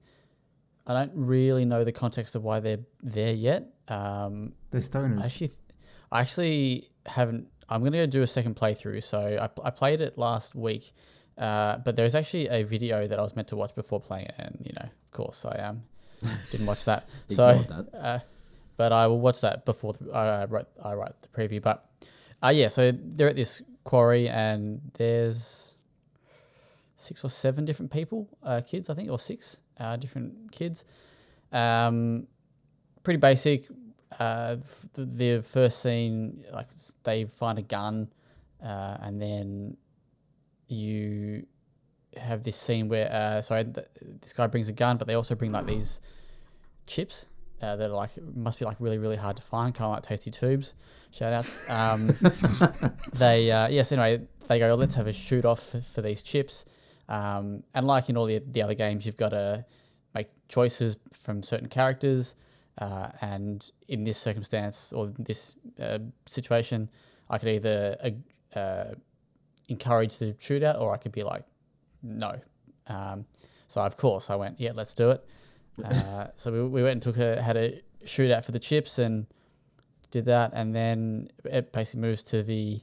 I 0.87 0.93
don't 0.93 1.11
really 1.13 1.65
know 1.65 1.83
the 1.83 1.91
context 1.91 2.33
of 2.33 2.45
why 2.45 2.61
they're 2.61 2.79
there 3.03 3.33
yet. 3.33 3.67
Um, 3.89 4.53
They're 4.71 4.79
stoners. 4.81 5.21
I 5.21 5.25
actually, 5.25 5.51
I 6.13 6.21
actually 6.21 6.89
haven't. 7.05 7.47
I'm 7.67 7.83
gonna 7.83 7.97
go 7.97 8.05
do 8.05 8.21
a 8.21 8.27
second 8.27 8.55
playthrough. 8.55 9.03
So 9.03 9.19
I, 9.19 9.67
I 9.67 9.69
played 9.69 9.99
it 9.99 10.17
last 10.17 10.55
week, 10.55 10.93
uh, 11.37 11.79
but 11.79 11.97
there's 11.97 12.15
actually 12.15 12.47
a 12.47 12.63
video 12.63 13.05
that 13.05 13.19
I 13.19 13.21
was 13.21 13.35
meant 13.35 13.49
to 13.49 13.57
watch 13.57 13.75
before 13.75 13.99
playing 13.99 14.27
it, 14.27 14.35
and 14.37 14.61
you 14.63 14.71
know, 14.79 14.85
of 14.87 15.11
course, 15.11 15.43
I 15.43 15.57
um 15.59 15.83
didn't 16.51 16.67
watch 16.67 16.85
that. 16.85 17.03
so, 17.29 17.53
that. 17.53 17.87
uh, 17.93 18.19
but 18.77 18.93
I 18.93 19.07
will 19.07 19.19
watch 19.19 19.41
that 19.41 19.65
before 19.65 19.93
the, 19.93 20.11
I 20.13 20.45
write 20.45 20.67
I 20.81 20.93
write 20.93 21.21
the 21.21 21.27
preview. 21.27 21.61
But 21.61 21.85
uh, 22.41 22.49
yeah, 22.49 22.69
so 22.69 22.93
they're 22.93 23.29
at 23.29 23.35
this 23.35 23.61
quarry, 23.83 24.29
and 24.29 24.79
there's 24.93 25.75
six 26.99 27.23
or 27.23 27.29
seven 27.29 27.65
different 27.65 27.91
people, 27.91 28.27
uh, 28.43 28.61
kids, 28.61 28.89
I 28.89 28.93
think, 28.93 29.09
or 29.09 29.17
six 29.17 29.59
uh, 29.79 29.95
different 29.95 30.51
kids. 30.51 30.83
Um, 31.51 32.27
pretty 33.03 33.19
basic. 33.19 33.67
Uh, 34.19 34.57
the, 34.93 35.05
the 35.05 35.41
first 35.41 35.81
scene, 35.81 36.43
like 36.53 36.67
they 37.03 37.25
find 37.25 37.57
a 37.57 37.61
gun, 37.61 38.09
uh, 38.61 38.97
and 39.01 39.21
then 39.21 39.77
you 40.67 41.45
have 42.17 42.43
this 42.43 42.57
scene 42.57 42.89
where, 42.89 43.11
uh, 43.11 43.41
sorry, 43.41 43.63
th- 43.63 43.87
this 44.21 44.33
guy 44.33 44.47
brings 44.47 44.67
a 44.67 44.73
gun, 44.73 44.97
but 44.97 45.07
they 45.07 45.13
also 45.13 45.35
bring 45.35 45.51
like 45.51 45.65
these 45.65 46.01
chips 46.85 47.27
uh, 47.61 47.75
that 47.75 47.91
are 47.91 47.95
like 47.95 48.11
must 48.35 48.59
be 48.59 48.65
like 48.65 48.77
really 48.79 48.97
really 48.97 49.15
hard 49.15 49.37
to 49.37 49.41
find, 49.43 49.73
kind 49.73 49.85
of 49.85 49.91
like 49.93 50.03
tasty 50.03 50.31
tubes. 50.31 50.73
Shout 51.11 51.33
out. 51.33 51.47
Um, 51.69 52.07
they 53.13 53.51
uh, 53.51 53.69
yes 53.69 53.91
anyway 53.91 54.21
they 54.47 54.59
go 54.59 54.73
let's 54.75 54.95
have 54.95 55.07
a 55.07 55.13
shoot 55.13 55.45
off 55.45 55.61
for, 55.69 55.81
for 55.81 56.01
these 56.01 56.21
chips 56.21 56.65
um, 57.09 57.63
and 57.73 57.87
like 57.87 58.09
in 58.09 58.15
all 58.15 58.25
the, 58.25 58.41
the 58.51 58.61
other 58.61 58.75
games 58.75 59.05
you've 59.05 59.17
got 59.17 59.29
to 59.29 59.65
make 60.13 60.29
choices 60.47 60.95
from 61.11 61.43
certain 61.43 61.67
characters 61.67 62.35
uh, 62.77 63.09
and 63.21 63.71
in 63.87 64.03
this 64.03 64.17
circumstance 64.17 64.93
or 64.93 65.11
this 65.17 65.55
uh, 65.81 65.99
situation 66.27 66.89
i 67.29 67.37
could 67.37 67.49
either 67.49 67.97
uh, 68.55 68.57
uh, 68.57 68.93
encourage 69.67 70.17
the 70.17 70.33
shootout 70.33 70.79
or 70.79 70.93
i 70.93 70.97
could 70.97 71.11
be 71.11 71.23
like 71.23 71.43
no. 72.01 72.39
Um, 72.87 73.25
so 73.67 73.81
of 73.81 73.97
course 73.97 74.29
i 74.29 74.35
went 74.35 74.59
yeah 74.59 74.71
let's 74.73 74.93
do 74.93 75.11
it. 75.11 75.25
Uh, 75.83 76.27
so 76.35 76.51
we, 76.51 76.63
we 76.63 76.83
went 76.83 76.93
and 76.93 77.01
took 77.01 77.17
a 77.17 77.41
had 77.41 77.57
a 77.57 77.81
shootout 78.05 78.45
for 78.45 78.51
the 78.51 78.59
chips 78.59 78.99
and 78.99 79.27
did 80.11 80.25
that 80.25 80.51
and 80.53 80.73
then 80.73 81.29
it 81.45 81.71
basically 81.71 82.01
moves 82.01 82.23
to 82.23 82.41
the 82.41 82.79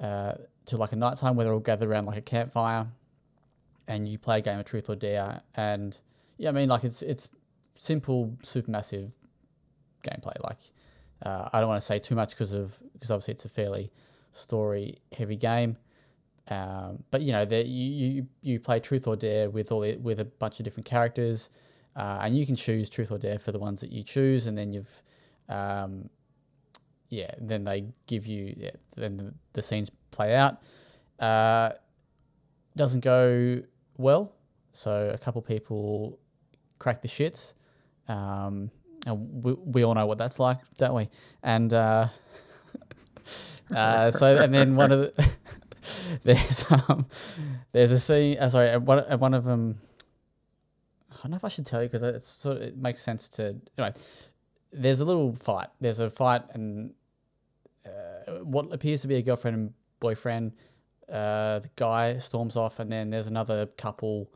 uh, 0.00 0.34
to 0.64 0.76
like 0.76 0.92
a 0.92 0.96
nighttime 0.96 1.34
where 1.34 1.44
they're 1.44 1.52
all 1.52 1.60
gathered 1.60 1.88
around 1.88 2.04
like 2.04 2.16
a 2.16 2.22
campfire 2.22 2.86
and 3.88 4.08
you 4.08 4.18
play 4.18 4.38
a 4.38 4.40
game 4.40 4.58
of 4.58 4.64
truth 4.64 4.88
or 4.88 4.94
dare 4.94 5.40
and 5.54 5.98
yeah 6.36 6.48
i 6.48 6.52
mean 6.52 6.68
like 6.68 6.84
it's 6.84 7.02
it's 7.02 7.28
simple 7.76 8.36
supermassive 8.42 9.10
gameplay 10.02 10.34
like 10.44 10.58
uh, 11.24 11.48
i 11.52 11.60
don't 11.60 11.68
want 11.68 11.80
to 11.80 11.86
say 11.86 11.98
too 11.98 12.14
much 12.14 12.30
because 12.30 12.52
of 12.52 12.78
because 12.92 13.10
obviously 13.10 13.32
it's 13.32 13.44
a 13.44 13.48
fairly 13.48 13.90
story 14.32 14.96
heavy 15.12 15.36
game 15.36 15.76
um, 16.48 17.02
but 17.10 17.20
you 17.20 17.32
know 17.32 17.44
that 17.44 17.66
you, 17.66 17.90
you 17.90 18.26
you 18.42 18.60
play 18.60 18.78
truth 18.80 19.06
or 19.06 19.16
dare 19.16 19.50
with 19.50 19.72
all 19.72 19.80
the, 19.80 19.96
with 19.96 20.20
a 20.20 20.24
bunch 20.24 20.60
of 20.60 20.64
different 20.64 20.86
characters 20.86 21.50
uh, 21.96 22.18
and 22.22 22.38
you 22.38 22.46
can 22.46 22.54
choose 22.54 22.88
truth 22.88 23.10
or 23.10 23.18
dare 23.18 23.38
for 23.38 23.52
the 23.52 23.58
ones 23.58 23.80
that 23.80 23.90
you 23.90 24.02
choose 24.02 24.46
and 24.46 24.56
then 24.56 24.72
you've 24.72 25.02
um, 25.48 26.08
yeah, 27.10 27.30
then 27.40 27.64
they 27.64 27.86
give 28.06 28.26
you, 28.26 28.54
yeah, 28.56 28.70
then 28.96 29.16
the, 29.16 29.34
the 29.54 29.62
scenes 29.62 29.90
play 30.10 30.34
out. 30.34 30.62
Uh, 31.18 31.70
doesn't 32.76 33.00
go 33.00 33.60
well, 33.98 34.32
so 34.72 35.10
a 35.12 35.18
couple 35.18 35.42
people 35.42 36.18
crack 36.78 37.02
the 37.02 37.08
shits. 37.08 37.52
Um, 38.08 38.70
and 39.06 39.44
we, 39.44 39.52
we 39.52 39.82
all 39.84 39.94
know 39.94 40.06
what 40.06 40.18
that's 40.18 40.38
like, 40.38 40.58
don't 40.76 40.94
we? 40.94 41.08
And 41.42 41.72
uh, 41.72 42.08
uh, 43.76 44.10
so, 44.10 44.38
and 44.38 44.54
then 44.54 44.76
one 44.76 44.92
of 44.92 45.00
the 45.00 45.30
there's 46.24 46.64
um, 46.70 47.06
there's 47.72 47.90
a 47.90 47.98
scene. 47.98 48.38
Uh, 48.38 48.48
sorry, 48.48 48.76
one 48.78 49.18
one 49.18 49.34
of 49.34 49.44
them. 49.44 49.78
I 51.10 51.22
don't 51.22 51.32
know 51.32 51.36
if 51.36 51.44
I 51.44 51.48
should 51.48 51.66
tell 51.66 51.82
you 51.82 51.88
because 51.88 52.02
it's 52.02 52.28
sort 52.28 52.58
of, 52.58 52.62
it 52.62 52.76
makes 52.76 53.02
sense 53.02 53.28
to 53.30 53.56
anyway. 53.76 53.94
There's 54.72 55.00
a 55.00 55.04
little 55.04 55.34
fight. 55.34 55.68
There's 55.80 55.98
a 55.98 56.10
fight, 56.10 56.42
and 56.52 56.92
uh, 57.86 58.40
what 58.42 58.72
appears 58.72 59.02
to 59.02 59.08
be 59.08 59.16
a 59.16 59.22
girlfriend 59.22 59.56
and 59.56 59.74
boyfriend. 60.00 60.52
Uh, 61.10 61.60
the 61.60 61.70
guy 61.76 62.18
storms 62.18 62.56
off, 62.56 62.80
and 62.80 62.92
then 62.92 63.10
there's 63.10 63.26
another 63.26 63.66
couple. 63.66 64.30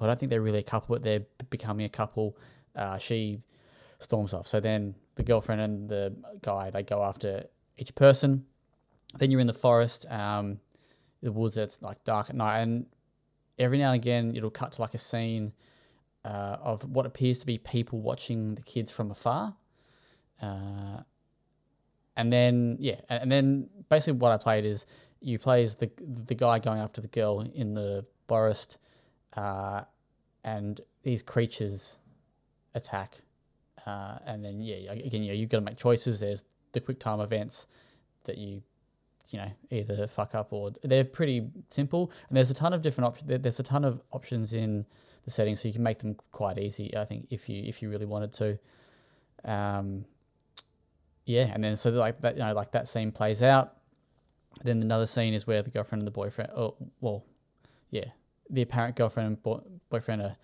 I 0.00 0.06
don't 0.06 0.18
think 0.18 0.30
they're 0.30 0.42
really 0.42 0.58
a 0.58 0.64
couple, 0.64 0.96
but 0.96 1.02
they're 1.02 1.24
becoming 1.50 1.86
a 1.86 1.88
couple. 1.88 2.36
Uh, 2.74 2.98
she 2.98 3.40
storms 3.98 4.34
off. 4.34 4.46
So 4.46 4.60
then 4.60 4.94
the 5.14 5.22
girlfriend 5.22 5.60
and 5.60 5.88
the 5.88 6.14
guy 6.42 6.70
they 6.70 6.82
go 6.82 7.02
after 7.02 7.44
each 7.78 7.94
person. 7.94 8.44
Then 9.18 9.30
you're 9.30 9.40
in 9.40 9.46
the 9.46 9.52
forest, 9.52 10.06
um, 10.10 10.58
the 11.22 11.30
woods 11.30 11.54
that's 11.54 11.82
like 11.82 12.02
dark 12.04 12.30
at 12.30 12.36
night, 12.36 12.60
and 12.60 12.86
every 13.58 13.78
now 13.78 13.92
and 13.92 14.00
again 14.00 14.34
it'll 14.34 14.50
cut 14.50 14.72
to 14.72 14.80
like 14.80 14.94
a 14.94 14.98
scene 14.98 15.52
uh, 16.24 16.56
of 16.62 16.84
what 16.84 17.04
appears 17.04 17.40
to 17.40 17.46
be 17.46 17.58
people 17.58 18.00
watching 18.00 18.54
the 18.54 18.62
kids 18.62 18.90
from 18.90 19.10
afar. 19.10 19.54
Uh, 20.40 21.02
and 22.16 22.32
then 22.32 22.76
yeah, 22.80 23.00
and 23.08 23.22
and 23.22 23.32
then 23.32 23.68
basically 23.88 24.14
what 24.14 24.32
I 24.32 24.36
played 24.36 24.64
is 24.64 24.86
you 25.22 25.38
play 25.38 25.62
as 25.62 25.76
the 25.76 25.90
the 26.26 26.34
guy 26.34 26.58
going 26.58 26.80
after 26.80 27.00
the 27.00 27.08
girl 27.08 27.40
in 27.40 27.74
the 27.74 28.04
forest, 28.28 28.78
uh, 29.36 29.82
and 30.44 30.80
these 31.02 31.22
creatures 31.22 31.98
attack, 32.74 33.20
uh, 33.86 34.18
and 34.26 34.44
then 34.44 34.60
yeah, 34.60 34.92
again, 34.92 35.22
yeah, 35.22 35.32
you've 35.32 35.50
got 35.50 35.58
to 35.58 35.64
make 35.64 35.76
choices. 35.76 36.20
There's 36.20 36.44
the 36.72 36.80
quick 36.80 36.98
time 36.98 37.20
events 37.20 37.66
that 38.24 38.38
you 38.38 38.62
you 39.30 39.38
know 39.38 39.50
either 39.70 40.06
fuck 40.06 40.34
up 40.34 40.52
or 40.52 40.70
they're 40.82 41.04
pretty 41.04 41.48
simple 41.68 42.10
and 42.28 42.36
there's 42.36 42.50
a 42.50 42.54
ton 42.54 42.72
of 42.72 42.82
different 42.82 43.06
options 43.06 43.42
there's 43.42 43.60
a 43.60 43.62
ton 43.62 43.84
of 43.84 44.02
options 44.12 44.52
in 44.52 44.84
the 45.24 45.30
settings 45.30 45.60
so 45.60 45.68
you 45.68 45.74
can 45.74 45.82
make 45.82 45.98
them 46.00 46.16
quite 46.32 46.58
easy 46.58 46.94
i 46.96 47.04
think 47.04 47.26
if 47.30 47.48
you 47.48 47.62
if 47.64 47.80
you 47.80 47.88
really 47.88 48.04
wanted 48.04 48.32
to 48.32 48.58
um 49.44 50.04
yeah 51.24 51.50
and 51.54 51.62
then 51.64 51.76
so 51.76 51.90
like 51.90 52.20
that 52.20 52.34
you 52.36 52.42
know 52.42 52.52
like 52.52 52.72
that 52.72 52.88
scene 52.88 53.10
plays 53.10 53.42
out 53.42 53.76
then 54.62 54.82
another 54.82 55.06
scene 55.06 55.34
is 55.34 55.46
where 55.46 55.62
the 55.62 55.70
girlfriend 55.70 56.00
and 56.02 56.06
the 56.06 56.10
boyfriend 56.12 56.50
oh 56.56 56.74
well 57.00 57.24
yeah 57.90 58.04
the 58.50 58.62
apparent 58.62 58.96
girlfriend 58.96 59.26
and 59.28 59.42
boy, 59.42 59.58
boyfriend 59.90 60.20
are 60.22 60.36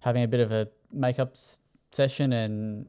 having 0.00 0.22
a 0.22 0.28
bit 0.28 0.40
of 0.40 0.52
a 0.52 0.68
makeup 0.92 1.34
session 1.92 2.32
and 2.32 2.86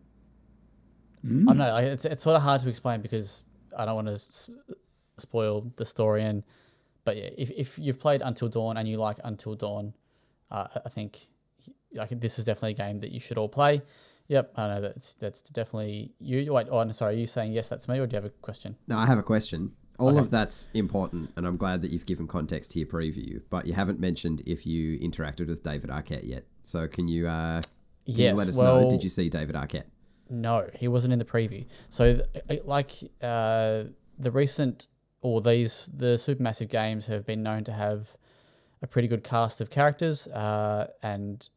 I 1.26 1.28
don't 1.54 1.58
know. 1.58 1.76
It's 1.78 2.04
it's 2.06 2.22
sort 2.24 2.36
of 2.36 2.42
hard 2.42 2.60
to 2.62 2.70
explain 2.70 3.02
because 3.02 3.44
I 3.78 3.86
don't 3.86 3.96
want 3.96 4.08
to 4.08 4.14
s- 4.14 4.50
spoil 5.18 5.72
the 5.78 5.86
story. 5.86 6.24
And 6.24 6.44
but 7.06 7.16
yeah, 7.16 7.30
if 7.38 7.50
if 7.52 7.80
you've 7.80 7.98
played 7.98 8.22
Until 8.22 8.50
Dawn 8.50 8.76
and 8.76 8.88
you 8.88 8.98
like 8.98 9.20
Until 9.24 9.56
Dawn, 9.56 9.94
uh, 10.52 10.68
I- 10.86 10.90
think 10.90 11.28
like 11.94 12.10
this 12.20 12.40
is 12.40 12.46
definitely 12.46 12.72
a 12.72 12.86
game 12.88 13.00
that 13.00 13.12
you 13.12 13.22
should 13.22 13.38
all 13.38 13.48
play. 13.48 13.82
Yep, 14.28 14.54
I 14.58 14.68
know 14.68 14.82
that's 14.82 15.14
that's 15.14 15.42
definitely 15.44 16.12
you. 16.20 16.52
Wait, 16.54 16.68
oh, 16.70 16.84
no, 16.84 16.92
sorry, 16.92 17.16
are 17.16 17.18
you 17.20 17.28
saying 17.28 17.54
yes? 17.54 17.70
That's 17.70 17.88
me, 17.88 18.00
or 18.00 18.06
do 18.08 18.16
you 18.16 18.22
have 18.22 18.26
a 18.30 18.36
question? 18.42 18.76
No, 18.88 18.98
I 18.98 19.06
have 19.06 19.18
a 19.18 19.24
question. 19.24 19.72
All 20.04 20.10
Okay. 20.12 20.20
of 20.20 20.30
that's 20.32 20.70
important, 20.74 21.32
and 21.36 21.48
I'm 21.48 21.58
glad 21.58 21.82
that 21.82 21.92
you've 21.92 22.06
given 22.06 22.28
context 22.28 22.72
to 22.72 22.80
your 22.80 22.88
preview, 22.88 23.42
but 23.50 23.66
you 23.68 23.74
haven't 23.74 24.00
mentioned 24.00 24.42
if 24.46 24.66
you 24.68 25.00
interacted 25.00 25.48
with 25.48 25.64
David 25.64 25.90
Arquette 25.90 26.26
yet. 26.28 26.46
So, 26.64 26.88
can 26.88 27.08
you, 27.08 27.28
uh, 27.28 27.62
can 28.06 28.16
Yes. 28.16 28.32
you 28.32 28.38
let 28.38 28.48
us 28.48 28.58
well, 28.60 28.82
know? 28.82 28.90
Did 28.90 29.04
you 29.04 29.10
see 29.10 29.30
David 29.30 29.56
Arquette? 29.56 29.86
No, 30.30 30.70
he 30.76 30.88
wasn't 30.88 31.14
in 31.14 31.20
the 31.20 31.26
preview. 31.26 31.66
So, 31.90 32.22
th- 32.48 32.64
like 32.66 32.92
uh, 33.22 33.86
the 34.20 34.32
recent 34.32 34.88
or 35.22 35.42
these 35.42 35.90
the 35.96 36.16
supermassive 36.18 36.70
games 36.70 37.08
have 37.08 37.26
been 37.26 37.42
known 37.44 37.64
to 37.64 37.72
have 37.72 38.16
a 38.82 38.88
pretty 38.88 39.08
good 39.08 39.24
cast 39.24 39.62
of 39.62 39.70
characters. 39.70 40.28
Uh, 40.28 40.88
and 41.02 41.48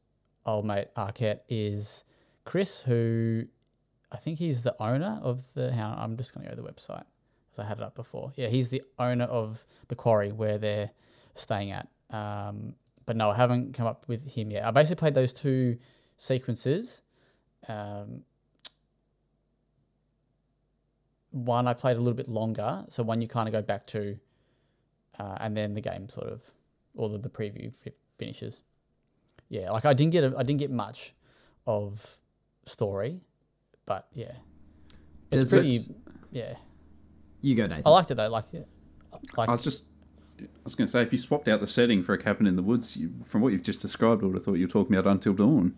old 0.45 0.65
mate 0.65 0.89
Arquette 0.97 1.41
is 1.49 2.05
Chris, 2.45 2.83
who 2.83 3.45
I 4.13 4.19
think 4.19 4.39
he's 4.39 4.63
the 4.63 4.81
owner 4.81 5.19
of 5.23 5.53
the. 5.55 5.73
I'm 5.75 6.17
just 6.17 6.33
going 6.35 6.45
to 6.47 6.51
go 6.55 6.57
to 6.57 6.63
the 6.63 6.69
website 6.69 7.05
I 7.59 7.65
had 7.65 7.79
it 7.79 7.83
up 7.85 7.95
before. 7.95 8.33
Yeah, 8.37 8.49
he's 8.49 8.69
the 8.69 8.83
owner 8.99 9.25
of 9.25 9.67
the 9.89 9.95
quarry 9.95 10.33
where 10.33 10.59
they're 10.59 10.91
staying 11.35 11.71
at. 11.71 11.89
Um, 12.11 12.75
but 13.05 13.17
no, 13.17 13.31
I 13.31 13.37
haven't 13.37 13.75
come 13.75 13.87
up 13.87 14.05
with 14.09 14.27
him 14.27 14.51
yet. 14.51 14.65
I 14.65 14.71
basically 14.71 14.97
played 14.97 15.15
those 15.15 15.33
two 15.33 15.79
sequences. 16.17 17.03
Um, 17.69 18.23
one 21.31 21.67
I 21.69 21.75
played 21.75 21.97
a 21.97 22.01
little 22.01 22.17
bit 22.17 22.29
longer, 22.29 22.85
so 22.89 23.03
one 23.03 23.21
you 23.21 23.29
kind 23.29 23.49
of 23.49 23.53
go 23.53 23.63
back 23.63 23.87
to, 23.89 24.17
uh, 25.19 25.37
and 25.41 25.57
then 25.57 25.75
the 25.75 25.81
game 25.81 26.09
sort 26.09 26.29
of, 26.29 26.43
or 26.95 27.09
the, 27.11 27.19
the 27.19 27.29
preview 27.29 27.73
fi- 27.83 27.93
finishes. 28.19 28.61
Yeah, 29.49 29.71
like 29.71 29.85
I 29.85 29.93
didn't 29.93 30.13
get 30.13 30.25
a, 30.25 30.35
I 30.37 30.43
didn't 30.43 30.61
get 30.61 30.71
much 30.71 31.15
of 31.67 32.19
story, 32.65 33.21
but 33.85 34.07
yeah, 34.15 34.33
it's 35.31 35.51
Does 35.51 35.51
pretty. 35.51 35.77
it- 35.77 35.89
Yeah, 36.31 36.55
You 37.47 37.55
go, 37.55 37.67
Nathan. 37.67 37.83
I 37.87 37.91
liked 37.91 38.11
it 38.11 38.17
though. 38.17 38.29
Like, 38.29 38.47
yeah, 38.53 38.61
like 39.37 39.49
I 39.49 39.53
was 39.53 39.63
just, 39.63 39.85
I 40.41 40.45
was 40.65 40.75
going 40.75 40.87
to 40.87 40.91
say, 40.91 41.03
if 41.03 41.13
you 41.13 41.19
swapped 41.19 41.47
out 41.49 41.61
the 41.61 41.67
setting 41.67 42.03
for 42.03 42.13
a 42.13 42.19
cabin 42.19 42.47
in 42.47 42.57
the 42.57 42.63
woods, 42.63 42.97
you, 42.97 43.13
from 43.25 43.41
what 43.41 43.53
you've 43.53 43.63
just 43.63 43.81
described, 43.81 44.23
I 44.23 44.27
would 44.27 44.35
have 44.35 44.45
thought 44.45 44.55
you 44.55 44.67
were 44.67 44.73
talking 44.73 44.97
about 44.97 45.11
Until 45.11 45.33
Dawn. 45.35 45.75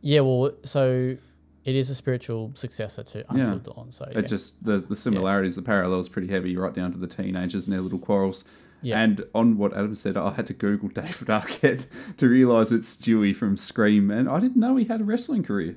yeah. 0.00 0.20
Well, 0.20 0.52
so 0.64 1.16
it 1.64 1.74
is 1.76 1.90
a 1.90 1.94
spiritual 1.94 2.50
successor 2.54 3.02
to 3.02 3.18
Until 3.30 3.54
Yeah. 3.54 3.60
Dawn. 3.62 3.92
So 3.92 4.08
It 4.16 4.26
just 4.26 4.64
the 4.64 4.78
the 4.78 4.96
similarities, 4.96 5.56
the 5.56 5.62
parallels, 5.62 6.08
pretty 6.08 6.28
heavy, 6.28 6.56
right 6.56 6.74
down 6.74 6.92
to 6.92 6.98
the 6.98 7.06
teenagers 7.06 7.66
and 7.66 7.72
their 7.72 7.80
little 7.82 7.98
quarrels. 7.98 8.44
Yeah. 8.84 9.00
And 9.00 9.24
on 9.34 9.58
what 9.58 9.72
Adam 9.74 9.94
said, 9.94 10.16
I 10.16 10.30
had 10.32 10.46
to 10.46 10.54
Google 10.54 10.88
David 11.00 11.28
Arquette 11.28 11.84
to 12.16 12.28
realise 12.28 12.72
it's 12.72 12.96
Dewey 12.96 13.32
from 13.32 13.56
Scream, 13.56 14.10
and 14.10 14.28
I 14.28 14.40
didn't 14.40 14.56
know 14.56 14.74
he 14.76 14.86
had 14.86 15.00
a 15.00 15.04
wrestling 15.04 15.44
career. 15.44 15.76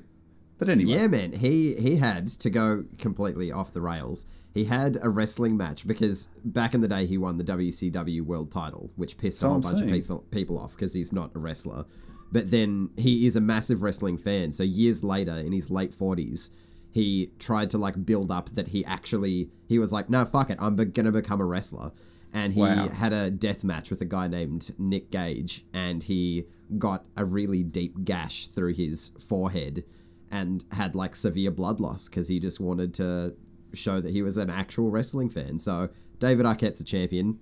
But 0.58 0.68
anyway, 0.70 0.92
Yeah, 0.92 1.06
man. 1.06 1.32
He 1.32 1.74
he 1.76 1.96
had 1.96 2.28
to 2.28 2.50
go 2.50 2.84
completely 2.98 3.52
off 3.52 3.72
the 3.72 3.80
rails. 3.82 4.26
He 4.56 4.64
had 4.64 4.96
a 5.02 5.08
wrestling 5.10 5.56
match 5.56 5.86
because 5.86 6.28
back 6.44 6.72
in 6.74 6.80
the 6.80 6.88
day 6.88 7.04
he 7.06 7.18
won 7.18 7.36
the 7.36 7.44
WCW 7.44 8.22
World 8.22 8.50
Title, 8.50 8.90
which 8.96 9.18
pissed 9.18 9.42
a 9.42 9.48
whole 9.48 9.60
bunch 9.60 9.78
saying. 9.80 9.90
of 9.90 9.94
people 9.96 10.24
people 10.30 10.58
off 10.58 10.74
because 10.74 10.94
he's 10.94 11.12
not 11.12 11.30
a 11.34 11.38
wrestler. 11.38 11.84
But 12.32 12.50
then 12.50 12.90
he 12.96 13.26
is 13.26 13.36
a 13.36 13.40
massive 13.40 13.82
wrestling 13.82 14.16
fan. 14.18 14.52
So 14.52 14.62
years 14.62 15.04
later, 15.04 15.32
in 15.34 15.52
his 15.52 15.70
late 15.70 15.92
forties, 15.94 16.54
he 16.90 17.32
tried 17.38 17.68
to 17.70 17.78
like 17.78 18.06
build 18.06 18.30
up 18.30 18.50
that 18.50 18.68
he 18.68 18.84
actually 18.86 19.50
he 19.68 19.78
was 19.78 19.92
like, 19.92 20.08
no, 20.08 20.24
fuck 20.24 20.48
it, 20.50 20.56
I'm 20.60 20.74
be- 20.76 20.86
gonna 20.86 21.12
become 21.12 21.40
a 21.40 21.44
wrestler. 21.44 21.92
And 22.32 22.52
he 22.54 22.60
Wow. 22.60 22.88
had 22.88 23.12
a 23.12 23.30
death 23.30 23.62
match 23.62 23.90
with 23.90 24.00
a 24.00 24.04
guy 24.04 24.26
named 24.28 24.70
Nick 24.78 25.10
Gage, 25.10 25.64
and 25.72 26.02
he 26.02 26.46
got 26.78 27.04
a 27.16 27.24
really 27.24 27.62
deep 27.62 28.04
gash 28.04 28.46
through 28.48 28.72
his 28.74 29.10
forehead 29.20 29.84
and 30.30 30.64
had 30.72 30.94
like 30.96 31.14
severe 31.14 31.50
blood 31.52 31.78
loss 31.80 32.08
because 32.08 32.28
he 32.28 32.40
just 32.40 32.58
wanted 32.58 32.92
to 32.94 33.34
show 33.76 34.00
that 34.00 34.10
he 34.12 34.22
was 34.22 34.36
an 34.36 34.50
actual 34.50 34.90
wrestling 34.90 35.28
fan. 35.30 35.58
So 35.58 35.90
David 36.18 36.46
Arquette's 36.46 36.80
a 36.80 36.84
champion. 36.84 37.38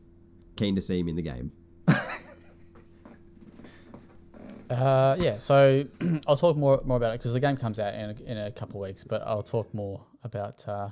Keen 0.57 0.75
to 0.75 0.81
see 0.81 1.01
him 1.01 1.09
in 1.09 1.17
the 1.17 1.23
game. 1.23 1.53
Uh, 4.71 5.15
yeah, 5.21 5.33
so 5.35 5.85
I'll 6.27 6.37
talk 6.37 6.57
more 6.57 6.81
more 6.85 6.97
about 6.97 7.15
it 7.15 7.19
because 7.19 7.33
the 7.33 7.41
game 7.41 7.57
comes 7.57 7.79
out 7.79 7.95
in 7.95 8.11
a, 8.11 8.31
in 8.31 8.39
a 8.39 8.51
couple 8.51 8.83
of 8.83 8.89
weeks. 8.89 9.05
But 9.05 9.23
I'll 9.23 9.43
talk 9.43 9.73
more 9.75 10.05
about 10.23 10.67
uh, 10.67 10.89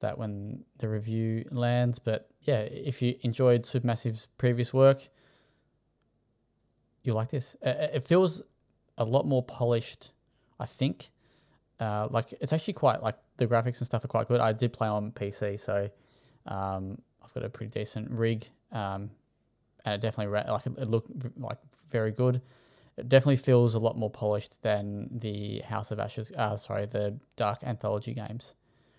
that 0.00 0.16
when 0.16 0.64
the 0.78 0.88
review 0.88 1.44
lands. 1.50 1.98
But 1.98 2.30
yeah, 2.42 2.60
if 2.60 3.02
you 3.02 3.16
enjoyed 3.22 3.62
Supermassive's 3.62 4.26
previous 4.38 4.72
work, 4.72 5.08
you'll 7.02 7.16
like 7.16 7.30
this. 7.30 7.56
Uh, 7.64 7.88
It 7.92 8.06
feels 8.06 8.42
a 8.96 9.04
lot 9.04 9.26
more 9.26 9.42
polished, 9.42 10.12
I 10.60 10.66
think. 10.66 11.10
Uh, 11.82 12.06
like 12.10 12.32
it's 12.40 12.52
actually 12.52 12.74
quite 12.74 13.02
like 13.02 13.16
the 13.38 13.46
graphics 13.46 13.78
and 13.78 13.86
stuff 13.86 14.04
are 14.04 14.08
quite 14.08 14.28
good. 14.28 14.40
I 14.40 14.52
did 14.52 14.72
play 14.72 14.86
on 14.86 15.10
PC, 15.10 15.58
so 15.58 15.90
um, 16.46 16.96
I've 17.24 17.34
got 17.34 17.42
a 17.44 17.48
pretty 17.48 17.70
decent 17.70 18.08
rig. 18.10 18.46
Um, 18.70 19.10
and 19.84 19.94
it 19.94 20.00
definitely 20.00 20.32
ra- 20.32 20.44
like 20.52 20.64
it, 20.66 20.74
it 20.78 20.88
looked 20.88 21.10
like 21.36 21.58
very 21.90 22.12
good. 22.12 22.40
It 22.96 23.08
definitely 23.08 23.38
feels 23.38 23.74
a 23.74 23.80
lot 23.80 23.98
more 23.98 24.10
polished 24.10 24.62
than 24.62 25.08
the 25.10 25.60
House 25.60 25.90
of 25.90 25.98
Ashes. 25.98 26.30
Uh, 26.36 26.56
sorry, 26.56 26.86
the 26.86 27.18
Dark 27.34 27.64
Anthology 27.64 28.14
games, 28.14 28.54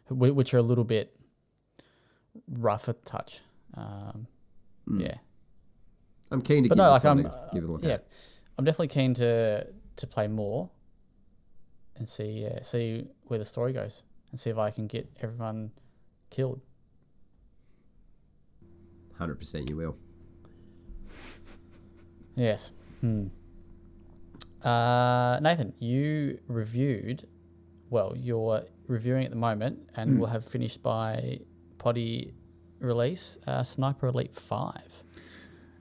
which 0.10 0.54
are 0.54 0.58
a 0.58 0.64
little 0.64 0.84
bit 0.84 1.16
rougher 2.50 2.94
touch. 3.06 3.40
Um, 3.76 4.28
Yeah, 4.98 5.16
I'm 6.32 6.42
keen 6.42 6.64
to 6.64 6.70
but 6.70 6.76
give, 6.76 6.84
no, 6.84 6.92
like 6.92 7.06
I'm 7.06 7.22
give 7.54 7.64
it 7.64 7.70
a 7.70 7.72
look 7.72 7.84
yeah, 7.86 7.94
at. 7.94 8.08
I'm 8.58 8.66
definitely 8.66 8.90
keen 8.90 9.14
to 9.14 9.68
to 9.96 10.08
play 10.08 10.28
more 10.28 10.70
and 11.98 12.08
see 12.08 12.48
uh, 12.48 12.62
see 12.62 13.08
where 13.28 13.40
the 13.40 13.46
story 13.46 13.74
goes 13.74 14.04
and 14.32 14.40
see 14.40 14.50
if 14.50 14.58
I 14.58 14.72
can 14.72 14.88
get 14.88 15.08
everyone 15.22 15.72
killed. 16.30 16.62
100% 19.20 19.70
you 19.70 19.78
will. 19.78 19.96
Yes. 22.36 22.72
Hmm. 23.02 23.28
Uh, 24.64 25.40
Nathan, 25.40 25.74
you 25.78 26.40
reviewed, 26.48 27.28
well, 27.90 28.16
you're 28.18 28.64
reviewing 28.88 29.26
at 29.26 29.30
the 29.30 29.38
moment 29.38 29.80
and 29.96 30.20
we'll 30.20 30.30
have 30.30 30.46
finished 30.46 30.82
by 30.82 31.40
potty 31.78 32.34
release 32.80 33.38
uh, 33.46 33.62
Sniper 33.62 34.08
Elite 34.08 34.34
5. 34.36 34.82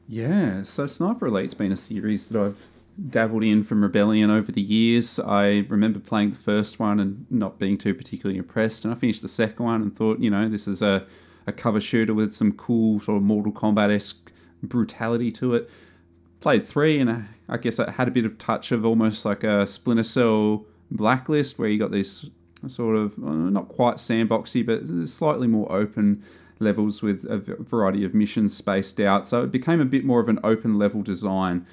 Yeah, 0.08 0.62
so 0.64 0.86
Sniper 0.86 1.26
Elite's 1.26 1.54
been 1.54 1.72
a 1.72 1.76
series 1.76 2.28
that 2.28 2.40
I've 2.42 2.66
dabbled 3.08 3.42
in 3.42 3.64
from 3.64 3.82
Rebellion 3.82 4.30
over 4.30 4.52
the 4.52 4.60
years. 4.60 5.18
I 5.18 5.64
remember 5.68 5.98
playing 5.98 6.30
the 6.30 6.36
first 6.36 6.78
one 6.78 7.00
and 7.00 7.26
not 7.30 7.58
being 7.58 7.78
too 7.78 7.94
particularly 7.94 8.38
impressed, 8.38 8.84
and 8.84 8.94
I 8.94 8.96
finished 8.96 9.22
the 9.22 9.28
second 9.28 9.64
one 9.64 9.82
and 9.82 9.96
thought, 9.96 10.20
you 10.20 10.30
know, 10.30 10.48
this 10.48 10.68
is 10.68 10.82
a, 10.82 11.04
a 11.46 11.52
cover 11.52 11.80
shooter 11.80 12.14
with 12.14 12.32
some 12.32 12.52
cool 12.52 13.00
sort 13.00 13.16
of 13.16 13.22
Mortal 13.22 13.52
Kombat 13.52 13.94
esque 13.94 14.32
brutality 14.62 15.32
to 15.32 15.54
it. 15.54 15.70
Played 16.40 16.66
three, 16.66 16.98
and 17.00 17.10
I, 17.10 17.24
I 17.48 17.56
guess 17.56 17.78
it 17.78 17.88
had 17.88 18.08
a 18.08 18.12
bit 18.12 18.24
of 18.24 18.38
touch 18.38 18.72
of 18.72 18.84
almost 18.84 19.24
like 19.24 19.44
a 19.44 19.66
Splinter 19.66 20.04
Cell 20.04 20.64
Blacklist, 20.90 21.58
where 21.58 21.68
you 21.68 21.78
got 21.78 21.90
these 21.90 22.30
sort 22.68 22.96
of 22.96 23.12
uh, 23.18 23.30
not 23.32 23.68
quite 23.68 23.96
sandboxy, 23.96 24.64
but 24.64 25.08
slightly 25.08 25.46
more 25.46 25.70
open 25.72 26.22
levels 26.58 27.02
with 27.02 27.24
a 27.24 27.38
variety 27.38 28.04
of 28.04 28.14
missions 28.14 28.56
spaced 28.56 29.00
out. 29.00 29.26
So 29.26 29.42
it 29.42 29.50
became 29.50 29.80
a 29.80 29.84
bit 29.84 30.04
more 30.04 30.20
of 30.20 30.28
an 30.28 30.38
open 30.44 30.78
level 30.78 31.02
design. 31.02 31.66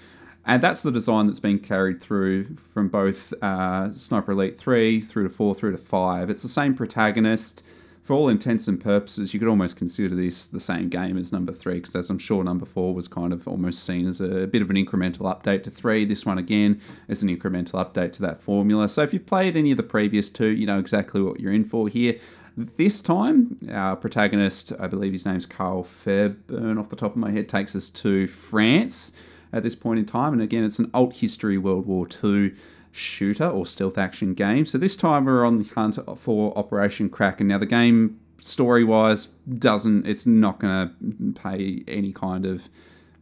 And 0.49 0.63
that's 0.63 0.81
the 0.81 0.91
design 0.91 1.27
that's 1.27 1.39
been 1.39 1.59
carried 1.59 2.01
through 2.01 2.57
from 2.73 2.87
both 2.87 3.35
uh, 3.43 3.91
Sniper 3.91 4.31
Elite 4.31 4.57
3 4.57 4.99
through 4.99 5.27
to 5.27 5.29
4 5.29 5.53
through 5.53 5.73
to 5.73 5.77
5. 5.77 6.27
It's 6.31 6.41
the 6.41 6.49
same 6.49 6.73
protagonist. 6.73 7.61
For 8.01 8.13
all 8.13 8.29
intents 8.29 8.67
and 8.67 8.81
purposes, 8.81 9.31
you 9.31 9.39
could 9.39 9.47
almost 9.47 9.75
consider 9.75 10.15
this 10.15 10.47
the 10.47 10.59
same 10.59 10.89
game 10.89 11.19
as 11.19 11.31
number 11.31 11.53
3, 11.53 11.75
because 11.75 11.95
as 11.95 12.09
I'm 12.09 12.17
sure 12.17 12.43
number 12.43 12.65
4 12.65 12.95
was 12.95 13.07
kind 13.07 13.31
of 13.31 13.47
almost 13.47 13.83
seen 13.83 14.07
as 14.07 14.21
a 14.21 14.47
bit 14.47 14.63
of 14.63 14.71
an 14.71 14.75
incremental 14.75 15.31
update 15.31 15.61
to 15.65 15.69
3. 15.69 16.05
This 16.05 16.25
one, 16.25 16.39
again, 16.39 16.81
is 17.07 17.21
an 17.21 17.29
incremental 17.29 17.73
update 17.73 18.13
to 18.13 18.23
that 18.23 18.41
formula. 18.41 18.89
So 18.89 19.03
if 19.03 19.13
you've 19.13 19.27
played 19.27 19.55
any 19.55 19.69
of 19.69 19.77
the 19.77 19.83
previous 19.83 20.29
two, 20.29 20.47
you 20.47 20.65
know 20.65 20.79
exactly 20.79 21.21
what 21.21 21.39
you're 21.39 21.53
in 21.53 21.63
for 21.63 21.87
here. 21.87 22.17
This 22.57 23.01
time, 23.01 23.59
our 23.71 23.95
protagonist, 23.95 24.73
I 24.79 24.87
believe 24.87 25.11
his 25.11 25.27
name's 25.27 25.45
Karl 25.45 25.83
Fairburne, 25.83 26.79
off 26.79 26.89
the 26.89 26.95
top 26.95 27.11
of 27.11 27.17
my 27.17 27.29
head, 27.29 27.47
takes 27.47 27.75
us 27.75 27.91
to 27.91 28.27
France 28.27 29.11
at 29.51 29.63
this 29.63 29.75
point 29.75 29.99
in 29.99 30.05
time. 30.05 30.33
And 30.33 30.41
again, 30.41 30.63
it's 30.63 30.79
an 30.79 30.89
alt 30.93 31.17
history 31.17 31.57
World 31.57 31.85
War 31.85 32.07
II 32.23 32.53
shooter 32.91 33.47
or 33.47 33.65
stealth 33.65 33.97
action 33.97 34.33
game. 34.33 34.65
So 34.65 34.77
this 34.77 34.95
time 34.95 35.25
we're 35.25 35.45
on 35.45 35.59
the 35.59 35.69
hunt 35.75 35.97
for 36.17 36.57
Operation 36.57 37.09
Kraken. 37.09 37.47
Now, 37.47 37.57
the 37.57 37.65
game 37.65 38.19
story 38.39 38.83
wise 38.83 39.27
doesn't, 39.57 40.07
it's 40.07 40.25
not 40.25 40.59
going 40.59 40.89
to 40.89 41.41
pay 41.41 41.83
any 41.87 42.11
kind 42.11 42.45
of 42.45 42.69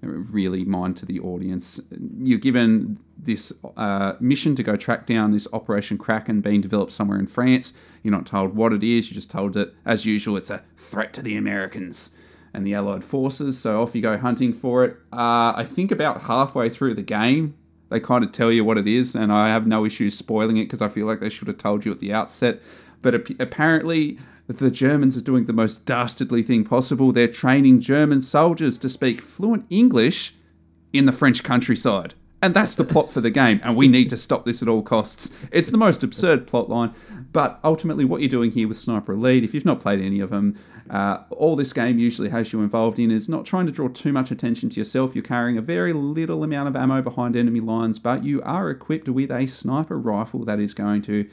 really 0.02 0.64
mind 0.64 0.96
to 0.98 1.06
the 1.06 1.20
audience. 1.20 1.82
You're 2.20 2.40
given 2.40 3.00
this 3.18 3.52
uh, 3.76 4.14
mission 4.20 4.56
to 4.56 4.64
go 4.64 4.76
track 4.76 5.06
down 5.06 5.32
this 5.32 5.48
Operation 5.54 5.98
Kraken 5.98 6.42
being 6.42 6.62
developed 6.62 6.94
somewhere 6.94 7.20
in 7.20 7.28
France. 7.28 7.74
You're 8.04 8.12
not 8.12 8.28
told 8.28 8.56
what 8.56 8.74
it 8.74 8.84
is, 8.84 9.10
you're 9.10 9.16
just 9.16 9.32
told 9.32 9.54
that, 9.54 9.74
as 9.86 10.06
usual, 10.06 10.38
it's 10.38 10.52
a 10.52 10.64
threat 10.78 11.14
to 11.14 11.22
the 11.22 11.36
Americans 11.36 12.16
and 12.58 12.66
the 12.66 12.74
Allied 12.74 13.04
forces. 13.04 13.58
So 13.58 13.84
off 13.84 13.94
you 13.96 14.02
go 14.02 14.18
hunting 14.18 14.52
for 14.52 14.84
it. 14.84 14.98
Uh, 15.14 15.54
I 15.56 15.66
think 15.70 15.92
about 15.92 16.24
halfway 16.24 16.70
through 16.70 16.96
the 16.96 17.04
game, 17.04 17.56
they 17.90 18.00
kind 18.00 18.24
of 18.24 18.32
tell 18.32 18.52
you 18.52 18.66
what 18.66 18.80
it 18.80 18.88
is, 18.88 19.16
and 19.16 19.32
I 19.32 19.50
have 19.50 19.68
no 19.68 19.86
issues 19.86 20.18
spoiling 20.18 20.58
it 20.58 20.66
because 20.66 20.82
I 20.82 20.90
feel 20.90 21.06
like 21.06 21.20
they 21.20 21.30
should 21.30 21.48
have 21.48 21.60
told 21.60 21.86
you 21.86 21.92
at 21.92 22.00
the 22.00 22.12
outset. 22.12 22.60
But 23.04 23.14
ap- 23.14 23.40
apparently, 23.40 24.18
the 24.48 24.72
Germans 24.72 25.16
are 25.16 25.22
doing 25.22 25.46
the 25.46 25.54
most 25.54 25.86
dastardly 25.86 26.42
thing 26.42 26.66
possible. 26.66 27.12
They're 27.12 27.28
training 27.28 27.80
German 27.80 28.22
soldiers 28.22 28.78
to 28.80 28.90
speak 28.90 29.22
fluent 29.22 29.66
English 29.70 30.34
in 30.92 31.06
the 31.06 31.12
French 31.12 31.44
countryside. 31.44 32.16
And 32.42 32.54
that's 32.54 32.76
the 32.76 32.84
plot 32.84 33.12
for 33.12 33.22
the 33.22 33.30
game, 33.30 33.62
and 33.64 33.76
we 33.76 33.88
need 33.98 34.10
to 34.10 34.18
stop 34.18 34.46
this 34.46 34.64
at 34.64 34.68
all 34.68 34.82
costs. 34.82 35.30
It's 35.52 35.70
the 35.70 35.78
most 35.78 36.04
absurd 36.04 36.48
plot 36.48 36.70
line, 36.70 36.94
but 37.32 37.60
ultimately, 37.64 38.04
what 38.04 38.22
you're 38.22 38.30
doing 38.30 38.52
here 38.52 38.68
with 38.68 38.78
Sniper 38.78 39.14
Elite, 39.14 39.44
if 39.44 39.54
you've 39.54 39.64
not 39.64 39.80
played 39.80 40.02
any 40.02 40.20
of 40.20 40.32
them, 40.32 40.58
uh, 40.90 41.24
all 41.32 41.56
this 41.56 41.74
game 41.74 42.00
usually 42.00 42.30
has 42.30 42.54
you 42.54 42.62
involved 42.62 43.00
in 43.00 43.12
is 43.12 43.28
not 43.28 43.46
trying 43.46 43.66
to 43.66 43.72
draw 43.72 43.88
too 43.90 44.14
much 44.14 44.32
attention 44.32 44.70
to 44.70 44.80
yourself. 44.80 45.16
You're 45.16 45.24
carrying 45.24 45.58
a 45.58 45.62
very 45.62 45.94
little 45.94 46.44
amount 46.44 46.70
of 46.70 46.76
ammo 46.76 47.02
behind 47.02 47.36
enemy 47.36 47.60
lines, 47.60 48.00
but 48.00 48.24
you 48.24 48.42
are 48.44 48.70
equipped 48.70 49.10
with 49.10 49.32
a 49.32 49.48
sniper 49.48 50.00
rifle 50.00 50.46
that 50.46 50.60
is 50.60 50.74
going 50.74 51.02
to 51.04 51.30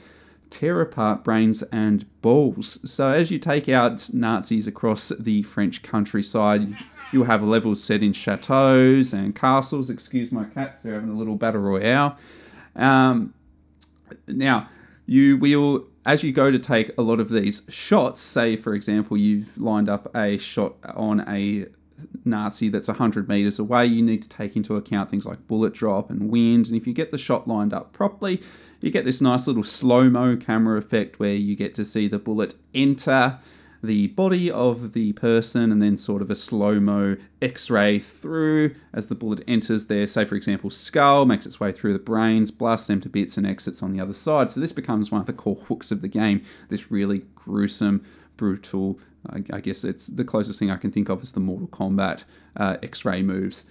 tear 0.50 0.80
apart 0.80 1.24
brains 1.24 1.62
and 1.64 2.06
balls. 2.22 2.78
So 2.90 3.10
as 3.10 3.30
you 3.30 3.38
take 3.38 3.68
out 3.68 4.12
Nazis 4.12 4.66
across 4.66 5.10
the 5.18 5.42
French 5.42 5.82
countryside, 5.82 6.76
you'll 7.12 7.24
have 7.24 7.42
levels 7.42 7.82
set 7.82 8.02
in 8.02 8.12
chateaus 8.12 9.12
and 9.12 9.34
castles. 9.34 9.90
Excuse 9.90 10.32
my 10.32 10.44
cats, 10.44 10.82
they're 10.82 10.94
having 10.94 11.10
a 11.10 11.16
little 11.16 11.36
battle 11.36 11.60
royale. 11.60 12.16
Um, 12.76 13.34
now, 14.26 14.68
you 15.06 15.36
will, 15.36 15.86
as 16.06 16.22
you 16.22 16.32
go 16.32 16.50
to 16.50 16.58
take 16.58 16.96
a 16.98 17.02
lot 17.02 17.20
of 17.20 17.30
these 17.30 17.62
shots, 17.68 18.20
say, 18.20 18.56
for 18.56 18.74
example, 18.74 19.16
you've 19.16 19.56
lined 19.56 19.88
up 19.88 20.14
a 20.14 20.38
shot 20.38 20.74
on 20.94 21.20
a 21.28 21.66
Nazi 22.24 22.68
that's 22.68 22.88
100 22.88 23.28
meters 23.28 23.58
away, 23.58 23.86
you 23.86 24.02
need 24.02 24.22
to 24.22 24.28
take 24.28 24.56
into 24.56 24.76
account 24.76 25.10
things 25.10 25.24
like 25.24 25.46
bullet 25.46 25.72
drop 25.72 26.10
and 26.10 26.28
wind. 26.28 26.66
And 26.66 26.76
if 26.76 26.86
you 26.86 26.92
get 26.92 27.10
the 27.10 27.18
shot 27.18 27.48
lined 27.48 27.72
up 27.72 27.92
properly, 27.92 28.42
you 28.80 28.90
get 28.90 29.04
this 29.04 29.20
nice 29.20 29.46
little 29.46 29.64
slow 29.64 30.10
mo 30.10 30.36
camera 30.36 30.78
effect 30.78 31.18
where 31.18 31.34
you 31.34 31.56
get 31.56 31.74
to 31.76 31.84
see 31.84 32.08
the 32.08 32.18
bullet 32.18 32.54
enter 32.74 33.38
the 33.86 34.08
body 34.08 34.50
of 34.50 34.92
the 34.92 35.12
person 35.14 35.70
and 35.70 35.80
then 35.80 35.96
sort 35.96 36.22
of 36.22 36.30
a 36.30 36.34
slow 36.34 36.80
mo 36.80 37.16
x 37.42 37.70
ray 37.70 37.98
through 37.98 38.74
as 38.92 39.08
the 39.08 39.14
bullet 39.14 39.42
enters 39.46 39.86
their, 39.86 40.06
say, 40.06 40.24
for 40.24 40.34
example, 40.34 40.70
skull, 40.70 41.26
makes 41.26 41.46
its 41.46 41.60
way 41.60 41.72
through 41.72 41.92
the 41.92 41.98
brains, 41.98 42.50
blasts 42.50 42.86
them 42.86 43.00
to 43.00 43.08
bits, 43.08 43.36
and 43.36 43.46
exits 43.46 43.82
on 43.82 43.92
the 43.92 44.00
other 44.00 44.12
side. 44.12 44.50
So 44.50 44.60
this 44.60 44.72
becomes 44.72 45.10
one 45.10 45.20
of 45.20 45.26
the 45.26 45.32
core 45.32 45.62
hooks 45.68 45.90
of 45.90 46.02
the 46.02 46.08
game 46.08 46.42
this 46.68 46.90
really 46.90 47.22
gruesome, 47.34 48.04
brutal. 48.36 48.98
I, 49.30 49.60
guess 49.60 49.84
it's 49.84 50.08
the 50.08 50.24
closest 50.24 50.58
thing 50.58 50.70
I 50.70 50.76
can 50.76 50.90
think 50.90 51.08
of 51.08 51.22
is 51.22 51.32
the 51.32 51.40
Mortal 51.40 51.68
Kombat 51.68 52.24
uh, 52.56 52.76
X 52.82 53.06
ray 53.06 53.22
moves 53.22 53.64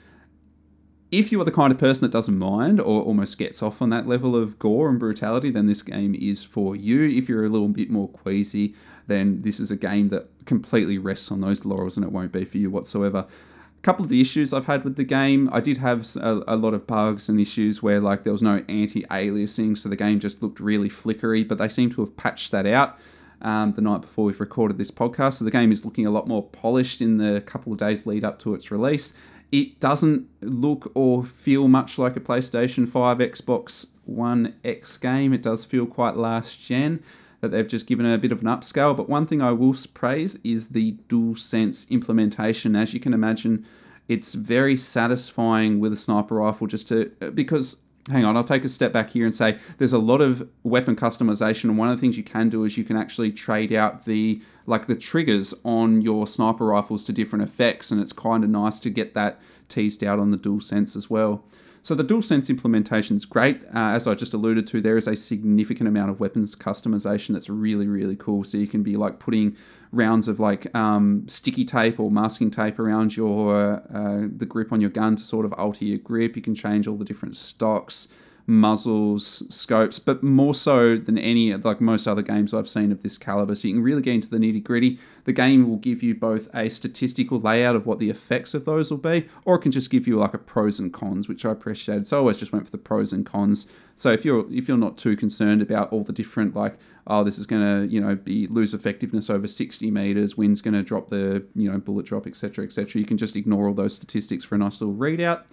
if 1.14 1.32
you 1.32 1.40
are 1.40 1.46
the 1.46 1.52
kind 1.52 1.72
of 1.72 1.78
person 1.78 2.02
that 2.02 2.12
doesn't 2.12 2.40
mind 2.40 2.80
or 2.80 3.04
almost 3.04 3.38
gets 3.38 3.62
off 3.62 3.84
on 3.84 3.92
that 3.92 4.08
level 4.08 4.36
of 4.36 4.58
gore 4.58 4.90
and 4.90 5.00
brutality, 5.00 5.52
then 5.52 5.68
this 5.68 5.84
game 5.84 6.16
is 6.16 6.44
for 6.44 6.76
you. 6.76 7.04
If 7.08 7.30
you're 7.30 7.46
a 7.46 7.50
little 7.50 7.68
bit 7.68 7.92
more 7.92 8.08
queasy, 8.08 8.74
then 9.08 9.42
this 9.42 9.60
is 9.60 9.72
a 9.72 9.76
game 9.76 10.10
that 10.10 10.30
completely 10.46 10.98
rests 10.98 11.32
on 11.32 11.42
those 11.42 11.66
laurels 11.66 11.98
and 11.98 12.06
it 12.06 12.12
won't 12.12 12.32
be 12.32 12.46
for 12.46 12.58
you 12.58 12.70
whatsoever. 12.70 13.20
A 13.20 13.82
couple 13.82 14.04
of 14.04 14.10
the 14.10 14.22
issues 14.22 14.54
I've 14.54 14.66
had 14.66 14.84
with 14.84 14.96
the 14.96 15.04
game, 15.04 15.50
I 15.52 15.60
did 15.60 15.78
have 15.78 16.16
a, 16.16 16.42
a 16.48 16.56
lot 16.56 16.74
of 16.74 16.88
bugs 16.88 17.28
and 17.28 17.40
issues 17.40 17.84
where 17.84 18.00
like 18.00 18.24
there 18.24 18.32
was 18.32 18.42
no 18.42 18.64
anti-aliasing, 18.70 19.78
so 19.78 19.90
the 19.90 19.96
game 19.96 20.20
just 20.20 20.42
looked 20.42 20.60
really 20.60 20.90
flickery, 20.90 21.44
but 21.44 21.58
they 21.58 21.68
seem 21.68 21.90
to 21.92 22.02
have 22.02 22.16
patched 22.16 22.52
that 22.52 22.66
out. 22.66 22.98
Um, 23.42 23.74
the 23.74 23.82
night 23.82 24.00
before 24.00 24.24
we've 24.24 24.40
recorded 24.40 24.78
this 24.78 24.90
podcast. 24.90 25.34
So 25.34 25.44
the 25.44 25.52
game 25.52 25.74
is 25.74 25.84
looking 25.84 26.06
a 26.06 26.12
lot 26.12 26.30
more 26.30 26.44
polished 26.44 27.02
in 27.02 27.18
the 27.18 27.42
couple 27.42 27.74
of 27.74 27.78
days 27.78 28.08
lead 28.08 28.24
up 28.24 28.40
to 28.40 28.56
its 28.56 28.72
release. 28.72 29.14
It 29.54 29.80
doesn't 29.80 30.28
look 30.42 30.92
or 30.96 31.24
feel 31.24 31.68
much 31.68 32.00
like 32.00 32.16
a 32.16 32.20
PlayStation 32.20 32.90
5, 32.90 33.20
Xbox 33.20 33.86
One 34.06 34.56
X 34.64 34.98
game. 34.98 35.32
It 35.32 35.44
does 35.44 35.64
feel 35.64 35.86
quite 35.86 36.18
last 36.18 36.60
gen, 36.60 37.04
that 37.44 37.52
they've 37.52 37.68
just 37.68 37.88
given 37.88 38.06
a 38.06 38.18
bit 38.18 38.32
of 38.32 38.40
an 38.40 38.48
upscale. 38.48 38.96
But 38.96 39.10
one 39.10 39.28
thing 39.28 39.42
I 39.42 39.52
will 39.52 39.76
praise 39.94 40.38
is 40.46 40.70
the 40.70 40.94
DualSense 41.10 41.90
implementation. 41.90 42.74
As 42.74 42.94
you 42.94 43.02
can 43.02 43.14
imagine, 43.14 43.66
it's 44.08 44.34
very 44.34 44.78
satisfying 44.78 45.82
with 45.82 45.92
a 45.92 45.98
sniper 45.98 46.36
rifle 46.36 46.68
just 46.68 46.88
to 46.88 47.12
uh, 47.22 47.32
because 47.32 47.82
hang 48.10 48.24
on, 48.24 48.38
I'll 48.38 48.46
take 48.46 48.64
a 48.64 48.70
step 48.70 48.94
back 48.94 49.10
here 49.10 49.26
and 49.26 49.36
say 49.36 49.58
there's 49.78 49.92
a 49.92 49.98
lot 49.98 50.22
of 50.22 50.50
weapon 50.64 50.96
customization, 50.96 51.66
and 51.66 51.78
one 51.78 51.90
of 51.90 51.98
the 51.98 52.02
things 52.02 52.18
you 52.18 52.24
can 52.24 52.48
do 52.48 52.64
is 52.64 52.78
you 52.78 52.86
can 52.86 52.96
actually 52.96 53.34
trade 53.34 53.74
out 53.74 54.06
the 54.06 54.42
like 54.66 54.88
the 54.88 54.96
triggers 54.96 55.54
on 55.66 56.02
your 56.02 56.26
sniper 56.26 56.66
rifles 56.66 57.04
to 57.04 57.12
different 57.12 57.44
effects, 57.44 57.92
and 57.92 58.00
it's 58.00 58.14
kind 58.14 58.46
of 58.46 58.50
nice 58.50 58.80
to 58.80 58.90
get 58.90 59.14
that 59.16 59.42
teased 59.68 60.02
out 60.02 60.18
on 60.18 60.32
the 60.32 60.38
DualSense 60.38 60.96
as 60.96 61.10
well. 61.10 61.44
So 61.84 61.96
the 61.96 62.04
DualSense 62.04 62.50
implementation 62.50 63.18
is 63.18 63.26
great. 63.26 63.62
Uh, 63.66 63.92
as 63.92 64.08
I 64.08 64.16
just 64.16 64.34
alluded 64.34 64.66
to, 64.68 64.80
there 64.80 64.96
is 64.96 65.06
a 65.06 65.18
significant 65.18 65.90
amount 65.90 66.12
of 66.12 66.20
weapons 66.22 66.56
customization 66.56 67.34
that's 67.34 67.50
really, 67.50 67.88
really 67.88 68.16
cool. 68.16 68.46
So 68.46 68.58
you 68.58 68.68
can 68.68 68.84
be 68.84 68.96
like 68.96 69.20
putting 69.20 69.58
rounds 69.92 70.30
of 70.30 70.40
like 70.40 70.74
um, 70.74 71.28
sticky 71.28 71.66
tape 71.66 72.00
or 72.00 72.10
masking 72.10 72.52
tape 72.52 72.80
around 72.80 73.18
your 73.18 73.84
uh, 73.94 74.30
the 74.34 74.46
grip 74.46 74.72
on 74.72 74.80
your 74.80 74.92
gun 74.92 75.18
to 75.18 75.26
sort 75.26 75.46
of 75.46 75.52
alter 75.54 75.84
your 75.84 75.98
grip. 75.98 76.38
You 76.38 76.42
can 76.42 76.56
change 76.56 76.88
all 76.88 76.96
the 76.96 77.04
different 77.04 77.36
stocks 77.36 78.08
muzzles, 78.46 79.44
scopes, 79.54 80.00
but 80.00 80.22
more 80.22 80.54
so 80.54 80.98
than 80.98 81.18
any 81.18 81.56
like 81.56 81.80
most 81.80 82.08
other 82.08 82.22
games 82.22 82.54
I've 82.54 82.68
seen 82.68 82.92
of 82.92 83.02
this 83.02 83.18
caliber. 83.18 83.56
So 83.56 83.68
you 83.68 83.76
can 83.76 83.84
really 83.84 84.02
get 84.02 84.16
into 84.16 84.30
the 84.30 84.38
nitty 84.38 84.64
gritty. 84.64 85.00
The 85.24 85.34
game 85.34 85.70
will 85.70 85.78
give 85.78 86.04
you 86.04 86.14
both 86.14 86.50
a 86.54 86.70
statistical 86.70 87.40
layout 87.40 87.76
of 87.76 87.86
what 87.86 88.00
the 88.00 88.10
effects 88.10 88.54
of 88.54 88.66
those 88.66 88.92
will 88.92 88.98
be, 88.98 89.28
or 89.46 89.56
it 89.56 89.60
can 89.60 89.72
just 89.72 89.90
give 89.90 90.08
you 90.08 90.18
like 90.18 90.34
a 90.34 90.38
pros 90.38 90.80
and 90.80 90.92
cons, 90.92 91.30
which 91.30 91.46
I 91.46 91.52
appreciated. 91.52 92.06
So 92.06 92.18
I 92.18 92.20
always 92.20 92.38
just 92.38 92.52
went 92.52 92.66
for 92.66 92.72
the 92.72 92.78
pros 92.78 93.14
and 93.14 93.26
cons. 93.26 93.68
So 93.96 94.12
if 94.12 94.26
you're 94.26 94.46
if 94.52 94.68
you're 94.68 94.78
not 94.78 94.98
too 94.98 95.16
concerned 95.16 95.62
about 95.62 95.92
all 95.94 96.04
the 96.04 96.14
different 96.14 96.56
like 96.56 96.78
oh 97.08 97.24
this 97.24 97.38
is 97.38 97.46
gonna 97.46 97.86
you 97.86 98.02
know 98.02 98.16
be 98.16 98.48
lose 98.48 98.74
effectiveness 98.74 99.30
over 99.30 99.48
60 99.48 99.90
meters, 99.90 100.36
wind's 100.36 100.62
gonna 100.62 100.84
drop 100.84 101.10
the 101.10 101.46
you 101.56 101.72
know 101.72 101.78
bullet 101.78 102.06
drop 102.06 102.28
etc 102.28 102.66
etc, 102.66 103.00
you 103.00 103.06
can 103.06 103.18
just 103.18 103.36
ignore 103.38 103.68
all 103.68 103.74
those 103.74 103.96
statistics 103.96 104.44
for 104.44 104.56
a 104.56 104.58
nice 104.58 104.82
little 104.82 104.96
readout. 104.96 105.44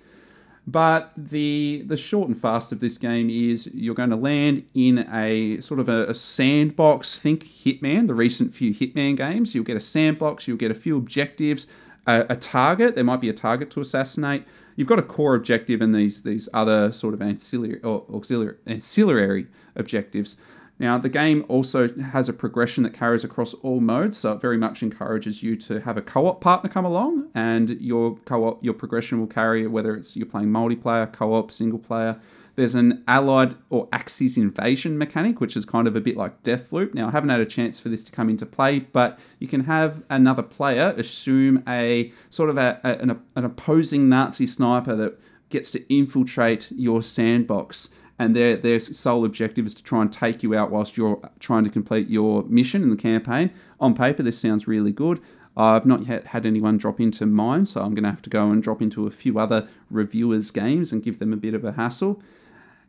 But 0.66 1.12
the 1.16 1.82
the 1.86 1.96
short 1.96 2.28
and 2.28 2.40
fast 2.40 2.70
of 2.70 2.80
this 2.80 2.98
game 2.98 3.30
is 3.30 3.66
you're 3.72 3.94
going 3.94 4.10
to 4.10 4.16
land 4.16 4.64
in 4.74 4.98
a 5.12 5.60
sort 5.60 5.80
of 5.80 5.88
a, 5.88 6.06
a, 6.06 6.14
sandbox. 6.14 7.18
Think 7.18 7.44
Hitman, 7.44 8.06
the 8.06 8.14
recent 8.14 8.54
few 8.54 8.72
Hitman 8.72 9.16
games. 9.16 9.54
You'll 9.54 9.64
get 9.64 9.76
a 9.76 9.80
sandbox. 9.80 10.46
You'll 10.46 10.58
get 10.58 10.70
a 10.70 10.74
few 10.74 10.96
objectives, 10.96 11.66
a, 12.06 12.26
a 12.28 12.36
target. 12.36 12.94
There 12.94 13.04
might 13.04 13.20
be 13.20 13.28
a 13.28 13.34
target 13.34 13.70
to 13.72 13.80
assassinate. 13.80 14.44
You've 14.76 14.88
got 14.88 14.98
a 14.98 15.02
core 15.02 15.34
objective 15.34 15.80
and 15.80 15.94
these 15.94 16.22
these 16.22 16.48
other 16.52 16.92
sort 16.92 17.14
of 17.14 17.22
ancillary 17.22 17.82
or 17.82 18.04
auxiliary 18.12 18.56
ancillary 18.66 19.46
objectives. 19.76 20.36
Now, 20.80 20.96
the 20.96 21.10
game 21.10 21.44
also 21.46 21.88
has 21.88 22.30
a 22.30 22.32
progression 22.32 22.84
that 22.84 22.94
carries 22.94 23.22
across 23.22 23.52
all 23.52 23.80
modes, 23.80 24.16
so 24.16 24.32
it 24.32 24.40
very 24.40 24.56
much 24.56 24.82
encourages 24.82 25.42
you 25.42 25.54
to 25.56 25.78
have 25.80 25.98
a 25.98 26.02
co-op 26.02 26.40
partner 26.40 26.70
come 26.70 26.86
along, 26.86 27.28
and 27.34 27.78
your 27.82 28.16
co-op, 28.24 28.64
your 28.64 28.72
progression 28.72 29.20
will 29.20 29.26
carry 29.26 29.66
whether 29.66 29.94
it's 29.94 30.16
you're 30.16 30.24
playing 30.24 30.48
multiplayer, 30.48 31.12
co-op, 31.12 31.52
single 31.52 31.78
player. 31.78 32.18
There's 32.56 32.74
an 32.74 33.04
allied 33.06 33.56
or 33.68 33.88
axis 33.92 34.38
invasion 34.38 34.96
mechanic, 34.96 35.38
which 35.38 35.54
is 35.54 35.66
kind 35.66 35.86
of 35.86 35.96
a 35.96 36.00
bit 36.00 36.16
like 36.16 36.42
Deathloop. 36.42 36.94
Now, 36.94 37.08
I 37.08 37.10
haven't 37.10 37.28
had 37.28 37.40
a 37.40 37.46
chance 37.46 37.78
for 37.78 37.90
this 37.90 38.02
to 38.04 38.12
come 38.12 38.30
into 38.30 38.46
play, 38.46 38.78
but 38.78 39.18
you 39.38 39.48
can 39.48 39.64
have 39.64 40.02
another 40.08 40.42
player 40.42 40.94
assume 40.96 41.62
a 41.68 42.10
sort 42.30 42.48
of 42.48 42.56
a, 42.56 42.80
a, 42.84 42.92
an, 43.02 43.20
an 43.36 43.44
opposing 43.44 44.08
Nazi 44.08 44.46
sniper 44.46 44.96
that 44.96 45.20
gets 45.50 45.70
to 45.72 45.94
infiltrate 45.94 46.72
your 46.72 47.02
sandbox 47.02 47.90
and 48.20 48.36
their 48.36 48.54
their 48.54 48.78
sole 48.78 49.24
objective 49.24 49.64
is 49.64 49.74
to 49.74 49.82
try 49.82 50.02
and 50.02 50.12
take 50.12 50.42
you 50.42 50.54
out 50.54 50.70
whilst 50.70 50.96
you're 50.96 51.18
trying 51.40 51.64
to 51.64 51.70
complete 51.70 52.08
your 52.08 52.44
mission 52.44 52.82
in 52.82 52.90
the 52.90 52.96
campaign. 52.96 53.50
On 53.80 53.94
paper, 53.94 54.22
this 54.22 54.38
sounds 54.38 54.68
really 54.68 54.92
good. 54.92 55.20
I've 55.56 55.86
not 55.86 56.06
yet 56.06 56.26
had 56.26 56.44
anyone 56.44 56.76
drop 56.76 57.00
into 57.00 57.24
mine, 57.24 57.64
so 57.64 57.80
I'm 57.80 57.94
going 57.94 58.04
to 58.04 58.10
have 58.10 58.22
to 58.22 58.30
go 58.30 58.50
and 58.50 58.62
drop 58.62 58.82
into 58.82 59.06
a 59.06 59.10
few 59.10 59.38
other 59.38 59.66
reviewers' 59.90 60.50
games 60.50 60.92
and 60.92 61.02
give 61.02 61.18
them 61.18 61.32
a 61.32 61.36
bit 61.36 61.54
of 61.54 61.64
a 61.64 61.72
hassle. 61.72 62.22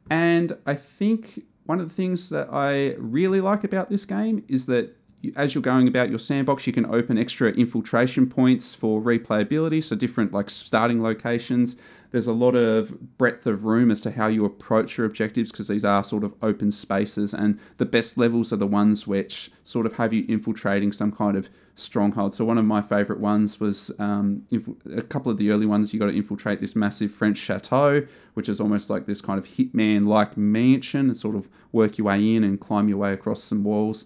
And 0.09 0.57
I 0.65 0.75
think 0.75 1.43
one 1.65 1.79
of 1.79 1.87
the 1.87 1.95
things 1.95 2.29
that 2.29 2.49
I 2.51 2.95
really 2.97 3.39
like 3.39 3.63
about 3.63 3.89
this 3.89 4.03
game 4.03 4.43
is 4.49 4.65
that 4.65 4.95
as 5.37 5.55
you're 5.55 5.61
going 5.61 5.87
about 5.87 6.09
your 6.09 6.19
sandbox, 6.19 6.67
you 6.67 6.73
can 6.73 6.85
open 6.87 7.17
extra 7.17 7.51
infiltration 7.51 8.27
points 8.27 8.75
for 8.75 9.01
replayability, 9.01 9.81
so 9.81 9.95
different 9.95 10.33
like 10.33 10.49
starting 10.49 11.01
locations. 11.01 11.77
There's 12.11 12.27
a 12.27 12.33
lot 12.33 12.55
of 12.55 13.17
breadth 13.17 13.47
of 13.47 13.63
room 13.63 13.89
as 13.89 14.01
to 14.01 14.11
how 14.11 14.27
you 14.27 14.43
approach 14.43 14.97
your 14.97 15.07
objectives 15.07 15.51
because 15.51 15.69
these 15.69 15.85
are 15.85 16.03
sort 16.03 16.23
of 16.23 16.33
open 16.41 16.71
spaces, 16.71 17.33
and 17.33 17.59
the 17.77 17.85
best 17.85 18.17
levels 18.17 18.51
are 18.51 18.57
the 18.57 18.67
ones 18.67 19.07
which 19.07 19.49
sort 19.63 19.85
of 19.85 19.93
have 19.93 20.13
you 20.13 20.25
infiltrating 20.27 20.91
some 20.91 21.11
kind 21.11 21.37
of 21.37 21.49
stronghold. 21.75 22.35
So 22.35 22.43
one 22.43 22.57
of 22.57 22.65
my 22.65 22.81
favourite 22.81 23.21
ones 23.21 23.59
was 23.59 23.91
um, 23.97 24.45
a 24.93 25.01
couple 25.01 25.31
of 25.31 25.37
the 25.37 25.51
early 25.51 25.65
ones. 25.65 25.93
You 25.93 25.99
got 25.99 26.07
to 26.07 26.15
infiltrate 26.15 26.59
this 26.59 26.75
massive 26.75 27.13
French 27.13 27.37
chateau, 27.37 28.05
which 28.33 28.49
is 28.49 28.59
almost 28.59 28.89
like 28.89 29.05
this 29.05 29.21
kind 29.21 29.39
of 29.39 29.47
hitman-like 29.47 30.35
mansion, 30.35 31.07
and 31.07 31.17
sort 31.17 31.35
of 31.35 31.47
work 31.71 31.97
your 31.97 32.07
way 32.07 32.35
in 32.35 32.43
and 32.43 32.59
climb 32.59 32.89
your 32.89 32.97
way 32.97 33.13
across 33.13 33.41
some 33.41 33.63
walls 33.63 34.05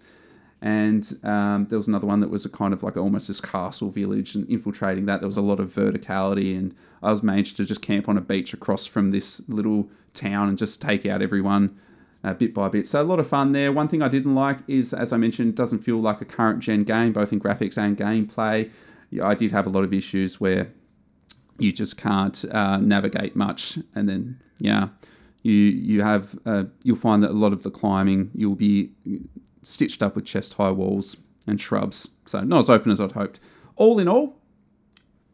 and 0.62 1.20
um, 1.24 1.68
there 1.70 1.78
was 1.78 1.88
another 1.88 2.08
one 2.08 2.22
that 2.22 2.30
was 2.30 2.44
a 2.44 2.50
kind 2.50 2.74
of 2.74 2.82
like 2.82 2.98
almost 2.98 3.28
this 3.28 3.40
castle 3.40 3.92
village 3.92 4.34
and 4.34 4.50
infiltrating 4.50 5.06
that 5.06 5.20
there 5.20 5.28
was 5.28 5.38
a 5.38 5.42
lot 5.42 5.60
of 5.60 5.70
verticality 5.74 6.58
and 6.58 6.74
i 7.04 7.12
was 7.12 7.24
managed 7.24 7.58
to 7.58 7.66
just 7.66 7.82
camp 7.82 8.08
on 8.10 8.18
a 8.18 8.22
beach 8.22 8.54
across 8.54 8.86
from 8.86 9.12
this 9.12 9.42
little 9.48 9.90
town 10.14 10.50
and 10.50 10.58
just 10.58 10.82
take 10.82 11.06
out 11.06 11.22
everyone 11.22 11.78
uh, 12.24 12.34
bit 12.34 12.54
by 12.54 12.68
bit 12.68 12.88
so 12.88 13.02
a 13.02 13.04
lot 13.04 13.20
of 13.20 13.28
fun 13.28 13.52
there 13.52 13.72
one 13.72 13.88
thing 13.88 14.02
i 14.02 14.08
didn't 14.08 14.36
like 14.36 14.60
is 14.68 14.94
as 14.94 15.14
i 15.14 15.18
mentioned 15.18 15.50
it 15.50 15.56
doesn't 15.56 15.80
feel 15.80 16.00
like 16.00 16.22
a 16.22 16.26
current 16.26 16.60
gen 16.60 16.84
game 16.84 17.14
both 17.14 17.32
in 17.32 17.40
graphics 17.40 17.78
and 17.78 17.98
gameplay 17.98 18.70
yeah, 19.12 19.26
i 19.26 19.36
did 19.36 19.52
have 19.52 19.68
a 19.68 19.70
lot 19.70 19.84
of 19.84 19.94
issues 19.94 20.40
where 20.40 20.72
you 21.58 21.72
just 21.72 21.96
can't 21.98 22.44
uh, 22.52 22.78
navigate 22.78 23.36
much 23.36 23.78
and 23.94 24.10
then 24.10 24.40
yeah 24.58 24.90
you 25.44 25.54
you 25.54 26.02
have 26.02 26.38
uh, 26.46 26.64
you'll 26.84 26.96
find 26.96 27.22
that 27.24 27.32
a 27.32 27.34
lot 27.34 27.54
of 27.54 27.64
the 27.64 27.70
climbing 27.70 28.32
you'll 28.34 28.56
be 28.56 28.92
stitched 29.62 30.02
up 30.02 30.16
with 30.16 30.26
chest 30.26 30.56
high 30.56 30.72
walls 30.72 31.18
and 31.48 31.60
shrubs. 31.60 32.10
So 32.26 32.42
not 32.42 32.60
as 32.60 32.70
open 32.70 32.92
as 32.92 33.02
I'd 33.02 33.14
hoped. 33.14 33.40
All 33.76 34.00
in 34.00 34.08
all, 34.08 34.40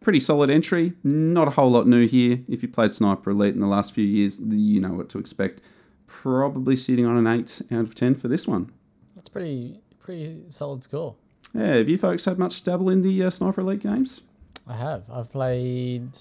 pretty 0.02 0.20
solid 0.20 0.50
entry. 0.50 0.94
Not 1.04 1.48
a 1.48 1.52
whole 1.52 1.72
lot 1.72 1.88
new 1.88 2.08
here. 2.08 2.40
If 2.50 2.62
you 2.62 2.68
played 2.68 2.92
Sniper 2.92 3.30
Elite 3.30 3.54
in 3.54 3.62
the 3.62 3.68
last 3.68 3.94
few 3.94 4.06
years, 4.06 4.40
you 4.40 4.82
know 4.82 4.94
what 4.94 5.10
to 5.10 5.20
expect. 5.20 5.62
Probably 6.08 6.76
sitting 6.76 7.06
on 7.06 7.18
an 7.18 7.28
8 7.28 7.62
out 7.72 7.82
of 7.82 7.96
10 7.96 8.16
for 8.16 8.28
this 8.28 8.48
one. 8.48 8.72
That's 9.16 9.30
pretty 9.30 9.80
pretty 10.00 10.44
solid 10.50 10.84
score. 10.84 11.16
Yeah, 11.54 11.76
have 11.76 11.90
you 11.90 11.98
folks 11.98 12.26
had 12.26 12.40
much 12.40 12.64
dabble 12.64 12.90
in 12.90 13.02
the 13.02 13.24
uh, 13.24 13.30
Sniper 13.30 13.62
Elite 13.62 13.82
games? 13.82 14.22
I 14.68 14.76
have. 14.76 15.04
I've 15.12 15.32
played 15.32 16.18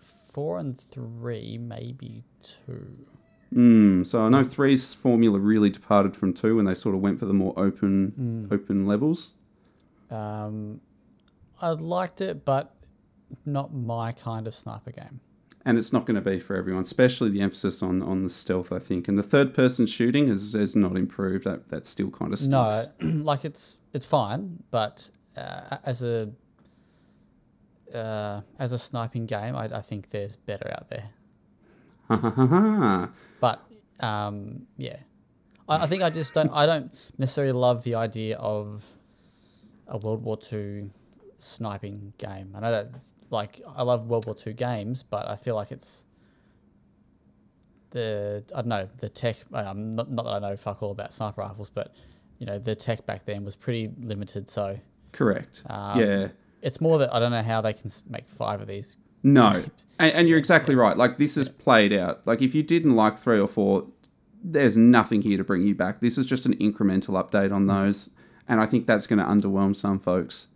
four 0.00 0.58
and 0.58 0.78
three, 0.78 1.58
maybe 1.58 2.22
two. 2.42 3.06
Mm, 3.54 4.06
so 4.06 4.22
I 4.22 4.28
know 4.28 4.42
three's 4.42 4.94
formula 4.94 5.38
really 5.38 5.70
departed 5.70 6.16
from 6.16 6.32
two 6.32 6.56
when 6.56 6.64
they 6.64 6.74
sort 6.74 6.94
of 6.94 7.00
went 7.00 7.20
for 7.20 7.26
the 7.26 7.32
more 7.32 7.54
open 7.56 8.48
open 8.50 8.86
levels. 8.86 9.34
Um, 10.10 10.80
I 11.60 11.70
liked 11.70 12.20
it, 12.20 12.44
but 12.44 12.73
not 13.44 13.74
my 13.74 14.12
kind 14.12 14.46
of 14.46 14.54
sniper 14.54 14.90
game. 14.90 15.20
And 15.66 15.78
it's 15.78 15.92
not 15.92 16.04
going 16.04 16.16
to 16.16 16.20
be 16.20 16.38
for 16.40 16.56
everyone, 16.56 16.82
especially 16.82 17.30
the 17.30 17.40
emphasis 17.40 17.82
on, 17.82 18.02
on 18.02 18.22
the 18.22 18.28
stealth, 18.30 18.70
I 18.70 18.78
think. 18.78 19.08
And 19.08 19.18
the 19.18 19.22
third 19.22 19.54
person 19.54 19.86
shooting 19.86 20.26
has, 20.26 20.52
has 20.52 20.76
not 20.76 20.94
improved. 20.96 21.44
That 21.44 21.70
that 21.70 21.86
still 21.86 22.10
kind 22.10 22.34
of 22.34 22.38
stinks. 22.38 22.88
No, 23.00 23.08
like 23.08 23.46
it's 23.46 23.80
it's 23.94 24.04
fine, 24.04 24.62
but 24.70 25.10
uh, 25.38 25.78
as 25.84 26.02
a 26.02 26.30
uh, 27.94 28.42
as 28.58 28.72
a 28.72 28.78
sniping 28.78 29.24
game, 29.24 29.56
I, 29.56 29.64
I 29.76 29.80
think 29.80 30.10
there's 30.10 30.36
better 30.36 30.70
out 30.70 30.90
there. 30.90 31.08
Ha 32.08 32.16
ha 32.16 32.30
ha 32.30 32.46
ha. 32.46 33.08
But 33.40 33.62
um, 34.00 34.66
yeah, 34.76 34.98
I, 35.66 35.84
I 35.84 35.86
think 35.86 36.02
I 36.02 36.10
just 36.10 36.34
don't. 36.34 36.50
I 36.50 36.66
don't 36.66 36.94
necessarily 37.16 37.52
love 37.52 37.84
the 37.84 37.94
idea 37.94 38.36
of 38.36 38.84
a 39.86 39.96
World 39.96 40.22
War 40.22 40.38
II 40.52 40.90
sniping 41.44 42.12
game. 42.18 42.54
I 42.54 42.60
know 42.60 42.70
that 42.70 42.90
like 43.30 43.60
I 43.76 43.82
love 43.82 44.06
World 44.06 44.26
War 44.26 44.36
II 44.46 44.52
games, 44.54 45.02
but 45.02 45.28
I 45.28 45.36
feel 45.36 45.54
like 45.54 45.72
it's 45.72 46.04
the 47.90 48.44
I 48.54 48.56
don't 48.58 48.68
know 48.68 48.88
the 48.98 49.08
tech. 49.08 49.36
Um, 49.52 49.94
not, 49.94 50.10
not 50.10 50.24
that 50.24 50.32
I 50.32 50.38
know 50.40 50.56
fuck 50.56 50.82
all 50.82 50.90
about 50.90 51.14
sniper 51.14 51.40
rifles, 51.40 51.70
but 51.70 51.94
you 52.38 52.46
know 52.46 52.58
the 52.58 52.74
tech 52.74 53.06
back 53.06 53.24
then 53.24 53.44
was 53.44 53.56
pretty 53.56 53.90
limited. 54.00 54.48
So 54.48 54.78
Correct. 55.12 55.62
Um, 55.66 56.00
yeah. 56.00 56.28
it's 56.60 56.80
more 56.80 56.98
that 56.98 57.14
I 57.14 57.20
don't 57.20 57.30
know 57.30 57.42
how 57.42 57.60
they 57.60 57.72
can 57.72 57.90
make 58.08 58.28
five 58.28 58.60
of 58.60 58.68
these. 58.68 58.96
No, 59.22 59.62
and, 59.98 60.12
and 60.12 60.28
you're 60.28 60.38
exactly 60.38 60.74
right. 60.74 60.96
Like 60.96 61.18
this 61.18 61.36
is 61.36 61.48
played 61.48 61.92
out. 61.92 62.26
Like 62.26 62.42
if 62.42 62.54
you 62.54 62.62
didn't 62.62 62.94
like 62.94 63.18
three 63.18 63.38
or 63.40 63.48
four, 63.48 63.86
there's 64.42 64.76
nothing 64.76 65.22
here 65.22 65.38
to 65.38 65.44
bring 65.44 65.62
you 65.62 65.74
back. 65.74 66.00
This 66.00 66.18
is 66.18 66.26
just 66.26 66.44
an 66.46 66.56
incremental 66.56 67.10
update 67.10 67.52
on 67.52 67.66
those, 67.66 68.10
and 68.48 68.60
I 68.60 68.66
think 68.66 68.86
that's 68.86 69.06
going 69.06 69.20
to 69.20 69.24
underwhelm 69.24 69.74
some 69.74 69.98
folks. 69.98 70.48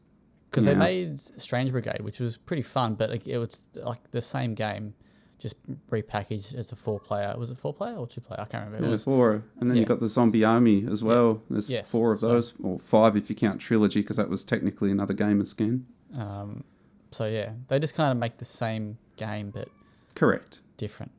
Because 0.51 0.67
Yeah. 0.67 0.75
they 0.75 0.79
made 0.79 1.19
Strange 1.21 1.71
Brigade, 1.73 2.01
which 2.01 2.21
was 2.21 2.37
pretty 2.37 2.63
fun, 2.63 2.95
but 2.95 3.11
it 3.27 3.39
was 3.39 3.63
like 3.75 4.11
the 4.11 4.21
same 4.23 4.55
game, 4.55 4.95
just 5.39 5.55
repackaged 5.91 6.55
as 6.55 6.73
a 6.73 6.77
four 6.77 6.99
player. 6.99 7.35
Was 7.39 7.51
it 7.51 7.59
four 7.59 7.73
player 7.75 7.95
or 7.97 8.07
two 8.07 8.21
player? 8.21 8.41
I 8.41 8.45
can't 8.47 8.65
remember. 8.67 8.87
It 8.89 8.91
was 8.91 9.05
four, 9.05 9.43
and 9.61 9.69
then 9.71 9.77
yeah. 9.77 9.81
you've 9.81 9.89
got 9.89 10.01
the 10.01 10.09
zombie 10.09 10.45
army 10.45 10.87
as 10.91 11.03
well. 11.05 11.43
There's 11.51 11.69
Yes, 11.71 11.91
four 11.91 12.13
of 12.13 12.21
so- 12.21 12.29
those, 12.29 12.55
or 12.63 12.79
five 12.81 13.17
if 13.17 13.29
you 13.31 13.37
count 13.37 13.61
trilogy, 13.61 14.01
because 14.01 14.17
that 14.17 14.29
was 14.29 14.43
technically 14.43 14.91
another 14.91 15.15
game 15.15 15.41
of 15.41 15.49
skin. 15.49 15.87
um, 16.17 16.65
so 17.11 17.27
yeah, 17.27 17.53
they 17.69 17.79
just 17.79 17.95
kind 17.95 18.11
of 18.13 18.19
make 18.19 18.37
the 18.39 18.45
same 18.45 18.99
game 19.17 19.51
but 19.51 19.69
Correct. 20.15 20.61
different. 20.77 21.11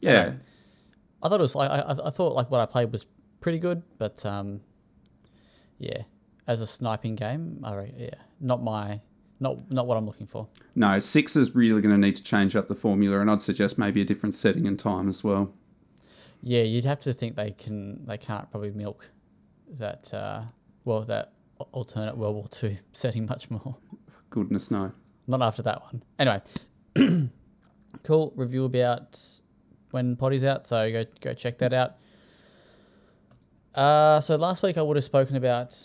Yeah. 0.00 0.34
I 1.22 1.28
thought 1.28 1.40
it 1.40 1.42
was 1.42 1.54
like 1.54 1.70
I, 1.70 1.78
I 1.80 2.08
I 2.08 2.10
thought 2.10 2.34
like 2.34 2.50
what 2.50 2.60
I 2.60 2.66
played 2.66 2.92
was 2.92 3.06
pretty 3.40 3.58
good, 3.58 3.82
but 3.98 4.24
um, 4.26 4.60
yeah, 5.78 6.02
as 6.46 6.60
a 6.60 6.66
sniping 6.66 7.14
game, 7.16 7.60
I 7.64 7.74
re- 7.74 7.94
yeah, 7.96 8.14
not 8.44 8.62
my 8.62 9.00
not 9.40 9.70
not 9.70 9.86
what 9.86 9.96
I'm 9.96 10.06
looking 10.06 10.26
for. 10.26 10.46
No, 10.74 11.00
six 11.00 11.34
is 11.34 11.54
really 11.54 11.80
going 11.80 11.94
to 11.94 12.00
need 12.00 12.16
to 12.16 12.22
change 12.22 12.54
up 12.54 12.68
the 12.68 12.74
formula, 12.74 13.20
and 13.20 13.30
I'd 13.30 13.42
suggest 13.42 13.78
maybe 13.78 14.00
a 14.00 14.04
different 14.04 14.34
setting 14.34 14.66
and 14.66 14.78
time 14.78 15.08
as 15.08 15.24
well. 15.24 15.52
Yeah, 16.42 16.62
you'd 16.62 16.84
have 16.84 17.00
to 17.00 17.12
think 17.12 17.36
they 17.36 17.50
can 17.52 18.04
they 18.06 18.18
can't 18.18 18.50
probably 18.50 18.70
milk 18.70 19.10
that 19.78 20.12
uh, 20.12 20.42
well 20.84 21.02
that 21.02 21.32
alternate 21.72 22.16
World 22.16 22.36
War 22.36 22.48
Two 22.48 22.76
setting 22.92 23.26
much 23.26 23.50
more. 23.50 23.76
Goodness 24.30 24.70
no. 24.70 24.92
Not 25.26 25.40
after 25.40 25.62
that 25.62 25.80
one. 25.82 26.02
Anyway, 26.18 26.42
cool 28.02 28.32
review 28.36 28.66
about 28.66 29.18
when 29.90 30.16
Potty's 30.16 30.44
out, 30.44 30.66
so 30.66 30.90
go 30.92 31.04
go 31.20 31.34
check 31.34 31.58
that 31.58 31.72
out. 31.72 31.96
Uh, 33.74 34.20
so 34.20 34.36
last 34.36 34.62
week 34.62 34.78
I 34.78 34.82
would 34.82 34.96
have 34.96 35.04
spoken 35.04 35.34
about 35.34 35.76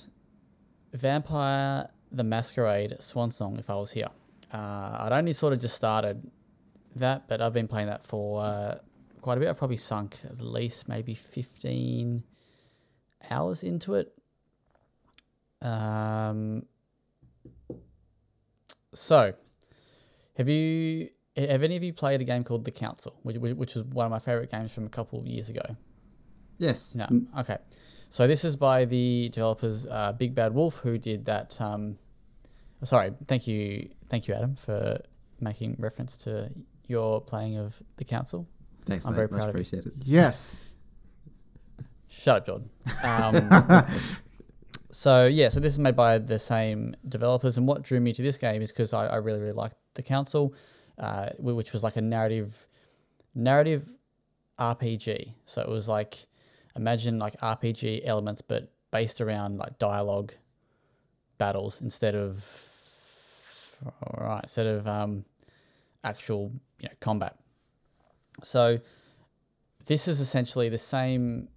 Vampire 0.94 1.90
the 2.12 2.24
Masquerade 2.24 2.96
Swan 3.00 3.32
Song 3.32 3.58
if 3.58 3.70
I 3.70 3.76
was 3.76 3.92
here. 3.92 4.10
Uh, 4.54 4.98
I'd 5.02 5.12
only 5.12 5.34
sort 5.34 5.54
of 5.54 5.60
just 5.60 5.76
started 5.76 6.30
that, 6.96 7.28
but 7.28 7.42
I've 7.42 7.54
been 7.54 7.68
playing 7.68 7.88
that 7.88 8.04
for 8.04 8.42
uh, 8.42 8.78
quite 9.22 9.38
a 9.38 9.40
bit. 9.40 9.50
I've 9.50 9.58
probably 9.58 9.78
sunk 9.78 10.18
at 10.26 10.42
least 10.42 10.88
maybe 10.88 11.14
15 11.14 12.24
hours 13.30 13.64
into 13.64 13.96
it. 13.96 14.14
Um, 15.62 16.66
so, 18.94 19.34
have 20.38 20.50
you 20.50 21.10
have 21.36 21.64
any 21.64 21.76
of 21.76 21.84
you 21.84 21.94
played 21.94 22.22
a 22.22 22.24
game 22.24 22.44
called 22.44 22.66
The 22.66 22.72
Council, 22.72 23.16
which, 23.24 23.38
which 23.38 23.76
was 23.76 23.86
one 23.86 24.06
of 24.06 24.12
my 24.12 24.20
favorite 24.20 24.52
games 24.52 24.72
from 24.72 24.86
a 24.86 24.90
couple 24.90 25.20
of 25.20 25.28
years 25.28 25.50
ago? 25.50 25.76
Yes. 26.58 26.96
No. 26.96 27.08
Okay. 27.40 27.58
So 28.10 28.28
this 28.28 28.44
is 28.44 28.56
by 28.56 28.86
the 28.86 29.30
developers 29.30 29.86
uh, 29.86 30.12
Big 30.14 30.34
Bad 30.34 30.54
Wolf, 30.54 30.78
who 30.78 30.98
did 30.98 31.26
that. 31.26 31.60
Um, 31.62 31.98
sorry. 32.84 33.12
Thank 33.28 33.48
you. 33.48 33.90
Thank 34.10 34.28
you, 34.28 34.34
Adam, 34.34 34.56
for 34.56 35.00
making 35.40 35.76
reference 35.80 36.18
to 36.18 36.50
your 36.88 37.22
playing 37.22 37.58
of 37.58 37.82
The 37.98 38.04
Council. 38.06 38.48
Thanks, 38.86 39.06
I'm 39.06 39.14
mate. 39.14 39.18
very 39.18 39.28
Much 39.28 39.38
proud 39.38 39.42
of 39.42 39.46
you. 39.48 39.50
appreciated. 39.52 39.94
Yes. 40.04 40.56
Shut 42.08 42.38
up, 42.38 42.46
Jordan. 42.48 42.70
Um, 43.04 43.86
so 44.92 45.28
yeah, 45.28 45.50
so 45.50 45.60
this 45.60 45.74
is 45.74 45.80
made 45.80 45.96
by 45.96 46.18
the 46.18 46.40
same 46.40 46.96
developers, 47.08 47.58
and 47.60 47.68
what 47.68 47.84
drew 47.84 48.00
me 48.00 48.12
to 48.14 48.24
this 48.24 48.40
game 48.40 48.64
is 48.64 48.72
because 48.72 48.94
I, 48.94 49.06
I 49.06 49.16
really 49.18 49.40
really 49.40 49.52
liked 49.54 49.76
the 49.94 50.02
council, 50.02 50.56
uh, 50.98 51.30
which 51.38 51.72
was 51.72 51.84
like 51.84 51.98
a 51.98 52.02
narrative, 52.02 52.68
narrative 53.36 53.94
RPG. 54.60 55.34
So 55.46 55.62
it 55.62 55.70
was 55.70 55.88
like 55.88 56.26
imagine 56.76 57.20
like 57.20 57.40
RPG 57.42 58.02
elements, 58.06 58.42
but 58.42 58.72
based 58.92 59.22
around 59.22 59.58
like 59.58 59.78
dialogue 59.80 60.34
battles 61.38 61.82
instead 61.82 62.16
of 62.16 62.70
all 63.86 64.26
right 64.28 64.44
instead 64.44 64.68
of 64.68 64.88
um, 64.88 65.24
actual 66.04 66.52
you 66.80 66.88
know 66.88 66.96
combat. 67.00 67.36
So 68.44 68.80
this 69.86 70.08
is 70.08 70.20
essentially 70.20 70.70
the 70.70 70.78
same 70.78 71.50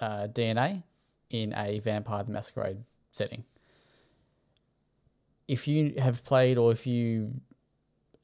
uh, 0.00 0.28
DNA 0.28 0.82
in 1.30 1.54
a 1.54 1.80
Vampire 1.80 2.22
the 2.24 2.32
Masquerade 2.32 2.78
setting. 3.10 3.44
If 5.48 5.66
you 5.66 5.94
have 5.98 6.24
played 6.24 6.58
or 6.58 6.72
if 6.72 6.86
you 6.86 7.40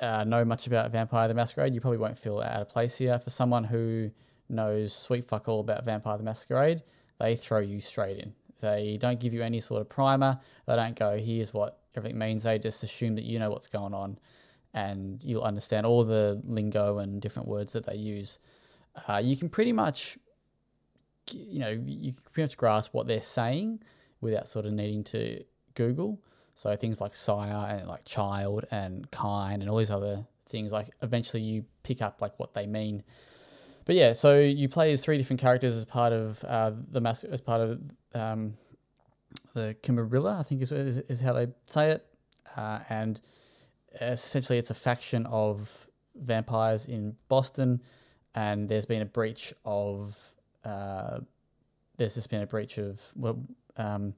uh, 0.01 0.25
know 0.25 0.45
much 0.45 0.67
about 0.67 0.91
Vampire 0.93 1.29
the 1.29 1.35
Masquerade, 1.35 1.75
you 1.75 1.81
probably 1.81 1.99
won't 1.99 2.19
feel 2.19 2.41
out 2.41 2.63
of 2.63 2.69
place 2.69 2.97
here. 2.97 3.19
For 3.19 3.31
someone 3.31 3.65
who 3.65 4.11
knows 4.49 4.93
sweet 4.93 5.25
fuck 5.25 5.49
all 5.49 5.61
about 5.61 5.85
Vampire 5.85 6.17
the 6.17 6.25
Masquerade, 6.25 6.83
they 7.19 7.37
throw 7.37 7.61
you 7.61 7.81
straight 7.81 8.19
in. 8.19 8.33
They 8.61 8.99
don't 9.01 9.21
give 9.21 9.33
you 9.33 9.43
any 9.43 9.61
sort 9.61 9.81
of 9.81 9.89
primer. 9.89 10.39
They 10.67 10.77
don't 10.77 10.99
go, 10.99 11.17
here's 11.17 11.55
what 11.55 11.79
everything 11.97 12.19
means. 12.19 12.43
They 12.43 12.59
just 12.59 12.83
assume 12.83 13.15
that 13.17 13.25
you 13.25 13.39
know 13.39 13.51
what's 13.51 13.69
going 13.69 13.95
on 13.95 14.19
and 14.75 15.23
you'll 15.25 15.43
understand 15.43 15.87
all 15.87 16.05
the 16.05 16.41
lingo 16.45 16.99
and 16.99 17.21
different 17.21 17.49
words 17.49 17.73
that 17.73 17.87
they 17.87 17.97
use. 17.97 18.39
Uh, 19.09 19.17
you 19.17 19.37
can 19.37 19.49
pretty 19.49 19.73
much, 19.73 20.19
you 21.33 21.61
know, 21.61 21.71
you 21.85 22.13
can 22.13 22.23
pretty 22.33 22.45
much 22.45 22.57
grasp 22.57 22.95
what 22.95 23.07
they're 23.07 23.21
saying 23.21 23.81
without 24.21 24.49
sort 24.49 24.67
of 24.67 24.73
needing 24.73 25.05
to 25.05 25.43
Google. 25.75 26.21
So 26.55 26.75
things 26.75 27.01
like 27.01 27.15
sire 27.15 27.77
and 27.77 27.89
like 27.89 28.05
child 28.05 28.65
and 28.71 29.09
kind 29.11 29.63
and 29.63 29.71
all 29.71 29.79
these 29.79 29.93
other 29.93 30.27
things, 30.49 30.73
like 30.73 30.91
eventually 31.03 31.43
you 31.43 31.65
pick 31.85 32.03
up 32.03 32.21
like 32.21 32.39
what 32.39 32.55
they 32.55 32.67
mean. 32.67 33.05
But 33.89 33.97
yeah, 33.97 34.13
so 34.13 34.39
you 34.39 34.69
play 34.69 34.93
as 34.93 35.03
three 35.03 35.17
different 35.17 35.41
characters 35.41 35.75
as 35.75 35.87
part 35.87 36.13
of 36.13 36.45
uh, 36.45 36.73
the 36.91 37.01
mass 37.01 37.25
as 37.25 37.41
part 37.41 37.63
of 37.63 37.81
um, 38.15 38.53
the 39.55 39.75
Camarilla, 39.83 40.37
I 40.39 40.43
think 40.43 40.61
is, 40.61 40.73
is, 40.73 40.99
is 40.99 41.23
how 41.23 41.33
they 41.33 41.49
say 41.65 41.93
it, 41.93 42.07
uh, 42.55 42.81
and 42.91 43.19
essentially 43.99 44.59
it's 44.59 44.69
a 44.69 44.75
faction 44.75 45.25
of 45.25 45.89
vampires 46.17 46.85
in 46.85 47.17
Boston, 47.29 47.81
and 48.35 48.69
there's 48.69 48.85
been 48.85 49.01
a 49.01 49.07
breach 49.07 49.55
of 49.65 50.19
uh, 50.67 51.21
there's 51.97 52.15
just 52.15 52.29
been 52.29 52.43
a 52.43 52.47
breach 52.47 52.77
of 52.77 53.03
well, 53.17 53.43
um, 53.79 54.13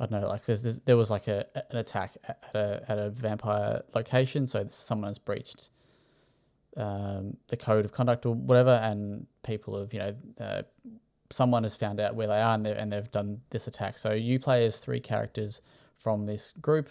I 0.00 0.06
don't 0.06 0.20
know, 0.20 0.28
like 0.28 0.46
there's, 0.46 0.62
there's 0.62 0.80
there 0.80 0.96
was 0.96 1.12
like 1.12 1.28
a 1.28 1.46
an 1.70 1.76
attack 1.76 2.16
at 2.26 2.56
a 2.56 2.84
at 2.88 2.98
a 2.98 3.10
vampire 3.10 3.82
location, 3.94 4.48
so 4.48 4.66
someone 4.68 5.06
has 5.06 5.20
breached 5.20 5.68
um, 6.76 7.36
the 7.48 7.56
code 7.56 7.84
of 7.84 7.92
conduct 7.92 8.26
or 8.26 8.34
whatever, 8.34 8.72
and 8.82 9.26
people 9.42 9.78
have 9.78 9.92
you 9.92 9.98
know 9.98 10.14
uh, 10.40 10.62
someone 11.30 11.62
has 11.62 11.74
found 11.74 12.00
out 12.00 12.14
where 12.14 12.26
they 12.26 12.40
are 12.40 12.54
and, 12.54 12.66
and 12.66 12.92
they've 12.92 13.10
done 13.10 13.40
this 13.50 13.66
attack. 13.66 13.98
So 13.98 14.12
you 14.12 14.38
play 14.38 14.66
as 14.66 14.78
three 14.78 15.00
characters 15.00 15.62
from 15.96 16.26
this 16.26 16.52
group. 16.60 16.90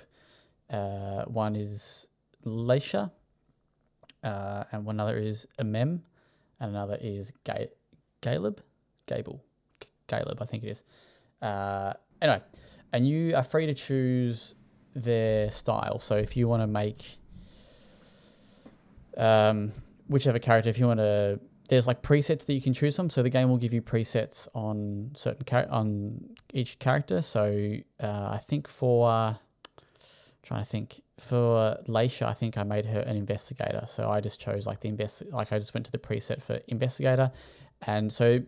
Uh, 0.69 1.23
one 1.25 1.55
is 1.55 2.07
Leysha, 2.45 3.11
uh, 4.23 4.63
and 4.71 4.85
one 4.85 4.99
other 4.99 5.17
is 5.17 5.47
Emem, 5.59 6.03
and 6.59 6.71
another 6.71 6.97
is 7.01 7.31
Ga- 7.43 7.69
Caleb, 8.21 8.61
Gable, 9.05 9.43
Caleb, 10.07 10.41
I 10.41 10.45
think 10.45 10.63
it 10.63 10.69
is. 10.69 10.83
Uh, 11.41 11.93
anyway, 12.21 12.41
and 12.93 13.07
you 13.07 13.35
are 13.35 13.43
free 13.43 13.65
to 13.65 13.73
choose 13.73 14.55
their 14.95 15.51
style. 15.51 15.99
So 15.99 16.15
if 16.15 16.37
you 16.37 16.47
want 16.47 16.61
to 16.61 16.67
make 16.67 17.17
um, 19.17 19.71
whichever 20.07 20.39
character, 20.39 20.69
if 20.69 20.79
you 20.79 20.87
want 20.87 20.99
to, 20.99 21.39
there's 21.69 21.87
like 21.87 22.01
presets 22.01 22.45
that 22.45 22.53
you 22.53 22.61
can 22.61 22.73
choose 22.73 22.95
from. 22.95 23.09
So 23.09 23.23
the 23.23 23.29
game 23.29 23.49
will 23.49 23.57
give 23.57 23.73
you 23.73 23.81
presets 23.81 24.47
on 24.53 25.11
certain 25.15 25.45
char- 25.45 25.69
on 25.69 26.35
each 26.53 26.79
character. 26.79 27.21
So 27.21 27.75
uh, 28.01 28.29
I 28.31 28.39
think 28.45 28.67
for 28.67 29.09
uh, 29.09 29.35
trying 30.43 30.63
to 30.63 30.69
think 30.69 31.01
for 31.17 31.77
Leysha, 31.87 32.23
I 32.23 32.33
think 32.33 32.57
I 32.57 32.63
made 32.63 32.85
her 32.87 32.99
an 33.01 33.15
investigator. 33.15 33.83
So 33.87 34.09
I 34.09 34.19
just 34.19 34.39
chose 34.39 34.65
like 34.65 34.81
the 34.81 34.89
invest, 34.89 35.23
like 35.31 35.53
I 35.53 35.59
just 35.59 35.73
went 35.73 35.85
to 35.85 35.91
the 35.91 35.97
preset 35.97 36.41
for 36.41 36.59
investigator, 36.67 37.31
and 37.83 38.11
so 38.11 38.39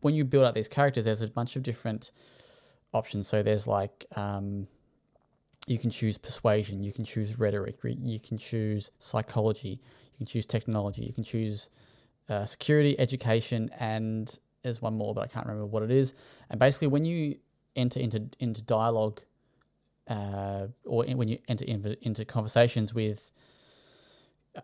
when 0.00 0.14
you 0.14 0.24
build 0.24 0.44
out 0.44 0.54
these 0.54 0.68
characters, 0.68 1.04
there's 1.04 1.22
a 1.22 1.28
bunch 1.28 1.54
of 1.54 1.62
different 1.62 2.10
options. 2.92 3.28
So 3.28 3.42
there's 3.42 3.66
like 3.66 4.06
um, 4.16 4.66
you 5.66 5.78
can 5.78 5.90
choose 5.90 6.18
persuasion, 6.18 6.82
you 6.82 6.92
can 6.92 7.04
choose 7.04 7.38
rhetoric, 7.38 7.76
you 7.84 8.18
can 8.18 8.38
choose 8.38 8.90
psychology, 8.98 9.80
you 10.12 10.18
can 10.18 10.26
choose 10.26 10.46
technology, 10.46 11.02
you 11.04 11.12
can 11.12 11.24
choose 11.24 11.70
uh, 12.28 12.44
security, 12.44 12.98
education, 12.98 13.70
and 13.78 14.38
there's 14.62 14.80
one 14.80 14.94
more, 14.94 15.14
but 15.14 15.22
I 15.22 15.26
can't 15.26 15.46
remember 15.46 15.66
what 15.66 15.82
it 15.82 15.90
is. 15.90 16.14
And 16.50 16.58
basically, 16.58 16.88
when 16.88 17.04
you 17.04 17.36
enter 17.74 18.00
into 18.00 18.28
into 18.38 18.62
dialogue, 18.62 19.20
uh, 20.08 20.66
or 20.84 21.04
in, 21.04 21.18
when 21.18 21.28
you 21.28 21.38
enter 21.48 21.64
in, 21.64 21.96
into 22.02 22.24
conversations 22.24 22.94
with 22.94 23.32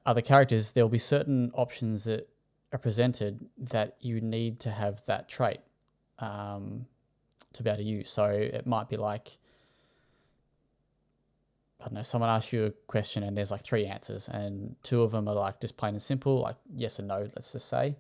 other 0.07 0.21
characters, 0.21 0.73
there 0.73 0.85
will 0.85 0.91
be 0.91 0.99
certain 0.99 1.51
options 1.55 2.05
that 2.05 2.29
are 2.73 2.79
presented 2.79 3.47
that 3.57 3.97
you 4.01 4.21
need 4.21 4.61
to 4.61 4.71
have 4.71 5.05
that 5.07 5.29
trait 5.29 5.61
um, 6.19 6.87
to 7.53 7.63
be 7.63 7.71
able 7.71 7.79
to 7.79 7.85
use. 7.85 8.11
So 8.11 8.25
it 8.25 8.67
might 8.67 8.89
be 8.89 8.97
like 8.97 9.39
I 11.81 11.85
don't 11.85 11.95
know, 11.95 12.03
someone 12.03 12.29
asks 12.31 12.53
you 12.53 12.65
a 12.67 12.71
question 12.89 13.23
and 13.23 13.37
there's 13.37 13.51
like 13.51 13.63
three 13.63 13.87
answers, 13.87 14.29
and 14.29 14.75
two 14.83 15.03
of 15.03 15.13
them 15.13 15.29
are 15.29 15.35
like 15.35 15.61
just 15.61 15.77
plain 15.77 15.95
and 15.95 16.03
simple, 16.03 16.41
like 16.41 16.57
yes 16.75 16.99
and 16.99 17.07
no, 17.09 17.29
let's 17.37 17.53
just 17.53 17.69
say, 17.69 17.97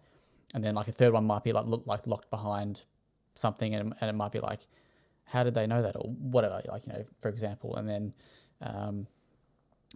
and 0.55 0.65
then 0.65 0.75
like 0.75 0.89
a 0.89 0.93
third 0.93 1.13
one 1.13 1.25
might 1.25 1.45
be 1.45 1.53
like 1.53 1.67
look 1.67 1.87
like 1.87 2.07
locked 2.07 2.29
behind 2.31 2.83
something, 3.35 3.75
and, 3.75 3.95
and 4.01 4.11
it 4.11 4.15
might 4.15 4.33
be 4.33 4.41
like, 4.41 4.67
how 5.25 5.45
did 5.45 5.55
they 5.55 5.67
know 5.67 5.81
that? 5.83 5.95
Or 5.95 6.11
whatever, 6.19 6.61
like 6.69 6.87
you 6.87 6.93
know, 6.93 7.05
for 7.21 7.29
example, 7.29 7.77
and 7.77 7.89
then, 7.89 8.13
um, 8.63 9.07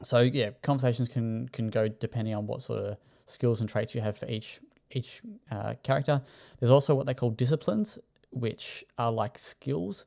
so 0.03 0.21
yeah, 0.21 0.51
conversations 0.63 1.09
can 1.09 1.49
can 1.49 1.69
go 1.69 1.89
depending 1.89 2.35
on 2.35 2.47
what 2.47 2.63
sort 2.63 2.79
of 2.79 2.97
skills 3.27 3.61
and 3.61 3.69
traits 3.69 3.95
you 3.95 4.01
have 4.01 4.17
for 4.17 4.27
each 4.27 4.61
each 4.93 5.23
uh, 5.51 5.75
character. 5.83 6.23
There's 6.61 6.71
also 6.71 6.95
what 6.95 7.07
they 7.07 7.15
call 7.15 7.31
disciplines, 7.31 7.99
which 8.31 8.85
are 8.97 9.11
like 9.11 9.39
skills, 9.39 10.07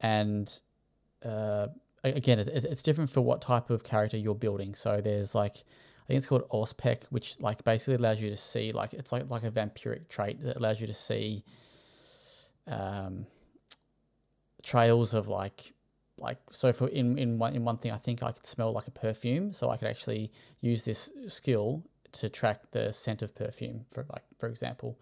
and 0.00 0.52
uh, 1.24 1.68
again, 2.04 2.38
it's, 2.38 2.48
it's 2.48 2.82
different 2.82 3.10
for 3.10 3.20
what 3.20 3.40
type 3.40 3.70
of 3.70 3.84
character 3.84 4.16
you're 4.16 4.34
building. 4.34 4.74
So 4.74 5.00
there's 5.00 5.34
like, 5.34 5.64
I 6.04 6.06
think 6.06 6.18
it's 6.18 6.26
called 6.26 6.48
Auspex, 6.50 7.04
which 7.10 7.40
like 7.40 7.64
basically 7.64 7.94
allows 7.94 8.20
you 8.20 8.30
to 8.30 8.36
see 8.36 8.72
like 8.72 8.92
it's 8.92 9.10
like 9.10 9.30
like 9.30 9.42
a 9.42 9.50
vampiric 9.50 10.08
trait 10.08 10.42
that 10.42 10.56
allows 10.58 10.80
you 10.80 10.86
to 10.86 10.94
see 10.94 11.44
um, 12.66 13.26
trails 14.62 15.14
of 15.14 15.28
like 15.28 15.72
like 16.18 16.38
so 16.50 16.72
for 16.72 16.88
in 16.88 17.16
in 17.18 17.38
one 17.38 17.54
in 17.54 17.64
one 17.64 17.78
thing 17.78 17.90
I 17.90 17.96
think 17.96 18.22
I 18.22 18.32
could 18.32 18.46
smell 18.46 18.72
like 18.72 18.86
a 18.86 18.90
perfume, 18.90 19.52
so 19.52 19.70
I 19.70 19.78
could 19.78 19.88
actually 19.88 20.30
use 20.60 20.84
this 20.84 21.10
skill 21.26 21.82
to 22.12 22.28
track 22.28 22.70
the 22.70 22.92
scent 22.92 23.22
of 23.22 23.34
perfume 23.34 23.86
for 23.90 24.04
like 24.12 24.24
for 24.38 24.48
example. 24.48 25.00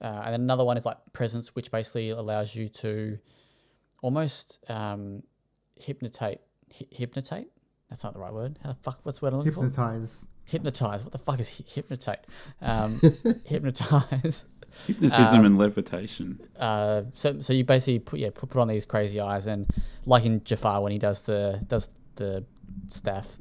Uh, 0.00 0.22
and 0.26 0.34
another 0.34 0.64
one 0.64 0.76
is 0.76 0.84
like 0.84 0.98
presence, 1.12 1.54
which 1.54 1.70
basically 1.70 2.10
allows 2.10 2.54
you 2.54 2.68
to 2.68 3.18
almost 4.02 4.62
um, 4.68 5.22
hypnotate. 5.80 6.38
Hy- 6.76 6.86
hypnotate? 6.90 7.46
That's 7.90 8.02
not 8.04 8.12
the 8.14 8.18
right 8.20 8.32
word. 8.32 8.58
How 8.62 8.70
the 8.70 8.78
fuck? 8.82 9.00
What's 9.04 9.20
the 9.20 9.26
word 9.26 9.32
I'm 9.34 9.38
looking 9.38 9.52
for? 9.52 9.62
Hypnotize. 9.62 10.26
Hypnotize. 10.44 11.02
What 11.04 11.12
the 11.12 11.18
fuck 11.18 11.40
is 11.40 11.48
hy- 11.48 11.64
hypnotate? 11.66 12.18
Um, 12.60 13.00
hypnotize. 13.46 14.44
Hypnotism 14.86 15.38
Um, 15.40 15.44
and 15.46 15.58
levitation. 15.58 16.38
Uh, 16.58 17.02
so 17.14 17.40
so 17.40 17.52
you 17.52 17.64
basically 17.64 17.98
put 17.98 18.18
yeah 18.18 18.28
put, 18.34 18.50
put 18.50 18.60
on 18.60 18.68
these 18.68 18.84
crazy 18.84 19.20
eyes 19.20 19.46
and 19.46 19.66
like 20.04 20.24
in 20.24 20.42
Jafar 20.44 20.82
when 20.82 20.92
he 20.92 20.98
does 20.98 21.22
the 21.22 21.60
does 21.66 21.88
the 22.16 22.44
staff 22.88 23.38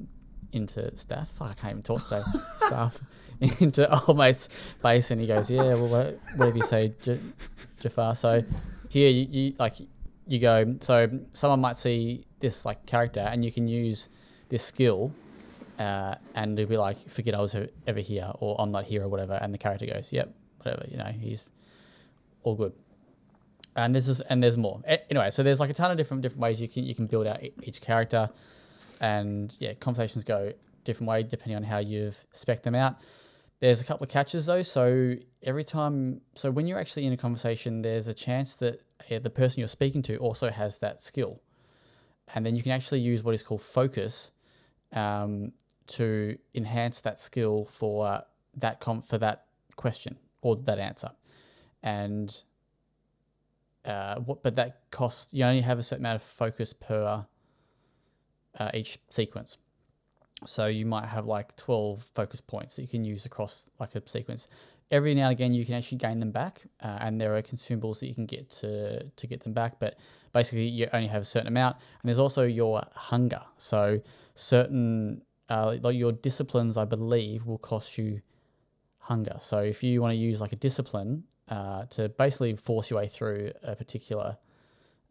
into 0.54 0.96
staff. 0.98 1.30
Fuck, 1.32 1.50
I 1.52 1.54
can't 1.56 1.72
even 1.72 1.84
talk 1.84 2.04
today. 2.06 2.22
staff 2.68 2.98
into 3.60 4.08
old 4.08 4.18
mate's 4.18 4.48
face 4.82 5.12
and 5.12 5.20
he 5.20 5.28
goes 5.28 5.50
yeah 5.52 5.76
well 5.76 6.14
whatever 6.38 6.56
you 6.58 6.64
say 6.64 6.94
J- 7.04 7.20
Jafar. 7.82 8.16
So 8.16 8.42
here 8.90 9.10
you, 9.10 9.28
you 9.30 9.54
like 9.60 9.76
you 10.28 10.40
go 10.40 10.76
so 10.80 11.08
someone 11.34 11.60
might 11.60 11.78
see 11.78 12.24
this 12.40 12.66
like 12.66 12.86
character 12.86 13.20
and 13.20 13.46
you 13.46 13.52
can 13.52 13.68
use 13.68 14.10
this 14.50 14.64
skill 14.64 15.12
uh, 15.80 16.16
and 16.36 16.58
it'll 16.58 16.70
be 16.70 16.78
like 16.78 17.10
forget 17.10 17.36
I 17.36 17.42
was 17.42 17.56
ever 17.88 18.00
here 18.00 18.32
or 18.40 18.56
I'm 18.60 18.72
not 18.72 18.86
here 18.86 19.04
or 19.04 19.08
whatever 19.08 19.34
and 19.34 19.54
the 19.54 19.58
character 19.58 19.86
goes 19.86 20.12
yep 20.12 20.34
whatever 20.62 20.86
you 20.90 20.98
know 20.98 21.12
he's 21.20 21.46
all 22.46 22.56
good. 22.56 22.74
And 23.76 23.94
this 23.94 24.08
is 24.08 24.22
and 24.22 24.42
there's 24.42 24.58
more. 24.58 24.82
Anyway 24.86 25.32
so 25.32 25.44
there's 25.44 25.60
like 25.60 25.70
a 25.70 25.74
ton 25.74 25.92
of 25.92 25.98
different 25.98 26.22
different 26.22 26.42
ways 26.42 26.62
you 26.62 26.70
can 26.70 26.86
you 26.86 26.96
can 26.96 27.08
build 27.08 27.28
out 27.28 27.44
each 27.64 27.82
character. 27.82 28.30
And 29.02 29.56
yeah 29.60 29.74
conversations 29.74 30.24
go 30.24 30.54
different 30.86 31.10
way 31.10 31.24
depending 31.24 31.58
on 31.58 31.64
how 31.64 31.80
you've 31.80 32.24
spec 32.32 32.62
them 32.64 32.76
out 32.76 33.02
there's 33.66 33.82
a 33.82 33.86
couple 33.86 34.04
of 34.04 34.10
catches 34.10 34.46
though 34.46 34.62
so 34.62 35.16
every 35.44 35.64
time 35.64 36.22
so 36.36 36.52
when 36.52 36.68
you're 36.68 36.80
actually 36.80 37.06
in 37.06 37.14
a 37.14 37.18
conversation 37.18 37.82
there's 37.82 38.08
a 38.08 38.14
chance 38.14 38.56
that 38.56 38.82
the 39.10 39.30
person 39.30 39.60
you're 39.60 39.68
speaking 39.68 40.02
to 40.02 40.18
also 40.18 40.50
has 40.50 40.78
that 40.80 41.02
skill 41.02 41.42
and 42.34 42.46
then 42.46 42.56
you 42.56 42.64
can 42.64 42.72
actually 42.72 43.00
use 43.00 43.24
what 43.24 43.34
is 43.34 43.44
called 43.44 43.62
focus 43.62 44.32
um, 44.94 45.52
to 45.88 46.38
enhance 46.54 47.02
that 47.02 47.20
skill 47.20 47.66
for 47.66 48.24
that 48.56 48.80
com- 48.80 49.02
for 49.02 49.18
that 49.18 49.46
question 49.76 50.18
or 50.42 50.56
that 50.56 50.80
answer, 50.80 51.12
and 51.84 52.44
uh, 53.84 54.16
what? 54.20 54.42
But 54.42 54.56
that 54.56 54.90
costs 54.92 55.30
you 55.32 55.44
only 55.44 55.62
have 55.62 55.78
a 55.78 55.84
certain 55.84 56.06
amount 56.06 56.18
of 56.18 56.24
focus 56.24 56.74
per 56.74 57.26
uh, 58.58 58.72
each 58.74 58.98
sequence. 59.10 59.58
So 60.46 60.68
you 60.68 60.86
might 60.86 61.06
have 61.06 61.26
like 61.26 61.56
twelve 61.56 62.04
focus 62.14 62.42
points 62.42 62.76
that 62.76 62.82
you 62.82 62.88
can 62.88 63.06
use 63.06 63.26
across 63.26 63.70
like 63.80 63.96
a 63.96 64.02
sequence. 64.08 64.48
Every 64.92 65.16
now 65.16 65.30
and 65.30 65.32
again, 65.32 65.54
you 65.54 65.66
can 65.66 65.74
actually 65.74 65.98
gain 65.98 66.20
them 66.20 66.32
back, 66.32 66.62
uh, 66.82 66.98
and 67.00 67.20
there 67.20 67.36
are 67.36 67.42
consumables 67.42 68.00
that 68.00 68.08
you 68.08 68.14
can 68.14 68.26
get 68.26 68.50
to 68.52 69.04
to 69.04 69.28
get 69.28 69.42
them 69.42 69.54
back. 69.54 69.80
But 69.80 69.98
basically, 70.34 70.68
you 70.68 70.88
only 70.94 71.08
have 71.08 71.22
a 71.22 71.26
certain 71.26 71.48
amount, 71.48 71.78
and 72.02 72.08
there's 72.08 72.20
also 72.20 72.44
your 72.44 72.84
hunger. 72.94 73.42
So 73.58 74.02
certain 74.36 75.24
uh, 75.50 75.78
like 75.82 75.96
your 75.96 76.12
disciplines, 76.12 76.78
I 76.78 76.86
believe, 76.86 77.46
will 77.46 77.58
cost 77.58 77.98
you 77.98 78.22
hunger. 79.00 79.38
So 79.40 79.60
if 79.60 79.84
you 79.84 80.02
want 80.02 80.12
to 80.12 80.18
use 80.18 80.42
like 80.42 80.52
a 80.52 80.58
discipline 80.58 81.24
uh, 81.50 81.86
to 81.92 82.10
basically 82.10 82.56
force 82.56 82.90
your 82.90 83.00
way 83.00 83.08
through 83.08 83.52
a 83.64 83.76
particular 83.76 84.38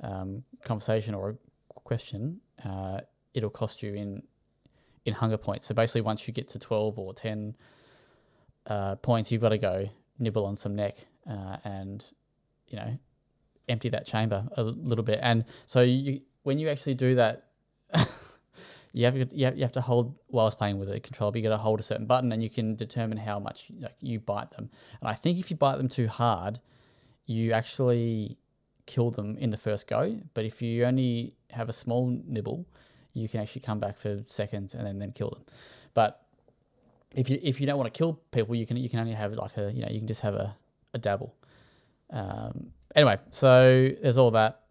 um, 0.03 0.43
conversation 0.64 1.14
or 1.14 1.31
a 1.31 1.81
question, 1.81 2.41
uh, 2.64 3.01
it'll 3.33 3.51
cost 3.51 3.83
you 3.83 3.95
in 3.95 4.22
in 5.05 5.14
hunger 5.14 5.36
points. 5.36 5.66
So 5.66 5.74
basically, 5.74 6.02
once 6.02 6.26
you 6.26 6.34
get 6.34 6.48
to 6.48 6.59
twelve 6.59 6.98
or 6.98 7.14
ten 7.14 7.57
uh, 8.66 8.96
points, 8.96 9.30
you've 9.30 9.42
got 9.42 9.50
to 9.50 9.59
go 9.59 9.88
nibble 10.18 10.46
on 10.46 10.57
some 10.57 10.76
neck 10.76 10.96
uh, 11.28 11.57
and 11.64 12.07
you 12.68 12.76
know 12.76 12.98
empty 13.68 13.88
that 13.88 14.07
chamber 14.07 14.46
a 14.57 14.62
little 14.62 15.05
bit. 15.05 15.18
And 15.22 15.44
so 15.66 15.80
you 15.80 16.20
when 16.42 16.59
you 16.59 16.68
actually 16.68 16.94
do 16.94 17.14
that. 17.16 17.46
you 18.92 19.05
have, 19.05 19.16
you 19.16 19.44
have 19.44 19.57
you 19.57 19.62
have 19.62 19.72
to 19.72 19.80
hold 19.80 20.14
while 20.28 20.44
I 20.44 20.46
was 20.46 20.55
playing 20.55 20.78
with 20.78 20.90
a 20.90 21.00
controller. 21.00 21.32
But 21.32 21.38
you 21.38 21.48
got 21.48 21.57
to 21.57 21.62
hold 21.62 21.80
a 21.80 21.82
certain 21.82 22.07
button, 22.07 22.32
and 22.32 22.42
you 22.42 22.50
can 22.50 22.76
determine 22.76 23.18
how 23.18 23.38
much 23.38 23.70
like, 23.80 23.96
you 24.00 24.20
bite 24.20 24.52
them. 24.52 24.70
And 25.00 25.09
I 25.09 25.14
think 25.14 25.38
if 25.38 25.50
you 25.50 25.57
bite 25.57 25.76
them 25.78 25.88
too 25.88 26.07
hard, 26.07 26.61
you 27.26 27.52
actually 27.52 28.38
kill 28.86 29.11
them 29.11 29.36
in 29.38 29.50
the 29.50 29.57
first 29.57 29.88
go. 29.88 30.18
But 30.34 30.44
if 30.44 30.62
you 30.62 30.84
only 30.84 31.34
have 31.50 31.68
a 31.68 31.72
small 31.72 32.07
nibble, 32.26 32.66
you 33.14 33.28
can 33.28 33.40
actually 33.40 33.62
come 33.62 33.80
back 33.80 33.96
for 33.96 34.22
seconds 34.26 34.74
and 34.74 34.86
then, 34.86 34.98
then 34.98 35.12
kill 35.12 35.30
them. 35.30 35.44
But 35.94 36.20
if 37.14 37.30
you 37.30 37.38
if 37.42 37.60
you 37.60 37.66
don't 37.66 37.78
want 37.78 37.92
to 37.92 37.96
kill 37.96 38.20
people, 38.32 38.54
you 38.54 38.66
can 38.66 38.76
you 38.76 38.88
can 38.88 38.98
only 38.98 39.12
have 39.12 39.32
like 39.32 39.56
a 39.56 39.72
you 39.72 39.82
know 39.82 39.88
you 39.90 39.98
can 39.98 40.08
just 40.08 40.20
have 40.20 40.34
a, 40.34 40.56
a 40.92 40.98
dabble. 40.98 41.34
Um, 42.10 42.70
anyway, 42.94 43.18
so 43.30 43.88
there's 44.02 44.18
all 44.18 44.32
that 44.32 44.64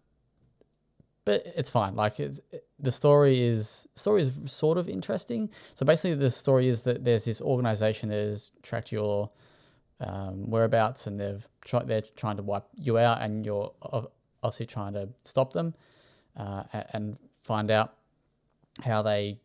but 1.24 1.42
it's 1.56 1.70
fine. 1.70 1.96
Like 1.96 2.20
it's 2.20 2.40
the 2.78 2.90
story 2.90 3.42
is 3.42 3.86
story 3.94 4.22
is 4.22 4.32
sort 4.46 4.76
of 4.78 4.88
interesting. 4.88 5.50
So 5.74 5.86
basically, 5.86 6.16
the 6.16 6.30
story 6.30 6.68
is 6.68 6.82
that 6.82 7.04
there's 7.04 7.24
this 7.24 7.40
organization 7.40 8.10
that 8.10 8.16
has 8.16 8.52
tracked 8.62 8.92
your 8.92 9.30
um, 10.00 10.50
whereabouts, 10.50 11.06
and 11.06 11.18
they've 11.18 11.46
tried 11.64 11.88
they're 11.88 12.02
trying 12.16 12.36
to 12.36 12.42
wipe 12.42 12.64
you 12.74 12.98
out, 12.98 13.22
and 13.22 13.44
you're 13.44 13.72
obviously 14.42 14.66
trying 14.66 14.92
to 14.94 15.08
stop 15.22 15.52
them 15.52 15.74
uh, 16.36 16.64
and 16.92 17.16
find 17.40 17.70
out 17.70 17.94
how 18.82 19.02
they 19.02 19.38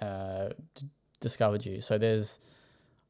uh, 0.00 0.50
d- 0.74 0.86
discovered 1.20 1.64
you. 1.64 1.80
So 1.80 1.98
there's, 1.98 2.38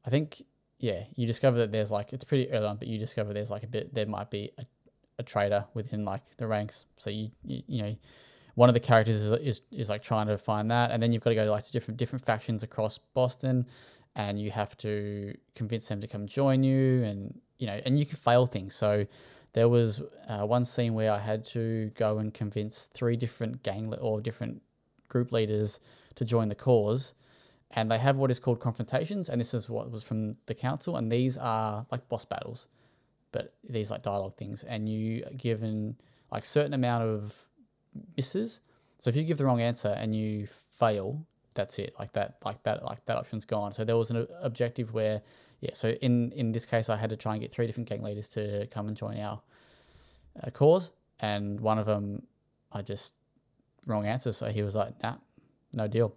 I 0.05 0.09
think, 0.09 0.41
yeah, 0.79 1.03
you 1.15 1.27
discover 1.27 1.57
that 1.59 1.71
there's 1.71 1.91
like 1.91 2.13
it's 2.13 2.23
pretty 2.23 2.51
early 2.51 2.65
on, 2.65 2.77
but 2.77 2.87
you 2.87 2.97
discover 2.97 3.33
there's 3.33 3.49
like 3.49 3.63
a 3.63 3.67
bit 3.67 3.93
there 3.93 4.05
might 4.05 4.29
be 4.29 4.51
a 4.57 4.65
a 5.19 5.23
traitor 5.23 5.65
within 5.73 6.05
like 6.05 6.21
the 6.37 6.47
ranks. 6.47 6.85
So 6.97 7.09
you 7.09 7.29
you, 7.43 7.61
you 7.67 7.81
know 7.83 7.95
one 8.55 8.69
of 8.69 8.73
the 8.73 8.79
characters 8.79 9.21
is, 9.21 9.31
is 9.31 9.61
is 9.71 9.89
like 9.89 10.01
trying 10.01 10.27
to 10.27 10.37
find 10.37 10.71
that, 10.71 10.91
and 10.91 11.01
then 11.01 11.13
you've 11.13 11.23
got 11.23 11.29
to 11.29 11.35
go 11.35 11.45
to 11.45 11.51
like 11.51 11.63
to 11.65 11.71
different 11.71 11.97
different 11.97 12.25
factions 12.25 12.63
across 12.63 12.97
Boston, 12.97 13.67
and 14.15 14.39
you 14.39 14.51
have 14.51 14.75
to 14.77 15.33
convince 15.55 15.87
them 15.87 16.01
to 16.01 16.07
come 16.07 16.25
join 16.25 16.63
you, 16.63 17.03
and 17.03 17.39
you 17.59 17.67
know, 17.67 17.79
and 17.85 17.99
you 17.99 18.05
can 18.05 18.17
fail 18.17 18.45
things. 18.45 18.75
So 18.75 19.05
there 19.53 19.69
was 19.69 20.01
uh, 20.27 20.45
one 20.45 20.65
scene 20.65 20.93
where 20.93 21.11
I 21.11 21.19
had 21.19 21.45
to 21.45 21.91
go 21.95 22.19
and 22.19 22.33
convince 22.33 22.87
three 22.87 23.15
different 23.15 23.63
gang 23.63 23.93
or 23.95 24.21
different 24.21 24.61
group 25.09 25.31
leaders 25.31 25.79
to 26.15 26.25
join 26.25 26.47
the 26.47 26.55
cause. 26.55 27.13
And 27.71 27.91
they 27.91 27.99
have 27.99 28.17
what 28.17 28.31
is 28.31 28.39
called 28.39 28.59
confrontations, 28.59 29.29
and 29.29 29.39
this 29.39 29.53
is 29.53 29.69
what 29.69 29.91
was 29.91 30.03
from 30.03 30.33
the 30.47 30.55
council, 30.55 30.95
and 30.97 31.11
these 31.11 31.37
are 31.37 31.85
like 31.91 32.07
boss 32.09 32.25
battles 32.25 32.67
but 33.31 33.53
these 33.67 33.91
like 33.91 34.01
dialogue 34.01 34.35
things, 34.35 34.63
and 34.63 34.89
you 34.89 35.23
given 35.37 35.95
like 36.31 36.45
certain 36.45 36.73
amount 36.73 37.03
of 37.03 37.47
misses. 38.17 38.61
So 38.97 39.09
if 39.09 39.15
you 39.15 39.23
give 39.23 39.37
the 39.37 39.45
wrong 39.45 39.61
answer 39.61 39.89
and 39.89 40.15
you 40.15 40.47
fail, 40.47 41.25
that's 41.53 41.79
it. 41.79 41.93
Like 41.97 42.11
that, 42.13 42.37
like 42.43 42.61
that, 42.63 42.83
like 42.83 43.05
that 43.05 43.17
option's 43.17 43.45
gone. 43.45 43.71
So 43.71 43.83
there 43.83 43.97
was 43.97 44.11
an 44.11 44.27
objective 44.41 44.93
where, 44.93 45.21
yeah. 45.61 45.71
So 45.73 45.89
in 45.89 46.31
in 46.33 46.51
this 46.51 46.65
case, 46.65 46.89
I 46.89 46.97
had 46.97 47.09
to 47.09 47.17
try 47.17 47.33
and 47.33 47.41
get 47.41 47.51
three 47.51 47.67
different 47.67 47.89
gang 47.89 48.03
leaders 48.03 48.29
to 48.29 48.67
come 48.67 48.87
and 48.87 48.97
join 48.97 49.19
our 49.19 49.41
uh, 50.43 50.49
cause, 50.51 50.91
and 51.19 51.59
one 51.59 51.79
of 51.79 51.85
them, 51.85 52.23
I 52.71 52.81
just 52.81 53.13
wrong 53.85 54.05
answer. 54.05 54.31
So 54.31 54.49
he 54.49 54.63
was 54.63 54.75
like, 54.75 55.01
nah, 55.01 55.15
no 55.73 55.87
deal. 55.87 56.15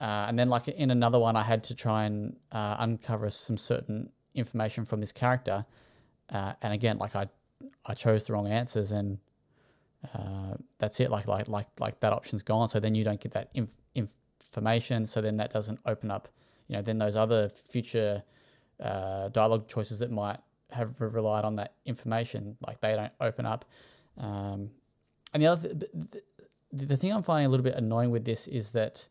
Uh, 0.00 0.26
and 0.28 0.38
then 0.38 0.48
like 0.48 0.68
in 0.68 0.90
another 0.90 1.18
one, 1.18 1.36
I 1.36 1.42
had 1.42 1.64
to 1.64 1.74
try 1.74 2.04
and 2.04 2.36
uh, 2.50 2.76
uncover 2.78 3.30
some 3.30 3.56
certain 3.56 4.10
information 4.34 4.84
from 4.84 5.00
this 5.00 5.12
character 5.12 5.64
uh, 6.32 6.54
and 6.62 6.72
again, 6.72 6.98
like 6.98 7.14
I, 7.14 7.26
I 7.84 7.94
chose 7.94 8.24
the 8.24 8.32
wrong 8.32 8.46
answers, 8.46 8.92
and 8.92 9.18
uh, 10.14 10.54
that's 10.78 10.98
it. 10.98 11.10
Like 11.10 11.28
like 11.28 11.48
like 11.48 11.68
like 11.78 12.00
that 12.00 12.12
option's 12.12 12.42
gone. 12.42 12.68
So 12.68 12.80
then 12.80 12.94
you 12.94 13.04
don't 13.04 13.20
get 13.20 13.32
that 13.32 13.50
inf- 13.54 13.80
information. 13.94 15.06
So 15.06 15.20
then 15.20 15.36
that 15.36 15.50
doesn't 15.50 15.78
open 15.86 16.10
up. 16.10 16.28
You 16.68 16.76
know, 16.76 16.82
then 16.82 16.98
those 16.98 17.16
other 17.16 17.50
future 17.50 18.22
uh, 18.80 19.28
dialogue 19.28 19.68
choices 19.68 19.98
that 19.98 20.10
might 20.10 20.38
have 20.70 20.98
relied 21.00 21.44
on 21.44 21.56
that 21.56 21.74
information, 21.84 22.56
like 22.66 22.80
they 22.80 22.94
don't 22.96 23.12
open 23.20 23.44
up. 23.44 23.66
Um, 24.16 24.70
and 25.34 25.42
the 25.42 25.46
other, 25.48 25.68
th- 25.68 26.24
the 26.72 26.96
thing 26.96 27.12
I'm 27.12 27.22
finding 27.22 27.46
a 27.46 27.48
little 27.50 27.64
bit 27.64 27.74
annoying 27.74 28.10
with 28.10 28.24
this 28.24 28.48
is 28.48 28.70
that 28.70 29.06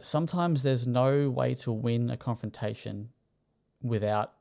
sometimes 0.00 0.62
there's 0.62 0.86
no 0.86 1.30
way 1.30 1.54
to 1.54 1.72
win 1.72 2.10
a 2.10 2.16
confrontation 2.16 3.10
without 3.82 4.32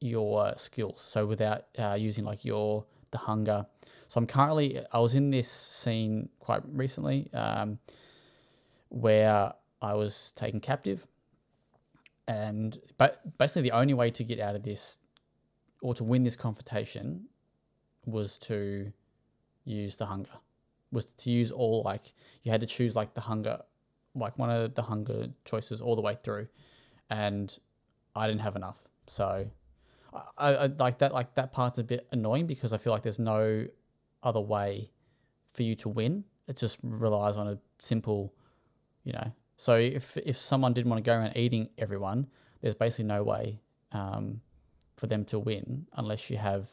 your 0.00 0.54
skills. 0.56 1.02
So 1.02 1.26
without 1.26 1.64
uh, 1.78 1.96
using 1.98 2.24
like 2.24 2.44
your 2.44 2.84
the 3.10 3.18
hunger. 3.18 3.66
So 4.08 4.18
I'm 4.18 4.26
currently 4.26 4.80
I 4.92 4.98
was 4.98 5.14
in 5.14 5.30
this 5.30 5.50
scene 5.50 6.28
quite 6.38 6.62
recently 6.72 7.30
um, 7.32 7.78
where 8.88 9.52
I 9.82 9.94
was 9.94 10.32
taken 10.32 10.60
captive, 10.60 11.06
and 12.28 12.78
but 12.96 13.38
basically 13.38 13.62
the 13.62 13.72
only 13.72 13.94
way 13.94 14.10
to 14.10 14.24
get 14.24 14.40
out 14.40 14.54
of 14.54 14.62
this 14.62 14.98
or 15.80 15.94
to 15.94 16.04
win 16.04 16.22
this 16.22 16.36
confrontation 16.36 17.26
was 18.06 18.38
to 18.38 18.92
use 19.64 19.96
the 19.96 20.06
hunger 20.06 20.30
was 20.92 21.06
to 21.06 21.30
use 21.30 21.50
all 21.50 21.82
like 21.84 22.14
you 22.42 22.52
had 22.52 22.60
to 22.60 22.66
choose 22.66 22.94
like 22.94 23.14
the 23.14 23.20
hunger 23.20 23.58
like 24.14 24.38
one 24.38 24.50
of 24.50 24.74
the 24.74 24.82
hunger 24.82 25.28
choices 25.44 25.80
all 25.80 25.96
the 25.96 26.02
way 26.02 26.16
through, 26.22 26.46
and 27.10 27.56
I 28.14 28.26
didn't 28.26 28.42
have 28.42 28.56
enough. 28.56 28.76
So 29.06 29.46
I, 30.38 30.54
I 30.54 30.66
like 30.66 30.98
that. 30.98 31.12
Like 31.12 31.34
that 31.34 31.52
part's 31.52 31.78
a 31.78 31.84
bit 31.84 32.06
annoying 32.12 32.46
because 32.46 32.72
I 32.72 32.78
feel 32.78 32.92
like 32.92 33.02
there's 33.02 33.18
no 33.18 33.66
other 34.22 34.40
way 34.40 34.90
for 35.52 35.62
you 35.62 35.74
to 35.76 35.88
win. 35.88 36.24
It 36.46 36.56
just 36.56 36.78
relies 36.82 37.36
on 37.36 37.48
a 37.48 37.58
simple, 37.78 38.32
you 39.04 39.12
know. 39.12 39.32
So 39.56 39.76
if 39.76 40.16
if 40.18 40.36
someone 40.36 40.72
didn't 40.72 40.90
want 40.90 41.04
to 41.04 41.08
go 41.08 41.16
around 41.16 41.36
eating 41.36 41.68
everyone, 41.78 42.28
there's 42.60 42.74
basically 42.74 43.06
no 43.06 43.22
way 43.22 43.60
um, 43.92 44.40
for 44.96 45.06
them 45.06 45.24
to 45.26 45.38
win 45.38 45.86
unless 45.94 46.30
you 46.30 46.36
have, 46.36 46.68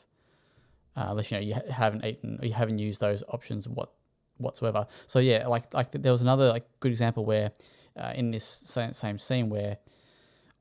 uh, 0.96 1.08
unless 1.10 1.32
you 1.32 1.38
know 1.38 1.44
you 1.44 1.54
ha- 1.54 1.72
haven't 1.72 2.06
eaten 2.06 2.40
or 2.42 2.46
you 2.46 2.54
haven't 2.54 2.80
used 2.80 3.00
those 3.00 3.24
options 3.30 3.68
what 3.68 3.92
whatsoever. 4.38 4.88
So 5.08 5.20
yeah, 5.20 5.48
like 5.48 5.74
like 5.74 5.92
there 5.92 6.12
was 6.12 6.22
another 6.22 6.50
like 6.50 6.66
good 6.80 6.92
example 6.92 7.26
where 7.26 7.52
uh, 7.98 8.14
in 8.16 8.32
this 8.32 8.62
same, 8.66 8.94
same 8.94 9.20
scene 9.20 9.50
where 9.50 9.78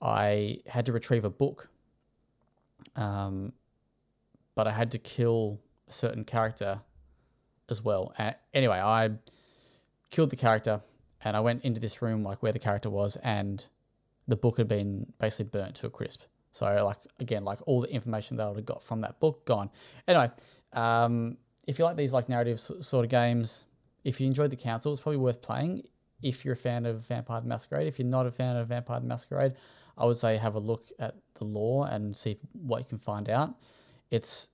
I 0.01 0.59
had 0.67 0.87
to 0.87 0.93
retrieve 0.93 1.25
a 1.25 1.31
book, 1.31 1.69
um, 2.97 3.53
but 4.55 4.67
I 4.67 4.73
had 4.73 4.91
to 4.93 4.99
kill 4.99 5.61
a 5.89 5.93
certain 5.93 6.25
character 6.25 6.81
as 7.69 7.83
well. 7.83 8.13
And 8.19 8.35
anyway, 8.53 8.79
I 8.79 9.11
killed 10.11 10.31
the 10.31 10.37
character 10.37 10.81
and 11.23 11.37
I 11.37 11.41
went 11.41 11.65
into 11.65 11.81
this 11.81 12.03
room 12.03 12.23
like 12.23 12.43
where 12.43 12.53
the 12.53 12.59
character 12.59 12.91
was 12.91 13.17
and 13.23 13.65
the 14.27 14.37
book 14.37 14.59
had 14.59 14.69
been 14.69 15.13
basically 15.19 15.47
burnt 15.47 15.75
to 15.77 15.87
a 15.87 15.91
crisp. 15.91 16.23
So 16.53 16.85
like 16.85 16.99
again, 17.19 17.45
like 17.45 17.59
all 17.67 17.81
the 17.83 17.93
information 17.93 18.37
that 18.37 18.45
I 18.45 18.49
would 18.49 18.57
have 18.57 18.67
got 18.67 18.83
from 18.83 19.01
that 19.03 19.21
book 19.21 19.45
gone. 19.47 19.71
Anyway, 20.09 20.31
um, 20.73 21.37
if 21.67 21.79
you 21.79 21.85
like 21.85 21.97
these 21.97 22.13
like 22.13 22.29
narrative 22.29 22.61
sort 22.61 23.05
of 23.05 23.11
games, 23.11 23.65
if 24.05 24.21
you 24.21 24.27
enjoyed 24.27 24.51
the 24.51 24.57
council, 24.57 24.93
it's 24.93 25.01
probably 25.01 25.19
worth 25.19 25.43
playing. 25.43 25.85
If 26.23 26.45
you're 26.45 26.55
a 26.55 26.57
fan 26.57 26.85
of 26.87 27.01
Vampire 27.07 27.41
the 27.41 27.47
Masquerade, 27.47 27.87
if 27.87 27.99
you're 27.99 28.09
not 28.09 28.27
a 28.27 28.31
fan 28.31 28.57
of 28.57 28.69
Vampire 28.69 29.01
the 29.01 29.07
Masquerade, 29.07 29.55
I 29.97 30.05
would 30.05 30.19
say 30.19 30.37
have 30.37 30.55
a 30.55 30.59
look 30.59 30.91
at 30.99 31.15
the 31.35 31.45
lore 31.45 31.87
and 31.89 32.17
see 32.17 32.39
what 32.53 32.79
you 32.79 32.85
can 32.85 32.99
find 32.99 33.29
out. 33.29 33.55
It's 34.11 34.51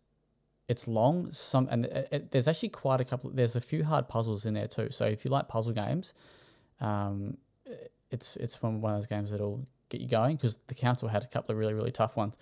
it's 0.69 0.89
long, 0.89 1.31
some 1.31 1.69
and 1.71 1.87
it, 1.87 2.09
it, 2.11 2.31
there's 2.31 2.49
actually 2.49 2.71
quite 2.71 3.01
a 3.01 3.05
couple. 3.05 3.31
There's 3.31 3.57
a 3.57 3.61
few 3.61 3.85
hard 3.85 4.09
puzzles 4.09 4.47
in 4.47 4.55
there 4.55 4.67
too. 4.67 4.89
So 4.91 5.07
if 5.07 5.25
you 5.25 5.31
like 5.31 5.49
puzzle 5.49 5.73
games, 5.73 6.15
um, 6.81 7.37
it's 8.11 8.37
it's 8.37 8.61
one 8.63 8.81
one 8.81 8.95
of 8.95 8.99
those 8.99 9.07
games 9.07 9.31
that'll 9.31 9.67
get 9.89 10.01
you 10.01 10.09
going 10.09 10.37
because 10.37 10.59
the 10.67 10.75
council 10.75 11.09
had 11.09 11.23
a 11.25 11.27
couple 11.27 11.53
of 11.53 11.59
really 11.59 11.75
really 11.75 11.93
tough 11.93 12.17
ones. 12.17 12.37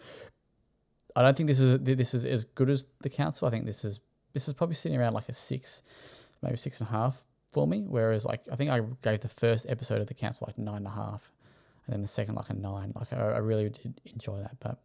I 1.16 1.22
don't 1.22 1.36
think 1.36 1.48
this 1.48 1.60
is 1.60 1.80
this 1.80 2.14
is 2.14 2.24
as 2.24 2.44
good 2.44 2.70
as 2.70 2.86
the 3.02 3.10
council. 3.10 3.46
I 3.46 3.50
think 3.50 3.66
this 3.66 3.84
is 3.84 4.00
this 4.32 4.48
is 4.48 4.54
probably 4.54 4.74
sitting 4.74 4.98
around 4.98 5.14
like 5.14 5.28
a 5.28 5.32
six, 5.32 5.82
maybe 6.42 6.56
six 6.56 6.80
and 6.80 6.88
a 6.88 6.92
half 6.92 7.24
for 7.52 7.66
me. 7.66 7.84
Whereas 7.86 8.24
like 8.24 8.42
I 8.50 8.56
think 8.56 8.70
I 8.70 8.80
gave 9.02 9.20
the 9.20 9.28
first 9.28 9.66
episode 9.68 10.00
of 10.00 10.08
the 10.08 10.14
council 10.14 10.46
like 10.48 10.58
nine 10.58 10.78
and 10.78 10.86
a 10.86 10.90
half, 10.90 11.32
and 11.86 11.94
then 11.94 12.02
the 12.02 12.08
second 12.08 12.34
like 12.34 12.50
a 12.50 12.54
nine. 12.54 12.92
Like 12.96 13.12
I, 13.12 13.16
I 13.16 13.38
really 13.38 13.68
did 13.70 14.00
enjoy 14.06 14.38
that, 14.38 14.56
but 14.60 14.80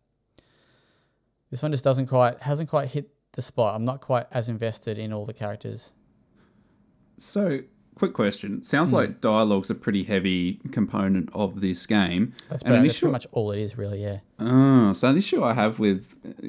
this 1.50 1.64
one 1.64 1.72
just 1.72 1.84
doesn't 1.84 2.08
quite 2.08 2.40
hasn't 2.42 2.70
quite 2.70 2.90
hit 2.90 3.10
the 3.34 3.42
spot. 3.42 3.76
I'm 3.76 3.86
not 3.86 4.02
quite 4.02 4.28
as 4.32 4.50
invested 4.50 4.98
in 4.98 5.12
all 5.14 5.26
the 5.26 5.34
characters. 5.34 5.94
So, 7.18 7.60
quick 8.00 8.14
question. 8.14 8.64
Sounds 8.64 8.92
like 8.94 9.22
dialogue's 9.22 9.70
a 9.70 9.76
pretty 9.76 10.04
heavy 10.04 10.60
component 10.72 11.30
of 11.36 11.62
this 11.62 11.86
game. 11.86 12.34
That's, 12.50 12.64
And 12.64 12.70
pretty, 12.72 12.80
an 12.80 12.86
issue- 12.88 13.00
pretty 13.02 13.12
much 13.12 13.28
all 13.32 13.52
it 13.52 13.60
is, 13.60 13.78
really. 13.78 14.02
Yeah. 14.02 14.20
Oh, 14.40 14.94
so 14.94 15.10
an 15.10 15.18
issue 15.18 15.44
I 15.44 15.54
have 15.54 15.78
with 15.80 16.06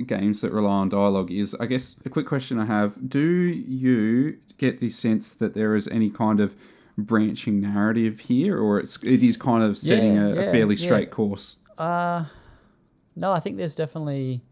games 0.06 0.40
that 0.40 0.52
rely 0.52 0.70
on 0.72 0.88
dialogue 0.88 1.30
is, 1.30 1.54
I 1.56 1.66
guess, 1.66 1.96
a 2.04 2.08
quick 2.08 2.26
question 2.26 2.58
I 2.58 2.64
have: 2.66 2.94
Do 3.08 3.20
you 3.20 4.38
get 4.58 4.80
the 4.80 4.90
sense 4.90 5.32
that 5.32 5.54
there 5.54 5.74
is 5.76 5.88
any 5.88 6.08
kind 6.10 6.40
of 6.40 6.54
branching 6.96 7.60
narrative 7.60 8.20
here, 8.20 8.58
or 8.58 8.78
it's 8.78 8.96
it 9.02 9.22
is 9.22 9.36
kind 9.36 9.62
of 9.62 9.76
setting 9.76 10.14
Yeah, 10.16 10.26
a, 10.26 10.34
yeah, 10.34 10.40
a 10.42 10.52
fairly 10.52 10.76
yeah. 10.76 10.86
straight 10.86 11.10
course? 11.10 11.56
Uh 11.78 12.24
no, 13.16 13.32
I 13.32 13.40
think 13.40 13.56
there's 13.56 13.74
definitely. 13.74 14.42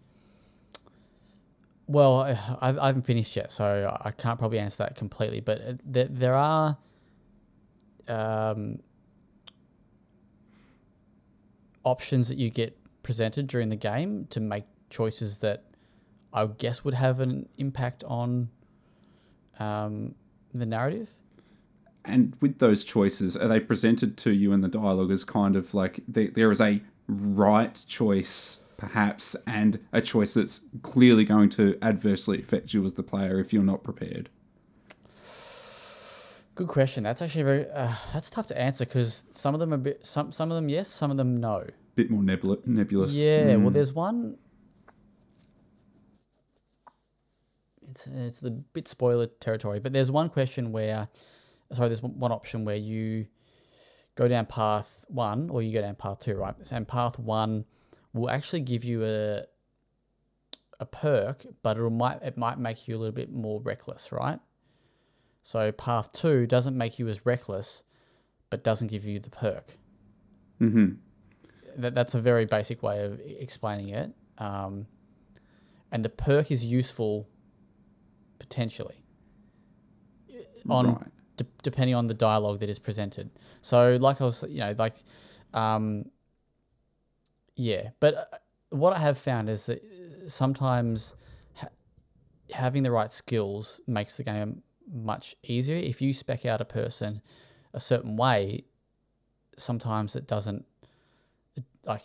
Well, 1.87 2.21
I, 2.21 2.39
I 2.61 2.87
haven't 2.89 3.03
finished 3.07 3.35
yet, 3.35 3.51
so 3.51 3.97
I 4.05 4.11
can't 4.11 4.39
probably 4.39 4.59
answer 4.59 4.79
that 4.79 4.95
completely. 4.97 5.41
But 5.41 5.61
uh, 5.63 5.73
there, 5.87 6.05
there 6.05 6.35
are 6.35 6.77
um, 8.09 8.81
options 11.85 12.29
that 12.29 12.39
you 12.39 12.51
get 12.51 12.77
presented 13.03 13.47
during 13.47 13.69
the 13.69 13.77
game 13.77 14.27
to 14.31 14.41
make 14.41 14.65
choices 14.91 15.39
that 15.39 15.65
I 16.33 16.47
guess 16.47 16.85
would 16.85 16.95
have 16.95 17.21
an 17.21 17.49
impact 17.59 18.05
on 18.05 18.51
um, 19.59 20.15
the 20.55 20.67
narrative. 20.67 21.09
And 22.05 22.37
with 22.41 22.59
those 22.59 22.85
choices, 22.85 23.37
are 23.37 23.49
they 23.49 23.61
presented 23.61 24.17
to 24.19 24.31
you 24.31 24.53
in 24.53 24.61
the 24.61 24.69
dialogue 24.69 25.11
as 25.11 25.25
kind 25.25 25.57
of 25.57 25.75
like 25.75 26.01
there, 26.09 26.29
there 26.35 26.51
is 26.51 26.61
a 26.61 26.81
right 27.07 27.83
choice, 27.87 28.61
perhaps, 28.77 29.37
and 29.47 29.79
a 29.93 30.01
choice 30.01 30.35
that's 30.35 30.63
clearly 30.83 31.25
going 31.25 31.51
to 31.51 31.77
adversely 31.83 32.41
affect 32.41 32.73
you 32.73 32.85
as 32.85 32.95
the 32.95 33.03
player 33.03 33.41
if 33.41 33.53
you're 33.53 33.63
not 33.63 33.83
prepared? 33.83 34.31
Good 36.59 36.67
question. 36.67 37.05
That's 37.05 37.23
actually 37.23 37.45
very 37.45 37.71
uh, 37.71 37.95
that's 38.13 38.31
tough 38.31 38.49
to 38.49 38.61
answer 38.61 38.85
because 38.85 39.27
some 39.31 39.55
of 39.55 39.61
them 39.61 39.73
are 39.73 39.77
bit 39.77 40.05
some 40.05 40.33
some 40.33 40.51
of 40.51 40.57
them 40.57 40.69
yes, 40.69 40.89
some 40.89 41.09
of 41.13 41.17
them 41.17 41.37
no. 41.37 41.65
Bit 41.95 42.11
more 42.11 42.21
nebula- 42.21 42.59
nebulous. 42.67 43.15
Yeah, 43.15 43.55
Mm. 43.55 43.63
well, 43.63 43.71
there's 43.71 43.93
one. 43.93 44.39
It's 47.89 48.09
it's 48.09 48.43
a 48.43 48.51
bit 48.51 48.89
spoiler 48.89 49.29
territory, 49.29 49.79
but 49.79 49.93
there's 49.93 50.11
one 50.11 50.29
question 50.31 50.73
where, 50.73 51.07
sorry, 51.75 51.91
there's 51.91 52.03
one 52.03 52.33
option 52.33 52.65
where 52.65 52.75
you 52.75 53.29
go 54.17 54.27
down 54.27 54.47
path 54.47 55.05
one 55.07 55.51
or 55.51 55.63
you 55.63 55.73
go 55.73 55.81
down 55.81 55.95
path 55.95 56.19
two, 56.19 56.35
right? 56.35 56.57
And 56.73 56.89
path 56.89 57.21
one 57.21 57.67
will 58.13 58.31
actually 58.31 58.63
give 58.63 58.83
you 58.83 59.05
a 59.05 59.43
a 60.81 60.87
perk, 60.87 61.47
but 61.63 61.77
it 61.77 61.91
might 61.91 62.21
it 62.21 62.37
might 62.37 62.59
make 62.59 62.89
you 62.89 62.97
a 62.97 62.99
little 62.99 63.15
bit 63.15 63.31
more 63.31 63.61
reckless, 63.61 64.11
right? 64.11 64.41
So 65.49 65.73
path 65.73 66.13
two 66.13 66.47
doesn't 66.47 66.77
make 66.77 66.99
you 66.99 67.09
as 67.09 67.25
reckless, 67.25 67.83
but 68.51 68.63
doesn't 68.63 68.89
give 68.89 69.07
you 69.07 69.19
the 69.19 69.31
perk 69.31 69.79
Mm-hmm. 70.61 70.97
that, 71.81 71.95
that's 71.95 72.15
a 72.15 72.21
very 72.21 72.45
basic 72.45 72.83
way 72.83 73.03
of 73.03 73.19
explaining 73.25 73.89
it. 73.89 74.13
Um, 74.37 74.87
and 75.91 76.05
the 76.05 76.11
perk 76.11 76.51
is 76.51 76.67
useful 76.67 77.27
potentially 78.39 78.97
on 80.69 80.87
Right. 80.97 81.07
de- 81.39 81.47
depending 81.63 81.95
on 81.95 82.09
the 82.09 82.15
dialogue 82.29 82.61
that 82.61 82.69
is 82.69 82.79
presented. 82.79 83.31
So, 83.63 83.97
like 83.99 84.21
I 84.21 84.25
was, 84.27 84.43
you 84.43 84.59
know, 84.61 84.75
like, 84.77 84.97
um, 85.55 86.11
yeah. 87.57 87.91
But 88.01 88.15
uh, 88.15 88.25
what 88.69 88.93
I 88.95 88.99
have 88.99 89.17
found 89.17 89.49
is 89.49 89.65
that 89.65 89.79
uh, 89.83 90.29
sometimes 90.29 91.15
ha- 91.55 91.69
having 92.53 92.83
the 92.83 92.91
right 92.91 93.11
skills 93.11 93.81
makes 93.87 94.19
the 94.19 94.25
game 94.25 94.63
much 94.93 95.37
easier. 95.43 95.77
If 95.77 96.01
you 96.03 96.13
spec 96.13 96.47
out 96.47 96.61
a 96.61 96.65
person 96.65 97.21
a 97.75 97.81
certain 97.81 98.17
way, 98.17 98.65
sometimes 99.57 100.17
it 100.17 100.27
doesn't 100.27 100.65
like 101.85 102.03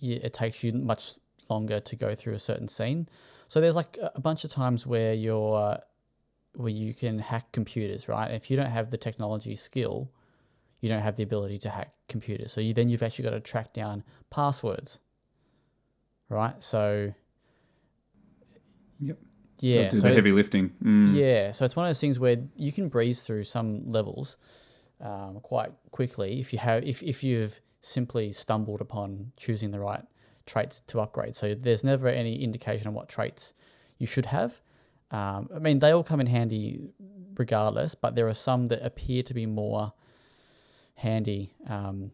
it 0.00 0.32
takes 0.32 0.62
you 0.62 0.72
much 0.72 1.14
longer 1.48 1.80
to 1.80 1.96
go 1.96 2.14
through 2.14 2.34
a 2.34 2.38
certain 2.38 2.68
scene. 2.68 3.08
So 3.48 3.60
there's 3.60 3.76
like 3.76 3.98
a 4.00 4.20
bunch 4.20 4.44
of 4.44 4.50
times 4.50 4.86
where 4.86 5.14
you're 5.14 5.78
where 6.54 6.70
you 6.70 6.94
can 6.94 7.18
hack 7.18 7.50
computers, 7.52 8.08
right? 8.08 8.30
If 8.30 8.50
you 8.50 8.56
don't 8.56 8.70
have 8.70 8.90
the 8.90 8.96
technology 8.96 9.56
skill, 9.56 10.10
you 10.80 10.88
don't 10.88 11.02
have 11.02 11.16
the 11.16 11.22
ability 11.22 11.58
to 11.58 11.70
hack 11.70 11.94
computers. 12.08 12.52
So 12.52 12.60
you 12.60 12.74
then 12.74 12.88
you've 12.88 13.02
actually 13.02 13.24
got 13.24 13.30
to 13.30 13.40
track 13.40 13.72
down 13.72 14.04
passwords, 14.30 15.00
right? 16.28 16.62
So 16.62 17.12
Yep. 19.00 19.18
Yeah, 19.60 19.88
do 19.88 19.96
so 19.96 20.08
the 20.08 20.14
heavy 20.14 20.32
lifting. 20.32 20.70
Mm. 20.82 21.14
yeah, 21.14 21.52
so 21.52 21.64
it's 21.64 21.76
one 21.76 21.86
of 21.86 21.88
those 21.88 22.00
things 22.00 22.18
where 22.18 22.36
you 22.56 22.72
can 22.72 22.88
breeze 22.88 23.22
through 23.22 23.44
some 23.44 23.90
levels 23.90 24.36
um, 25.00 25.40
quite 25.42 25.70
quickly 25.90 26.40
if 26.40 26.52
you 26.52 26.58
have 26.58 26.84
if, 26.84 27.02
if 27.02 27.22
you've 27.22 27.60
simply 27.80 28.32
stumbled 28.32 28.80
upon 28.80 29.32
choosing 29.36 29.70
the 29.70 29.78
right 29.78 30.02
traits 30.46 30.80
to 30.80 31.00
upgrade. 31.00 31.36
So 31.36 31.54
there's 31.54 31.84
never 31.84 32.08
any 32.08 32.42
indication 32.42 32.88
on 32.88 32.94
what 32.94 33.08
traits 33.08 33.54
you 33.98 34.06
should 34.06 34.26
have. 34.26 34.60
Um, 35.10 35.48
I 35.54 35.58
mean, 35.58 35.78
they 35.78 35.92
all 35.92 36.02
come 36.02 36.20
in 36.20 36.26
handy 36.26 36.80
regardless, 37.36 37.94
but 37.94 38.14
there 38.14 38.28
are 38.28 38.34
some 38.34 38.68
that 38.68 38.84
appear 38.84 39.22
to 39.22 39.34
be 39.34 39.46
more 39.46 39.92
handy. 40.94 41.54
Um, 41.68 42.10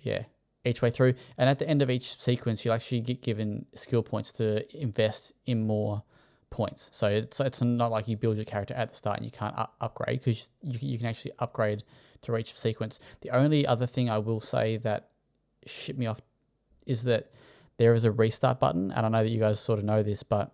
yeah, 0.00 0.24
each 0.64 0.82
way 0.82 0.90
through, 0.90 1.14
and 1.36 1.48
at 1.48 1.58
the 1.58 1.68
end 1.68 1.82
of 1.82 1.90
each 1.90 2.20
sequence, 2.20 2.64
you'll 2.64 2.74
actually 2.74 3.00
get 3.00 3.22
given 3.22 3.66
skill 3.74 4.02
points 4.02 4.32
to 4.34 4.64
invest 4.80 5.32
in 5.46 5.66
more 5.66 6.02
points. 6.50 6.90
So 6.92 7.08
it's 7.08 7.40
it's 7.40 7.62
not 7.62 7.90
like 7.90 8.08
you 8.08 8.16
build 8.16 8.36
your 8.36 8.44
character 8.44 8.74
at 8.74 8.90
the 8.90 8.94
start 8.94 9.18
and 9.18 9.24
you 9.24 9.30
can't 9.30 9.56
up- 9.56 9.74
upgrade 9.80 10.20
because 10.20 10.48
you 10.62 10.78
you 10.80 10.98
can 10.98 11.06
actually 11.06 11.32
upgrade 11.38 11.82
through 12.22 12.38
each 12.38 12.58
sequence. 12.58 13.00
The 13.20 13.30
only 13.30 13.66
other 13.66 13.86
thing 13.86 14.10
I 14.10 14.18
will 14.18 14.40
say 14.40 14.76
that 14.78 15.10
shit 15.66 15.98
me 15.98 16.06
off 16.06 16.20
is 16.86 17.02
that 17.04 17.30
there 17.76 17.94
is 17.94 18.04
a 18.04 18.10
restart 18.10 18.58
button, 18.58 18.90
and 18.90 19.06
I 19.06 19.08
know 19.08 19.22
that 19.22 19.30
you 19.30 19.38
guys 19.38 19.60
sort 19.60 19.78
of 19.78 19.84
know 19.84 20.02
this, 20.02 20.22
but 20.22 20.52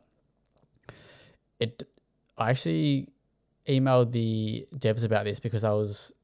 it 1.61 1.83
I 2.37 2.51
actually 2.51 3.09
emailed 3.67 4.13
the 4.13 4.67
devs 4.77 5.05
about 5.05 5.25
this 5.25 5.41
because 5.41 5.65
I 5.65 5.71
was 5.71 6.15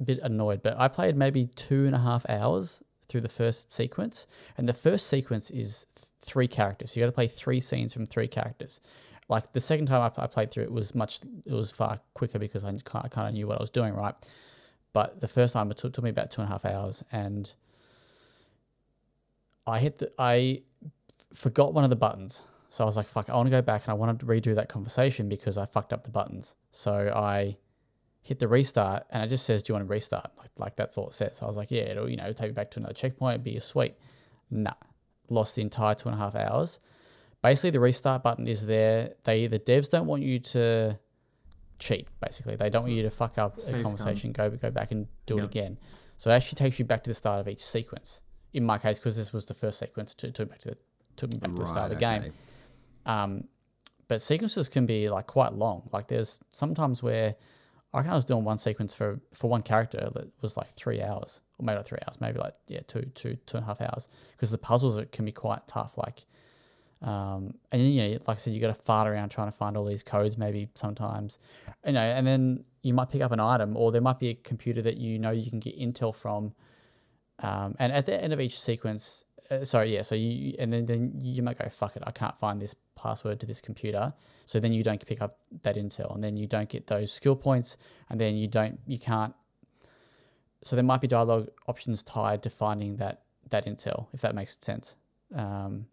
a 0.00 0.04
bit 0.04 0.18
annoyed. 0.22 0.62
But 0.62 0.78
I 0.78 0.88
played 0.88 1.16
maybe 1.16 1.46
two 1.46 1.86
and 1.86 1.94
a 1.94 1.98
half 1.98 2.28
hours 2.28 2.82
through 3.08 3.20
the 3.20 3.28
first 3.28 3.72
sequence, 3.72 4.26
and 4.56 4.68
the 4.68 4.72
first 4.72 5.06
sequence 5.06 5.50
is 5.50 5.86
three 6.22 6.48
characters. 6.48 6.92
So 6.92 7.00
you 7.00 7.06
got 7.06 7.10
to 7.10 7.14
play 7.14 7.28
three 7.28 7.60
scenes 7.60 7.92
from 7.92 8.06
three 8.06 8.28
characters. 8.28 8.80
Like 9.28 9.52
the 9.52 9.60
second 9.60 9.86
time 9.86 10.00
I, 10.00 10.22
I 10.22 10.26
played 10.26 10.50
through 10.50 10.64
it 10.64 10.72
was 10.72 10.94
much, 10.94 11.20
it 11.44 11.52
was 11.52 11.70
far 11.70 12.00
quicker 12.14 12.38
because 12.38 12.64
I 12.64 12.72
kind 12.84 13.28
of 13.28 13.34
knew 13.34 13.46
what 13.46 13.58
I 13.58 13.62
was 13.62 13.70
doing, 13.70 13.94
right? 13.94 14.14
But 14.92 15.20
the 15.20 15.28
first 15.28 15.54
time 15.54 15.70
it 15.70 15.78
took, 15.78 15.92
took 15.92 16.04
me 16.04 16.10
about 16.10 16.30
two 16.30 16.42
and 16.42 16.48
a 16.48 16.52
half 16.52 16.64
hours, 16.64 17.02
and 17.12 17.50
I 19.66 19.78
hit 19.78 19.98
the, 19.98 20.12
I 20.18 20.62
forgot 21.34 21.72
one 21.72 21.84
of 21.84 21.90
the 21.90 21.96
buttons. 21.96 22.42
So 22.68 22.84
I 22.84 22.86
was 22.86 22.96
like, 22.96 23.08
fuck, 23.08 23.28
I 23.30 23.36
want 23.36 23.46
to 23.46 23.50
go 23.50 23.62
back 23.62 23.84
and 23.84 23.90
I 23.90 23.94
wanted 23.94 24.20
to 24.20 24.26
redo 24.26 24.54
that 24.54 24.68
conversation 24.68 25.28
because 25.28 25.58
I 25.58 25.66
fucked 25.66 25.92
up 25.92 26.04
the 26.04 26.10
buttons. 26.10 26.54
So 26.70 27.12
I 27.14 27.56
hit 28.22 28.38
the 28.38 28.48
restart 28.48 29.04
and 29.10 29.22
it 29.22 29.28
just 29.28 29.44
says, 29.44 29.62
Do 29.62 29.72
you 29.72 29.74
want 29.74 29.88
to 29.88 29.92
restart? 29.92 30.30
Like, 30.38 30.50
like 30.58 30.76
that's 30.76 30.96
all 30.96 31.08
it 31.08 31.12
says. 31.12 31.36
So 31.36 31.44
I 31.44 31.48
was 31.48 31.56
like, 31.56 31.70
Yeah, 31.70 31.82
it'll, 31.82 32.08
you 32.08 32.16
know, 32.16 32.32
take 32.32 32.48
me 32.48 32.52
back 32.52 32.70
to 32.72 32.80
another 32.80 32.94
checkpoint, 32.94 33.44
be 33.44 33.56
a 33.56 33.60
sweet. 33.60 33.94
Nah. 34.50 34.72
Lost 35.32 35.56
the 35.56 35.62
entire 35.62 35.94
two 35.94 36.08
and 36.08 36.14
a 36.14 36.18
half 36.18 36.34
hours. 36.34 36.78
Basically, 37.42 37.70
the 37.70 37.80
restart 37.80 38.22
button 38.22 38.46
is 38.46 38.66
there. 38.66 39.14
They 39.24 39.46
the 39.46 39.58
devs 39.58 39.90
don't 39.90 40.06
want 40.06 40.22
you 40.22 40.38
to 40.38 40.98
cheat, 41.78 42.06
basically. 42.20 42.56
They 42.56 42.70
don't 42.70 42.82
want 42.82 42.94
you 42.94 43.02
to 43.02 43.10
fuck 43.10 43.38
up 43.38 43.58
a 43.58 43.62
Save 43.62 43.82
conversation, 43.82 44.32
go 44.32 44.50
go 44.50 44.70
back 44.70 44.92
and 44.92 45.06
do 45.26 45.38
it 45.38 45.44
again. 45.44 45.78
So 46.16 46.30
it 46.30 46.34
actually 46.34 46.56
takes 46.56 46.78
you 46.78 46.84
back 46.84 47.02
to 47.04 47.10
the 47.10 47.14
start 47.14 47.40
of 47.40 47.48
each 47.48 47.64
sequence. 47.64 48.22
In 48.52 48.64
my 48.64 48.78
case, 48.78 48.98
because 48.98 49.16
this 49.16 49.32
was 49.32 49.46
the 49.46 49.54
first 49.54 49.78
sequence, 49.78 50.14
to 50.14 50.30
took 50.30 50.50
back 50.50 50.60
to 50.60 50.70
the 50.70 50.76
took 51.16 51.32
me 51.32 51.38
back 51.38 51.50
to 51.50 51.56
the 51.56 51.64
start 51.64 51.92
of 51.92 51.98
the 51.98 52.00
game. 52.00 52.32
Um, 53.06 53.44
but 54.08 54.20
sequences 54.20 54.68
can 54.68 54.86
be 54.86 55.08
like 55.08 55.26
quite 55.26 55.54
long. 55.54 55.88
Like 55.92 56.08
there's 56.08 56.38
sometimes 56.50 57.02
where 57.02 57.34
I 57.94 58.02
was 58.14 58.24
doing 58.24 58.44
one 58.44 58.58
sequence 58.58 58.94
for 58.94 59.20
for 59.32 59.48
one 59.50 59.62
character 59.62 60.10
that 60.14 60.28
was 60.40 60.56
like 60.56 60.70
three 60.74 61.02
hours, 61.02 61.40
or 61.62 61.64
maybe 61.64 61.76
not 61.76 61.86
three 61.86 61.98
hours, 62.06 62.20
maybe 62.20 62.38
like 62.38 62.54
yeah 62.68 62.80
two 62.86 63.02
two 63.14 63.36
two 63.46 63.56
and 63.56 63.64
a 63.64 63.66
half 63.66 63.80
hours 63.80 64.08
because 64.32 64.50
the 64.50 64.58
puzzles 64.58 65.00
can 65.12 65.24
be 65.24 65.32
quite 65.32 65.66
tough. 65.66 65.96
Like, 65.96 66.26
um, 67.02 67.54
and 67.70 67.82
you 67.82 68.02
know, 68.02 68.18
like 68.26 68.36
I 68.36 68.40
said, 68.40 68.52
you 68.52 68.60
got 68.60 68.74
to 68.74 68.82
fart 68.82 69.08
around 69.08 69.30
trying 69.30 69.48
to 69.48 69.56
find 69.56 69.76
all 69.76 69.84
these 69.84 70.02
codes. 70.02 70.36
Maybe 70.36 70.68
sometimes, 70.74 71.38
you 71.86 71.92
know, 71.92 72.00
and 72.00 72.26
then 72.26 72.64
you 72.82 72.94
might 72.94 73.10
pick 73.10 73.22
up 73.22 73.32
an 73.32 73.40
item, 73.40 73.76
or 73.76 73.92
there 73.92 74.00
might 74.00 74.18
be 74.18 74.28
a 74.28 74.34
computer 74.34 74.82
that 74.82 74.96
you 74.96 75.18
know 75.18 75.30
you 75.30 75.48
can 75.48 75.60
get 75.60 75.78
intel 75.78 76.14
from. 76.14 76.52
Um, 77.38 77.74
and 77.78 77.92
at 77.92 78.06
the 78.06 78.22
end 78.22 78.32
of 78.32 78.40
each 78.40 78.60
sequence, 78.60 79.24
uh, 79.50 79.64
sorry, 79.64 79.94
yeah, 79.94 80.02
so 80.02 80.14
you 80.14 80.54
and 80.58 80.72
then, 80.72 80.86
then 80.86 81.12
you 81.20 81.42
might 81.42 81.58
go, 81.58 81.68
fuck 81.68 81.96
it, 81.96 82.02
I 82.06 82.10
can't 82.10 82.36
find 82.38 82.60
this 82.60 82.74
password 82.94 83.40
to 83.40 83.46
this 83.46 83.60
computer. 83.60 84.12
So 84.46 84.60
then 84.60 84.72
you 84.72 84.82
don't 84.82 85.04
pick 85.04 85.20
up 85.20 85.38
that 85.62 85.76
intel, 85.76 86.14
and 86.14 86.22
then 86.22 86.36
you 86.36 86.46
don't 86.46 86.68
get 86.68 86.86
those 86.86 87.12
skill 87.12 87.36
points, 87.36 87.76
and 88.10 88.20
then 88.20 88.36
you 88.36 88.48
don't, 88.48 88.78
you 88.86 88.98
can't. 88.98 89.34
So 90.64 90.76
there 90.76 90.84
might 90.84 91.00
be 91.00 91.08
dialogue 91.08 91.50
options 91.66 92.02
tied 92.02 92.42
to 92.44 92.50
finding 92.50 92.96
that 92.96 93.22
that 93.50 93.66
intel, 93.66 94.06
if 94.12 94.20
that 94.20 94.34
makes 94.34 94.56
sense. 94.60 94.96
Um, 95.34 95.86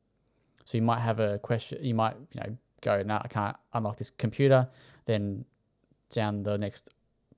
so 0.66 0.78
you 0.78 0.82
might 0.84 1.00
have 1.00 1.20
a 1.20 1.40
question, 1.40 1.80
you 1.82 1.96
might 1.96 2.16
you 2.32 2.42
know 2.42 2.58
go, 2.82 3.02
no, 3.04 3.20
I 3.22 3.28
can't 3.28 3.56
unlock 3.74 3.98
this 3.98 4.12
computer. 4.12 4.68
Then 5.06 5.46
down 6.12 6.44
the 6.44 6.58
next 6.58 6.90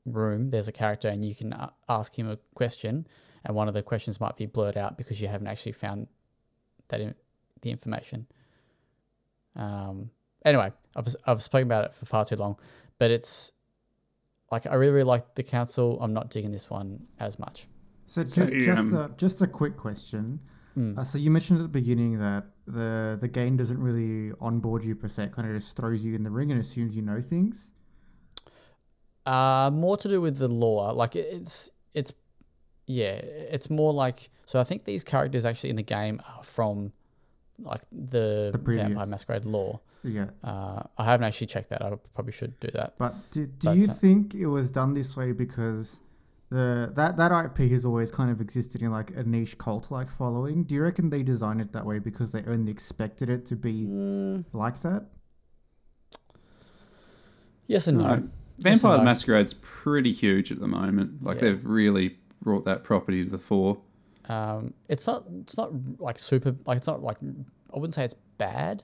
room, 0.05 0.49
there's 0.49 0.67
a 0.67 0.71
character, 0.71 1.07
and 1.07 1.23
you 1.23 1.35
can 1.35 1.53
ask 1.87 2.17
him 2.17 2.29
a 2.29 2.37
question, 2.55 3.07
and 3.45 3.55
one 3.55 3.67
of 3.67 3.73
the 3.73 3.81
questions 3.81 4.19
might 4.19 4.35
be 4.35 4.45
blurred 4.45 4.77
out 4.77 4.97
because 4.97 5.21
you 5.21 5.27
haven't 5.27 5.47
actually 5.47 5.71
found 5.71 6.07
that 6.89 7.01
in, 7.01 7.15
the 7.61 7.71
information. 7.71 8.27
Um, 9.55 10.09
anyway, 10.45 10.71
I've 10.95 11.15
I've 11.25 11.41
spoken 11.41 11.67
about 11.67 11.85
it 11.85 11.93
for 11.93 12.05
far 12.05 12.25
too 12.25 12.35
long, 12.35 12.57
but 12.99 13.11
it's 13.11 13.53
like 14.51 14.67
I 14.67 14.75
really 14.75 14.93
really 14.93 15.05
like 15.05 15.35
the 15.35 15.43
council. 15.43 15.97
I'm 16.01 16.13
not 16.13 16.29
digging 16.29 16.51
this 16.51 16.69
one 16.69 17.07
as 17.19 17.39
much. 17.39 17.67
So, 18.07 18.25
So, 18.25 18.45
just 18.45 18.79
um, 18.81 18.93
a 18.95 19.09
just 19.17 19.41
a 19.41 19.47
quick 19.47 19.77
question. 19.77 20.39
Mm. 20.77 20.97
Uh, 20.97 21.03
so 21.03 21.17
you 21.17 21.31
mentioned 21.31 21.59
at 21.59 21.63
the 21.63 21.69
beginning 21.69 22.19
that 22.19 22.45
the 22.67 23.17
the 23.19 23.27
game 23.27 23.57
doesn't 23.57 23.79
really 23.79 24.33
onboard 24.39 24.83
you 24.83 24.95
per 24.95 25.07
se. 25.07 25.25
It 25.25 25.31
kind 25.31 25.49
of 25.49 25.59
just 25.59 25.75
throws 25.75 26.03
you 26.03 26.15
in 26.15 26.23
the 26.23 26.29
ring 26.29 26.51
and 26.51 26.59
assumes 26.61 26.95
you 26.95 27.01
know 27.01 27.21
things. 27.21 27.71
Uh, 29.25 29.69
more 29.71 29.97
to 29.97 30.07
do 30.07 30.19
with 30.19 30.37
the 30.37 30.47
lore. 30.47 30.93
Like 30.93 31.15
it's 31.15 31.69
it's 31.93 32.11
yeah, 32.87 33.13
it's 33.13 33.69
more 33.69 33.93
like 33.93 34.29
so. 34.45 34.59
I 34.59 34.63
think 34.63 34.83
these 34.85 35.03
characters 35.03 35.45
actually 35.45 35.69
in 35.69 35.75
the 35.75 35.83
game 35.83 36.21
are 36.35 36.43
from 36.43 36.91
like 37.59 37.81
the, 37.91 38.49
The 38.51 38.59
previous. 38.59 38.87
Vampire 38.87 39.05
Masquerade 39.05 39.45
lore. 39.45 39.79
Yeah. 40.03 40.27
Uh, 40.43 40.83
I 40.97 41.05
haven't 41.05 41.25
actually 41.27 41.47
checked 41.47 41.69
that. 41.69 41.81
I 41.81 41.91
probably 42.15 42.31
should 42.33 42.59
do 42.59 42.69
that. 42.73 42.95
But 42.97 43.13
do, 43.31 43.45
do 43.45 43.67
But, 43.67 43.77
you 43.77 43.87
uh, 43.89 43.93
think 43.93 44.33
it 44.33 44.47
was 44.47 44.71
done 44.71 44.93
this 44.95 45.15
way 45.15 45.31
because 45.31 45.99
the 46.49 46.91
that 46.95 47.17
that 47.17 47.31
IP 47.45 47.71
has 47.71 47.85
always 47.85 48.11
kind 48.11 48.29
of 48.31 48.41
existed 48.41 48.81
in 48.81 48.91
like 48.91 49.11
a 49.15 49.23
niche 49.23 49.57
cult 49.57 49.91
like 49.91 50.09
following? 50.09 50.63
Do 50.63 50.73
you 50.75 50.81
reckon 50.83 51.09
they 51.11 51.23
designed 51.23 51.61
it 51.61 51.71
that 51.73 51.85
way 51.85 51.99
because 51.99 52.31
they 52.31 52.43
only 52.45 52.71
expected 52.71 53.29
it 53.29 53.45
to 53.47 53.55
be 53.55 53.85
Mm, 53.85 54.45
like 54.53 54.81
that? 54.81 55.05
yes 57.67 57.87
and 57.87 57.97
no. 57.99 58.03
No. 58.03 58.09
Yes 58.13 58.19
and 58.19 58.81
Vampire 58.81 58.91
the 58.93 58.97
no. 58.99 59.03
Masquerade's 59.05 59.53
pretty 59.61 60.11
huge 60.11 60.51
at 60.51 60.59
the 60.59 60.67
moment. 60.67 61.23
Like 61.23 61.37
Yeah. 61.37 61.41
they've 61.49 61.65
really 61.65 62.17
brought 62.41 62.65
that 62.65 62.83
property 62.83 63.23
to 63.23 63.29
the 63.29 63.39
fore. 63.39 63.79
Um, 64.29 64.73
it's 64.87 65.07
not 65.07 65.23
it's 65.41 65.57
not 65.57 65.71
like 65.99 66.19
super 66.19 66.55
like 66.65 66.77
it's 66.77 66.87
not 66.87 67.01
like 67.01 67.17
I 67.73 67.75
wouldn't 67.79 67.93
say 67.93 68.03
it's 68.05 68.15
bad, 68.37 68.83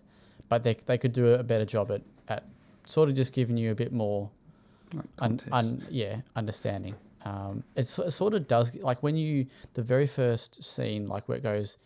but 0.49 0.64
they 0.64 0.76
they 0.86 0.98
could 0.98 1.14
do 1.14 1.34
a 1.34 1.44
better 1.44 1.65
job 1.65 1.91
at 1.91 2.02
at 2.28 2.44
sort 2.86 3.10
of 3.10 3.15
just 3.15 3.34
giving 3.34 3.57
you 3.57 3.72
a 3.72 3.76
bit 3.76 3.91
more 3.91 4.30
Like 4.94 5.06
un, 5.19 5.40
un, 5.52 5.88
yeah 5.90 6.22
understanding. 6.36 6.95
Um, 7.26 7.64
it's, 7.76 7.99
it 7.99 8.11
sort 8.11 8.34
of 8.34 8.48
does 8.48 8.74
like 8.76 9.03
when 9.03 9.18
you 9.18 9.48
the 9.74 9.82
very 9.82 10.07
first 10.07 10.64
scene 10.64 11.07
like 11.10 11.28
where 11.28 11.38
it 11.38 11.44
goes, 11.44 11.78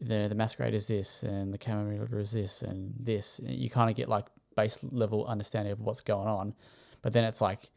the 0.00 0.28
the 0.28 0.34
masquerade 0.34 0.74
is 0.74 0.86
this 0.86 1.22
and 1.24 1.52
the 1.52 1.58
Camarilla 1.58 2.06
is 2.18 2.30
this 2.30 2.62
and 2.62 2.94
this. 2.98 3.40
You 3.44 3.68
kind 3.68 3.90
of 3.90 3.96
get 3.96 4.08
like 4.08 4.26
base 4.56 4.78
level 4.92 5.26
understanding 5.26 5.72
of 5.72 5.80
what's 5.80 6.00
going 6.00 6.28
on, 6.28 6.54
but 7.02 7.12
then 7.12 7.24
it's 7.24 7.40
like 7.40 7.70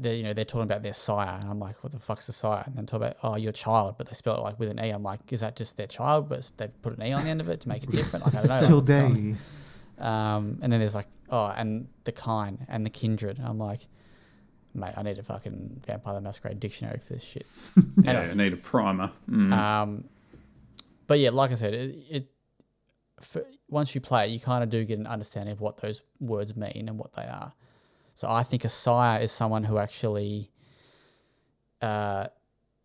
they 0.00 0.16
you 0.16 0.22
know 0.22 0.32
they're 0.32 0.44
talking 0.44 0.62
about 0.62 0.82
their 0.82 0.92
sire 0.92 1.38
and 1.40 1.50
I'm 1.50 1.58
like 1.58 1.82
what 1.82 1.92
the 1.92 1.98
fuck's 1.98 2.28
a 2.28 2.32
sire 2.32 2.62
and 2.66 2.76
then 2.76 2.86
talk 2.86 2.98
about 2.98 3.16
oh 3.22 3.36
your 3.36 3.52
child 3.52 3.96
but 3.98 4.06
they 4.08 4.14
spell 4.14 4.36
it 4.36 4.40
like 4.40 4.58
with 4.58 4.68
an 4.68 4.78
e 4.82 4.90
I'm 4.90 5.02
like 5.02 5.20
is 5.32 5.40
that 5.40 5.56
just 5.56 5.76
their 5.76 5.86
child 5.86 6.28
but 6.28 6.50
they've 6.56 6.82
put 6.82 6.96
an 6.96 7.04
e 7.04 7.12
on 7.12 7.24
the 7.24 7.30
end 7.30 7.40
of 7.40 7.48
it 7.48 7.60
to 7.62 7.68
make 7.68 7.82
it 7.84 7.90
different 7.90 8.24
like 8.24 8.34
I 8.34 8.46
don't 8.46 8.48
know 8.48 8.66
Till 8.66 8.76
what's 8.76 8.90
going 8.90 9.04
on? 9.04 9.32
day. 9.32 9.38
Um, 9.98 10.58
and 10.62 10.72
then 10.72 10.78
there's 10.80 10.94
like, 10.94 11.08
oh, 11.28 11.46
and 11.46 11.88
the 12.04 12.12
kind 12.12 12.64
and 12.68 12.86
the 12.86 12.90
kindred. 12.90 13.40
I'm 13.44 13.58
like, 13.58 13.86
mate, 14.74 14.92
I 14.96 15.02
need 15.02 15.18
a 15.18 15.22
fucking 15.22 15.82
Vampire 15.86 16.14
the 16.14 16.20
Masquerade 16.20 16.60
dictionary 16.60 16.98
for 16.98 17.14
this 17.14 17.24
shit. 17.24 17.46
yeah, 18.02 18.10
Anyway, 18.10 18.30
I 18.30 18.34
need 18.34 18.52
a 18.52 18.56
primer. 18.56 19.10
Mm. 19.28 19.52
um, 19.52 20.04
but 21.06 21.18
yeah, 21.18 21.30
like 21.30 21.50
I 21.50 21.54
said, 21.54 21.74
it, 21.74 21.96
it 22.10 22.30
for, 23.20 23.44
once 23.68 23.94
you 23.94 24.00
play 24.00 24.26
it, 24.26 24.30
you 24.30 24.38
kind 24.38 24.62
of 24.62 24.70
do 24.70 24.84
get 24.84 24.98
an 24.98 25.06
understanding 25.06 25.52
of 25.52 25.60
what 25.60 25.78
those 25.78 26.02
words 26.20 26.54
mean 26.54 26.84
and 26.86 26.98
what 26.98 27.12
they 27.14 27.22
are. 27.22 27.52
So 28.18 28.28
I 28.28 28.42
think 28.42 28.64
a 28.64 28.68
sire 28.68 29.20
is 29.20 29.30
someone 29.30 29.62
who 29.62 29.78
actually, 29.78 30.50
uh, 31.80 32.26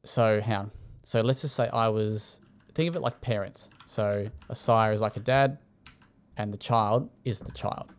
so 0.05 0.39
how? 0.39 0.69
So 1.05 1.21
let's 1.21 1.41
just 1.41 1.55
say 1.55 1.67
I 1.73 1.87
was 1.87 2.39
think 2.75 2.87
of 2.87 2.95
it 2.95 2.99
like 2.99 3.19
parents. 3.19 3.71
So 3.87 4.27
a 4.49 4.53
sire 4.53 4.93
is 4.93 5.01
like 5.01 5.17
a 5.17 5.21
dad, 5.21 5.57
and 6.37 6.53
the 6.53 6.57
child 6.59 7.09
is 7.25 7.39
the 7.39 7.51
child. 7.53 7.91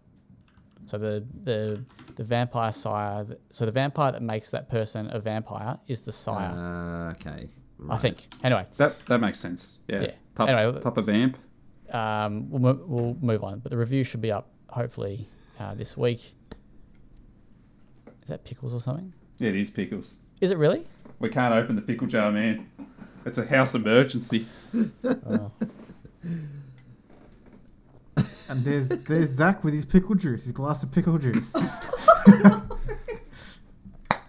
So 0.87 0.97
the 0.97 1.27
the 1.41 1.85
the 2.15 2.23
vampire 2.23 2.71
sire. 2.71 3.27
So 3.51 3.67
the 3.67 3.73
vampire 3.73 4.13
that 4.13 4.23
makes 4.23 4.51
that 4.51 4.71
person 4.71 5.11
a 5.11 5.19
vampire 5.19 5.77
is 5.89 6.03
the 6.03 6.13
sire. 6.13 6.55
Uh, 6.57 7.11
okay. 7.15 7.49
I 7.91 7.99
think. 7.99 8.29
Anyway, 8.45 8.65
that 8.77 8.95
that 9.07 9.19
makes 9.21 9.41
sense. 9.41 9.81
Yeah. 9.89 10.03
Yeah. 10.03 10.11
Pup, 10.37 10.49
Anyway, 10.49 10.81
Papa 10.81 11.03
Vamp. 11.03 11.37
um, 11.93 12.49
we'll, 12.49 12.79
we'll 12.87 13.17
move 13.21 13.43
on. 13.43 13.59
But 13.59 13.71
the 13.71 13.77
review 13.77 14.05
should 14.05 14.21
be 14.23 14.31
up 14.31 14.51
hopefully 14.69 15.29
uh, 15.59 15.75
this 15.75 15.97
week. 15.97 16.35
Is 18.25 18.29
that 18.31 18.45
pickles 18.45 18.75
or 18.75 18.81
something? 18.81 19.13
Yeah, 19.39 19.51
it 19.51 19.57
is 19.57 19.71
pickles. 19.71 20.19
Is 20.41 20.51
it 20.51 20.59
really? 20.59 20.85
We 21.19 21.29
can't 21.29 21.55
open 21.55 21.77
the 21.77 21.83
pickle 21.83 22.07
jar, 22.07 22.33
man. 22.33 22.71
It's 23.27 23.39
a 23.39 23.45
house 23.47 23.75
emergency. 23.75 24.47
Oh. 25.27 25.51
And 28.49 28.63
there's 28.63 28.89
there's 29.05 29.31
Zach 29.31 29.65
with 29.65 29.75
his 29.75 29.85
pickle 29.85 30.15
juice, 30.15 30.45
his 30.45 30.53
glass 30.53 30.83
of 30.83 30.91
pickle 30.91 31.19
juice. 31.19 31.55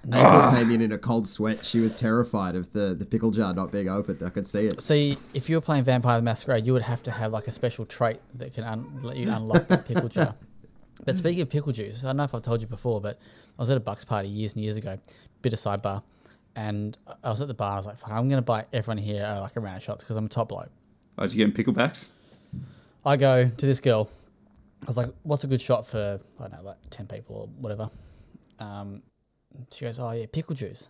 April 0.07 0.51
came 0.51 0.72
in 0.72 0.81
in 0.81 0.91
a 0.91 0.97
cold 0.97 1.27
sweat. 1.27 1.65
She 1.65 1.80
was 1.80 1.95
terrified 1.95 2.55
of 2.55 2.72
the, 2.73 2.93
the 2.93 3.05
pickle 3.05 3.31
jar 3.31 3.53
not 3.53 3.72
being 3.72 3.89
opened. 3.89 4.22
I 4.23 4.30
could 4.30 4.47
see 4.47 4.67
it. 4.67 4.81
See, 4.81 5.17
if 5.34 5.49
you 5.49 5.57
were 5.57 5.61
playing 5.61 5.84
Vampire 5.84 6.17
the 6.17 6.23
Masquerade, 6.23 6.65
you 6.65 6.73
would 6.73 6.84
have 6.84 7.01
to 7.03 7.11
have 7.11 7.31
like 7.31 7.47
a 7.47 7.51
special 7.51 7.85
trait 7.85 8.19
that 8.35 8.53
can 8.53 8.63
un- 8.63 8.99
let 9.01 9.17
you 9.17 9.31
unlock 9.31 9.67
the 9.67 9.77
pickle 9.77 10.09
jar. 10.09 10.35
But 11.03 11.17
speaking 11.17 11.41
of 11.41 11.49
pickle 11.49 11.72
juice, 11.73 12.03
I 12.03 12.07
don't 12.07 12.17
know 12.17 12.23
if 12.23 12.34
I've 12.34 12.41
told 12.41 12.61
you 12.61 12.67
before, 12.67 13.01
but 13.01 13.19
I 13.57 13.61
was 13.61 13.69
at 13.69 13.77
a 13.77 13.81
Bucks 13.81 14.05
party 14.05 14.30
years 14.30 14.55
and 14.55 14.63
years 14.63 14.77
ago, 14.77 14.97
bit 15.41 15.53
of 15.53 15.59
sidebar, 15.59 16.01
and 16.55 16.97
I 17.23 17.30
was 17.30 17.41
at 17.41 17.47
the 17.47 17.53
bar. 17.53 17.73
I 17.73 17.76
was 17.76 17.85
like, 17.85 17.97
Fuck, 17.97 18.11
I'm 18.11 18.30
going 18.30 18.38
to 18.38 18.41
buy 18.41 18.65
everyone 18.72 18.97
here 18.97 19.26
uh, 19.26 19.41
like 19.41 19.55
a 19.55 19.59
round 19.59 19.77
of 19.77 19.84
shots 19.84 20.03
because 20.03 20.15
I'm 20.15 20.26
a 20.26 20.30
top 20.30 20.49
bloke. 20.49 20.69
Oh, 21.17 21.23
did 21.23 21.34
you 21.34 21.45
get 21.45 21.65
picklebacks? 21.65 22.09
I 23.05 23.17
go 23.17 23.49
to 23.49 23.65
this 23.65 23.80
girl. 23.80 24.09
I 24.84 24.88
was 24.88 24.97
like, 24.97 25.09
"What's 25.23 25.43
a 25.43 25.47
good 25.47 25.61
shot 25.61 25.85
for 25.85 26.19
I 26.39 26.41
don't 26.41 26.51
know, 26.53 26.61
like 26.63 26.77
ten 26.89 27.07
people 27.07 27.35
or 27.35 27.47
whatever?" 27.61 27.89
Um, 28.59 29.03
she 29.72 29.85
goes, 29.85 29.99
"Oh 29.99 30.11
yeah, 30.11 30.26
pickle 30.31 30.55
juice." 30.55 30.89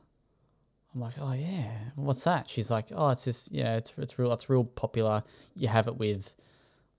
I'm 0.94 1.02
like, 1.02 1.15
"Oh 1.19 1.34
yeah, 1.34 1.72
what's 1.95 2.23
that?" 2.23 2.49
She's 2.49 2.72
like, 2.72 2.88
"Oh, 2.94 3.10
it's 3.10 3.26
just 3.26 3.52
you 3.52 3.64
know, 3.64 3.77
it's 3.77 3.94
it's 3.98 4.18
real, 4.18 4.32
it's 4.34 4.49
real 4.49 4.64
popular. 4.64 5.23
You 5.56 5.68
have 5.68 5.88
it 5.88 5.98
with 5.98 6.34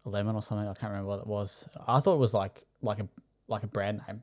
a 0.05 0.11
lemon 0.11 0.37
or 0.37 0.43
something. 0.43 0.69
I 0.69 0.75
can't 0.75 0.91
remember 0.91 1.09
what 1.09 1.21
it 1.21 1.27
was. 1.27 1.67
I 1.87 2.01
thought 2.01 2.15
it 2.15 2.21
was 2.21 2.35
like 2.35 2.66
like 2.83 3.01
a 3.01 3.09
like 3.49 3.63
a 3.63 3.67
brand 3.67 4.03
name. 4.07 4.23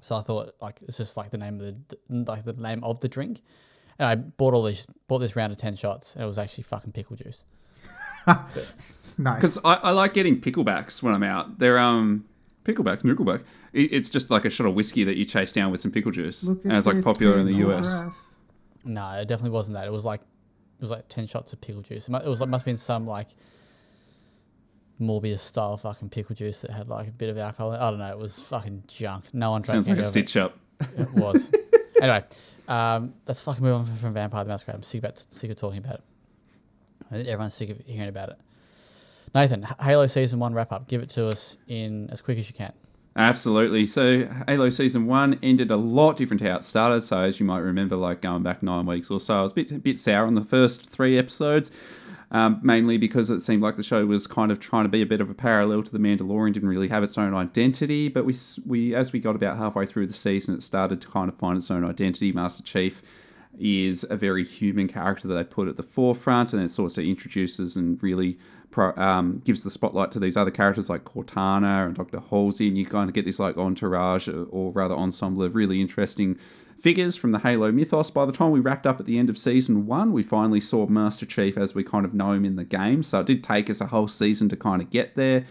So 0.00 0.16
I 0.16 0.22
thought 0.22 0.54
like 0.60 0.80
it's 0.82 0.96
just 0.96 1.16
like 1.16 1.30
the 1.30 1.38
name 1.38 1.54
of 1.54 1.60
the, 1.60 1.76
the 1.88 2.30
like 2.30 2.44
the 2.44 2.52
name 2.54 2.82
of 2.84 3.00
the 3.00 3.08
drink. 3.08 3.42
And 3.98 4.08
I 4.08 4.16
bought 4.16 4.54
all 4.54 4.64
these 4.64 4.86
bought 5.06 5.18
this 5.18 5.36
round 5.36 5.52
of 5.52 5.58
ten 5.58 5.74
shots, 5.76 6.14
and 6.14 6.24
it 6.24 6.26
was 6.26 6.38
actually 6.38 6.64
fucking 6.64 6.92
pickle 6.92 7.16
juice. 7.16 7.44
nice. 8.26 8.36
Because 9.16 9.58
I, 9.64 9.74
I 9.74 9.90
like 9.92 10.14
getting 10.14 10.40
picklebacks 10.40 11.02
when 11.02 11.14
I'm 11.14 11.22
out. 11.22 11.58
They're 11.58 11.78
um 11.78 12.24
pickleback, 12.64 13.02
nickelback. 13.02 13.42
It, 13.72 13.92
it's 13.92 14.08
just 14.08 14.30
like 14.30 14.44
a 14.44 14.50
shot 14.50 14.66
of 14.66 14.74
whiskey 14.74 15.04
that 15.04 15.16
you 15.16 15.24
chase 15.24 15.52
down 15.52 15.70
with 15.70 15.80
some 15.80 15.90
pickle 15.92 16.10
juice, 16.10 16.44
Look 16.44 16.64
and 16.64 16.72
it's 16.72 16.86
like 16.86 17.02
popular 17.02 17.38
in 17.38 17.46
the 17.46 17.54
US. 17.68 18.00
graph. 18.00 18.16
No, 18.84 19.10
it 19.12 19.28
definitely 19.28 19.50
wasn't 19.50 19.74
that. 19.76 19.86
It 19.86 19.92
was 19.92 20.04
like 20.04 20.20
it 20.20 20.82
was 20.82 20.90
like 20.90 21.08
ten 21.08 21.26
shots 21.26 21.52
of 21.52 21.60
pickle 21.60 21.82
juice. 21.82 22.08
It 22.08 22.14
it 22.14 22.26
was 22.26 22.40
like 22.40 22.50
must 22.50 22.62
have 22.62 22.66
been 22.66 22.76
some 22.76 23.06
like 23.06 23.28
Morbius 25.00 25.40
style 25.40 25.76
fucking 25.76 26.10
pickle 26.10 26.34
juice 26.34 26.60
that 26.62 26.70
had 26.70 26.88
like 26.88 27.08
a 27.08 27.12
bit 27.12 27.28
of 27.28 27.38
alcohol. 27.38 27.72
I 27.72 27.90
don't 27.90 27.98
know. 27.98 28.10
It 28.10 28.18
was 28.18 28.38
fucking 28.38 28.84
junk. 28.86 29.26
No 29.32 29.50
one 29.50 29.62
drank 29.62 29.84
Sounds 29.84 29.88
like 29.88 29.98
a 29.98 30.00
of 30.00 30.06
it. 30.06 30.08
stitch 30.08 30.36
up. 30.36 30.58
It 30.96 31.10
was. 31.12 31.50
anyway, 32.00 32.24
um, 32.68 33.14
let's 33.26 33.40
fucking 33.40 33.62
move 33.62 33.74
on 33.74 33.84
from, 33.96 34.14
Vampire 34.14 34.44
the 34.44 34.48
Masquerade. 34.48 34.76
I'm 34.76 34.82
sick 34.82 35.00
about 35.00 35.24
sick 35.30 35.50
of 35.50 35.56
talking 35.56 35.78
about 35.78 36.00
it. 37.12 37.26
Everyone's 37.26 37.54
sick 37.54 37.70
of 37.70 37.78
hearing 37.86 38.08
about 38.08 38.30
it. 38.30 38.38
Nathan, 39.34 39.64
Halo 39.80 40.06
season 40.06 40.38
one 40.38 40.54
wrap 40.54 40.72
up. 40.72 40.88
Give 40.88 41.02
it 41.02 41.08
to 41.10 41.26
us 41.26 41.56
in 41.66 42.08
as 42.10 42.20
quick 42.20 42.38
as 42.38 42.48
you 42.48 42.54
can. 42.54 42.72
Absolutely. 43.16 43.86
So 43.86 44.28
Halo 44.48 44.70
season 44.70 45.06
one 45.06 45.38
ended 45.42 45.70
a 45.70 45.76
lot 45.76 46.16
different 46.16 46.40
to 46.42 46.50
how 46.50 46.56
it 46.56 46.64
started. 46.64 47.00
So 47.02 47.18
as 47.18 47.38
you 47.38 47.46
might 47.46 47.60
remember, 47.60 47.96
like 47.96 48.20
going 48.20 48.42
back 48.42 48.62
nine 48.62 48.86
weeks 48.86 49.10
or 49.10 49.20
so, 49.20 49.38
I 49.38 49.42
was 49.42 49.52
a 49.52 49.54
bit, 49.54 49.72
a 49.72 49.78
bit 49.78 49.98
sour 49.98 50.26
on 50.26 50.34
the 50.34 50.44
first 50.44 50.88
three 50.88 51.18
episodes. 51.18 51.70
Um, 52.34 52.58
mainly 52.64 52.98
because 52.98 53.30
it 53.30 53.42
seemed 53.42 53.62
like 53.62 53.76
the 53.76 53.84
show 53.84 54.04
was 54.06 54.26
kind 54.26 54.50
of 54.50 54.58
trying 54.58 54.82
to 54.82 54.88
be 54.88 55.00
a 55.00 55.06
bit 55.06 55.20
of 55.20 55.30
a 55.30 55.34
parallel 55.34 55.84
to 55.84 55.92
the 55.92 56.00
Mandalorian, 56.00 56.52
didn't 56.52 56.68
really 56.68 56.88
have 56.88 57.04
its 57.04 57.16
own 57.16 57.32
identity. 57.32 58.08
But 58.08 58.24
we, 58.24 58.34
we, 58.66 58.92
as 58.92 59.12
we 59.12 59.20
got 59.20 59.36
about 59.36 59.56
halfway 59.56 59.86
through 59.86 60.08
the 60.08 60.14
season, 60.14 60.56
it 60.56 60.62
started 60.64 61.00
to 61.02 61.06
kind 61.06 61.28
of 61.28 61.36
find 61.36 61.56
its 61.56 61.70
own 61.70 61.84
identity. 61.84 62.32
Master 62.32 62.64
Chief 62.64 63.02
is 63.56 64.04
a 64.10 64.16
very 64.16 64.42
human 64.44 64.88
character 64.88 65.28
that 65.28 65.34
they 65.34 65.44
put 65.44 65.68
at 65.68 65.76
the 65.76 65.84
forefront, 65.84 66.52
and 66.52 66.60
it 66.60 66.72
sort 66.72 66.98
of 66.98 67.04
introduces 67.04 67.76
and 67.76 68.02
really 68.02 68.36
um, 68.76 69.40
gives 69.44 69.62
the 69.62 69.70
spotlight 69.70 70.10
to 70.10 70.18
these 70.18 70.36
other 70.36 70.50
characters 70.50 70.90
like 70.90 71.04
Cortana 71.04 71.86
and 71.86 71.94
Dr. 71.94 72.18
Halsey, 72.18 72.66
and 72.66 72.76
you 72.76 72.84
kind 72.84 73.08
of 73.08 73.14
get 73.14 73.24
this 73.24 73.38
like 73.38 73.56
entourage 73.56 74.26
or, 74.26 74.46
or 74.46 74.72
rather 74.72 74.96
ensemble 74.96 75.44
of 75.44 75.54
really 75.54 75.80
interesting 75.80 76.36
figures 76.84 77.16
from 77.16 77.32
the 77.32 77.38
Halo 77.38 77.72
mythos. 77.72 78.10
By 78.10 78.26
the 78.26 78.32
time 78.32 78.50
we 78.50 78.60
wrapped 78.60 78.86
up 78.86 79.00
at 79.00 79.06
the 79.06 79.18
end 79.18 79.30
of 79.30 79.38
season 79.38 79.86
one, 79.86 80.12
we 80.12 80.22
finally 80.22 80.60
saw 80.60 80.86
Master 80.86 81.24
Chief 81.24 81.56
as 81.56 81.74
we 81.74 81.82
kind 81.82 82.04
of 82.04 82.12
know 82.12 82.32
him 82.32 82.44
in 82.44 82.56
the 82.56 82.64
game. 82.64 83.02
So 83.02 83.20
it 83.20 83.26
did 83.26 83.42
take 83.42 83.70
us 83.70 83.80
a 83.80 83.86
whole 83.86 84.06
season 84.06 84.50
to 84.50 84.56
kind 84.56 84.82
of 84.82 84.90
get 84.90 85.16
there. 85.16 85.46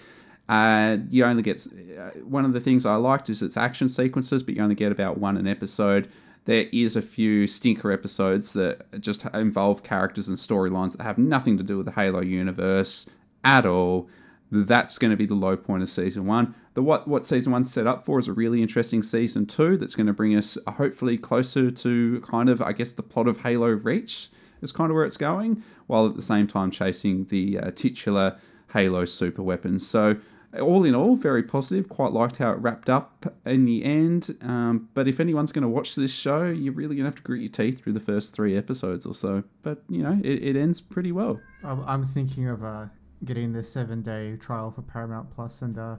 Uh, 0.48 0.98
you 1.10 1.26
only 1.26 1.42
get 1.42 1.66
uh, 1.98 2.12
one 2.20 2.46
of 2.46 2.54
the 2.54 2.60
things 2.60 2.86
I 2.86 2.98
liked 2.98 3.32
is 3.32 3.42
its 3.42 3.58
action 3.58 3.90
sequences, 3.90 4.44
but 4.44 4.54
you 4.56 4.62
only 4.62 4.76
get 4.76 4.92
about 4.92 5.18
one 5.18 5.36
an 5.38 5.48
episode. 5.48 6.08
There 6.46 6.68
is 6.72 6.96
a 6.96 7.02
few 7.02 7.48
stinker 7.48 7.92
episodes 7.92 8.54
that 8.54 9.02
just 9.02 9.26
involve 9.34 9.82
characters 9.82 10.30
and 10.30 10.38
storylines 10.38 10.96
that 10.96 11.02
have 11.02 11.18
nothing 11.18 11.58
to 11.58 11.64
do 11.64 11.78
with 11.78 11.88
the 11.88 11.94
Halo 11.94 12.22
universe 12.22 13.08
at 13.44 13.66
all. 13.66 14.08
That's 14.52 15.00
going 15.00 15.10
to 15.10 15.18
be 15.18 15.26
the 15.26 15.34
low 15.34 15.58
point 15.58 15.82
of 15.82 15.90
season 15.90 16.28
one. 16.28 16.54
The 16.74 16.82
what 16.82 17.08
what 17.08 17.26
season 17.26 17.52
one 17.52 17.64
set 17.64 17.86
up 17.86 18.06
for 18.06 18.20
is 18.20 18.28
a 18.28 18.34
really 18.34 18.62
interesting 18.62 19.04
season 19.04 19.46
two 19.46 19.78
that's 19.78 19.96
going 19.96 20.08
to 20.08 20.14
bring 20.14 20.36
us 20.36 20.58
uh, 20.66 20.72
hopefully 20.72 21.18
closer 21.18 21.70
to 21.70 22.22
kind 22.22 22.50
of 22.50 22.62
I 22.62 22.72
guess 22.72 22.94
the 22.94 23.04
plot 23.04 23.28
of 23.28 23.38
Halo 23.42 23.68
Reach 23.68 24.30
is 24.62 24.72
kind 24.72 24.90
of 24.90 24.96
where 24.96 25.06
it's 25.06 25.18
going, 25.18 25.64
while 25.88 26.08
at 26.08 26.16
the 26.16 26.22
same 26.22 26.48
time 26.48 26.72
chasing 26.72 27.26
the 27.26 27.60
uh, 27.60 27.72
titular 27.72 28.38
Halo 28.72 29.06
super 29.06 29.44
weapons. 29.44 29.86
So 29.88 30.18
all 30.62 30.84
in 30.84 30.94
all, 30.94 31.16
very 31.16 31.44
positive. 31.44 31.90
Quite 31.90 32.12
liked 32.12 32.38
how 32.38 32.52
it 32.52 32.56
wrapped 32.56 32.90
up 32.90 33.34
in 33.46 33.66
the 33.66 33.84
end. 33.84 34.38
Um, 34.42 34.90
but 34.94 35.08
if 35.08 35.20
anyone's 35.20 35.52
going 35.52 35.64
to 35.64 35.70
watch 35.70 35.96
this 35.96 36.12
show, 36.12 36.46
you're 36.46 36.74
really 36.74 36.96
going 36.96 37.06
to 37.06 37.10
have 37.10 37.16
to 37.16 37.24
grit 37.24 37.42
your 37.42 37.50
teeth 37.50 37.80
through 37.80 37.94
the 37.94 38.00
first 38.00 38.36
three 38.36 38.56
episodes 38.56 39.06
or 39.06 39.16
so. 39.16 39.44
But, 39.64 39.84
you 39.90 40.04
know, 40.04 40.20
it, 40.24 40.44
it 40.44 40.56
ends 40.56 40.80
pretty 40.80 41.12
well. 41.12 41.40
I'm, 41.64 42.06
thinking 42.06 42.48
of 42.48 42.64
uh, 42.64 42.86
getting 43.26 43.54
the 43.54 43.64
seven 43.64 44.02
day 44.02 44.36
trial 44.38 44.70
for 44.70 44.82
Paramount 44.84 45.32
Plus 45.32 45.62
and 45.62 45.78
uh, 45.78 45.96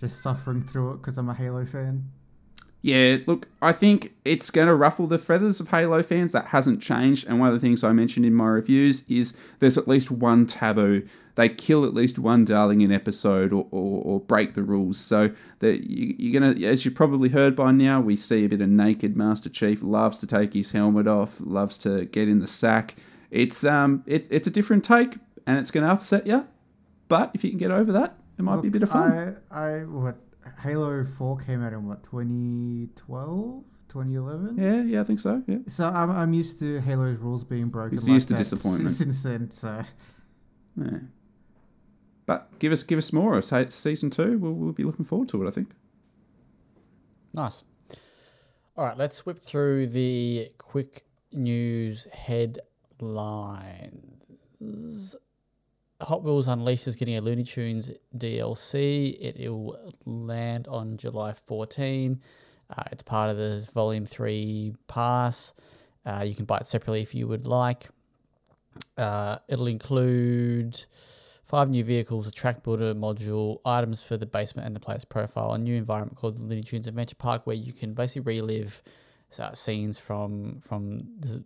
just 0.00 0.22
suffering 0.22 0.62
through 0.62 0.92
it 0.92 0.96
because 0.98 1.18
I'm 1.18 1.28
a 1.28 1.34
Halo 1.34 1.64
fan. 1.66 2.10
Yeah, 2.80 3.16
look, 3.26 3.48
I 3.60 3.72
think 3.72 4.14
it's 4.24 4.50
going 4.50 4.68
to 4.68 4.74
ruffle 4.74 5.08
the 5.08 5.18
feathers 5.18 5.58
of 5.58 5.68
Halo 5.68 6.02
fans. 6.02 6.32
That 6.32 6.46
hasn't 6.46 6.80
changed. 6.80 7.26
And 7.26 7.40
one 7.40 7.48
of 7.48 7.54
the 7.54 7.60
things 7.60 7.82
I 7.82 7.92
mentioned 7.92 8.24
in 8.24 8.34
my 8.34 8.46
reviews 8.46 9.04
is 9.08 9.36
there's 9.58 9.76
at 9.76 9.88
least 9.88 10.12
one 10.12 10.46
taboo 10.46 11.08
they 11.38 11.48
kill 11.48 11.84
at 11.84 11.94
least 11.94 12.18
one 12.18 12.44
darling 12.44 12.80
in 12.80 12.90
episode 12.90 13.52
or, 13.52 13.68
or, 13.70 14.02
or 14.02 14.20
break 14.20 14.54
the 14.54 14.62
rules. 14.64 14.98
So 14.98 15.30
that 15.60 15.88
you, 15.88 16.16
you're 16.18 16.40
gonna, 16.40 16.66
as 16.66 16.84
you've 16.84 16.96
probably 16.96 17.28
heard 17.28 17.54
by 17.54 17.70
now, 17.70 18.00
we 18.00 18.16
see 18.16 18.44
a 18.44 18.48
bit 18.48 18.60
of 18.60 18.68
naked 18.68 19.16
Master 19.16 19.48
Chief. 19.48 19.80
Loves 19.80 20.18
to 20.18 20.26
take 20.26 20.52
his 20.52 20.72
helmet 20.72 21.06
off. 21.06 21.36
Loves 21.38 21.78
to 21.78 22.06
get 22.06 22.28
in 22.28 22.40
the 22.40 22.48
sack. 22.48 22.96
It's 23.30 23.62
um, 23.62 24.02
it, 24.04 24.26
it's 24.32 24.48
a 24.48 24.50
different 24.50 24.82
take, 24.82 25.14
and 25.46 25.58
it's 25.58 25.70
going 25.70 25.86
to 25.86 25.92
upset 25.92 26.26
you. 26.26 26.44
But 27.06 27.30
if 27.34 27.44
you 27.44 27.50
can 27.50 27.58
get 27.60 27.70
over 27.70 27.92
that, 27.92 28.16
it 28.38 28.42
might 28.42 28.54
Look, 28.54 28.62
be 28.62 28.68
a 28.68 28.70
bit 28.70 28.82
of 28.82 28.90
fun. 28.90 29.36
I, 29.50 29.58
I 29.58 29.84
what 29.84 30.16
Halo 30.62 31.04
Four 31.04 31.38
came 31.38 31.62
out 31.62 31.72
in 31.72 31.86
what 31.86 32.04
2012, 32.04 33.64
2011. 33.88 34.56
Yeah, 34.56 34.82
yeah, 34.82 35.00
I 35.00 35.04
think 35.04 35.20
so. 35.20 35.42
Yeah. 35.46 35.58
So 35.66 35.88
I'm, 35.88 36.10
I'm 36.10 36.32
used 36.32 36.58
to 36.60 36.80
Halo's 36.80 37.18
rules 37.18 37.44
being 37.44 37.68
broken. 37.68 37.98
He's 37.98 38.04
like 38.04 38.14
used 38.14 38.28
to 38.28 38.34
that 38.34 38.38
disappointment. 38.38 38.96
since 38.96 39.20
then. 39.20 39.50
So 39.54 39.84
Yeah. 40.76 40.98
But 42.26 42.58
give 42.58 42.72
us 42.72 42.82
give 42.82 42.98
us 42.98 43.12
more. 43.12 43.40
Say 43.42 43.62
it's 43.62 43.74
season 43.74 44.10
two. 44.10 44.38
We'll, 44.38 44.52
we'll 44.52 44.72
be 44.72 44.84
looking 44.84 45.04
forward 45.04 45.28
to 45.30 45.44
it. 45.44 45.48
I 45.48 45.50
think. 45.50 45.70
Nice. 47.34 47.64
All 48.76 48.84
right, 48.84 48.96
let's 48.96 49.26
whip 49.26 49.40
through 49.40 49.88
the 49.88 50.50
quick 50.58 51.04
news 51.32 52.06
headlines. 52.12 52.56
Hot 56.00 56.22
Wheels 56.22 56.46
Unleashed 56.46 56.86
is 56.86 56.94
getting 56.94 57.16
a 57.16 57.20
Looney 57.20 57.42
Tunes 57.42 57.90
DLC. 58.16 59.16
It 59.20 59.50
will 59.50 59.92
land 60.04 60.68
on 60.68 60.96
July 60.96 61.32
14. 61.32 62.20
Uh, 62.70 62.82
it's 62.92 63.02
part 63.02 63.30
of 63.30 63.36
the 63.36 63.68
Volume 63.74 64.06
3 64.06 64.74
pass. 64.86 65.54
Uh, 66.06 66.22
you 66.24 66.36
can 66.36 66.44
buy 66.44 66.58
it 66.58 66.66
separately 66.66 67.02
if 67.02 67.14
you 67.14 67.26
would 67.26 67.46
like. 67.46 67.88
Uh, 68.96 69.38
it'll 69.48 69.66
include 69.66 70.84
five 71.42 71.68
new 71.68 71.82
vehicles, 71.82 72.28
a 72.28 72.30
track 72.30 72.62
builder 72.62 72.94
module, 72.94 73.58
items 73.64 74.02
for 74.02 74.16
the 74.16 74.26
basement 74.26 74.66
and 74.66 74.76
the 74.76 74.80
player's 74.80 75.04
profile, 75.04 75.52
a 75.54 75.58
new 75.58 75.74
environment 75.74 76.16
called 76.16 76.36
the 76.36 76.44
Looney 76.44 76.62
Tunes 76.62 76.86
Adventure 76.86 77.16
Park, 77.16 77.44
where 77.44 77.56
you 77.56 77.72
can 77.72 77.92
basically 77.92 78.36
relive 78.36 78.82
uh, 79.38 79.52
scenes 79.52 79.98
from 79.98 80.60
from 80.60 81.08
the, 81.18 81.42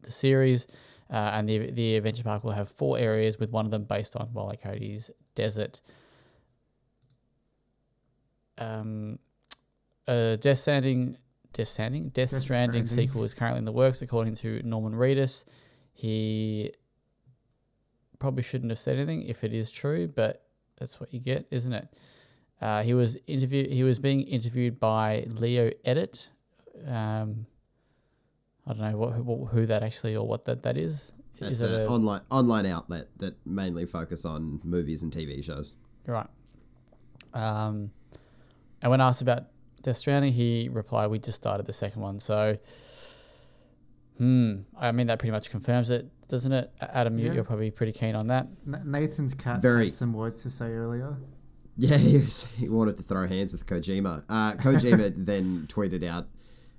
the 0.00 0.10
series. 0.10 0.66
Uh, 1.12 1.32
and 1.34 1.46
the 1.46 1.70
the 1.72 1.96
adventure 1.96 2.22
park 2.22 2.42
will 2.42 2.52
have 2.52 2.70
four 2.70 2.98
areas, 2.98 3.38
with 3.38 3.50
one 3.50 3.66
of 3.66 3.70
them 3.70 3.84
based 3.84 4.16
on 4.16 4.28
E. 4.28 4.56
Coyote's 4.56 5.10
desert. 5.34 5.80
Um, 8.56 9.18
uh, 10.08 10.36
Death 10.36 10.58
Stranding, 10.58 11.18
Death 11.52 11.68
Stranding, 11.68 12.08
Death, 12.08 12.30
Death 12.30 12.40
Stranding, 12.40 12.86
Stranding. 12.86 13.08
sequel 13.08 13.24
is 13.24 13.34
currently 13.34 13.58
in 13.58 13.66
the 13.66 13.72
works, 13.72 14.00
according 14.00 14.36
to 14.36 14.62
Norman 14.62 14.94
Reedus. 14.94 15.44
He 15.92 16.72
probably 18.18 18.42
shouldn't 18.42 18.70
have 18.70 18.78
said 18.78 18.96
anything 18.96 19.22
if 19.24 19.44
it 19.44 19.52
is 19.52 19.70
true, 19.70 20.08
but 20.08 20.46
that's 20.78 20.98
what 20.98 21.12
you 21.12 21.20
get, 21.20 21.46
isn't 21.50 21.74
it? 21.74 21.88
Uh, 22.62 22.82
he 22.82 22.94
was 22.94 23.18
interviewed. 23.26 23.70
He 23.70 23.82
was 23.82 23.98
being 23.98 24.22
interviewed 24.22 24.80
by 24.80 25.26
Leo 25.28 25.70
Edit. 25.84 26.28
Um, 26.86 27.46
I 28.66 28.72
don't 28.72 28.80
know 28.80 28.96
what 28.96 29.12
who, 29.12 29.46
who 29.46 29.66
that 29.66 29.82
actually 29.82 30.16
or 30.16 30.26
what 30.26 30.44
that 30.44 30.62
that 30.62 30.76
is. 30.76 31.12
That's 31.40 31.54
is 31.54 31.62
it 31.62 31.70
an 31.72 31.80
a, 31.82 31.86
online 31.86 32.20
online 32.30 32.66
outlet 32.66 33.06
that 33.18 33.34
mainly 33.46 33.86
focus 33.86 34.24
on 34.24 34.60
movies 34.62 35.02
and 35.02 35.12
TV 35.12 35.42
shows. 35.44 35.76
Right. 36.06 36.26
Um, 37.34 37.90
and 38.80 38.90
when 38.90 39.00
asked 39.00 39.22
about 39.22 39.44
Death 39.82 39.96
Stranding, 39.96 40.32
he 40.32 40.68
replied, 40.70 41.08
"We 41.08 41.18
just 41.18 41.36
started 41.36 41.66
the 41.66 41.72
second 41.72 42.02
one." 42.02 42.20
So, 42.20 42.58
hmm. 44.18 44.60
I 44.78 44.92
mean, 44.92 45.08
that 45.08 45.18
pretty 45.18 45.32
much 45.32 45.50
confirms 45.50 45.90
it, 45.90 46.08
doesn't 46.28 46.52
it? 46.52 46.70
Adam, 46.80 47.18
you, 47.18 47.26
Yeah. 47.26 47.32
you're 47.34 47.44
probably 47.44 47.70
pretty 47.70 47.92
keen 47.92 48.14
on 48.14 48.28
that. 48.28 48.46
Nathan's 48.66 49.34
cat 49.34 49.60
Very. 49.60 49.86
had 49.86 49.94
some 49.94 50.12
words 50.12 50.42
to 50.42 50.50
say 50.50 50.66
earlier. 50.66 51.16
Yeah, 51.76 51.96
he, 51.98 52.18
was, 52.18 52.46
he 52.56 52.68
wanted 52.68 52.96
to 52.98 53.02
throw 53.02 53.26
hands 53.26 53.52
with 53.52 53.66
Kojima. 53.66 54.24
Uh, 54.28 54.52
Kojima 54.54 55.12
then 55.16 55.66
tweeted 55.68 56.04
out 56.04 56.28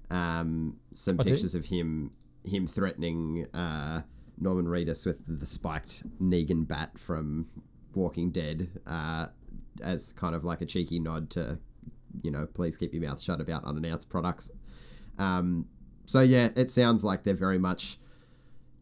um, 0.10 0.78
some 0.94 1.18
pictures 1.18 1.56
of 1.56 1.66
him 1.66 2.12
him 2.44 2.68
threatening 2.68 3.48
uh, 3.54 4.02
Norman 4.38 4.66
Reedus 4.66 5.06
with 5.06 5.40
the 5.40 5.46
spiked 5.46 6.04
Negan 6.22 6.68
bat 6.68 6.98
from 6.98 7.48
Walking 7.96 8.32
Dead 8.32 8.70
uh, 8.86 9.28
as 9.84 10.12
kind 10.14 10.36
of 10.36 10.44
like 10.44 10.62
a 10.62 10.66
cheeky 10.66 11.00
nod 11.00 11.30
to, 11.32 11.60
you 12.22 12.32
know, 12.32 12.46
please 12.46 12.78
keep 12.78 12.94
your 12.94 13.02
mouth 13.02 13.22
shut 13.22 13.40
about 13.40 13.64
unannounced 13.64 14.10
products. 14.10 14.52
Um, 15.18 15.68
so 16.06 16.22
yeah, 16.22 16.50
it 16.56 16.70
sounds 16.70 17.04
like 17.04 17.24
they're 17.24 17.34
very 17.34 17.60
much 17.60 17.98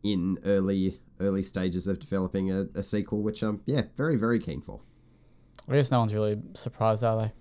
in 0.04 0.40
early 0.44 1.00
early 1.20 1.44
stages 1.44 1.86
of 1.86 2.00
developing 2.00 2.52
a, 2.52 2.66
a 2.74 2.82
sequel, 2.82 3.22
which 3.22 3.44
I'm 3.44 3.62
yeah 3.66 3.84
very 3.96 4.16
very 4.18 4.40
keen 4.40 4.62
for. 4.62 4.82
I 5.70 5.76
guess 5.76 5.92
no 5.92 6.00
one's 6.00 6.14
really 6.14 6.42
surprised, 6.56 7.04
are 7.04 7.22
they? 7.22 7.32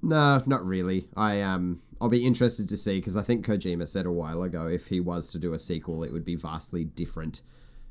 No, 0.00 0.42
not 0.46 0.64
really. 0.64 1.08
I 1.16 1.42
um, 1.42 1.82
I'll 2.00 2.08
be 2.08 2.24
interested 2.24 2.68
to 2.68 2.76
see 2.76 2.98
because 2.98 3.16
I 3.16 3.22
think 3.22 3.44
Kojima 3.44 3.88
said 3.88 4.06
a 4.06 4.12
while 4.12 4.42
ago 4.42 4.66
if 4.68 4.88
he 4.88 5.00
was 5.00 5.32
to 5.32 5.38
do 5.38 5.52
a 5.52 5.58
sequel, 5.58 6.04
it 6.04 6.12
would 6.12 6.24
be 6.24 6.36
vastly 6.36 6.84
different 6.84 7.42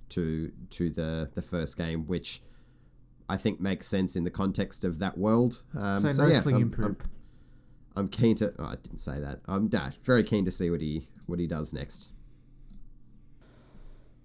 to 0.09 0.51
to 0.71 0.89
the 0.89 1.29
the 1.33 1.41
first 1.41 1.77
game, 1.77 2.05
which 2.05 2.41
I 3.27 3.37
think 3.37 3.59
makes 3.59 3.87
sense 3.87 4.15
in 4.15 4.23
the 4.23 4.31
context 4.31 4.85
of 4.85 4.99
that 4.99 5.17
world. 5.17 5.63
Um, 5.77 6.01
So 6.01 6.11
so, 6.11 6.27
yeah, 6.27 6.41
I'm, 6.45 6.73
I'm. 6.81 6.97
I'm 7.97 8.07
keen 8.07 8.35
to. 8.35 8.53
Oh, 8.59 8.65
I 8.65 8.75
didn't 8.75 8.99
say 8.99 9.19
that. 9.19 9.39
I'm 9.47 9.69
nah, 9.73 9.89
very 10.03 10.23
keen 10.23 10.45
to 10.45 10.51
see 10.51 10.69
what 10.69 10.81
he 10.81 11.07
what 11.25 11.39
he 11.39 11.47
does 11.47 11.73
next. 11.73 12.13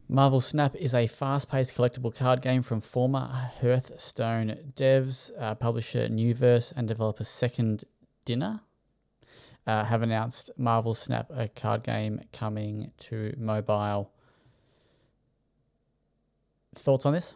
Marvel 0.08 0.42
Snap 0.42 0.76
is 0.76 0.94
a 0.94 1.06
fast 1.06 1.48
paced 1.48 1.74
collectible 1.74 2.14
card 2.14 2.42
game 2.42 2.60
from 2.60 2.82
former 2.82 3.50
Hearthstone 3.62 4.72
devs, 4.76 5.30
uh, 5.38 5.54
publisher 5.54 6.06
Nuverse, 6.08 6.70
and 6.76 6.86
developer 6.86 7.24
Second 7.24 7.84
Dinner. 8.26 8.60
Uh, 9.64 9.84
have 9.84 10.02
announced 10.02 10.50
Marvel 10.56 10.92
Snap, 10.92 11.30
a 11.32 11.46
card 11.48 11.84
game 11.84 12.20
coming 12.32 12.90
to 12.98 13.32
mobile. 13.38 14.10
Thoughts 16.74 17.06
on 17.06 17.12
this? 17.12 17.34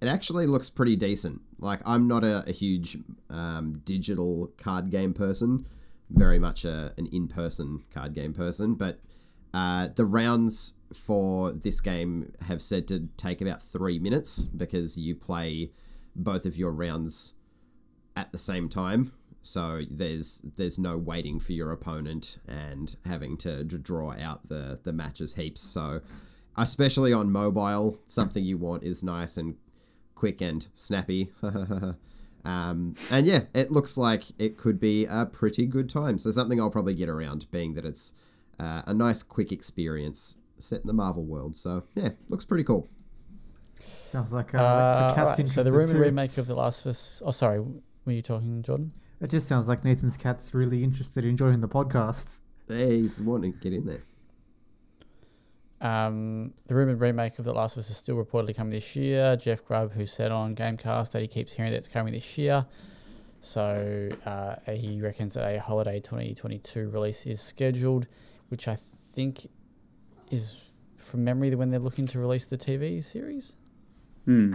It 0.00 0.08
actually 0.08 0.46
looks 0.46 0.70
pretty 0.70 0.96
decent. 0.96 1.42
Like 1.58 1.80
I'm 1.84 2.06
not 2.08 2.24
a, 2.24 2.44
a 2.46 2.52
huge 2.52 2.96
um, 3.28 3.80
digital 3.84 4.52
card 4.56 4.90
game 4.90 5.12
person, 5.12 5.66
very 6.08 6.38
much 6.38 6.64
a, 6.64 6.92
an 6.96 7.06
in-person 7.06 7.84
card 7.90 8.14
game 8.14 8.32
person. 8.32 8.74
But 8.74 9.00
uh, 9.52 9.88
the 9.94 10.04
rounds 10.04 10.78
for 10.92 11.50
this 11.52 11.80
game 11.80 12.32
have 12.46 12.62
said 12.62 12.86
to 12.88 13.08
take 13.16 13.40
about 13.40 13.62
three 13.62 13.98
minutes 13.98 14.44
because 14.44 14.98
you 14.98 15.14
play 15.14 15.72
both 16.14 16.46
of 16.46 16.56
your 16.56 16.72
rounds 16.72 17.36
at 18.14 18.32
the 18.32 18.38
same 18.38 18.68
time. 18.68 19.12
So 19.46 19.82
there's 19.90 20.44
there's 20.56 20.78
no 20.78 20.96
waiting 20.98 21.38
for 21.40 21.52
your 21.52 21.70
opponent 21.72 22.38
and 22.48 22.96
having 23.06 23.36
to 23.38 23.64
d- 23.64 23.78
draw 23.78 24.12
out 24.12 24.48
the 24.48 24.78
the 24.82 24.92
matches 24.92 25.34
heaps. 25.36 25.60
So 25.60 26.00
especially 26.56 27.12
on 27.12 27.30
mobile, 27.30 27.98
something 28.06 28.44
you 28.44 28.58
want 28.58 28.82
is 28.82 29.02
nice 29.04 29.36
and 29.36 29.56
quick 30.14 30.40
and 30.40 30.66
snappy. 30.74 31.30
um, 32.44 32.94
and 33.10 33.26
yeah, 33.26 33.42
it 33.54 33.70
looks 33.70 33.98
like 33.98 34.24
it 34.38 34.56
could 34.56 34.78
be 34.80 35.04
a 35.04 35.26
pretty 35.26 35.66
good 35.66 35.88
time. 35.90 36.18
So 36.18 36.30
something 36.30 36.60
I'll 36.60 36.70
probably 36.70 36.94
get 36.94 37.08
around, 37.08 37.46
being 37.50 37.74
that 37.74 37.84
it's 37.84 38.14
uh, 38.58 38.82
a 38.86 38.94
nice 38.94 39.22
quick 39.22 39.52
experience 39.52 40.38
set 40.58 40.80
in 40.80 40.86
the 40.86 40.92
Marvel 40.94 41.24
world. 41.24 41.56
So 41.56 41.84
yeah, 41.94 42.10
looks 42.28 42.44
pretty 42.44 42.64
cool. 42.64 42.88
Sounds 44.02 44.32
like 44.32 44.54
uh, 44.54 44.58
Uh, 44.58 45.08
the 45.08 45.14
cat's 45.14 45.18
alright, 45.18 45.36
so 45.48 45.62
the 45.62 45.68
interested 45.68 45.74
rumored 45.74 45.96
too. 45.96 46.00
remake 46.00 46.38
of 46.38 46.46
The 46.46 46.54
Last 46.54 46.86
of 46.86 46.90
Us. 46.90 47.22
Oh, 47.26 47.32
sorry, 47.32 47.60
were 47.60 48.12
you 48.12 48.22
talking, 48.22 48.62
Jordan? 48.62 48.92
It 49.20 49.30
just 49.30 49.48
sounds 49.48 49.66
like 49.66 49.84
Nathan's 49.84 50.16
cat's 50.16 50.52
really 50.52 50.84
interested 50.84 51.24
in 51.24 51.36
joining 51.36 51.60
the 51.60 51.68
podcast. 51.68 52.38
He's 52.68 53.22
wanting 53.22 53.54
to 53.54 53.58
get 53.58 53.72
in 53.72 53.86
there. 53.86 54.02
Um, 55.80 56.52
the 56.66 56.74
rumored 56.74 57.00
remake 57.00 57.38
of 57.38 57.44
The 57.44 57.52
Last 57.52 57.76
of 57.76 57.80
Us 57.80 57.90
is 57.90 57.96
still 57.96 58.16
reportedly 58.16 58.54
coming 58.54 58.72
this 58.72 58.96
year. 58.96 59.36
Jeff 59.36 59.64
Grubb, 59.64 59.92
who 59.92 60.06
said 60.06 60.32
on 60.32 60.54
Gamecast 60.54 61.12
that 61.12 61.22
he 61.22 61.28
keeps 61.28 61.52
hearing 61.52 61.72
that 61.72 61.78
it's 61.78 61.88
coming 61.88 62.12
this 62.12 62.36
year. 62.36 62.66
So 63.40 64.10
uh, 64.24 64.56
he 64.72 65.00
reckons 65.00 65.34
that 65.34 65.54
a 65.54 65.60
holiday 65.60 66.00
2022 66.00 66.88
release 66.90 67.26
is 67.26 67.40
scheduled, 67.40 68.06
which 68.48 68.68
I 68.68 68.76
think 69.14 69.48
is 70.30 70.60
from 70.96 71.24
memory 71.24 71.54
when 71.54 71.70
they're 71.70 71.78
looking 71.78 72.06
to 72.08 72.18
release 72.18 72.46
the 72.46 72.58
TV 72.58 73.02
series. 73.02 73.56
Hmm. 74.24 74.54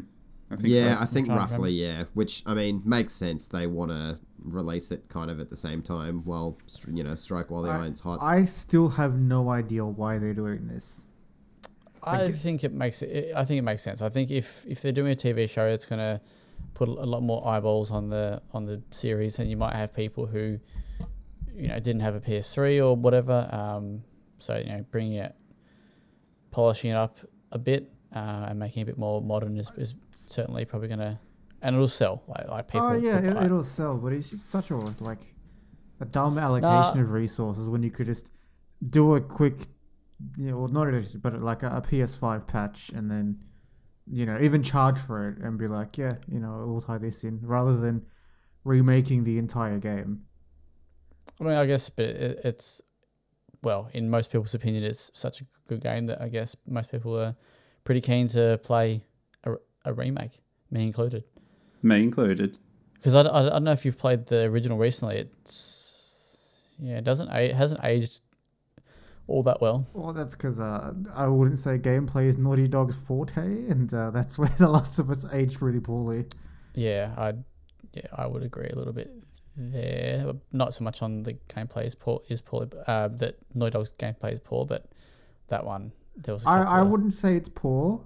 I 0.52 0.56
think 0.58 0.68
Yeah, 0.68 0.96
so. 0.96 1.02
I 1.02 1.06
think 1.06 1.26
trying 1.28 1.38
to 1.38 1.54
roughly, 1.54 1.72
yeah. 1.72 2.04
Which 2.14 2.44
I 2.46 2.54
mean 2.54 2.82
makes 2.86 3.14
sense. 3.14 3.48
They 3.48 3.68
want 3.68 3.92
to 3.92 4.20
release 4.44 4.92
it 4.92 5.08
kind 5.08 5.30
of 5.32 5.40
at 5.40 5.50
the 5.50 5.56
same 5.56 5.82
time, 5.82 6.24
while 6.26 6.58
you 6.92 7.04
know 7.04 7.16
strike 7.16 7.50
while 7.52 7.62
the 7.62 7.70
I- 7.70 7.78
iron's 7.78 8.02
hot. 8.02 8.20
I 8.22 8.46
still 8.46 8.90
have 8.90 9.18
no 9.18 9.50
idea 9.50 9.86
why 9.86 10.18
they're 10.18 10.34
doing 10.34 10.68
this. 10.68 11.04
I 12.04 12.26
Like- 12.26 12.36
think 12.36 12.64
it 12.64 12.74
makes 12.74 13.02
it. 13.02 13.34
I 13.36 13.46
think 13.46 13.60
it 13.60 13.64
makes 13.64 13.82
sense. 13.84 14.02
I 14.02 14.10
think 14.10 14.32
if 14.32 14.66
if 14.68 14.82
they're 14.82 14.92
doing 14.92 15.12
a 15.12 15.16
TV 15.16 15.48
show, 15.48 15.68
it's 15.68 15.86
gonna 15.86 16.20
put 16.74 16.90
a 16.90 16.92
lot 17.06 17.22
more 17.22 17.48
eyeballs 17.48 17.92
on 17.92 18.10
the 18.10 18.42
on 18.54 18.66
the 18.66 18.82
series, 18.92 19.40
and 19.40 19.50
you 19.50 19.56
might 19.58 19.76
have 19.76 19.94
people 19.94 20.26
who, 20.26 20.60
you 21.56 21.68
know, 21.68 21.80
didn't 21.80 22.02
have 22.02 22.16
a 22.16 22.20
PS3 22.20 22.80
or 22.80 22.96
whatever. 22.96 23.48
Um, 23.54 24.04
so 24.40 24.58
you 24.58 24.66
know, 24.66 24.86
bringing 24.92 25.14
it, 25.14 25.36
polishing 26.52 26.92
it 26.92 26.96
up 26.96 27.18
a 27.52 27.60
bit, 27.60 27.92
uh, 28.16 28.48
and 28.50 28.60
making 28.60 28.82
it 28.82 28.84
a 28.84 28.86
bit 28.88 28.98
more 28.98 29.22
modern 29.22 29.56
is, 29.58 29.70
is 29.78 29.94
certainly 30.32 30.66
probably 30.66 30.88
gonna, 30.88 31.20
and 31.62 31.76
it'll 31.76 31.88
sell. 31.88 32.24
Like 32.28 32.48
like 32.48 32.68
people. 32.68 32.88
oh 32.88 32.94
yeah, 32.94 33.20
will 33.20 33.38
it, 33.38 33.46
it'll 33.46 33.64
sell, 33.64 33.98
but 33.98 34.14
it's 34.14 34.30
just 34.30 34.50
such 34.50 34.72
a 34.72 34.76
like 34.76 35.36
a 36.00 36.06
dumb 36.06 36.38
allocation 36.38 37.00
of 37.00 37.12
resources 37.12 37.70
when 37.70 37.84
you 37.84 37.92
could 37.92 38.08
just 38.08 38.28
do 38.90 39.16
a 39.16 39.22
quick, 39.22 39.68
you 40.36 40.50
know, 40.50 40.58
well, 40.58 40.68
not 40.68 40.88
a, 40.88 41.06
but 41.20 41.40
like 41.42 41.64
a, 41.64 41.68
a 41.68 41.82
PS5 41.82 42.48
patch 42.48 42.90
and 42.94 43.10
then, 43.10 43.38
you 44.12 44.26
know, 44.26 44.40
even 44.42 44.64
charge 44.64 44.98
for 44.98 45.30
it 45.30 45.38
and 45.38 45.60
be 45.60 45.68
like, 45.68 45.98
yeah, 45.98 46.14
you 46.28 46.40
know, 46.40 46.66
we'll 46.68 46.82
tie 46.82 46.98
this 46.98 47.24
in 47.24 47.40
rather 47.44 47.78
than 47.78 48.04
remaking 48.64 49.24
the 49.24 49.38
entire 49.38 49.78
game. 49.78 50.24
I 51.40 51.44
mean, 51.44 51.54
I 51.54 51.66
guess, 51.68 51.90
but 51.90 52.06
it, 52.06 52.42
it's 52.44 52.82
well, 53.64 53.90
in 53.94 54.10
most 54.10 54.32
people's 54.32 54.56
opinion, 54.56 54.84
it's 54.84 55.12
such 55.14 55.42
a 55.42 55.46
good 55.68 55.82
game 55.82 56.08
that 56.08 56.20
I 56.20 56.30
guess 56.30 56.56
most 56.68 56.92
people 56.92 57.18
are 57.18 57.36
pretty 57.84 58.02
keen 58.02 58.28
to 58.30 58.60
play 58.64 59.04
a, 59.86 59.90
a 59.90 59.94
remake, 59.94 60.42
me 60.70 60.84
included. 60.84 61.24
Me 61.84 62.04
included. 62.04 62.58
Because 62.96 63.16
I, 63.16 63.22
I, 63.22 63.46
I 63.48 63.50
don't 63.50 63.64
know 63.64 63.72
if 63.72 63.86
you've 63.86 63.98
played 63.98 64.28
the 64.28 64.44
original 64.44 64.78
recently. 64.78 65.18
It's 65.18 66.38
yeah, 66.80 66.98
it 66.98 67.04
doesn't 67.04 67.30
it 67.32 67.56
hasn't 67.56 67.82
aged 67.84 68.22
all 69.28 69.44
that 69.44 69.62
well. 69.62 69.86
Well, 69.94 70.14
that's 70.14 70.36
because 70.36 70.60
uh, 70.60 70.94
I 71.16 71.28
wouldn't 71.28 71.60
say 71.60 71.78
gameplay 71.78 72.28
is 72.28 72.38
Naughty 72.38 72.68
Dog's 72.68 72.96
forte, 72.96 73.42
and 73.42 73.92
uh, 73.94 74.12
that's 74.12 74.38
where 74.40 74.50
The 74.58 74.68
Last 74.70 75.00
of 75.00 75.10
Us 75.10 75.26
aged 75.32 75.62
really 75.62 75.80
poorly. 75.80 76.26
Yeah, 76.76 77.14
I 77.18 77.34
yeah 77.94 78.08
I 78.16 78.28
would 78.28 78.44
agree 78.44 78.70
a 78.72 78.76
little 78.76 78.94
bit 78.94 79.12
there. 79.58 80.34
Not 80.52 80.74
so 80.74 80.84
much 80.84 81.02
on 81.02 81.24
the 81.24 81.34
gameplay 81.50 81.86
is 81.86 81.96
poor 81.96 82.22
is 82.30 82.42
poor, 82.42 82.68
uh, 82.88 83.08
that 83.10 83.38
Naughty 83.56 83.72
Dog's 83.72 83.94
gameplay 83.94 84.34
is 84.34 84.40
poor, 84.40 84.66
but 84.66 84.86
that 85.48 85.66
one 85.66 85.92
there 86.18 86.34
was. 86.34 86.46
a 86.46 86.50
I, 86.50 86.58
couple 86.60 86.74
I 86.74 86.80
of- 86.82 86.88
wouldn't 86.90 87.14
say 87.14 87.36
it's 87.36 87.50
poor, 87.50 88.02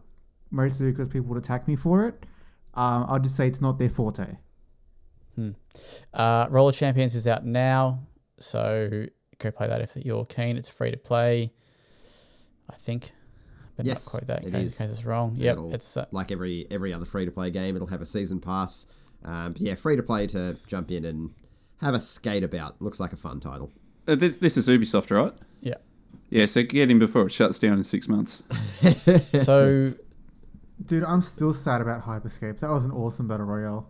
mostly 0.56 0.90
because 0.92 1.08
people 1.10 1.28
would 1.30 1.38
attack 1.38 1.68
me 1.68 1.76
for 1.76 2.08
it. 2.08 2.26
Um, 2.74 3.06
I'll 3.08 3.20
just 3.20 3.36
say 3.38 3.48
it's 3.48 3.62
not 3.62 3.78
their 3.78 3.90
forte. 3.90 4.38
Uh, 6.14 6.48
Roller 6.50 6.72
Champions 6.72 7.14
is 7.16 7.28
out 7.28 7.46
now, 7.46 8.00
so 8.40 9.06
go 9.40 9.52
play 9.52 9.68
that 9.68 9.82
if 9.82 9.96
you're 9.98 10.26
keen. 10.26 10.56
It's 10.58 10.70
free 10.70 10.92
to 10.92 10.98
play, 10.98 11.52
I 12.70 12.76
think. 12.78 13.12
But 13.76 13.86
Yes, 13.86 14.14
not 14.14 14.20
quote 14.22 14.28
that 14.28 14.44
in 14.44 14.56
it 14.56 14.60
case, 14.60 14.66
is. 14.76 14.82
in 14.82 14.88
case 14.88 14.98
it's 15.00 15.06
wrong. 15.06 15.36
Yep, 15.36 15.54
It'll- 15.58 15.74
it's 15.74 15.98
uh, 15.98 16.06
like 16.12 16.32
every 16.32 16.66
every 16.72 16.94
other 16.94 17.06
free 17.06 17.26
to 17.26 17.32
play 17.32 17.52
game, 17.52 17.76
it'll 17.76 17.90
have 17.90 18.02
a 18.02 18.06
season 18.06 18.40
pass. 18.40 18.88
Um, 19.26 19.52
but 19.54 19.62
yeah, 19.62 19.76
free 19.76 19.98
to 19.98 20.04
play 20.04 20.26
to 20.28 20.56
jump 20.68 20.90
in 20.92 21.04
and 21.04 21.32
have 21.82 21.94
a 21.94 22.00
skate 22.00 22.44
about. 22.44 22.82
Looks 22.82 23.02
like 23.02 23.12
a 23.12 23.18
fun 23.18 23.42
title. 23.42 23.72
Uh, 24.08 24.16
thi- 24.16 24.30
this 24.30 24.56
is 24.56 24.70
Ubisoft, 24.70 25.12
right? 25.12 25.34
yeah. 25.62 25.74
Yeah, 26.30 26.46
so 26.48 26.64
get 26.64 26.90
in 26.90 26.98
before 27.00 27.28
it 27.28 27.32
shuts 27.32 27.60
down 27.60 27.74
in 27.74 27.84
six 27.84 28.08
months. 28.08 28.42
So 29.44 29.94
Dude, 30.84 31.04
I'm 31.04 31.22
still 31.22 31.54
sad 31.54 31.82
about 31.82 32.02
Hyperscape. 32.04 32.60
That 32.60 32.70
was 32.72 32.84
an 32.86 32.92
awesome 32.92 33.28
battle 33.28 33.46
royale. 33.46 33.90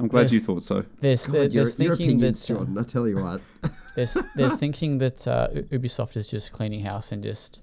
I'm 0.00 0.06
glad 0.08 0.22
Yes. 0.22 0.32
you 0.34 0.40
thought 0.40 0.62
so. 0.62 0.84
there's 1.00 1.26
God, 1.26 1.34
there, 1.34 1.42
your, 1.42 1.50
there's 1.64 1.78
your 1.78 1.96
thinking 1.96 2.10
opinions, 2.18 2.46
that 2.46 2.54
uh, 2.54 2.56
Jordan. 2.58 2.78
I 2.78 2.82
tell 2.84 3.08
you 3.08 3.16
what. 3.16 3.40
there's 3.96 4.16
there's 4.36 4.54
thinking 4.64 4.98
that 4.98 5.26
uh, 5.26 5.48
Ubisoft 5.72 6.16
is 6.16 6.28
just 6.28 6.52
cleaning 6.52 6.84
house 6.84 7.10
and 7.10 7.22
just 7.22 7.60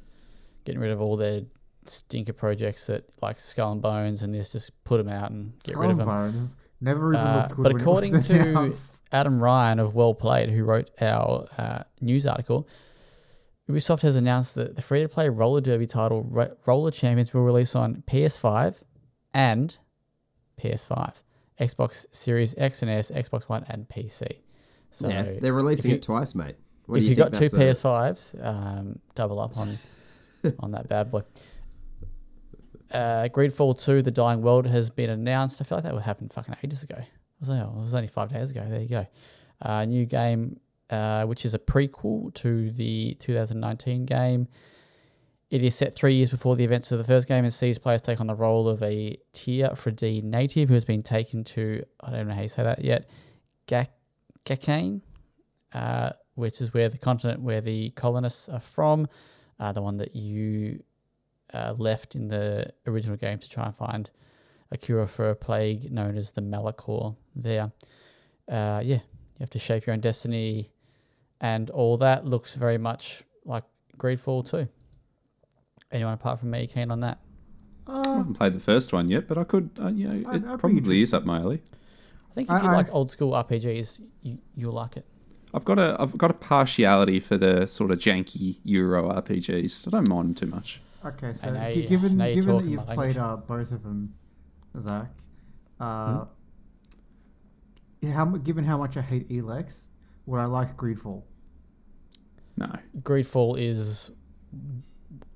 getting 0.65 0.81
rid 0.81 0.91
of 0.91 0.99
all 0.99 1.15
their 1.15 1.41
stinker 1.85 2.33
projects 2.33 2.87
that 2.87 3.05
like 3.21 3.39
Skull 3.39 3.71
and 3.71 3.81
Bones 3.81 4.21
and 4.21 4.33
this 4.33 4.51
just 4.51 4.71
put 4.83 4.97
them 4.97 5.07
out 5.07 5.31
and 5.31 5.53
get 5.63 5.73
Skull 5.75 5.81
rid 5.83 5.91
of 5.91 5.99
and 5.99 6.07
them. 6.07 6.07
Bones 6.33 6.55
never 6.81 7.13
even 7.13 7.25
Uh, 7.25 7.35
looked 7.47 7.55
good. 7.55 7.63
but 7.63 7.81
according 7.81 8.19
to 8.21 8.41
announced. 8.49 8.91
Adam 9.13 9.39
Ryan 9.41 9.79
of 9.79 9.95
Well 9.95 10.13
Played, 10.13 10.49
who 10.49 10.65
wrote 10.65 10.91
our 10.99 11.47
uh, 11.57 11.83
news 12.01 12.25
article, 12.27 12.67
Ubisoft 13.69 14.01
has 14.01 14.15
announced 14.15 14.55
that 14.55 14.75
the 14.75 14.81
free 14.81 15.01
to 15.01 15.07
play 15.09 15.27
roller 15.29 15.59
derby 15.61 15.87
title 15.87 16.23
Ro- 16.23 16.55
Roller 16.65 16.91
Champions 16.91 17.33
will 17.33 17.41
release 17.43 17.75
on 17.75 18.03
PS5 18.07 18.75
and 19.33 19.75
PS5, 20.61 21.13
Xbox 21.59 22.05
Series 22.11 22.53
X 22.57 22.81
and 22.83 22.91
S, 22.91 23.09
Xbox 23.11 23.43
One, 23.43 23.65
and 23.67 23.87
PC. 23.89 24.37
So 24.91 25.09
yeah, 25.09 25.33
they're 25.39 25.53
releasing 25.53 25.91
you- 25.91 25.97
it 25.97 26.03
twice, 26.03 26.35
mate. 26.35 26.55
What 26.85 26.97
if 26.97 27.03
you 27.03 27.09
you've 27.09 27.17
think 27.17 27.31
got 27.33 27.39
two 27.39 27.45
PS5s, 27.57 28.45
um, 28.45 28.99
double 29.15 29.39
up 29.39 29.57
on 29.57 29.75
on 30.59 30.71
that 30.71 30.87
bad 30.87 31.09
boy. 31.09 31.23
Uh, 32.91 33.27
Greedfall 33.29 33.77
2, 33.83 34.03
The 34.03 34.11
Dying 34.11 34.41
World 34.41 34.67
has 34.67 34.89
been 34.91 35.09
announced. 35.09 35.59
I 35.59 35.63
feel 35.63 35.77
like 35.79 35.83
that 35.85 35.93
would 35.93 36.03
happen 36.03 36.29
fucking 36.29 36.55
ages 36.63 36.83
ago. 36.83 36.97
It 36.97 37.07
was, 37.39 37.49
it 37.49 37.53
was 37.73 37.95
only 37.95 38.07
five 38.07 38.29
days 38.31 38.51
ago. 38.51 38.63
There 38.69 38.79
you 38.79 38.87
go. 38.87 39.07
Uh, 39.61 39.83
new 39.85 40.05
game, 40.05 40.59
uh, 40.89 41.25
which 41.25 41.45
is 41.45 41.53
a 41.53 41.59
prequel 41.59 42.33
to 42.35 42.71
the 42.71 43.15
2019 43.19 44.05
game. 44.05 44.47
It 45.51 45.63
is 45.63 45.75
set 45.75 45.95
three 45.95 46.15
years 46.15 46.29
before 46.29 46.55
the 46.55 46.63
events 46.63 46.91
of 46.91 46.97
the 46.97 47.03
first 47.03 47.27
game 47.27 47.43
and 47.43 47.53
sees 47.53 47.77
players 47.77 48.01
take 48.01 48.19
on 48.19 48.27
the 48.27 48.35
role 48.35 48.67
of 48.67 48.81
a 48.81 49.17
Teer 49.33 49.69
Fradee 49.69 50.23
native 50.23 50.69
who 50.69 50.73
has 50.73 50.85
been 50.85 51.03
taken 51.03 51.43
to, 51.45 51.83
I 52.01 52.11
don't 52.11 52.27
know 52.27 52.33
how 52.33 52.41
you 52.41 52.49
say 52.49 52.63
that 52.63 52.83
yet, 52.83 53.09
Gak- 53.67 53.93
Gacane, 54.45 55.01
uh, 55.73 56.11
which 56.33 56.61
is 56.61 56.73
where 56.73 56.89
the 56.89 56.97
continent 56.97 57.41
where 57.41 57.61
the 57.61 57.91
colonists 57.91 58.49
are 58.49 58.59
from, 58.59 59.07
uh, 59.59 59.71
the 59.71 59.81
one 59.81 59.97
that 59.97 60.15
you 60.15 60.83
uh, 61.53 61.73
left 61.77 62.15
in 62.15 62.27
the 62.27 62.71
original 62.87 63.17
game 63.17 63.39
to 63.39 63.49
try 63.49 63.65
and 63.65 63.75
find 63.75 64.09
a 64.71 64.77
cure 64.77 65.07
for 65.07 65.29
a 65.29 65.35
plague 65.35 65.91
known 65.91 66.17
as 66.17 66.31
the 66.31 66.41
Malichor. 66.41 67.15
There, 67.35 67.71
uh, 68.49 68.81
yeah, 68.83 68.95
you 68.95 69.39
have 69.39 69.49
to 69.51 69.59
shape 69.59 69.85
your 69.85 69.93
own 69.93 70.01
destiny, 70.01 70.71
and 71.41 71.69
all 71.69 71.97
that 71.97 72.25
looks 72.25 72.55
very 72.55 72.77
much 72.77 73.23
like 73.45 73.63
Greedfall 73.97 74.49
too. 74.49 74.67
Anyone 75.91 76.13
apart 76.13 76.39
from 76.39 76.51
me 76.51 76.67
keen 76.67 76.91
on 76.91 76.99
that? 77.01 77.19
I 77.87 77.91
Uh, 77.99 78.17
haven't 78.17 78.33
played 78.33 78.53
the 78.53 78.59
first 78.59 78.91
one 78.93 79.09
yet, 79.09 79.27
but 79.27 79.37
I 79.37 79.43
could. 79.43 79.69
Uh, 79.79 79.87
you 79.89 80.07
know, 80.07 80.29
I'd- 80.29 80.37
it 80.45 80.49
I'd 80.49 80.51
be 80.53 80.57
probably 80.57 80.77
is 81.01 81.13
interested. 81.13 81.15
up 81.17 81.25
my 81.25 81.39
alley. 81.39 81.61
I 82.31 82.33
think 82.33 82.49
if 82.49 82.55
I- 82.55 82.61
you 82.63 82.69
I- 82.69 82.73
like 82.75 82.93
old 82.93 83.11
school 83.11 83.31
RPGs, 83.35 84.01
you, 84.23 84.39
you'll 84.55 84.73
like 84.73 84.97
it. 84.97 85.05
I've 85.53 85.63
got 85.63 85.77
a 85.79 85.95
I've 85.99 86.17
got 86.17 86.31
a 86.31 86.33
partiality 86.33 87.19
for 87.21 87.37
the 87.37 87.65
sort 87.67 87.91
of 87.91 87.99
janky 87.99 88.57
Euro 88.63 89.09
RPGs. 89.09 89.87
I 89.87 89.91
don't 89.91 90.09
mind 90.09 90.29
them 90.29 90.33
too 90.35 90.47
much. 90.47 90.81
okay, 91.05 91.33
so 91.33 91.53
now 91.53 91.71
gi- 91.71 91.83
you- 91.83 91.87
given 91.87 92.17
now 92.17 92.25
you're 92.25 92.35
given 92.35 92.47
that 92.49 92.53
talking 92.59 92.71
you've 92.71 92.87
my 92.87 92.95
played 92.95 93.17
uh, 93.17 93.37
both 93.37 93.71
of 93.71 93.83
them, 93.83 94.13
Zach, 94.81 95.11
uh, 95.79 96.13
Hmm? 96.17 96.23
yeah, 98.01 98.11
how 98.11 98.25
mu- 98.25 98.39
given 98.39 98.65
how 98.65 98.77
much 98.77 98.97
I 98.97 99.01
hate 99.01 99.29
Elex, 99.29 99.85
would 100.25 100.39
I 100.39 100.45
like 100.45 100.75
Greedfall? 100.77 101.23
No, 102.57 102.73
Greedfall 103.01 103.57
is 103.59 104.11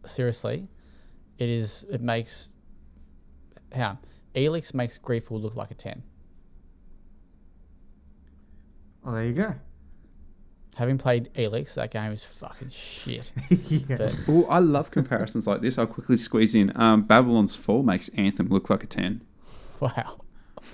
seriously, 0.06 0.68
it 1.38 1.50
is. 1.50 1.86
It 1.92 2.02
makes 2.02 2.52
how 3.76 3.98
Elex 4.36 4.74
makes 4.74 4.98
Greedfall 4.98 5.42
look 5.42 5.56
like 5.56 5.72
a 5.72 5.76
ten. 5.76 6.04
Oh, 9.06 9.12
there 9.14 9.26
you 9.26 9.34
go. 9.34 9.56
Having 10.76 10.98
played 10.98 11.30
Elex, 11.34 11.74
that 11.76 11.92
game 11.92 12.12
is 12.14 12.24
fucking 12.24 12.70
shit. 12.70 13.32
yeah. 13.50 13.98
But 13.98 14.16
Oh, 14.30 14.46
I 14.50 14.60
love 14.60 14.92
comparisons 14.92 15.46
like 15.46 15.62
this. 15.62 15.78
I'll 15.78 15.88
quickly 15.88 16.16
squeeze 16.16 16.56
in. 16.56 16.72
Um, 16.76 17.04
Babylon's 17.04 17.56
Fall 17.56 17.84
makes 17.84 18.10
Anthem 18.10 18.48
look 18.48 18.70
like 18.70 18.84
a 18.84 18.88
10. 18.88 19.22
wow, 19.82 19.92
Yeah. 19.98 20.04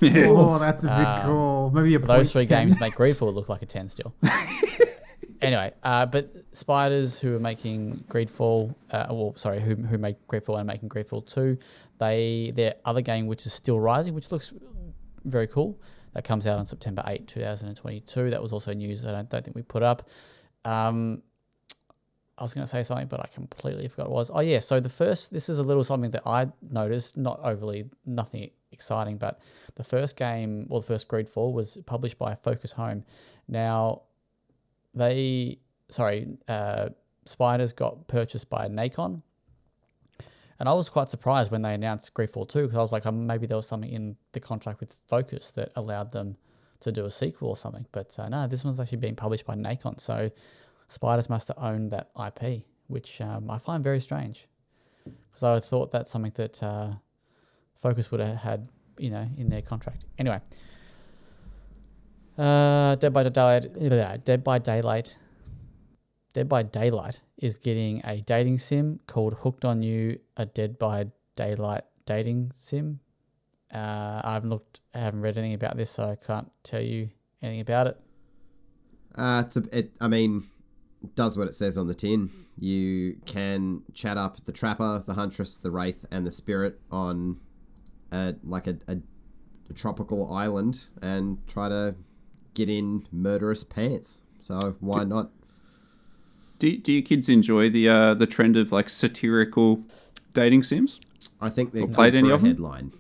Oh, 0.02 0.60
that's 0.60 0.84
a 0.84 0.88
big 0.88 0.96
Um, 1.08 1.22
call. 1.22 1.70
Maybe 1.72 1.96
a 1.96 2.00
those 2.00 2.08
point 2.08 2.30
three 2.30 2.46
10. 2.46 2.68
games 2.68 2.80
make 2.80 2.96
Greedfall 2.96 3.34
look 3.34 3.50
like 3.50 3.62
a 3.62 3.66
ten 3.66 3.90
still. 3.90 4.14
anyway, 5.42 5.74
uh, 5.84 6.06
but 6.06 6.32
Spiders, 6.52 7.20
who 7.20 7.36
are 7.36 7.40
making 7.40 8.04
Greedfall, 8.10 8.74
uh, 8.92 9.08
well, 9.10 9.34
sorry, 9.38 9.60
who 9.60 9.76
who 9.76 9.98
made 9.98 10.16
Greedfall 10.28 10.58
and 10.58 10.68
making 10.68 10.90
Greedfall 10.90 11.26
two, 11.26 11.58
they 12.00 12.52
their 12.56 12.76
other 12.86 13.02
game, 13.02 13.28
which 13.28 13.46
is 13.46 13.54
Steelrising, 13.54 14.14
which 14.14 14.32
looks 14.32 14.54
very 15.24 15.48
cool. 15.48 15.80
That 16.14 16.24
comes 16.24 16.48
out 16.48 16.58
on 16.58 16.66
September 16.66 17.04
8, 17.06 17.28
2022. 17.28 18.30
That 18.30 18.42
was 18.42 18.54
also 18.54 18.74
news 18.74 19.02
that 19.02 19.16
I 19.16 19.24
don't 19.24 19.44
think 19.44 19.54
we 19.54 19.64
put 19.64 19.84
up. 19.84 20.08
Um, 20.64 21.22
I 22.38 22.44
was 22.44 22.54
going 22.54 22.64
to 22.64 22.70
say 22.70 22.84
something, 22.84 23.08
but 23.08 23.20
I 23.20 23.28
completely 23.34 23.90
forgot 23.90 24.10
what 24.10 24.16
it 24.16 24.20
was. 24.20 24.32
Oh, 24.34 24.40
yeah. 24.40 24.60
So 24.60 24.80
the 24.80 24.88
first, 24.88 25.34
this 25.34 25.50
is 25.50 25.60
a 25.60 25.64
little 25.64 25.84
something 25.84 26.12
that 26.12 26.24
I 26.26 26.48
noticed, 26.62 27.18
not 27.18 27.42
overly, 27.44 27.90
nothing 28.06 28.50
exciting, 28.76 29.18
but 29.18 29.42
the 29.74 29.84
first 29.84 30.16
game, 30.16 30.68
or 30.70 30.82
the 30.82 30.86
first 30.86 31.08
Greedfall, 31.08 31.52
was 31.54 31.78
published 31.88 32.20
by 32.20 32.36
Focus 32.36 32.74
Home. 32.74 33.04
Now, 33.48 34.04
they, 34.94 35.58
sorry, 35.90 36.38
uh, 36.48 36.90
Spiders 37.26 37.74
got 37.74 38.08
purchased 38.08 38.50
by 38.50 38.68
Nacon. 38.68 39.24
And 40.60 40.70
I 40.70 40.74
was 40.74 40.90
quite 40.90 41.10
surprised 41.10 41.52
when 41.52 41.64
they 41.64 41.74
announced 41.74 42.14
Greedfall 42.14 42.48
2 42.48 42.62
because 42.62 42.78
I 42.78 42.82
was 42.82 42.92
like, 42.92 43.06
oh, 43.06 43.12
maybe 43.12 43.48
there 43.48 43.58
was 43.58 43.68
something 43.68 43.92
in 43.92 44.16
the 44.32 44.40
contract 44.40 44.80
with 44.80 44.96
Focus 45.08 45.52
that 45.52 45.72
allowed 45.76 46.12
them 46.12 46.38
to 46.82 46.92
do 46.92 47.06
a 47.06 47.12
sequel 47.12 47.50
or 47.50 47.58
something. 47.58 47.86
But 47.92 48.16
uh, 48.18 48.30
no, 48.30 48.48
this 48.48 48.64
one's 48.64 48.80
actually 48.80 49.00
being 49.00 49.16
published 49.16 49.46
by 49.46 49.56
Nacon. 49.56 50.00
So 50.00 50.32
Spiders 50.88 51.30
must 51.30 51.48
have 51.50 51.58
owned 51.58 51.92
that 51.92 52.10
IP, 52.26 52.64
which 52.88 53.20
um, 53.20 53.50
I 53.50 53.58
find 53.58 53.84
very 53.84 54.00
strange 54.00 54.48
because 55.04 55.44
I 55.44 55.60
thought 55.60 55.92
that's 55.92 56.12
something 56.12 56.32
that 56.36 56.62
uh, 56.64 56.94
Focus 57.86 58.10
would 58.10 58.20
have 58.20 58.38
had, 58.38 58.68
you 58.98 59.12
know, 59.12 59.28
in 59.38 59.48
their 59.48 59.62
contract. 59.62 60.06
Anyway, 60.18 60.42
uh, 62.36 62.96
Dead 62.96 63.14
by 63.14 63.22
Daylight, 63.22 64.26
Dead 64.26 64.44
by 64.44 64.58
Daylight, 64.58 65.16
Dead 66.34 66.50
by 66.50 66.64
Daylight 66.64 67.22
is 67.38 67.60
getting 67.60 68.02
a 68.04 68.22
dating 68.22 68.58
sim 68.58 69.00
called 69.06 69.36
Hooked 69.36 69.66
on 69.66 69.84
You, 69.84 70.18
a 70.36 70.48
Dead 70.48 70.80
by 70.80 71.12
Daylight 71.36 71.84
dating 72.08 72.54
sim. 72.56 73.02
Uh, 73.72 74.20
I 74.24 74.34
haven't 74.34 74.50
looked, 74.50 74.80
I 74.96 75.02
haven't 75.02 75.22
read 75.22 75.38
anything 75.38 75.54
about 75.54 75.78
this, 75.78 75.92
so 75.92 76.10
I 76.10 76.16
can't 76.16 76.50
tell 76.64 76.82
you 76.82 77.12
anything 77.44 77.62
about 77.62 77.86
it. 77.86 78.02
Uh, 79.14 79.44
it's 79.46 79.58
a, 79.58 79.78
it, 79.78 79.92
I 80.02 80.08
mean, 80.08 80.44
does 81.14 81.38
what 81.38 81.48
it 81.48 81.54
says 81.54 81.78
on 81.78 81.86
the 81.86 81.94
tin. 81.94 82.32
You 82.58 83.18
can 83.28 83.84
chat 83.94 84.18
up 84.18 84.38
the 84.38 84.52
trapper, 84.52 85.04
the 85.06 85.14
huntress, 85.14 85.56
the 85.56 85.70
wraith, 85.70 86.08
and 86.10 86.26
the 86.26 86.32
spirit 86.32 86.80
on 86.90 87.42
like 88.44 88.68
a, 88.68 88.78
a, 88.88 88.98
a 89.70 89.74
tropical 89.74 90.34
island 90.34 90.90
and 91.02 91.46
try 91.48 91.70
to 91.70 91.96
get 92.54 92.70
in 92.70 93.06
murderous 93.12 93.64
pants. 93.64 94.24
So 94.40 94.76
why 94.80 95.04
not? 95.04 95.32
Do, 96.60 96.78
do 96.78 96.94
you 96.94 97.02
kids 97.02 97.28
enjoy 97.30 97.70
the 97.70 97.90
uh, 97.90 98.14
the 98.14 98.28
trend 98.28 98.56
of 98.58 98.72
like 98.72 98.90
satirical 98.90 99.84
dating 100.34 100.64
sims? 100.64 101.02
I 101.42 101.50
think 101.50 101.74
they're 101.74 101.88
played 101.88 102.16
any 102.16 102.32
of 102.32 102.42
them? 102.42 102.52
headline. 102.52 102.92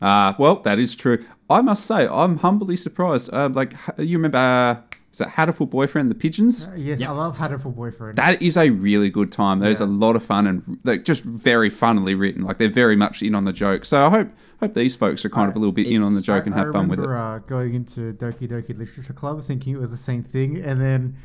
Uh, 0.00 0.34
well, 0.38 0.56
that 0.56 0.78
is 0.78 0.94
true. 0.94 1.24
I 1.48 1.62
must 1.62 1.86
say, 1.86 2.06
I'm 2.06 2.38
humbly 2.38 2.76
surprised. 2.76 3.32
Uh, 3.32 3.48
like, 3.48 3.72
you 3.98 4.18
remember, 4.18 4.36
uh, 4.38 4.95
is 5.16 5.20
that 5.20 5.28
Hatoful 5.30 5.70
Boyfriend, 5.70 6.10
The 6.10 6.14
Pigeons? 6.14 6.68
Uh, 6.68 6.74
yes, 6.76 7.00
Yep. 7.00 7.08
I 7.08 7.12
love 7.12 7.36
Hatoful 7.38 7.74
Boyfriend. 7.74 8.16
That 8.18 8.42
is 8.42 8.58
a 8.58 8.68
really 8.68 9.08
good 9.08 9.32
time. 9.32 9.60
There's 9.60 9.80
Yeah. 9.80 9.86
a 9.86 9.88
lot 9.88 10.14
of 10.14 10.22
fun 10.22 10.46
and 10.46 10.78
like 10.84 11.06
just 11.06 11.24
very 11.24 11.70
funnily 11.70 12.14
written. 12.14 12.44
Like 12.44 12.58
they're 12.58 12.68
very 12.68 12.96
much 12.96 13.22
in 13.22 13.34
on 13.34 13.44
the 13.46 13.52
joke. 13.54 13.86
So 13.86 14.06
I 14.06 14.10
hope 14.10 14.28
hope 14.60 14.74
these 14.74 14.94
folks 14.94 15.24
are 15.24 15.30
kind 15.30 15.48
of 15.48 15.56
a 15.56 15.58
little 15.58 15.72
bit 15.72 15.86
in 15.86 16.02
on 16.02 16.14
the 16.14 16.20
joke 16.20 16.42
I, 16.42 16.46
and 16.46 16.54
I 16.54 16.58
have 16.58 16.72
fun 16.74 16.88
with 16.88 16.98
it. 16.98 17.02
remember, 17.02 17.16
Uh, 17.18 17.38
going 17.38 17.74
into 17.74 18.12
Doki 18.12 18.46
Doki 18.46 18.76
Literature 18.76 19.14
Club 19.14 19.40
thinking 19.42 19.72
it 19.74 19.80
was 19.80 19.88
the 19.90 19.96
same 19.96 20.22
thing, 20.22 20.58
and 20.58 20.78
then 20.82 21.16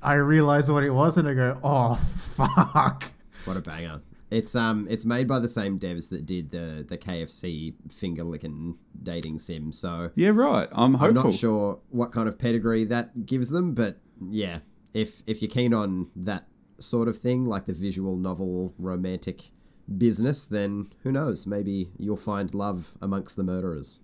I 0.00 0.14
realized 0.14 0.68
what 0.70 0.84
it 0.84 0.90
was, 0.90 1.16
and 1.18 1.26
I 1.26 1.34
go, 1.34 1.58
"Oh 1.64 1.96
fuck!" 2.36 3.10
What 3.44 3.56
a 3.56 3.60
banger! 3.60 4.00
It's 4.32 4.56
um, 4.56 4.86
it's 4.88 5.04
made 5.04 5.28
by 5.28 5.38
the 5.40 5.48
same 5.48 5.78
devs 5.78 6.08
that 6.08 6.24
did 6.24 6.50
the 6.50 6.84
the 6.88 6.96
KFC 6.96 7.74
finger 7.92 8.24
licking 8.24 8.78
dating 9.02 9.38
sim. 9.38 9.72
So 9.72 10.10
Yeah, 10.14 10.30
right. 10.30 10.68
I'm 10.72 10.94
hopeful. 10.94 11.18
I'm 11.18 11.26
not 11.26 11.34
sure 11.34 11.80
what 11.90 12.12
kind 12.12 12.28
of 12.28 12.38
pedigree 12.38 12.84
that 12.84 13.26
gives 13.26 13.50
them, 13.50 13.74
but 13.74 13.98
yeah, 14.30 14.60
if 14.94 15.22
if 15.26 15.42
you're 15.42 15.50
keen 15.50 15.74
on 15.74 16.08
that 16.16 16.46
sort 16.78 17.08
of 17.08 17.18
thing, 17.18 17.44
like 17.44 17.66
the 17.66 17.74
visual 17.74 18.16
novel 18.16 18.74
romantic 18.78 19.50
business, 19.98 20.46
then 20.46 20.88
who 21.02 21.12
knows? 21.12 21.46
Maybe 21.46 21.90
you'll 21.98 22.16
find 22.16 22.54
love 22.54 22.96
amongst 23.02 23.36
the 23.36 23.44
murderers. 23.44 24.00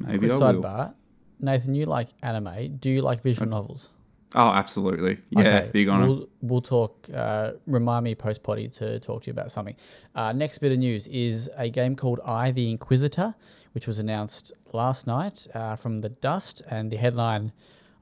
Maybe 0.00 0.20
Quick 0.20 0.32
I 0.32 0.34
will. 0.34 0.62
sidebar. 0.62 0.94
Nathan, 1.38 1.74
you 1.74 1.84
like 1.84 2.08
anime. 2.22 2.78
Do 2.78 2.88
you 2.88 3.02
like 3.02 3.22
visual 3.22 3.50
novels? 3.50 3.90
Oh, 4.34 4.50
absolutely. 4.50 5.18
Yeah, 5.30 5.62
big 5.66 5.88
on 5.88 6.06
we'll, 6.06 6.28
We'll 6.42 6.60
talk. 6.60 7.08
Uh, 7.14 7.52
remind 7.66 8.04
me 8.04 8.14
post 8.14 8.42
potty 8.42 8.68
to 8.68 8.98
talk 9.00 9.22
to 9.22 9.26
you 9.28 9.32
about 9.32 9.50
something. 9.50 9.76
Uh, 10.14 10.32
next 10.32 10.58
bit 10.58 10.72
of 10.72 10.78
news 10.78 11.06
is 11.06 11.48
a 11.56 11.70
game 11.70 11.94
called 11.94 12.20
I 12.24 12.50
the 12.50 12.70
Inquisitor, 12.70 13.34
which 13.72 13.86
was 13.86 13.98
announced 13.98 14.52
last 14.72 15.06
night 15.06 15.46
uh, 15.54 15.76
from 15.76 16.00
the 16.00 16.08
Dust, 16.08 16.62
and 16.68 16.90
the 16.90 16.96
headline 16.96 17.52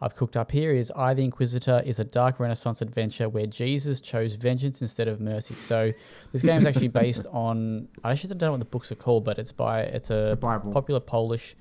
I've 0.00 0.16
cooked 0.16 0.36
up 0.36 0.50
here 0.50 0.72
is 0.72 0.92
I 0.96 1.14
the 1.14 1.24
Inquisitor 1.24 1.82
is 1.84 1.98
a 1.98 2.04
dark 2.04 2.40
Renaissance 2.40 2.82
adventure 2.82 3.28
where 3.28 3.46
Jesus 3.46 4.00
chose 4.00 4.34
vengeance 4.34 4.82
instead 4.82 5.08
of 5.08 5.20
mercy. 5.20 5.54
So 5.54 5.92
this 6.32 6.42
game 6.42 6.60
is 6.60 6.66
actually 6.66 6.88
based 7.04 7.26
on 7.32 7.88
I 8.02 8.12
actually 8.12 8.30
don't 8.30 8.42
know 8.42 8.50
what 8.52 8.60
the 8.60 8.66
books 8.66 8.90
are 8.90 8.96
called, 8.96 9.24
but 9.24 9.38
it's 9.38 9.52
by 9.52 9.82
it's 9.82 10.10
a 10.10 10.36
popular 10.40 11.00
Polish 11.00 11.54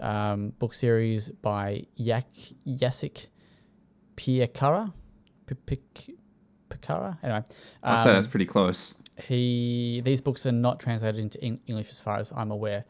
um, 0.00 0.50
book 0.58 0.74
series 0.74 1.28
by 1.28 1.86
Jak 1.96 2.26
Jacek 2.66 3.28
Piekara. 4.18 4.92
P- 5.46 5.54
Pik- 5.66 6.14
Pikara? 6.68 7.16
Anyway, 7.22 7.42
I'd 7.82 8.02
say 8.02 8.10
um, 8.10 8.16
that's 8.16 8.26
pretty 8.26 8.46
close. 8.46 8.94
he 9.22 10.02
these 10.04 10.20
books 10.20 10.44
are 10.46 10.52
not 10.52 10.80
translated 10.80 11.20
into 11.20 11.38
English 11.42 11.90
as 11.90 12.00
far 12.00 12.18
as 12.18 12.32
I'm 12.36 12.50
aware. 12.50 12.84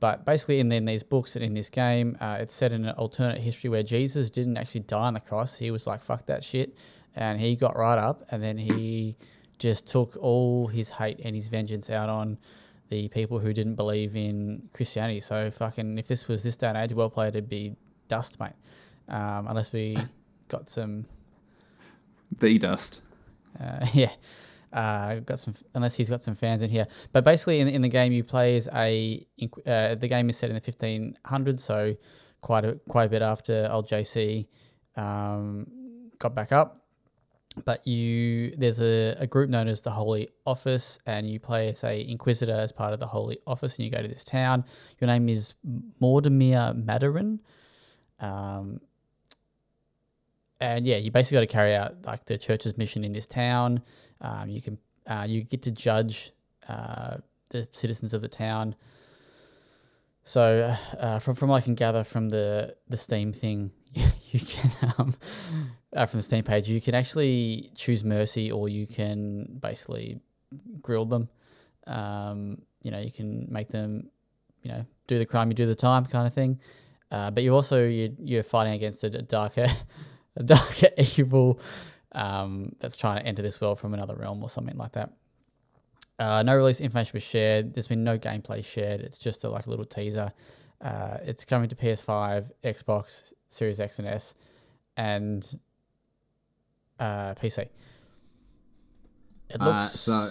But 0.00 0.24
basically, 0.24 0.60
in, 0.60 0.70
in 0.70 0.84
these 0.84 1.02
books 1.02 1.34
and 1.34 1.44
in 1.44 1.54
this 1.54 1.70
game, 1.70 2.16
uh, 2.20 2.38
it's 2.40 2.54
set 2.54 2.72
in 2.72 2.84
an 2.84 2.94
alternate 2.94 3.38
history 3.38 3.68
where 3.68 3.82
Jesus 3.82 4.30
didn't 4.30 4.56
actually 4.56 4.82
die 4.82 5.06
on 5.08 5.14
the 5.14 5.20
cross. 5.20 5.56
He 5.56 5.72
was 5.72 5.88
like, 5.88 6.02
fuck 6.04 6.24
that 6.26 6.44
shit. 6.44 6.76
And 7.16 7.40
he 7.40 7.56
got 7.56 7.76
right 7.76 7.98
up 7.98 8.24
and 8.30 8.40
then 8.40 8.56
he 8.56 9.16
just 9.58 9.88
took 9.88 10.16
all 10.20 10.68
his 10.68 10.88
hate 10.88 11.18
and 11.24 11.34
his 11.34 11.48
vengeance 11.48 11.90
out 11.90 12.08
on 12.08 12.38
the 12.90 13.08
people 13.08 13.40
who 13.40 13.52
didn't 13.52 13.74
believe 13.74 14.14
in 14.14 14.68
Christianity. 14.72 15.18
So, 15.18 15.50
fucking, 15.50 15.98
if 15.98 16.06
this 16.06 16.28
was 16.28 16.44
this 16.44 16.56
day 16.56 16.68
and 16.68 16.76
age, 16.78 16.92
well 16.92 17.10
played, 17.10 17.34
it'd 17.34 17.48
be 17.48 17.74
dust, 18.06 18.38
mate. 18.38 18.52
Um, 19.08 19.48
unless 19.48 19.72
we 19.72 19.98
got 20.48 20.68
some 20.68 21.06
The 22.38 22.58
dust. 22.58 23.00
uh, 23.60 23.86
yeah, 23.94 24.12
uh, 24.72 25.20
got 25.20 25.38
some. 25.38 25.54
Unless 25.74 25.94
he's 25.94 26.10
got 26.10 26.22
some 26.22 26.34
fans 26.34 26.62
in 26.62 26.70
here, 26.70 26.86
but 27.12 27.24
basically 27.24 27.60
in, 27.60 27.68
in 27.68 27.82
the 27.82 27.88
game 27.88 28.12
you 28.12 28.24
play 28.24 28.56
as 28.56 28.68
a. 28.74 29.26
Uh, 29.66 29.94
the 29.94 30.08
game 30.08 30.28
is 30.28 30.36
set 30.36 30.50
in 30.50 30.54
the 30.54 30.60
fifteen 30.60 31.16
hundreds, 31.24 31.62
so 31.62 31.94
quite 32.40 32.64
a 32.64 32.74
quite 32.88 33.04
a 33.04 33.08
bit 33.08 33.22
after 33.22 33.68
old 33.70 33.88
JC 33.88 34.46
um, 34.96 35.66
got 36.18 36.34
back 36.34 36.52
up. 36.52 36.84
But 37.64 37.84
you 37.86 38.52
there's 38.56 38.80
a, 38.80 39.16
a 39.18 39.26
group 39.26 39.50
known 39.50 39.66
as 39.66 39.82
the 39.82 39.90
Holy 39.90 40.28
Office, 40.46 40.98
and 41.06 41.28
you 41.28 41.40
play 41.40 41.68
as 41.68 41.82
a 41.82 42.08
Inquisitor 42.08 42.52
as 42.52 42.70
part 42.70 42.92
of 42.92 43.00
the 43.00 43.06
Holy 43.06 43.38
Office, 43.46 43.78
and 43.78 43.84
you 43.84 43.90
go 43.90 44.00
to 44.00 44.08
this 44.08 44.22
town. 44.22 44.64
Your 45.00 45.08
name 45.08 45.28
is 45.28 45.54
Mordimer 46.00 46.84
Madderdin. 46.84 47.40
Um, 48.20 48.80
and 50.60 50.86
yeah, 50.86 50.96
you 50.96 51.10
basically 51.10 51.36
got 51.36 51.40
to 51.40 51.46
carry 51.52 51.74
out 51.74 51.94
like 52.04 52.24
the 52.24 52.36
church's 52.36 52.76
mission 52.76 53.04
in 53.04 53.12
this 53.12 53.26
town. 53.26 53.82
Um, 54.20 54.48
you 54.48 54.60
can 54.60 54.78
uh, 55.06 55.24
you 55.28 55.42
get 55.42 55.62
to 55.62 55.70
judge 55.70 56.32
uh, 56.68 57.18
the 57.50 57.68
citizens 57.72 58.14
of 58.14 58.20
the 58.20 58.28
town. 58.28 58.74
So 60.24 60.76
uh, 60.98 61.18
from 61.18 61.34
from 61.34 61.48
what 61.48 61.56
I 61.56 61.60
can 61.64 61.74
gather 61.74 62.04
from 62.04 62.28
the 62.28 62.76
the 62.88 62.96
Steam 62.96 63.32
thing, 63.32 63.70
you 63.94 64.40
can 64.40 64.92
um, 64.98 65.14
uh, 65.94 66.06
from 66.06 66.18
the 66.18 66.24
Steam 66.24 66.44
page 66.44 66.68
you 66.68 66.80
can 66.80 66.94
actually 66.94 67.70
choose 67.74 68.04
mercy 68.04 68.50
or 68.50 68.68
you 68.68 68.86
can 68.86 69.58
basically 69.60 70.20
grill 70.82 71.06
them. 71.06 71.28
Um, 71.86 72.58
you 72.82 72.90
know, 72.90 72.98
you 72.98 73.10
can 73.10 73.46
make 73.50 73.68
them, 73.68 74.10
you 74.62 74.70
know, 74.70 74.84
do 75.06 75.18
the 75.18 75.26
crime, 75.26 75.48
you 75.48 75.54
do 75.54 75.66
the 75.66 75.74
time, 75.74 76.04
kind 76.04 76.26
of 76.26 76.34
thing. 76.34 76.60
Uh, 77.10 77.30
but 77.30 77.42
you 77.42 77.54
also 77.54 77.84
you 77.84 78.14
you're 78.18 78.42
fighting 78.42 78.74
against 78.74 79.02
a, 79.04 79.10
darker, 79.10 79.66
a 80.36 80.42
darker 80.42 80.88
evil 81.18 81.60
um, 82.12 82.74
that's 82.80 82.96
trying 82.96 83.20
to 83.20 83.26
enter 83.26 83.42
this 83.42 83.60
world 83.60 83.78
from 83.78 83.94
another 83.94 84.14
realm 84.16 84.42
or 84.42 84.50
something 84.50 84.76
like 84.76 84.92
that. 84.92 85.12
Uh, 86.18 86.42
no 86.42 86.56
release 86.56 86.80
information 86.80 87.12
was 87.14 87.22
shared. 87.22 87.74
There's 87.74 87.88
been 87.88 88.02
no 88.02 88.18
gameplay 88.18 88.64
shared. 88.64 89.00
It's 89.00 89.18
just 89.18 89.44
a, 89.44 89.48
like 89.50 89.66
a 89.66 89.70
little 89.70 89.84
teaser. 89.84 90.32
Uh, 90.80 91.18
it's 91.22 91.44
coming 91.44 91.68
to 91.68 91.76
PS5, 91.76 92.50
Xbox, 92.64 93.32
Series 93.48 93.80
X 93.80 93.98
and 93.98 94.08
S, 94.08 94.34
and 94.96 95.58
uh, 96.98 97.34
PC. 97.34 97.68
It 99.50 99.56
Uh, 99.60 99.86
so, 99.86 100.28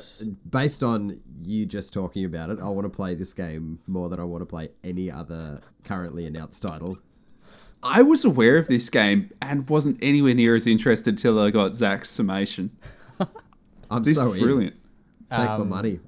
based 0.47 0.83
on 0.83 1.21
you 1.41 1.65
just 1.65 1.93
talking 1.93 2.25
about 2.25 2.49
it, 2.49 2.59
I 2.59 2.69
want 2.69 2.85
to 2.85 2.95
play 2.95 3.15
this 3.15 3.33
game 3.33 3.79
more 3.87 4.09
than 4.09 4.19
I 4.19 4.23
want 4.25 4.41
to 4.41 4.45
play 4.45 4.69
any 4.83 5.09
other 5.09 5.61
currently 5.83 6.27
announced 6.27 6.61
title. 6.61 6.97
I 7.83 8.01
was 8.01 8.25
aware 8.25 8.57
of 8.57 8.67
this 8.67 8.89
game 8.89 9.29
and 9.41 9.67
wasn't 9.69 9.99
anywhere 10.01 10.33
near 10.33 10.55
as 10.55 10.67
interested 10.67 11.17
till 11.17 11.39
I 11.39 11.51
got 11.51 11.73
Zach's 11.75 12.09
summation. 12.09 12.71
I'm 13.91 14.03
This 14.03 14.15
so 14.15 14.33
is 14.33 14.41
in. 14.41 14.43
brilliant. 14.47 14.75
Take 15.31 15.39
Um, 15.49 15.59
my 15.69 15.75
money. 15.77 15.99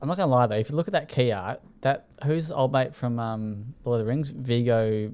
I'm 0.00 0.08
not 0.08 0.16
gonna 0.18 0.30
lie 0.30 0.46
though. 0.46 0.56
If 0.56 0.70
you 0.70 0.76
look 0.76 0.88
at 0.88 0.92
that 0.92 1.08
key 1.08 1.32
art, 1.32 1.60
that 1.80 2.06
who's 2.24 2.48
the 2.48 2.54
old 2.54 2.72
mate 2.72 2.94
from 2.94 3.18
um, 3.18 3.74
Lord 3.84 4.00
of 4.00 4.06
the 4.06 4.10
Rings, 4.10 4.28
Viggo 4.28 5.12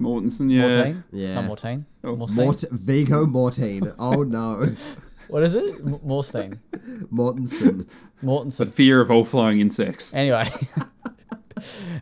Mortensen, 0.00 0.50
yeah. 0.52 0.62
Mortain, 0.68 1.04
Yeah. 1.12 1.34
not 1.36 1.44
Mortain, 1.44 1.86
Oh, 2.04 2.16
Morstein? 2.16 2.36
Mort- 2.36 2.64
Vigo 2.72 3.26
Mortine. 3.26 3.92
Oh 3.98 4.22
no. 4.22 4.74
What 5.28 5.42
is 5.42 5.56
it? 5.56 5.74
M- 5.84 5.98
Morstein, 6.06 6.60
Mortensen. 7.12 7.88
The 8.22 8.66
fear 8.66 9.00
of 9.00 9.10
all 9.10 9.24
flying 9.24 9.58
insects. 9.58 10.14
Anyway, 10.14 10.44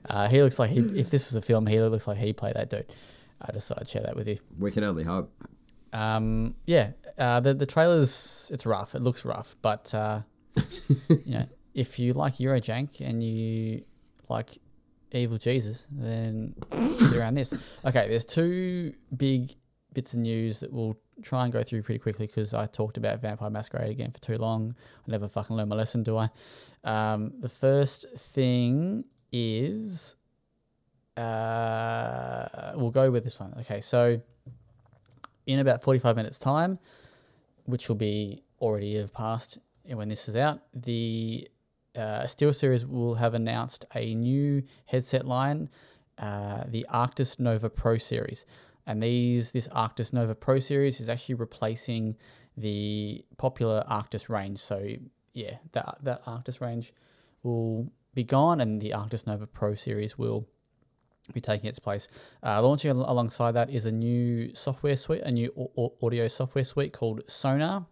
uh, 0.08 0.28
he 0.28 0.42
looks 0.42 0.58
like 0.58 0.70
he. 0.70 0.80
If 0.80 1.10
this 1.10 1.26
was 1.28 1.36
a 1.36 1.42
film, 1.42 1.66
he 1.66 1.80
looks 1.80 2.06
like 2.06 2.18
he 2.18 2.32
played 2.32 2.54
that 2.56 2.70
dude. 2.70 2.86
I 3.40 3.52
just 3.52 3.68
thought 3.68 3.78
I'd 3.80 3.88
share 3.88 4.02
that 4.02 4.16
with 4.16 4.28
you. 4.28 4.38
We 4.58 4.70
can 4.70 4.84
only 4.84 5.04
hope. 5.04 5.32
Um, 5.92 6.54
yeah, 6.66 6.90
uh, 7.18 7.40
the 7.40 7.54
the 7.54 7.66
trailers 7.66 8.50
it's 8.52 8.66
rough. 8.66 8.94
It 8.94 9.02
looks 9.02 9.24
rough, 9.24 9.56
but 9.62 9.94
uh, 9.94 10.20
you 11.26 11.38
know, 11.38 11.46
if 11.74 11.98
you 11.98 12.12
like 12.12 12.36
Eurojank 12.36 13.00
and 13.00 13.22
you 13.22 13.84
like 14.28 14.58
Evil 15.12 15.38
Jesus, 15.38 15.86
then 15.90 16.54
be 16.70 17.18
around 17.18 17.34
this. 17.34 17.52
Okay, 17.84 18.08
there's 18.08 18.24
two 18.24 18.92
big 19.16 19.54
bits 19.92 20.12
of 20.12 20.18
news 20.20 20.60
that 20.60 20.72
we'll 20.72 20.98
try 21.22 21.44
and 21.44 21.52
go 21.52 21.62
through 21.62 21.82
pretty 21.82 22.00
quickly 22.00 22.26
because 22.26 22.52
I 22.52 22.66
talked 22.66 22.96
about 22.96 23.20
Vampire 23.20 23.48
Masquerade 23.48 23.90
again 23.90 24.10
for 24.10 24.18
too 24.18 24.36
long. 24.38 24.74
I 25.06 25.10
never 25.12 25.28
fucking 25.28 25.54
learn 25.54 25.68
my 25.68 25.76
lesson, 25.76 26.02
do 26.02 26.18
I? 26.18 26.28
Um, 26.82 27.32
the 27.38 27.48
first 27.48 28.06
thing 28.18 29.04
is, 29.34 30.14
uh, 31.16 32.72
we'll 32.76 32.90
go 32.90 33.10
with 33.10 33.24
this 33.24 33.38
one. 33.40 33.54
Okay, 33.60 33.80
so 33.80 34.20
in 35.46 35.58
about 35.58 35.82
45 35.82 36.16
minutes 36.16 36.38
time 36.38 36.78
which 37.64 37.88
will 37.88 37.96
be 37.96 38.42
already 38.60 38.96
have 38.96 39.12
passed 39.12 39.58
when 39.86 40.08
this 40.08 40.28
is 40.28 40.36
out 40.36 40.60
the 40.74 41.48
uh, 41.96 42.22
SteelSeries 42.22 42.88
will 42.88 43.14
have 43.14 43.34
announced 43.34 43.84
a 43.94 44.14
new 44.14 44.62
headset 44.86 45.26
line 45.26 45.68
uh, 46.18 46.64
the 46.68 46.86
Arctis 46.92 47.38
Nova 47.38 47.68
Pro 47.68 47.98
series 47.98 48.44
and 48.86 49.02
these 49.02 49.50
this 49.50 49.68
Arctis 49.68 50.12
Nova 50.12 50.34
Pro 50.34 50.58
series 50.58 51.00
is 51.00 51.08
actually 51.10 51.34
replacing 51.34 52.16
the 52.56 53.24
popular 53.36 53.84
Arctis 53.90 54.28
range 54.28 54.58
so 54.58 54.86
yeah 55.34 55.56
that, 55.72 55.98
that 56.02 56.24
Arctis 56.24 56.60
range 56.60 56.92
will 57.42 57.90
be 58.14 58.24
gone 58.24 58.60
and 58.60 58.80
the 58.80 58.90
Arctis 58.90 59.26
Nova 59.26 59.46
Pro 59.46 59.74
series 59.74 60.18
will 60.18 60.46
be 61.32 61.40
taking 61.40 61.68
its 61.68 61.78
place. 61.78 62.06
Uh, 62.42 62.62
launching 62.62 62.90
al- 62.90 63.10
alongside 63.10 63.52
that 63.52 63.70
is 63.70 63.86
a 63.86 63.92
new 63.92 64.54
software 64.54 64.96
suite, 64.96 65.22
a 65.22 65.30
new 65.30 65.52
au- 65.58 65.72
au- 65.76 66.06
audio 66.06 66.28
software 66.28 66.64
suite 66.64 66.92
called 66.92 67.22
Sonar, 67.26 67.86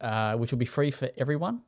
uh, 0.00 0.34
which 0.36 0.50
will 0.52 0.58
be 0.58 0.66
free 0.66 0.90
for 0.90 1.08
everyone, 1.18 1.62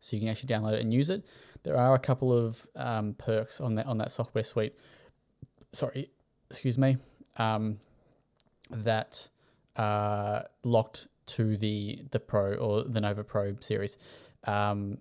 so 0.00 0.16
you 0.16 0.20
can 0.20 0.28
actually 0.28 0.48
download 0.54 0.72
it 0.72 0.80
and 0.80 0.92
use 0.92 1.10
it. 1.10 1.24
There 1.64 1.76
are 1.76 1.94
a 1.94 1.98
couple 1.98 2.32
of 2.32 2.66
um, 2.76 3.14
perks 3.14 3.60
on 3.60 3.74
that 3.74 3.86
on 3.86 3.98
that 3.98 4.10
software 4.10 4.44
suite. 4.44 4.74
Sorry, 5.72 6.10
excuse 6.50 6.78
me. 6.78 6.96
Um, 7.36 7.78
that 8.70 9.28
uh, 9.76 10.42
locked 10.64 11.08
to 11.26 11.56
the 11.56 12.00
the 12.10 12.20
Pro 12.20 12.54
or 12.54 12.84
the 12.84 13.00
Nova 13.00 13.22
Pro 13.22 13.56
series. 13.60 13.98
Um, 14.44 14.98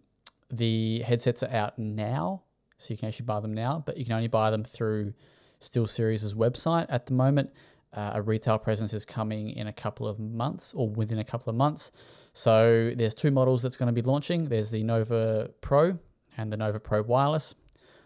the 0.49 1.01
headsets 1.01 1.43
are 1.43 1.51
out 1.51 1.77
now, 1.77 2.43
so 2.77 2.93
you 2.93 2.97
can 2.97 3.07
actually 3.07 3.25
buy 3.25 3.39
them 3.39 3.53
now, 3.53 3.83
but 3.85 3.97
you 3.97 4.05
can 4.05 4.13
only 4.13 4.27
buy 4.27 4.51
them 4.51 4.63
through 4.63 5.13
SteelSeries' 5.61 6.35
website 6.35 6.85
at 6.89 7.05
the 7.05 7.13
moment. 7.13 7.51
Uh, 7.93 8.11
a 8.15 8.21
retail 8.21 8.57
presence 8.57 8.93
is 8.93 9.05
coming 9.05 9.51
in 9.51 9.67
a 9.67 9.73
couple 9.73 10.07
of 10.07 10.19
months 10.19 10.73
or 10.75 10.89
within 10.89 11.19
a 11.19 11.23
couple 11.23 11.49
of 11.49 11.55
months. 11.55 11.91
So 12.33 12.91
there's 12.95 13.15
two 13.15 13.31
models 13.31 13.61
that's 13.61 13.77
going 13.77 13.87
to 13.87 14.01
be 14.01 14.07
launching. 14.07 14.45
There's 14.45 14.69
the 14.69 14.83
Nova 14.83 15.49
Pro 15.61 15.97
and 16.37 16.51
the 16.51 16.57
Nova 16.57 16.79
Pro 16.79 17.01
Wireless. 17.01 17.55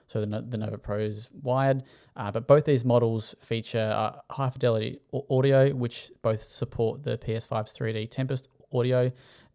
So 0.07 0.19
the, 0.19 0.41
the 0.41 0.57
Nova 0.57 0.77
Pro 0.77 0.99
is 0.99 1.29
wired, 1.41 1.83
uh, 2.17 2.31
but 2.31 2.45
both 2.45 2.65
these 2.65 2.83
models 2.83 3.33
feature 3.39 3.93
uh, 3.95 4.19
high 4.29 4.49
fidelity 4.49 4.99
audio, 5.29 5.69
which 5.69 6.11
both 6.21 6.43
support 6.43 7.01
the 7.01 7.17
PS5's 7.17 7.73
3D 7.73 8.11
Tempest 8.11 8.49
audio, 8.73 9.09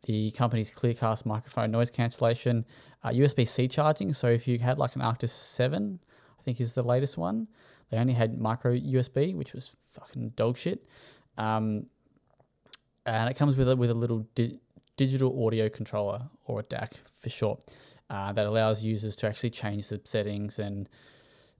the 0.07 0.31
company's 0.33 0.71
ClearCast 0.71 1.27
microphone 1.27 1.71
noise 1.71 1.91
cancellation, 1.91 2.65
uh, 3.05 3.11
USB 3.11 3.47
C 3.47 3.69
charging. 3.69 4.13
So 4.13 4.29
if 4.29 4.49
you 4.49 4.59
had 4.59 4.79
like 4.79 4.95
an 4.95 5.03
Arctis 5.03 5.31
7, 5.31 5.99
I 6.39 6.43
think 6.43 6.61
is 6.61 6.75
the 6.75 6.83
latest 6.83 7.19
one, 7.19 7.49
they 7.91 7.99
only 7.99 8.15
had 8.15 8.39
micro 8.41 8.73
USB, 8.73 9.35
which 9.35 9.53
was 9.53 9.73
fucking 9.93 10.31
dog 10.31 10.57
shit. 10.57 10.87
Um, 11.37 11.87
and 13.05 13.31
it 13.31 13.35
comes 13.35 13.57
with 13.57 13.69
a, 13.69 13.77
with 13.77 13.91
a 13.91 13.95
little 13.95 14.27
di- 14.35 14.59
digital 14.97 15.47
audio 15.47 15.69
controller 15.69 16.23
or 16.47 16.61
a 16.61 16.63
DAC 16.65 16.93
for 17.21 17.31
short 17.31 17.65
uh, 18.11 18.33
that 18.33 18.47
allows 18.47 18.85
users 18.85 19.17
to 19.17 19.27
actually 19.27 19.51
change 19.51 19.89
the 19.89 20.01
settings 20.05 20.59
and 20.59 20.89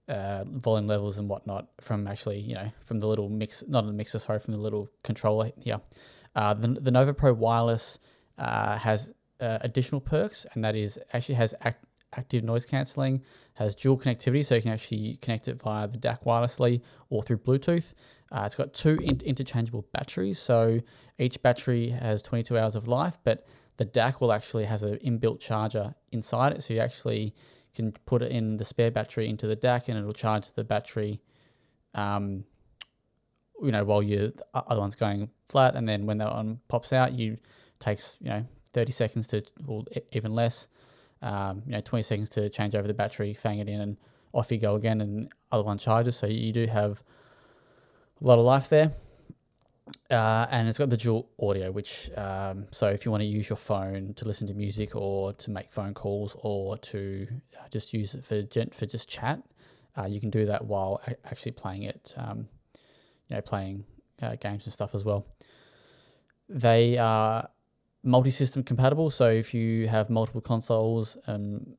uh, 0.09 0.45
volume 0.45 0.87
levels 0.87 1.17
and 1.17 1.27
whatnot 1.27 1.67
from 1.81 2.07
actually 2.07 2.39
you 2.39 2.55
know 2.55 2.71
from 2.79 2.99
the 2.99 3.05
little 3.05 3.27
mix 3.27 3.61
not 3.67 3.83
a 3.83 3.91
mixer 3.91 4.17
sorry 4.19 4.39
from 4.39 4.53
the 4.53 4.59
little 4.59 4.89
controller 5.03 5.51
here. 5.61 5.81
Uh, 6.35 6.53
the 6.53 6.67
the 6.69 6.91
Nova 6.91 7.13
Pro 7.13 7.33
wireless 7.33 7.99
uh, 8.37 8.77
has 8.77 9.11
uh, 9.39 9.59
additional 9.61 10.01
perks 10.01 10.45
and 10.53 10.63
that 10.63 10.75
is 10.75 10.99
actually 11.13 11.35
has 11.35 11.53
act- 11.61 11.85
active 12.15 12.43
noise 12.43 12.65
cancelling, 12.65 13.21
has 13.53 13.75
dual 13.75 13.97
connectivity 13.97 14.45
so 14.45 14.55
you 14.55 14.61
can 14.61 14.71
actually 14.71 15.17
connect 15.21 15.47
it 15.47 15.61
via 15.61 15.87
the 15.87 15.97
DAC 15.97 16.23
wirelessly 16.23 16.81
or 17.09 17.21
through 17.23 17.37
Bluetooth. 17.37 17.93
Uh, 18.31 18.43
it's 18.45 18.55
got 18.55 18.73
two 18.73 18.97
in- 19.01 19.21
interchangeable 19.25 19.85
batteries, 19.93 20.39
so 20.39 20.79
each 21.19 21.41
battery 21.41 21.89
has 21.89 22.21
22 22.23 22.57
hours 22.57 22.75
of 22.75 22.87
life, 22.87 23.17
but 23.23 23.45
the 23.77 23.85
DAC 23.85 24.19
will 24.19 24.33
actually 24.33 24.65
has 24.65 24.83
an 24.83 24.97
inbuilt 24.97 25.39
charger 25.39 25.93
inside 26.11 26.51
it, 26.51 26.63
so 26.63 26.73
you 26.73 26.79
actually 26.79 27.33
can 27.75 27.91
put 28.05 28.21
it 28.21 28.31
in 28.31 28.57
the 28.57 28.65
spare 28.65 28.91
battery 28.91 29.29
into 29.29 29.47
the 29.47 29.55
DAC, 29.55 29.87
and 29.87 29.97
it'll 29.97 30.13
charge 30.13 30.51
the 30.51 30.63
battery. 30.63 31.21
Um, 31.93 32.43
you 33.61 33.71
know, 33.71 33.83
while 33.83 34.03
your 34.03 34.31
other 34.53 34.79
one's 34.79 34.95
going 34.95 35.29
flat, 35.47 35.75
and 35.75 35.87
then 35.87 36.05
when 36.05 36.17
that 36.17 36.31
one 36.31 36.59
pops 36.67 36.91
out, 36.91 37.13
you 37.13 37.37
takes 37.79 38.17
you 38.21 38.29
know 38.29 38.45
30 38.73 38.91
seconds 38.91 39.27
to, 39.27 39.41
or 39.65 39.83
even 40.11 40.33
less, 40.33 40.67
um, 41.23 41.63
you 41.65 41.71
know, 41.71 41.81
20 41.81 42.03
seconds 42.03 42.29
to 42.29 42.47
change 42.49 42.75
over 42.75 42.87
the 42.87 42.93
battery, 42.93 43.33
fang 43.33 43.59
it 43.59 43.67
in, 43.67 43.81
and 43.81 43.97
off 44.33 44.51
you 44.51 44.59
go 44.59 44.75
again, 44.75 45.01
and 45.01 45.29
other 45.51 45.63
one 45.63 45.79
charges. 45.79 46.15
So 46.15 46.27
you 46.27 46.51
do 46.51 46.67
have 46.67 47.01
a 48.21 48.27
lot 48.27 48.37
of 48.37 48.45
life 48.45 48.69
there. 48.69 48.91
Uh, 50.11 50.45
and 50.51 50.67
it's 50.67 50.77
got 50.77 50.89
the 50.89 50.97
dual 50.97 51.29
audio, 51.41 51.71
which 51.71 52.11
um, 52.17 52.65
so 52.71 52.87
if 52.89 53.05
you 53.05 53.09
want 53.09 53.21
to 53.21 53.25
use 53.25 53.49
your 53.49 53.55
phone 53.55 54.13
to 54.15 54.25
listen 54.25 54.45
to 54.45 54.53
music 54.53 54.95
or 54.95 55.31
to 55.33 55.49
make 55.49 55.71
phone 55.71 55.93
calls 55.93 56.35
or 56.41 56.77
to 56.77 57.25
uh, 57.57 57.67
just 57.71 57.93
use 57.93 58.13
it 58.13 58.23
for 58.25 58.43
for 58.73 58.85
just 58.85 59.09
chat, 59.09 59.41
uh, 59.97 60.05
you 60.05 60.19
can 60.19 60.29
do 60.29 60.45
that 60.45 60.63
while 60.63 61.01
actually 61.25 61.53
playing 61.53 61.83
it, 61.83 62.13
um, 62.17 62.49
you 63.29 63.37
know, 63.37 63.41
playing 63.41 63.85
uh, 64.21 64.35
games 64.35 64.65
and 64.65 64.73
stuff 64.73 64.93
as 64.93 65.05
well. 65.05 65.25
They 66.49 66.97
are 66.97 67.49
multi-system 68.07 68.63
compatible, 68.63 69.09
so 69.09 69.29
if 69.29 69.53
you 69.53 69.87
have 69.87 70.09
multiple 70.09 70.41
consoles, 70.41 71.17
um, 71.27 71.75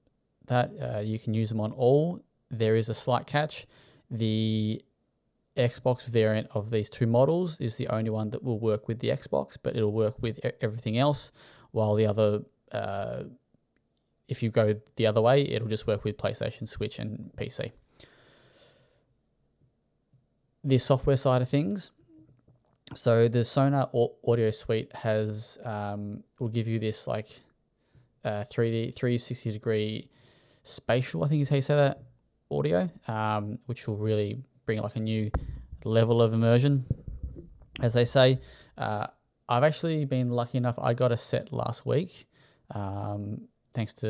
that 0.47 0.71
uh, 0.81 1.01
you 1.01 1.19
can 1.19 1.35
use 1.35 1.49
them 1.49 1.61
on 1.61 1.73
all. 1.73 2.23
There 2.51 2.77
is 2.77 2.89
a 2.89 2.95
slight 2.95 3.27
catch: 3.27 3.67
the 4.11 4.81
Xbox 5.57 6.07
variant 6.07 6.49
of 6.53 6.71
these 6.71 6.89
two 6.89 7.07
models 7.07 7.61
is 7.61 7.77
the 7.77 7.89
only 7.89 8.11
one 8.11 8.31
that 8.31 8.43
will 8.43 8.61
work 8.61 8.89
with 8.89 9.01
the 9.01 9.09
Xbox, 9.09 9.57
but 9.61 9.77
it'll 9.77 9.93
work 9.93 10.15
with 10.21 10.39
everything 10.61 10.99
else. 10.99 11.33
While 11.73 11.95
the 11.97 12.07
other, 12.07 12.43
uh, 12.73 13.25
if 14.29 14.43
you 14.43 14.51
go 14.51 14.75
the 14.97 15.07
other 15.07 15.21
way, 15.21 15.43
it'll 15.43 15.69
just 15.69 15.87
work 15.87 16.05
with 16.05 16.17
PlayStation, 16.17 16.69
Switch, 16.69 16.99
and 16.99 17.31
PC. 17.37 17.73
The 20.65 20.79
software 20.79 21.17
side 21.17 21.43
of 21.43 21.49
things. 21.49 21.91
So 22.95 23.29
the 23.29 23.45
Sonar 23.45 23.91
Audio 24.27 24.51
Suite 24.51 24.91
has 24.95 25.59
um, 25.65 26.23
will 26.39 26.49
give 26.49 26.67
you 26.67 26.79
this 26.79 27.07
like 27.07 27.29
uh, 28.25 28.45
3D 28.45 28.95
360 28.95 29.53
degree 29.53 30.09
spatial. 30.63 31.25
I 31.25 31.29
think 31.29 31.43
is 31.43 31.49
how 31.49 31.57
you 31.57 31.63
say 31.63 31.77
that 31.77 32.03
audio, 32.51 32.89
um, 33.07 33.59
which 33.67 33.87
will 33.87 33.97
really 33.97 34.43
bring 34.65 34.81
like 34.81 34.97
a 34.97 35.01
new 35.01 35.31
level 35.85 36.23
of 36.23 36.33
immersion, 36.33 36.85
as 37.81 37.93
they 37.93 38.05
say. 38.05 38.41
Uh, 38.77 39.07
I've 39.49 39.65
actually 39.65 40.05
been 40.05 40.31
lucky 40.31 40.59
enough. 40.59 40.79
I 40.79 40.95
got 40.95 41.13
a 41.13 41.17
set 41.17 41.53
last 41.53 41.87
week, 41.87 42.27
um, 42.75 43.43
thanks 43.75 43.95
to 43.95 44.07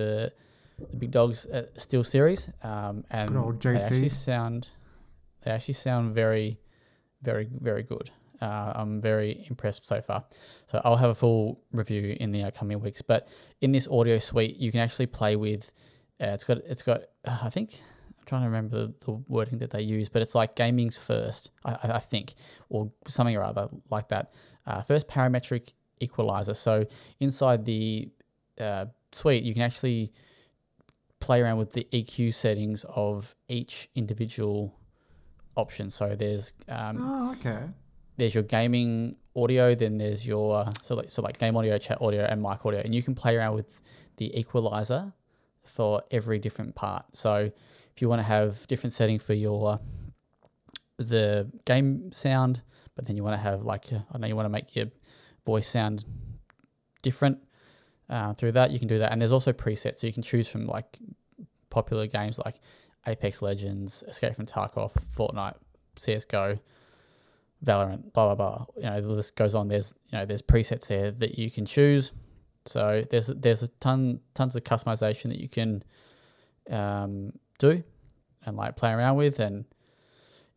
the 0.79 0.97
big 0.97 1.11
dogs 1.11 1.47
at 1.47 1.81
Steel 1.81 2.05
Series, 2.05 2.49
um, 2.63 3.05
and 3.11 3.29
Good 3.29 3.39
old 3.39 3.61
they 3.61 3.77
actually 3.77 4.09
sound 4.09 4.71
they 5.43 5.51
actually 5.51 5.75
sound 5.75 6.15
very 6.15 6.59
very 7.23 7.49
very 7.61 7.83
good. 7.83 8.11
Uh, 8.41 8.73
I'm 8.75 9.01
very 9.01 9.45
impressed 9.49 9.87
so 9.87 10.01
far. 10.01 10.25
So 10.67 10.81
I'll 10.85 10.97
have 10.97 11.11
a 11.11 11.15
full 11.15 11.61
review 11.73 12.17
in 12.21 12.31
the 12.31 12.45
upcoming 12.45 12.81
weeks. 12.81 13.03
But 13.03 13.29
in 13.61 13.73
this 13.73 13.89
audio 13.89 14.19
suite, 14.19 14.57
you 14.57 14.71
can 14.71 14.81
actually 14.81 15.07
play 15.07 15.37
with. 15.37 15.73
Uh, 16.21 16.29
it's 16.29 16.45
got 16.45 16.59
it's 16.59 16.83
got 16.83 17.03
uh, 17.25 17.39
I 17.43 17.51
think 17.51 17.81
I'm 18.19 18.25
trying 18.27 18.43
to 18.43 18.49
remember 18.49 18.89
the, 19.05 19.13
wording 19.29 19.59
that 19.59 19.71
they 19.71 19.83
use, 19.83 20.09
but 20.09 20.23
it's 20.23 20.35
like 20.35 20.55
gaming's 20.55 20.97
first, 20.97 21.51
I, 21.65 21.73
I 21.83 21.93
I 21.95 21.99
think, 21.99 22.35
or 22.69 22.91
something 23.07 23.37
or 23.37 23.43
other 23.43 23.69
like 23.91 24.09
that. 24.09 24.33
Uh, 24.67 24.83
first 24.83 25.09
parametric 25.09 25.73
equalizer. 26.01 26.55
So 26.55 26.87
inside 27.21 27.65
the 27.65 28.11
uh, 28.61 28.87
suite, 29.13 29.45
you 29.45 29.55
can 29.55 29.63
actually 29.63 30.13
play 31.21 31.41
around 31.41 31.59
with 31.59 31.73
the 31.73 31.87
EQ 31.93 32.35
settings 32.35 32.85
of 32.89 33.35
each 33.49 33.89
individual 33.95 34.75
option. 35.57 35.91
So 35.91 36.15
there's 36.15 36.53
um, 36.69 36.99
Oh, 37.01 37.33
okay. 37.33 37.65
There's 38.19 38.35
your 38.35 38.45
gaming 38.45 39.17
audio, 39.35 39.75
then 39.75 39.97
there's 39.97 40.27
your 40.27 40.59
uh, 40.59 40.73
so 40.83 40.95
like 40.95 41.11
so 41.11 41.23
like 41.23 41.39
game 41.39 41.57
audio, 41.57 41.79
chat 41.79 42.03
audio, 42.03 42.25
and 42.25 42.43
mic 42.43 42.67
audio, 42.67 42.81
and 42.81 42.95
you 42.95 43.03
can 43.03 43.15
play 43.15 43.37
around 43.37 43.55
with 43.55 43.81
the 44.19 44.37
equalizer 44.39 45.13
for 45.65 46.03
every 46.11 46.39
different 46.39 46.75
part. 46.75 47.05
So 47.13 47.35
if 47.37 48.03
you 48.03 48.09
want 48.09 48.19
to 48.19 48.25
have 48.25 48.67
different 48.67 48.93
setting 48.93 49.19
for 49.19 49.35
your 49.35 49.81
the 50.99 51.51
game 51.65 52.13
sound, 52.13 52.61
but 52.97 53.07
then 53.07 53.17
you 53.17 53.23
want 53.23 53.35
to 53.35 53.43
have 53.43 53.63
like 53.63 53.93
uh, 53.93 54.01
I 54.13 54.19
know 54.19 54.27
you 54.27 54.37
want 54.37 54.47
to 54.47 54.51
make 54.51 54.75
your 54.75 54.87
voice 55.47 55.69
sound 55.69 56.05
different 57.03 57.39
uh, 58.11 58.35
through 58.35 58.53
that, 58.53 58.71
you 58.71 58.79
can 58.79 58.89
do 58.89 58.99
that. 58.99 59.13
And 59.13 59.21
there's 59.21 59.33
also 59.33 59.53
presets, 59.53 60.01
so 60.01 60.07
you 60.07 60.13
can 60.13 60.23
choose 60.23 60.49
from 60.49 60.67
like 60.67 60.99
popular 61.71 62.07
games 62.07 62.39
like 62.45 62.57
Apex 63.07 63.43
Legends, 63.43 64.03
Escape 64.09 64.35
from 64.35 64.47
Tarkov, 64.47 64.93
Fortnite, 65.17 65.57
CS:GO. 65.97 66.59
Valorant, 67.65 68.13
blah 68.13 68.35
blah 68.35 68.35
blah. 68.35 68.67
You 68.77 68.91
know, 68.91 69.01
the 69.01 69.09
list 69.09 69.37
goes 69.37 69.55
on. 69.55 69.69
There's 69.69 69.93
you 70.11 70.19
know, 70.19 70.25
there's 70.25 70.43
presets 70.43 70.87
there 70.87 71.11
that 71.11 71.39
you 71.39 71.51
can 71.51 71.67
choose. 71.67 72.13
So 72.67 73.05
there's 73.11 73.29
there's 73.29 73.63
a 73.63 73.69
ton 73.81 74.21
tons 74.35 74.55
of 74.55 74.65
customization 74.65 75.25
that 75.25 75.41
you 75.41 75.49
can 75.49 75.83
um, 76.71 77.33
do 77.59 77.83
and 78.45 78.57
like 78.57 78.77
play 78.77 78.93
around 78.93 79.17
with. 79.17 79.41
And 79.41 79.65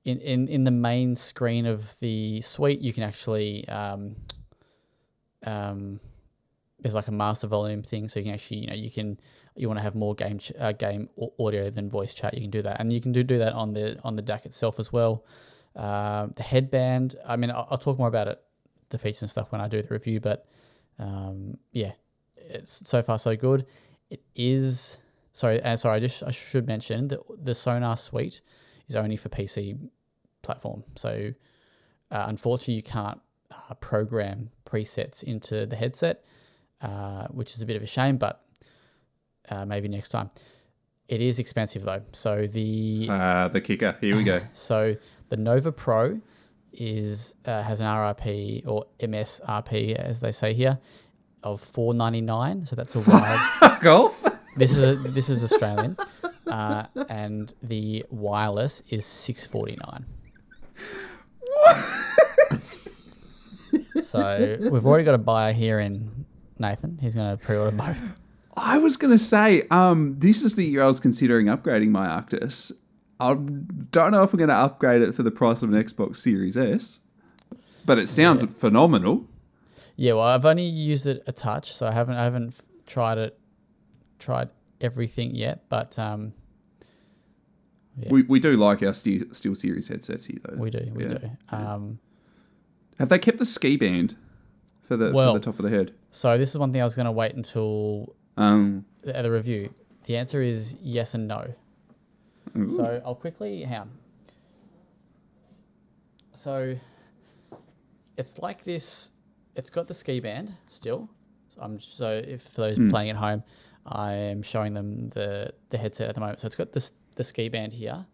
in, 0.03 0.19
in 0.19 0.47
in 0.47 0.63
the 0.63 0.71
main 0.71 1.15
screen 1.15 1.65
of 1.65 1.97
the 1.99 2.41
suite, 2.41 2.81
you 2.81 2.93
can 2.93 3.03
actually 3.03 3.67
um, 3.67 4.15
um, 5.45 5.99
there's 6.79 6.95
like 6.95 7.07
a 7.07 7.11
master 7.11 7.47
volume 7.47 7.83
thing, 7.83 8.07
so 8.07 8.19
you 8.19 8.25
can 8.25 8.33
actually 8.33 8.57
you 8.57 8.67
know 8.67 8.75
you 8.75 8.91
can 8.91 9.19
you 9.55 9.67
want 9.67 9.77
to 9.77 9.83
have 9.83 9.95
more 9.95 10.15
game 10.15 10.39
ch- 10.39 10.53
uh, 10.59 10.71
game 10.71 11.09
audio 11.39 11.69
than 11.69 11.89
voice 11.89 12.13
chat. 12.13 12.33
You 12.33 12.41
can 12.41 12.51
do 12.51 12.61
that, 12.61 12.79
and 12.79 12.91
you 12.91 13.01
can 13.01 13.11
do 13.11 13.23
do 13.23 13.37
that 13.37 13.53
on 13.53 13.73
the 13.73 13.99
on 14.03 14.15
the 14.15 14.23
DAC 14.23 14.45
itself 14.45 14.79
as 14.79 14.91
well. 14.91 15.25
Um, 15.75 16.33
the 16.35 16.43
headband. 16.43 17.15
I 17.25 17.35
mean, 17.35 17.51
I'll, 17.51 17.67
I'll 17.71 17.77
talk 17.77 17.97
more 17.97 18.07
about 18.07 18.27
it, 18.27 18.41
the 18.89 18.97
features 18.97 19.21
and 19.21 19.31
stuff 19.31 19.51
when 19.51 19.61
I 19.61 19.67
do 19.67 19.81
the 19.81 19.87
review. 19.87 20.19
But 20.19 20.45
um, 20.99 21.57
yeah, 21.71 21.93
it's 22.35 22.87
so 22.87 23.01
far 23.01 23.17
so 23.17 23.35
good. 23.35 23.65
It 24.09 24.21
is 24.35 24.99
sorry, 25.31 25.61
uh, 25.63 25.75
sorry. 25.75 25.97
I 25.97 25.99
just 25.99 26.23
I 26.23 26.31
should 26.31 26.67
mention 26.67 27.07
that 27.09 27.19
the 27.43 27.55
Sonar 27.55 27.95
Suite 27.97 28.41
is 28.87 28.95
only 28.95 29.15
for 29.15 29.29
PC 29.29 29.77
platform. 30.41 30.83
So 30.95 31.31
uh, 32.11 32.25
unfortunately, 32.27 32.75
you 32.75 32.83
can't 32.83 33.19
uh, 33.51 33.73
program 33.75 34.49
presets 34.65 35.23
into 35.23 35.65
the 35.65 35.75
headset, 35.75 36.25
uh, 36.81 37.27
which 37.27 37.53
is 37.53 37.61
a 37.61 37.65
bit 37.65 37.75
of 37.77 37.83
a 37.83 37.87
shame. 37.87 38.17
But 38.17 38.43
uh, 39.49 39.65
maybe 39.65 39.87
next 39.87 40.09
time. 40.09 40.29
It 41.07 41.21
is 41.21 41.39
expensive 41.39 41.83
though. 41.83 42.01
So 42.13 42.47
the 42.47 43.07
Uh, 43.09 43.47
the 43.49 43.59
kicker. 43.59 43.97
Here 43.99 44.15
we 44.15 44.23
go. 44.23 44.41
so 44.53 44.95
the 45.31 45.37
Nova 45.37 45.71
Pro 45.71 46.19
is 46.73 47.35
uh, 47.45 47.63
has 47.63 47.79
an 47.79 47.87
RRP 47.87 48.67
or 48.67 48.85
MSRP 48.99 49.95
as 49.95 50.19
they 50.19 50.31
say 50.31 50.53
here 50.53 50.77
of 51.41 51.59
four 51.61 51.93
ninety 51.93 52.21
nine. 52.21 52.65
So 52.65 52.75
that's 52.75 52.95
a 52.95 52.99
wild. 53.07 53.81
Golf. 53.81 54.23
this 54.57 54.75
is 54.75 54.83
a, 54.83 55.09
this 55.11 55.29
is 55.29 55.43
Australian, 55.43 55.95
uh, 56.47 56.85
and 57.09 57.53
the 57.63 58.05
wireless 58.09 58.83
is 58.89 59.05
six 59.05 59.47
forty 59.47 59.77
nine. 59.87 60.05
so 64.03 64.57
we've 64.69 64.85
already 64.85 65.05
got 65.05 65.15
a 65.15 65.17
buyer 65.17 65.53
here 65.53 65.79
in 65.79 66.25
Nathan. 66.59 66.97
He's 67.01 67.15
going 67.15 67.37
to 67.37 67.43
pre-order 67.43 67.75
both. 67.75 68.01
I 68.57 68.79
was 68.79 68.97
gonna 68.97 69.17
say, 69.17 69.65
um, 69.71 70.15
this 70.19 70.41
is 70.43 70.55
the 70.55 70.65
year 70.65 70.83
I 70.83 70.87
was 70.87 70.99
considering 70.99 71.45
upgrading 71.45 71.89
my 71.89 72.07
Arctis. 72.07 72.73
I 73.21 73.33
don't 73.35 74.11
know 74.11 74.23
if 74.23 74.33
I'm 74.33 74.39
gonna 74.39 74.53
upgrade 74.53 75.01
it 75.01 75.13
for 75.13 75.23
the 75.23 75.31
price 75.31 75.61
of 75.61 75.71
an 75.71 75.81
Xbox 75.83 76.17
Series 76.17 76.57
S, 76.57 76.99
but 77.85 77.99
it 77.99 78.09
sounds 78.09 78.43
phenomenal. 78.57 79.27
Yeah, 79.95 80.13
well, 80.13 80.23
I've 80.25 80.45
only 80.45 80.63
used 80.65 81.05
it 81.05 81.23
a 81.27 81.31
touch, 81.31 81.71
so 81.71 81.87
I 81.87 81.91
haven't 81.91 82.15
I 82.15 82.23
haven't 82.23 82.59
tried 82.87 83.17
it, 83.19 83.39
tried 84.19 84.49
everything 84.79 85.35
yet. 85.35 85.65
But 85.69 85.99
um, 85.99 86.33
Yeah. 87.97 88.09
We, 88.09 88.23
we 88.23 88.39
do 88.39 88.55
like 88.57 88.81
our 88.81 88.93
Steel, 88.93 89.23
Steel 89.33 89.53
Series 89.55 89.87
headsets 89.89 90.25
here, 90.25 90.39
though. 90.43 90.55
we 90.57 90.69
do, 90.69 90.91
we 90.95 91.03
Yeah. 91.03 91.09
do. 91.09 91.29
Um, 91.49 91.99
Have 92.99 93.09
they 93.09 93.19
kept 93.19 93.37
the 93.37 93.45
ski 93.45 93.77
band 93.77 94.15
for 94.81 94.95
the 94.97 95.11
Well- 95.11 95.33
for 95.33 95.39
the 95.39 95.45
top 95.45 95.59
of 95.59 95.63
the 95.63 95.69
head? 95.69 95.93
so 96.09 96.37
this 96.37 96.49
is 96.49 96.57
one 96.57 96.71
thing 96.71 96.81
I 96.81 96.83
was 96.83 96.95
going 96.95 97.05
to 97.05 97.11
wait 97.11 97.35
until 97.35 98.15
Um, 98.37 98.85
the, 99.03 99.13
the 99.13 99.29
review. 99.31 99.73
The 100.05 100.17
answer 100.17 100.41
is 100.41 100.75
yes 100.81 101.13
and 101.13 101.27
no. 101.27 101.53
Ooh. 102.57 102.69
So 102.69 103.01
I'll 103.05 103.15
quickly 103.15 103.63
how. 103.63 103.87
So 106.33 106.75
it's 108.17 108.37
like 108.39 108.63
this. 108.63 109.11
It's 109.55 109.69
got 109.69 109.87
the 109.87 109.93
ski 109.93 110.19
band 110.19 110.53
still. 110.67 111.09
So 111.49 111.61
I'm 111.61 111.79
so 111.79 112.09
if 112.09 112.41
for 112.41 112.61
those 112.61 112.77
hmm. 112.77 112.89
playing 112.89 113.09
at 113.09 113.15
home, 113.15 113.43
I 113.85 114.13
am 114.13 114.41
showing 114.41 114.73
them 114.73 115.09
the 115.09 115.53
the 115.69 115.77
headset 115.77 116.09
at 116.09 116.15
the 116.15 116.21
moment. 116.21 116.39
So 116.39 116.47
it's 116.47 116.55
got 116.55 116.71
this 116.71 116.93
the 117.15 117.23
ski 117.23 117.49
band 117.49 117.73
here, 117.73 118.05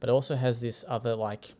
but 0.00 0.08
it 0.08 0.12
also 0.12 0.36
has 0.36 0.60
this 0.60 0.84
other 0.88 1.14
like 1.14 1.54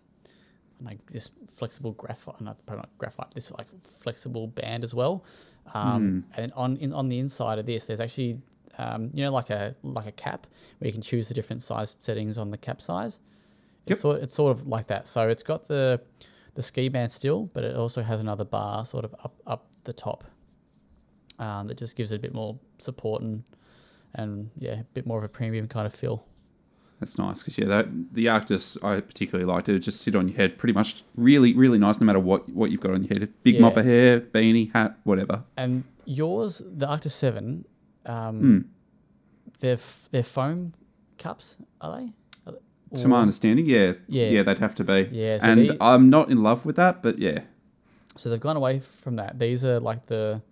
like 0.81 1.05
this 1.11 1.31
flexible 1.49 1.93
graphite, 1.93 2.37
uh, 2.41 2.45
not 2.45 2.61
not 2.69 2.89
graphite, 2.99 3.33
this 3.35 3.51
like 3.51 3.67
flexible 3.83 4.47
band 4.47 4.85
as 4.85 4.95
well. 4.95 5.25
Um, 5.75 6.25
hmm. 6.37 6.41
And 6.41 6.53
on 6.55 6.77
in, 6.77 6.93
on 6.93 7.09
the 7.09 7.19
inside 7.19 7.59
of 7.59 7.67
this, 7.67 7.85
there's 7.85 8.01
actually 8.01 8.41
um, 8.79 9.11
you 9.13 9.25
know 9.25 9.33
like 9.33 9.51
a 9.51 9.75
like 9.83 10.07
a 10.07 10.13
cap 10.13 10.47
where 10.79 10.87
you 10.87 10.93
can 10.93 11.03
choose 11.03 11.29
the 11.29 11.35
different 11.35 11.63
size 11.63 11.97
settings 12.01 12.39
on 12.39 12.51
the 12.51 12.59
cap 12.59 12.81
size. 12.81 13.19
Yep. 13.87 13.93
It's 13.93 14.01
sort 14.01 14.23
it's 14.23 14.35
sort 14.35 14.51
of 14.53 14.67
like 14.67 14.87
that. 14.89 15.07
So 15.09 15.29
it's 15.29 15.43
got 15.43 15.69
the 15.69 16.01
the 16.55 16.63
ski 16.63 16.89
band 16.89 17.13
still, 17.13 17.51
but 17.55 17.65
it 17.65 17.77
also 17.77 18.03
has 18.03 18.21
another 18.21 18.45
bar 18.45 18.85
sort 18.85 19.05
of 19.05 19.15
up 19.25 19.35
up 19.47 19.67
the 19.85 19.93
top 19.93 20.25
um, 21.39 21.69
that 21.69 21.79
just 21.79 21.97
gives 21.97 22.13
it 22.13 22.17
a 22.17 22.19
bit 22.19 22.35
more 22.35 22.59
support 22.79 23.23
and 23.23 23.45
and 24.15 24.51
yeah, 24.59 24.81
a 24.81 24.85
bit 24.95 25.07
more 25.07 25.19
of 25.19 25.25
a 25.25 25.29
premium 25.29 25.69
kind 25.69 25.87
of 25.87 25.95
feel. 25.95 26.25
That's 27.01 27.17
nice 27.17 27.39
because 27.41 27.57
yeah, 27.59 27.67
that 27.67 27.87
the 28.13 28.27
Arctis 28.27 28.77
I 28.83 29.01
particularly 29.01 29.51
liked 29.51 29.69
it. 29.69 29.77
It 29.77 29.81
just 29.81 30.01
sit 30.01 30.17
on 30.17 30.27
your 30.29 30.37
head, 30.37 30.59
pretty 30.59 30.73
much 30.73 31.05
really 31.15 31.55
really 31.55 31.79
nice 31.79 32.01
no 32.01 32.07
matter 32.07 32.19
what 32.19 32.49
what 32.49 32.71
you've 32.73 32.81
got 32.81 32.93
on 32.93 33.05
your 33.05 33.17
head. 33.19 33.33
Big 33.45 33.55
Yeah. 33.57 33.61
mop 33.61 33.77
of 33.77 33.85
hair, 33.85 34.21
beanie, 34.21 34.73
hat, 34.73 34.99
whatever. 35.05 35.45
And 35.57 35.85
yours, 36.07 36.61
the 36.67 36.87
Arctis 36.87 37.11
Seven, 37.13 37.65
um, 38.07 38.41
Hmm. 38.41 38.59
they're 39.61 39.75
f- 39.75 40.09
they're 40.13 40.23
foam 40.23 40.73
cups, 41.19 41.57
are 41.81 41.99
they? 41.99 42.13
Are 42.47 42.53
they- 42.93 43.01
To 43.03 43.09
my 43.09 43.21
understanding, 43.21 43.67
yeah, 43.67 43.95
Yeah. 44.09 44.29
yeah, 44.31 44.43
they'd 44.43 44.59
have 44.59 44.75
to 44.77 44.85
be. 44.85 45.09
Yeah, 45.13 45.39
so 45.39 45.45
and 45.47 45.61
they- 45.71 45.77
I'm 45.81 46.09
not 46.11 46.31
in 46.31 46.43
love 46.43 46.65
with 46.65 46.77
that, 46.77 47.03
but 47.03 47.19
yeah, 47.19 47.41
So 48.17 48.31
they've 48.31 48.41
gone 48.41 48.57
away 48.57 48.81
from 48.81 49.17
that. 49.17 49.39
These 49.39 49.65
are 49.65 49.79
like 49.79 50.07
the. 50.07 50.43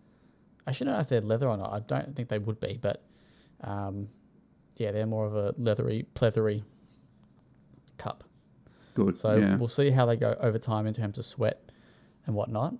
I 0.68 0.72
shouldn't 0.72 0.96
know 0.96 1.00
if 1.00 1.08
they're 1.08 1.20
leather 1.20 1.48
or 1.48 1.56
not. 1.56 1.72
I 1.72 1.80
don't 1.80 2.14
think 2.14 2.28
they 2.28 2.38
would 2.38 2.60
be, 2.60 2.78
but 2.80 3.02
um, 3.62 4.08
yeah, 4.76 4.90
they're 4.92 5.06
more 5.06 5.26
of 5.26 5.34
a 5.34 5.54
leathery, 5.58 6.06
pleathery 6.14 6.62
cup. 7.98 8.24
good. 8.94 9.18
So 9.18 9.34
yeah, 9.36 9.56
we'll 9.56 9.68
see 9.68 9.90
how 9.90 10.06
they 10.06 10.16
go 10.16 10.36
over 10.40 10.58
time 10.58 10.86
in 10.86 10.94
terms 10.94 11.18
of 11.18 11.24
sweat 11.24 11.70
and 12.26 12.34
whatnot. 12.36 12.74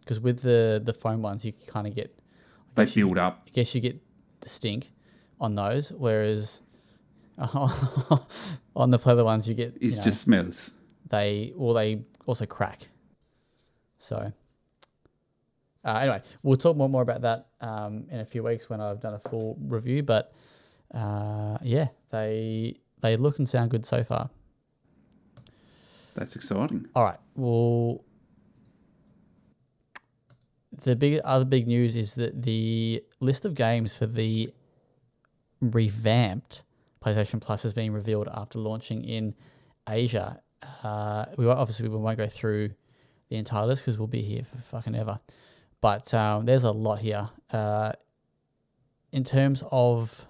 Because 0.00 0.20
with 0.20 0.40
the 0.40 0.80
the 0.84 0.92
foam 0.92 1.22
ones, 1.22 1.44
you 1.44 1.52
kind 1.66 1.86
of 1.86 1.94
get. 1.94 2.16
They 2.76 2.84
guess 2.84 2.96
you 2.96 3.06
build 3.06 3.18
up. 3.18 3.42
I 3.46 3.50
guess 3.50 3.74
you 3.74 3.80
get 3.80 4.00
the 4.40 4.48
stink 4.48 4.92
on 5.40 5.54
those, 5.54 5.90
whereas 5.90 6.62
on 7.38 8.90
the 8.90 8.98
pleather 8.98 9.24
ones 9.24 9.48
you 9.48 9.54
get. 9.54 9.76
It 9.76 9.82
you 9.82 9.96
know, 9.96 10.02
just 10.02 10.22
smells. 10.22 10.74
they 11.10 11.52
well 11.56 11.74
they 11.74 12.02
also 12.26 12.46
crack. 12.46 12.88
So 13.98 14.32
uh, 15.84 15.98
anyway, 15.98 16.22
we'll 16.42 16.56
talk 16.56 16.76
more 16.76 16.88
more 16.88 17.02
about 17.02 17.22
that 17.22 17.46
um, 17.60 18.04
in 18.10 18.20
a 18.20 18.24
few 18.24 18.42
weeks 18.42 18.68
when 18.68 18.80
I've 18.80 19.00
done 19.00 19.14
a 19.14 19.18
full 19.18 19.56
review. 19.60 20.02
But 20.02 20.32
uh, 20.92 21.58
yeah, 21.62 21.88
they 22.10 22.80
they 23.00 23.16
look 23.16 23.38
and 23.38 23.48
sound 23.48 23.70
good 23.70 23.86
so 23.86 24.02
far. 24.02 24.30
That's 26.14 26.34
exciting. 26.34 26.88
All 26.94 27.04
right. 27.04 27.18
Well, 27.34 28.04
the 30.82 30.96
big 30.96 31.20
other 31.24 31.44
big 31.44 31.66
news 31.66 31.96
is 31.96 32.14
that 32.14 32.42
the 32.42 33.02
list 33.20 33.44
of 33.44 33.54
games 33.54 33.96
for 33.96 34.06
the 34.06 34.52
revamped 35.60 36.62
PlayStation 37.04 37.40
Plus 37.40 37.62
has 37.62 37.72
been 37.72 37.92
revealed 37.92 38.28
after 38.32 38.58
launching 38.58 39.04
in 39.04 39.34
Asia 39.88 40.40
Uh, 40.82 41.26
we 41.36 41.46
won't- 41.46 41.58
obviously 41.58 41.86
we 41.88 41.96
won't 41.96 42.18
go 42.18 42.26
through 42.26 42.70
the 43.28 43.36
entire 43.36 43.66
list 43.66 43.82
because 43.82 43.98
we'll 43.98 44.08
be 44.08 44.22
here 44.22 44.42
for 44.42 44.56
fucking 44.58 44.94
ever. 44.96 45.20
But 45.80 46.12
um, 46.14 46.44
there's 46.46 46.64
a 46.64 46.72
lot 46.72 46.98
here. 46.98 47.28
Uh, 47.52 47.92
in 49.12 49.22
terms 49.22 49.62
of 49.70 50.26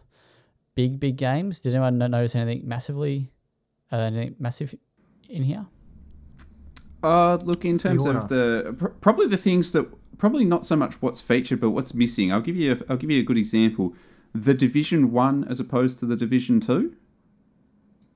big 0.75 1.01
big 1.01 1.17
games, 1.17 1.61
did 1.61 1.73
anyone 1.75 1.97
notice 1.97 2.35
anything 2.35 2.69
massively? 2.69 3.31
Uh, 3.91 3.97
anything 3.99 4.35
massive 4.39 4.75
in 5.29 5.43
here? 5.45 5.65
Uh, 7.03 7.37
look, 7.45 7.65
in 7.65 7.79
terms 7.79 8.05
order. 8.05 8.19
of 8.19 8.29
the 8.29 8.93
probably 9.01 9.29
the 9.29 9.37
things 9.39 9.73
that 9.73 9.87
probably 10.19 10.45
not 10.45 10.65
so 10.65 10.77
much 10.77 11.01
what's 11.03 11.21
featured, 11.21 11.61
but 11.61 11.71
what's 11.71 11.95
missing. 11.95 12.33
I'll 12.33 12.41
give 12.41 12.57
you 12.57 12.73
a, 12.73 12.91
I'll 12.91 12.97
give 12.97 13.11
you 13.11 13.21
a 13.21 13.25
good 13.25 13.39
example. 13.39 13.95
The 14.35 14.55
Division 14.55 15.13
One 15.13 15.45
as 15.49 15.61
opposed 15.61 15.99
to 16.01 16.07
the 16.07 16.17
Division 16.17 16.61
Two. 16.61 16.95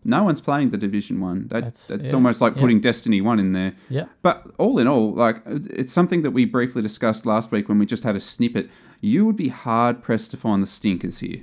No 0.03 0.25
one's 0.25 0.41
playing 0.41 0.71
the 0.71 0.79
Division 0.79 1.21
One. 1.21 1.43
That, 1.49 1.61
That's- 1.63 1.89
that's 1.89 2.09
yeah, 2.11 2.15
almost 2.15 2.41
like 2.41 2.55
yeah. 2.55 2.61
putting 2.63 2.81
Destiny 2.81 3.21
One 3.21 3.39
in 3.39 3.53
there. 3.53 3.75
Yeah. 3.91 4.07
But 4.23 4.47
all 4.59 4.79
in 4.79 4.87
all, 4.87 5.13
like 5.13 5.43
it's 5.47 5.93
something 5.93 6.23
that 6.23 6.31
we 6.31 6.47
briefly 6.47 6.81
discussed 6.83 7.27
last 7.27 7.51
week 7.53 7.69
when 7.69 7.79
we 7.79 7.85
just 7.87 8.03
had 8.03 8.17
a 8.17 8.21
snippet. 8.21 8.71
You 9.03 9.27
would 9.27 9.37
be 9.37 9.49
hard 9.49 10.03
pressed 10.03 10.31
to 10.33 10.37
find 10.37 10.63
the 10.63 10.67
stinkers 10.67 11.19
here. 11.19 11.43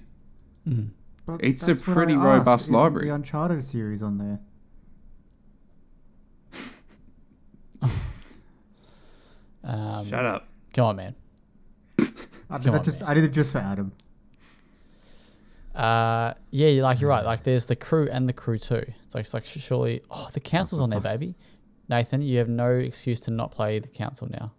Mm. 0.67 0.89
But 1.25 1.43
It's 1.43 1.63
a 1.63 1.73
that's 1.73 1.81
what 1.85 1.91
I 1.91 1.93
pretty 1.93 2.15
robust 2.15 2.65
isn't 2.65 2.75
library. 2.75 3.07
The 3.09 3.13
Uncharted 3.15 3.63
series 3.63 4.01
on 4.01 4.17
there. 4.17 4.39
Um, 9.67 10.09
Shut 10.09 10.25
up. 10.25 10.47
Come 10.73 10.85
on, 10.85 10.95
man. 10.95 11.15
I 11.99 12.03
did 12.03 12.15
Come 12.49 12.59
that 12.61 12.73
on, 12.79 12.83
just 12.83 13.01
man. 13.01 13.09
I 13.09 13.13
did 13.13 13.23
it 13.25 13.31
just 13.33 13.51
for 13.51 13.59
Adam. 13.59 13.91
Uh, 15.75 16.33
yeah, 16.49 16.81
like 16.81 16.99
you're 16.99 17.09
right. 17.09 17.23
Like 17.23 17.43
there's 17.43 17.65
the 17.65 17.75
crew 17.75 18.07
and 18.11 18.27
the 18.27 18.33
crew 18.33 18.57
too. 18.57 18.83
It's 19.05 19.13
like 19.13 19.21
it's 19.25 19.33
like 19.33 19.45
surely. 19.45 20.01
Oh, 20.09 20.27
the 20.33 20.39
council's 20.39 20.81
on 20.81 20.89
there, 20.89 20.99
fuck's- 21.01 21.19
baby. 21.19 21.35
Nathan, 21.89 22.21
you 22.21 22.37
have 22.39 22.49
no 22.49 22.71
excuse 22.71 23.19
to 23.21 23.31
not 23.31 23.51
play 23.51 23.79
the 23.79 23.87
council 23.87 24.27
now. 24.29 24.51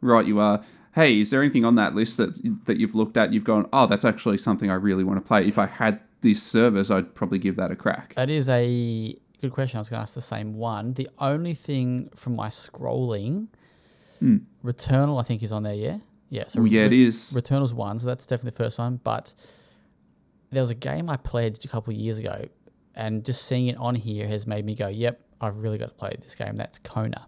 Right, 0.00 0.26
you 0.26 0.40
are. 0.40 0.62
Hey, 0.94 1.20
is 1.20 1.30
there 1.30 1.40
anything 1.40 1.64
on 1.64 1.76
that 1.76 1.94
list 1.94 2.16
that 2.16 2.38
that 2.64 2.78
you've 2.78 2.94
looked 2.94 3.16
at? 3.16 3.32
You've 3.32 3.44
gone, 3.44 3.68
oh, 3.72 3.86
that's 3.86 4.04
actually 4.04 4.38
something 4.38 4.70
I 4.70 4.74
really 4.74 5.04
want 5.04 5.18
to 5.22 5.26
play. 5.26 5.44
If 5.46 5.58
I 5.58 5.66
had 5.66 6.00
this 6.22 6.42
service, 6.42 6.90
I'd 6.90 7.14
probably 7.14 7.38
give 7.38 7.56
that 7.56 7.70
a 7.70 7.76
crack. 7.76 8.14
That 8.16 8.30
is 8.30 8.48
a 8.48 9.16
good 9.40 9.52
question. 9.52 9.78
I 9.78 9.80
was 9.80 9.88
going 9.88 9.98
to 9.98 10.02
ask 10.02 10.14
the 10.14 10.20
same 10.22 10.54
one. 10.54 10.94
The 10.94 11.08
only 11.18 11.54
thing 11.54 12.10
from 12.14 12.34
my 12.36 12.48
scrolling, 12.48 13.48
Returnal, 14.64 15.20
I 15.20 15.24
think 15.24 15.42
is 15.42 15.52
on 15.52 15.62
there. 15.62 15.74
Yeah, 15.74 15.98
yeah. 16.30 16.44
So. 16.46 16.60
Well, 16.60 16.70
yeah, 16.70 16.82
it 16.82 16.90
Re- 16.90 17.04
is. 17.04 17.32
Returnal's 17.34 17.74
one, 17.74 17.98
so 17.98 18.06
that's 18.06 18.26
definitely 18.26 18.50
the 18.56 18.64
first 18.64 18.78
one. 18.78 19.00
But 19.02 19.34
there 20.50 20.62
was 20.62 20.70
a 20.70 20.74
game 20.76 21.08
I 21.10 21.16
pledged 21.16 21.64
a 21.64 21.68
couple 21.68 21.92
of 21.92 21.98
years 21.98 22.18
ago, 22.18 22.46
and 22.94 23.24
just 23.24 23.44
seeing 23.44 23.66
it 23.68 23.76
on 23.78 23.94
here 23.94 24.28
has 24.28 24.46
made 24.46 24.64
me 24.64 24.74
go, 24.74 24.88
"Yep, 24.88 25.20
I've 25.40 25.56
really 25.56 25.78
got 25.78 25.88
to 25.88 25.94
play 25.94 26.16
this 26.22 26.34
game." 26.34 26.56
That's 26.56 26.78
Kona. 26.78 27.26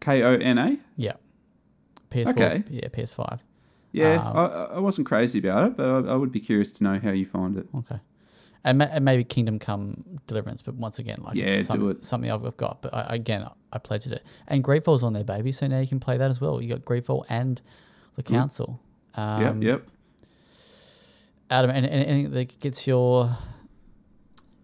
K 0.00 0.22
O 0.22 0.34
N 0.34 0.58
A. 0.58 0.78
Yeah. 0.96 1.14
PS4. 2.10 2.28
Okay. 2.30 2.64
Yeah, 2.70 2.88
PS5. 2.88 3.40
Yeah, 3.92 4.14
Um, 4.14 4.36
I, 4.36 4.44
I 4.76 4.78
wasn't 4.78 5.06
crazy 5.06 5.38
about 5.40 5.66
it, 5.66 5.76
but 5.76 5.86
I, 5.86 6.12
I 6.12 6.14
would 6.16 6.32
be 6.32 6.40
curious 6.40 6.70
to 6.72 6.84
know 6.84 6.98
how 6.98 7.10
you 7.10 7.26
find 7.26 7.56
it. 7.56 7.66
Okay. 7.76 7.98
And, 8.62 8.76
ma- 8.78 8.88
and 8.90 9.04
maybe 9.04 9.24
Kingdom 9.24 9.58
Come 9.58 10.04
Deliverance, 10.26 10.60
but 10.60 10.74
once 10.74 10.98
again, 10.98 11.20
like 11.22 11.34
Yeah, 11.34 11.46
it's 11.46 11.68
do 11.68 11.88
it. 11.88 12.04
something 12.04 12.30
I've 12.30 12.44
I've 12.44 12.56
got. 12.58 12.82
But 12.82 12.92
I, 12.94 13.14
again, 13.14 13.46
I 13.72 13.78
pledged 13.78 14.12
it. 14.12 14.22
And 14.48 14.62
Greedfall's 14.62 15.02
on 15.02 15.14
there, 15.14 15.24
baby. 15.24 15.50
So 15.50 15.66
now 15.66 15.80
you 15.80 15.86
can 15.86 15.98
play 16.00 16.18
that 16.18 16.30
as 16.30 16.40
well. 16.42 16.60
You 16.60 16.68
got 16.68 16.84
Greedfall 16.84 17.24
and 17.30 17.60
the 18.16 18.22
Council. 18.22 18.78
Um, 19.14 19.62
yep, 19.62 19.80
yep. 19.80 19.88
Adam, 21.50 21.70
anything 21.70 22.30
that 22.32 22.60
gets 22.60 22.86
your 22.86 23.34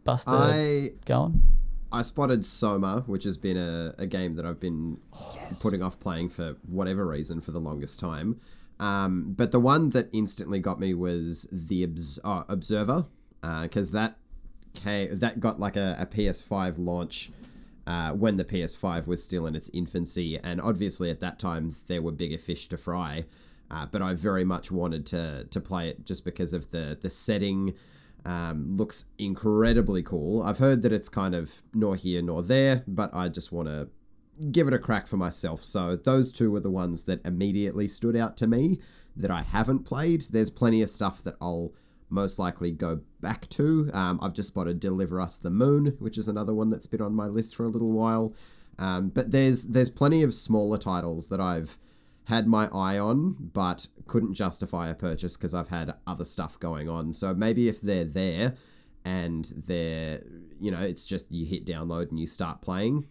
buster 0.05 0.31
I 0.31 0.91
going? 1.05 1.43
I 1.91 2.03
spotted 2.03 2.45
Soma, 2.45 3.03
which 3.07 3.25
has 3.25 3.37
been 3.37 3.57
a, 3.57 3.95
a 3.99 4.07
game 4.07 4.35
that 4.37 4.45
I've 4.45 4.61
been 4.61 5.01
putting 5.61 5.83
off 5.83 5.99
playing 5.99 6.29
for 6.29 6.57
whatever 6.69 7.07
reason 7.07 7.41
for 7.41 7.51
the 7.53 7.61
longest 7.61 7.99
time. 7.99 8.41
Um, 8.79 9.33
but 9.37 9.53
the 9.53 9.61
one 9.61 9.91
that 9.91 10.09
instantly 10.13 10.59
got 10.59 10.79
me 10.79 10.93
was 10.95 11.49
the 11.51 11.83
Obs- 11.85 12.21
oh, 12.25 12.45
Observer, 12.49 13.07
because 13.63 13.91
that 13.93 14.17
came, 14.75 15.19
that 15.19 15.41
got 15.41 15.59
like 15.59 15.77
a, 15.77 15.97
a 15.99 16.07
PS5 16.07 16.77
launch 16.79 17.31
uh, 17.87 18.13
when 18.13 18.37
the 18.37 18.45
PS5 18.45 19.07
was 19.07 19.23
still 19.23 19.47
in 19.47 19.55
its 19.55 19.71
infancy, 19.71 20.39
and 20.39 20.61
obviously 20.61 21.11
at 21.11 21.21
that 21.21 21.39
time 21.39 21.75
there 21.87 22.03
were 22.03 22.13
bigger 22.13 22.39
fish 22.39 22.69
to 22.69 22.77
fry. 22.77 23.25
Uh, 23.71 23.87
but 23.87 24.01
I 24.01 24.15
very 24.15 24.45
much 24.45 24.71
wanted 24.71 25.07
to 25.07 25.45
to 25.51 25.61
play 25.61 25.89
it 25.89 26.07
just 26.07 26.25
because 26.25 26.53
of 26.53 26.71
the 26.71 26.99
the 27.01 27.11
setting. 27.11 27.75
Um, 28.25 28.73
looks 28.73 29.11
incredibly 29.21 30.03
cool. 30.03 30.43
I've 30.43 30.59
heard 30.59 30.83
that 30.83 30.93
it's 30.93 31.09
kind 31.09 31.33
of 31.33 31.63
nor 31.73 31.95
here 31.95 32.21
nor 32.21 32.43
there, 32.43 32.83
but 32.89 33.15
I 33.15 33.29
just 33.29 33.53
want 33.53 33.69
to 33.69 33.89
give 34.51 34.67
it 34.67 34.75
a 34.75 34.81
crack 34.81 35.07
for 35.07 35.17
myself. 35.17 35.63
So 35.63 35.95
those 35.95 36.33
two 36.33 36.51
were 36.51 36.61
the 36.61 36.71
ones 36.71 37.05
that 37.05 37.25
immediately 37.25 37.87
stood 37.87 38.17
out 38.17 38.37
to 38.39 38.49
me 38.49 38.81
that 39.15 39.31
I 39.31 39.43
haven't 39.43 39.85
played. 39.85 40.23
There's 40.23 40.51
plenty 40.51 40.83
of 40.83 40.91
stuff 40.91 41.23
that 41.23 41.37
I'll 41.41 41.73
most 42.09 42.39
likely 42.39 42.73
go 42.73 43.01
back 43.21 43.49
to. 43.51 43.91
Um, 43.93 44.19
I've 44.23 44.35
just 44.35 44.49
spotted 44.49 44.81
Deliver 44.81 45.21
Us 45.21 45.39
the 45.39 45.51
Moon, 45.51 45.97
which 45.99 46.19
is 46.19 46.29
another 46.29 46.55
one 46.55 46.71
that's 46.71 46.87
been 46.87 47.03
on 47.03 47.15
my 47.15 47.27
list 47.27 47.57
for 47.57 47.65
a 47.65 47.69
little 47.69 47.93
while. 47.93 48.35
Um, 48.79 49.09
but 49.09 49.31
there's 49.31 49.69
there's 49.69 49.91
plenty 49.91 50.23
of 50.23 50.35
smaller 50.35 50.79
titles 50.79 51.29
that 51.29 51.41
I've 51.41 51.79
had 52.25 52.47
my 52.47 52.69
eye 52.73 52.99
on, 52.99 53.37
but 53.53 53.89
couldn't 54.07 54.35
justify 54.35 54.89
a 54.89 54.95
purchase 54.95 55.37
because 55.37 55.55
I've 55.55 55.69
had 55.69 55.95
other 56.07 56.25
stuff 56.25 56.59
going 56.59 56.89
on. 56.89 57.13
So 57.13 57.35
maybe 57.35 57.69
if 57.69 57.81
they're 57.81 58.05
there 58.05 58.55
and 59.05 59.45
they're, 59.57 60.23
you 60.61 60.73
know, 60.73 60.81
it's 60.81 61.07
just 61.07 61.31
you 61.31 61.47
hit 61.47 61.65
download 61.65 62.11
and 62.11 62.19
you 62.19 62.27
start 62.27 62.61
playing. 62.61 63.07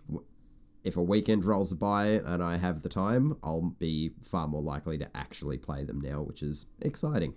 If 0.84 0.98
a 0.98 1.02
weekend 1.02 1.46
rolls 1.46 1.74
by 1.74 2.08
and 2.08 2.44
I 2.44 2.58
have 2.58 2.82
the 2.82 2.90
time, 2.90 3.38
I'll 3.42 3.74
be 3.80 4.12
far 4.22 4.48
more 4.48 4.62
likely 4.62 4.98
to 4.98 5.10
actually 5.16 5.58
play 5.58 5.86
them 5.86 6.02
now, 6.02 6.22
which 6.22 6.44
is 6.44 6.68
exciting. 6.82 7.36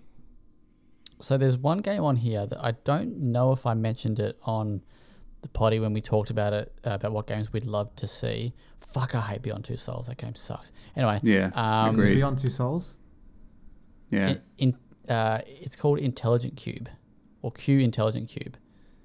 So 1.21 1.37
there's 1.37 1.59
one 1.59 1.79
game 1.79 2.05
on 2.05 2.17
here 2.17 2.47
that 2.47 2.59
I 2.63 2.73
don't 2.85 3.19
know 3.19 3.53
if 3.53 3.67
I 3.67 3.75
mentioned 3.75 4.21
it 4.21 4.39
on 4.43 4.83
the 5.43 5.49
potty 5.49 5.79
when 5.81 5.93
we 5.93 6.01
talked 6.01 6.31
about 6.31 6.53
it 6.53 6.73
uh, 6.87 6.91
about 6.91 7.13
what 7.13 7.27
games 7.27 7.53
we'd 7.53 7.65
love 7.65 7.95
to 7.97 8.07
see. 8.07 8.55
Fuck, 8.81 9.15
I 9.15 9.21
hate 9.21 9.43
Beyond 9.43 9.65
Two 9.65 9.77
Souls. 9.77 10.07
That 10.07 10.17
game 10.17 10.35
sucks. 10.35 10.73
Anyway, 10.97 11.21
Yeah, 11.23 11.51
um, 11.55 11.91
agreed. 11.95 12.15
Beyond 12.15 12.39
Two 12.39 12.49
Souls. 12.49 12.97
Yeah. 14.11 14.37
in, 14.59 14.75
in 15.09 15.15
uh, 15.15 15.41
it's 15.47 15.77
called 15.77 15.99
Intelligent 15.99 16.57
Qube 16.57 16.89
or 17.43 17.53
Q 17.53 17.79
Intelligent 17.81 18.31
Qube. 18.31 18.55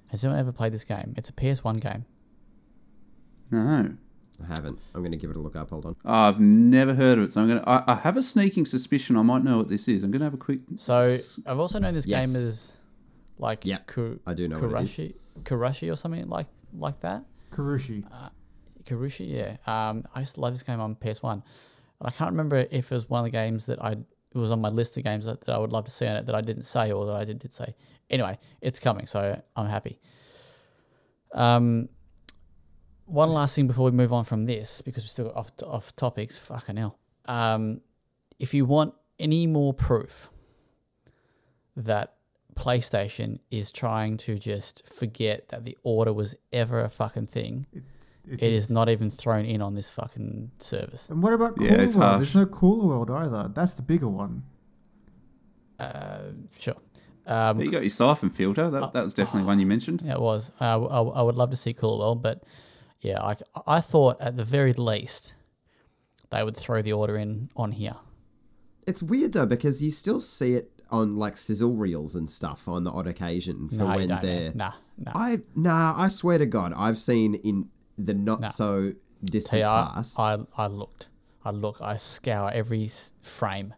Has 0.08 0.24
anyone 0.24 0.40
ever 0.40 0.52
played 0.52 0.74
this 0.74 0.84
game? 0.86 1.14
It's 1.18 1.30
a 1.30 1.34
PS1 1.34 1.82
game. 1.82 2.06
no. 3.52 3.96
I 4.42 4.48
haven't. 4.48 4.80
I'm 4.96 5.02
going 5.02 5.12
to 5.12 5.18
give 5.18 5.30
it 5.30 5.36
a 5.36 5.40
look 5.40 5.56
up. 5.56 5.70
Hold 5.70 5.86
on. 5.86 5.96
I've 6.04 6.40
never 6.40 6.94
heard 6.96 7.18
of 7.20 7.26
it, 7.26 7.32
so 7.32 7.42
I'm 7.42 7.48
gonna. 7.48 7.64
I, 7.68 7.94
I 7.94 7.96
have 7.96 8.18
a 8.18 8.24
sneaking 8.24 8.66
suspicion 8.66 9.16
I 9.18 9.22
might 9.22 9.44
know 9.44 9.58
what 9.58 9.70
this 9.70 9.88
is. 9.88 10.04
I'm 10.04 10.12
gonna 10.12 10.24
have 10.26 10.34
a 10.34 10.38
quick. 10.38 10.60
So 10.76 11.18
I've 11.46 11.60
also 11.60 11.80
known 11.80 11.94
this 11.94 12.08
Yes. 12.08 12.26
game 12.42 12.48
as 12.50 12.74
like 13.38 13.66
Yeah, 13.66 13.78
Ku- 13.86 14.20
I 14.26 14.34
do 14.34 14.48
know 14.48 14.60
what 14.60 14.82
it 14.82 14.84
is. 14.86 14.98
Kurashi, 15.00 15.14
Kurashi 15.44 15.92
or 15.92 15.96
something 15.96 16.28
like 16.28 16.48
like 16.74 17.00
that. 17.02 17.24
Karushi. 17.52 18.04
Karushi, 18.86 19.30
yeah. 19.32 19.58
Um, 19.68 20.04
I 20.16 20.22
used 20.22 20.36
to 20.36 20.42
love 20.42 20.54
this 20.54 20.64
game 20.64 20.80
on 20.82 20.96
PS 20.96 21.22
One, 21.22 21.44
and 22.00 22.08
I 22.08 22.12
can't 22.12 22.32
remember 22.32 22.58
if 22.72 22.92
it 22.92 22.96
was 22.96 23.08
one 23.10 23.20
of 23.20 23.26
the 23.26 23.32
games 23.32 23.68
that 23.68 23.82
I 23.84 23.92
it 23.92 24.38
was 24.40 24.52
on 24.52 24.60
my 24.60 24.70
list 24.70 24.98
of 24.98 25.04
games 25.04 25.26
that, 25.26 25.42
that 25.42 25.54
I 25.54 25.60
would 25.60 25.72
love 25.72 25.86
to 25.86 25.92
see 25.92 26.08
on 26.08 26.16
it 26.16 26.26
that 26.26 26.34
I 26.34 26.42
didn't 26.42 26.64
say 26.64 26.92
or 26.92 27.06
that 27.06 27.16
I 27.16 27.24
did, 27.24 27.38
did 27.38 27.54
say. 27.54 27.76
Anyway, 28.10 28.40
it's 28.62 28.80
coming, 28.80 29.06
so 29.06 29.40
I'm 29.56 29.68
happy. 29.70 30.00
Um, 31.34 31.90
one 33.06 33.30
last 33.30 33.56
thing 33.56 33.68
before 33.68 33.86
we 33.86 33.92
move 33.92 34.14
on 34.14 34.24
from 34.24 34.46
this, 34.46 34.82
because 34.82 35.04
we're 35.04 35.08
still 35.10 35.32
off 35.36 35.52
off 35.66 35.96
topics. 35.96 36.40
Fucking 36.40 36.78
hell. 36.78 36.98
Um, 37.26 37.82
if 38.40 38.54
you 38.54 38.66
want 38.66 38.94
any 39.20 39.48
more 39.48 39.74
proof 39.74 40.30
that 41.76 42.14
PlayStation 42.56 43.40
is 43.50 43.72
trying 43.72 44.18
to 44.18 44.38
just 44.38 44.88
forget 44.88 45.50
that 45.50 45.66
the 45.66 45.78
order 45.84 46.14
was 46.14 46.36
ever 46.52 46.82
a 46.82 46.90
fucking 46.90 47.28
thing, 47.28 47.66
It's, 48.28 48.44
it 48.44 48.54
is 48.54 48.70
not 48.70 48.90
even 48.90 49.10
thrown 49.10 49.46
in 49.46 49.62
on 49.62 49.74
this 49.76 49.90
fucking 49.90 50.52
service. 50.60 51.10
And 51.10 51.22
what 51.24 51.34
about 51.34 51.58
Cooler 51.58 51.72
Yeah, 51.72 51.78
World? 51.78 51.96
harsh. 51.96 52.18
There's 52.20 52.36
no 52.36 52.46
Cooler 52.46 52.86
World 52.86 53.10
either. 53.12 53.50
That's 53.54 53.74
the 53.74 53.82
bigger 53.82 54.08
one. 54.08 54.44
Uh, 55.80 56.20
sure. 56.60 56.76
Um, 57.26 57.60
you 57.62 57.72
got 57.72 57.82
your 57.82 57.90
Syphon 57.90 58.30
Filter. 58.30 58.70
That, 58.70 58.94
that 58.94 59.04
was 59.04 59.14
definitely 59.14 59.48
one 59.48 59.60
you 59.60 59.66
mentioned. 59.66 60.02
Yeah, 60.06 60.14
it 60.14 60.22
was. 60.22 60.52
I, 60.60 60.74
I, 60.74 61.02
I 61.02 61.22
would 61.22 61.36
love 61.36 61.50
to 61.52 61.56
see 61.56 61.74
Cool 61.74 62.00
World, 62.00 62.22
but 62.22 62.44
yeah, 63.04 63.22
I, 63.22 63.36
I 63.68 63.82
thought 63.82 64.20
at 64.20 64.36
the 64.38 64.44
very 64.44 64.74
least 64.74 65.34
they 66.32 66.44
would 66.44 66.58
throw 66.58 66.82
the 66.82 66.94
order 66.94 67.18
in 67.18 67.50
on 67.56 67.72
here. 67.74 67.96
It's 68.88 69.04
weird 69.04 69.34
though 69.34 69.46
because 69.46 69.84
you 69.84 69.92
still 69.92 70.20
see 70.20 70.56
it 70.56 70.72
on 70.90 71.16
like 71.16 71.38
sizzle 71.38 71.76
reels 71.76 72.16
and 72.16 72.30
stuff 72.30 72.68
on 72.68 72.84
the 72.84 72.92
odd 72.92 73.08
occasion 73.08 73.70
for 73.70 73.76
No, 73.76 73.96
when 73.96 74.08
don't, 74.10 74.22
they're. 74.22 74.50
man. 74.54 74.58
Nah, 74.58 74.74
nah. 74.98 75.12
I 75.16 75.36
nah, 75.56 75.94
I 75.98 76.08
swear 76.08 76.38
to 76.38 76.46
God, 76.46 76.74
I've 76.76 77.00
seen 77.00 77.36
in 77.36 77.70
the 77.98 78.14
not 78.14 78.52
so 78.52 78.94
distant 79.24 79.52
Tell 79.52 79.60
you, 79.60 79.66
I, 79.66 79.92
past. 79.96 80.20
I, 80.20 80.38
I 80.58 80.68
looked. 80.68 81.08
I 81.46 81.52
look. 81.52 81.82
I 81.82 81.96
scour 81.98 82.52
every 82.52 82.90
frame 83.22 83.74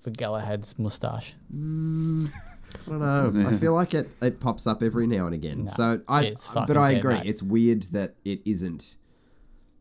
for 0.00 0.10
Galahad's 0.10 0.78
mustache. 0.78 1.34
Mm. 1.54 2.32
I 2.86 2.90
don't 2.90 3.34
know. 3.34 3.48
I 3.48 3.52
feel 3.54 3.74
like 3.74 3.94
it, 3.94 4.08
it 4.22 4.40
pops 4.40 4.66
up 4.66 4.82
every 4.82 5.06
now 5.06 5.26
and 5.26 5.34
again. 5.34 5.64
No, 5.64 5.70
so 5.70 5.98
I, 6.08 6.34
but 6.66 6.76
I 6.76 6.92
agree. 6.92 7.20
It's 7.24 7.42
weird 7.42 7.84
that 7.92 8.14
it 8.24 8.40
isn't 8.44 8.96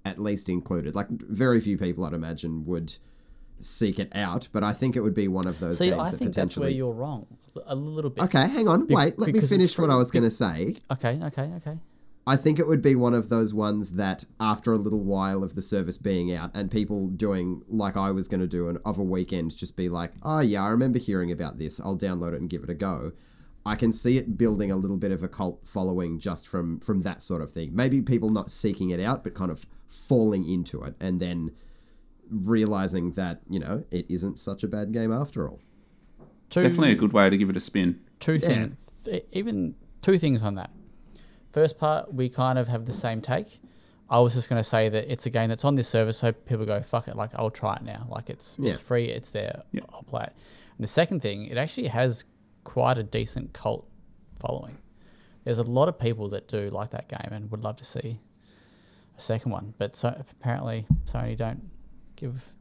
at 0.03 0.19
least 0.19 0.49
included. 0.49 0.95
Like 0.95 1.09
very 1.09 1.59
few 1.59 1.77
people, 1.77 2.05
I'd 2.05 2.13
imagine, 2.13 2.65
would 2.65 2.95
seek 3.59 3.99
it 3.99 4.15
out. 4.15 4.47
But 4.51 4.63
I 4.63 4.73
think 4.73 4.95
it 4.95 5.01
would 5.01 5.13
be 5.13 5.27
one 5.27 5.47
of 5.47 5.59
those 5.59 5.79
See, 5.79 5.89
games 5.89 6.07
I 6.07 6.11
that 6.11 6.17
think 6.17 6.33
that's 6.33 6.57
where 6.57 6.69
you're 6.69 6.93
wrong 6.93 7.25
a 7.65 7.75
little 7.75 8.11
bit. 8.11 8.23
Okay, 8.25 8.47
hang 8.47 8.67
on. 8.67 8.85
Be- 8.85 8.95
Wait, 8.95 9.17
let 9.17 9.33
me 9.33 9.41
finish 9.41 9.77
what 9.77 9.89
I 9.89 9.95
was 9.95 10.11
going 10.11 10.23
to 10.23 10.31
say. 10.31 10.75
Okay, 10.91 11.19
okay, 11.23 11.51
okay. 11.57 11.77
I 12.27 12.35
think 12.35 12.57
it 12.57 12.67
would 12.67 12.81
be 12.81 12.95
one 12.95 13.13
of 13.13 13.29
those 13.29 13.53
ones 13.53 13.91
that 13.97 14.25
after 14.39 14.73
a 14.73 14.77
little 14.77 15.03
while 15.03 15.43
of 15.43 15.53
the 15.53 15.61
service 15.61 15.97
being 15.97 16.33
out 16.33 16.55
and 16.55 16.71
people 16.71 17.07
doing 17.09 17.61
like 17.67 17.95
I 17.95 18.09
was 18.11 18.27
going 18.27 18.39
to 18.39 18.47
do 18.47 18.67
an, 18.67 18.79
of 18.83 18.97
a 18.97 19.03
weekend, 19.03 19.55
just 19.55 19.77
be 19.77 19.89
like, 19.89 20.11
oh 20.23 20.39
yeah, 20.39 20.63
I 20.63 20.69
remember 20.69 20.97
hearing 20.97 21.31
about 21.31 21.59
this. 21.59 21.79
I'll 21.79 21.97
download 21.97 22.33
it 22.33 22.39
and 22.39 22.49
give 22.49 22.63
it 22.63 22.69
a 22.69 22.73
go. 22.73 23.11
I 23.63 23.75
can 23.75 23.93
see 23.93 24.17
it 24.17 24.37
building 24.37 24.71
a 24.71 24.75
little 24.75 24.97
bit 24.97 25.11
of 25.11 25.23
a 25.23 25.27
cult 25.27 25.67
following 25.67 26.19
just 26.19 26.47
from 26.47 26.79
from 26.79 27.01
that 27.01 27.21
sort 27.21 27.41
of 27.43 27.51
thing. 27.51 27.75
Maybe 27.75 28.01
people 28.01 28.29
not 28.31 28.49
seeking 28.49 28.89
it 28.89 28.99
out, 28.99 29.23
but 29.23 29.35
kind 29.35 29.51
of 29.51 29.65
falling 29.87 30.47
into 30.49 30.83
it 30.83 30.95
and 30.99 31.19
then 31.19 31.51
realizing 32.29 33.11
that 33.11 33.41
you 33.47 33.59
know 33.59 33.83
it 33.91 34.09
isn't 34.09 34.39
such 34.39 34.63
a 34.63 34.67
bad 34.67 34.91
game 34.91 35.11
after 35.11 35.47
all. 35.47 35.59
Two, 36.49 36.61
Definitely 36.61 36.91
a 36.91 36.95
good 36.95 37.13
way 37.13 37.29
to 37.29 37.37
give 37.37 37.49
it 37.49 37.57
a 37.57 37.59
spin. 37.59 37.99
two 38.19 38.39
things. 38.39 38.77
Even 39.31 39.75
two 40.01 40.17
things 40.17 40.41
on 40.41 40.55
that. 40.55 40.71
First 41.55 41.77
part, 41.79 42.13
we 42.13 42.27
kind 42.27 42.59
of 42.59 42.67
have 42.67 42.83
the 42.85 42.91
same 42.91 43.21
take. 43.21 43.61
I 44.09 44.19
was 44.19 44.33
just 44.33 44.49
going 44.49 44.61
to 44.61 44.69
say 44.69 44.89
that 44.89 45.09
it's 45.09 45.25
a 45.25 45.29
game 45.29 45.47
that's 45.47 45.63
on 45.63 45.75
this 45.75 45.87
service, 45.87 46.17
so 46.17 46.33
people 46.33 46.65
go, 46.65 46.81
"Fuck 46.81 47.07
it!" 47.07 47.15
Like 47.15 47.31
I'll 47.33 47.49
try 47.49 47.77
it 47.77 47.81
now. 47.81 48.05
Like 48.09 48.29
it's 48.29 48.55
Yeah. 48.59 48.71
it's 48.71 48.79
free, 48.81 49.05
it's 49.05 49.29
there. 49.29 49.63
Yeah. 49.71 49.83
I'll 49.93 50.03
play 50.03 50.23
it. 50.25 50.33
And 50.77 50.83
the 50.83 50.87
second 50.87 51.21
thing, 51.21 51.45
it 51.45 51.57
actually 51.57 51.87
has 51.87 52.25
quite 52.65 52.97
a 52.97 53.03
decent 53.03 53.53
cult 53.53 53.87
following. 54.37 54.77
There's 55.45 55.59
a 55.59 55.63
lot 55.63 55.87
of 55.87 55.97
people 55.97 56.27
that 56.31 56.49
do 56.49 56.69
like 56.71 56.89
that 56.89 57.07
game 57.07 57.31
and 57.31 57.49
would 57.51 57.63
love 57.63 57.77
to 57.77 57.85
see 57.85 58.19
a 59.17 59.21
second 59.21 59.53
one, 59.53 59.73
but 59.77 59.95
so 59.95 60.09
apparently 60.29 60.85
Sony 61.05 61.37
don't 61.37 61.69
give 62.17 62.53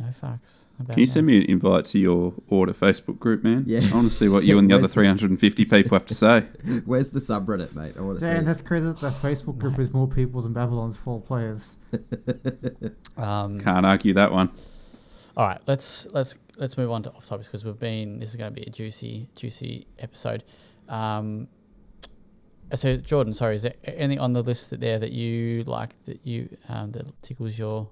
no 0.00 0.06
fucks 0.06 0.66
about. 0.78 0.92
Can 0.94 1.00
you 1.00 1.06
send 1.06 1.26
me 1.26 1.38
an 1.38 1.50
invite 1.50 1.84
to 1.86 1.98
your 1.98 2.32
order 2.48 2.72
Facebook 2.72 3.18
group, 3.18 3.42
man? 3.42 3.64
Yeah. 3.66 3.80
I 3.90 3.94
want 3.94 4.08
to 4.08 4.14
see 4.14 4.28
what 4.28 4.44
you 4.44 4.58
and 4.58 4.70
the 4.70 4.74
other 4.76 4.82
the- 4.86 4.92
350 4.92 5.64
people 5.64 5.90
have 5.98 6.06
to 6.06 6.14
say. 6.14 6.40
Where's 6.86 7.10
the 7.10 7.18
subreddit, 7.20 7.74
mate? 7.74 7.94
I 7.98 8.02
want 8.02 8.20
to 8.20 8.26
Dan, 8.26 8.40
see. 8.40 8.46
that's 8.46 8.62
crazy 8.62 8.86
that 8.86 9.00
the 9.00 9.10
Facebook 9.10 9.58
group 9.58 9.78
is 9.78 9.92
more 9.92 10.06
people 10.08 10.42
than 10.42 10.52
Babylon's 10.52 10.96
Fall 10.96 11.20
players. 11.20 11.76
Um, 13.16 13.60
Can't 13.60 13.84
argue 13.84 14.14
that 14.14 14.30
one. 14.30 14.50
All 15.36 15.44
right, 15.46 15.60
let's 15.66 16.06
let's 16.12 16.36
let's 16.56 16.76
move 16.78 16.90
on 16.92 17.02
to 17.02 17.10
off 17.12 17.26
topics 17.26 17.48
because 17.48 17.64
we've 17.64 17.78
been. 17.78 18.20
This 18.20 18.30
is 18.30 18.36
going 18.36 18.52
to 18.54 18.60
be 18.60 18.64
a 18.66 18.70
juicy 18.70 19.28
juicy 19.34 19.86
episode. 19.98 20.44
Um, 20.88 21.48
so 22.74 22.96
Jordan, 22.96 23.34
sorry, 23.34 23.56
is 23.56 23.62
there 23.62 23.74
anything 23.84 24.20
on 24.20 24.32
the 24.34 24.42
list 24.42 24.70
that 24.70 24.80
there 24.80 24.98
that 25.00 25.10
you 25.12 25.64
like 25.64 25.94
that 26.04 26.20
you 26.24 26.56
um, 26.68 26.92
that 26.92 27.22
tickles 27.22 27.58
your? 27.58 27.88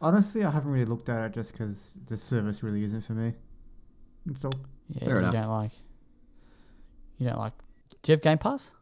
Honestly, 0.00 0.44
I 0.44 0.50
haven't 0.50 0.70
really 0.70 0.84
looked 0.84 1.08
at 1.08 1.24
it 1.26 1.32
just 1.34 1.52
because 1.52 1.92
the 2.06 2.16
service 2.16 2.62
really 2.62 2.84
isn't 2.84 3.02
for 3.02 3.12
me. 3.14 3.32
So 4.40 4.50
Yeah, 4.88 5.04
Fair 5.04 5.14
you 5.14 5.18
enough. 5.20 5.32
don't 5.32 5.48
like. 5.48 5.72
You 7.18 7.28
don't 7.28 7.38
like. 7.38 7.52
Do 8.02 8.12
you 8.12 8.16
have 8.16 8.22
Game 8.22 8.38
Pass? 8.38 8.72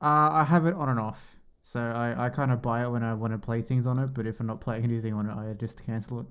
uh, 0.00 0.28
I 0.32 0.44
have 0.44 0.66
it 0.66 0.74
on 0.74 0.88
and 0.88 0.98
off. 1.00 1.36
So 1.62 1.80
I, 1.80 2.26
I 2.26 2.28
kind 2.28 2.52
of 2.52 2.60
buy 2.60 2.82
it 2.84 2.90
when 2.90 3.02
I 3.02 3.14
want 3.14 3.32
to 3.32 3.38
play 3.38 3.62
things 3.62 3.86
on 3.86 3.98
it, 3.98 4.08
but 4.08 4.26
if 4.26 4.38
I'm 4.40 4.46
not 4.46 4.60
playing 4.60 4.84
anything 4.84 5.14
on 5.14 5.26
it, 5.28 5.32
I 5.32 5.52
just 5.54 5.84
cancel 5.84 6.20
it. 6.20 6.26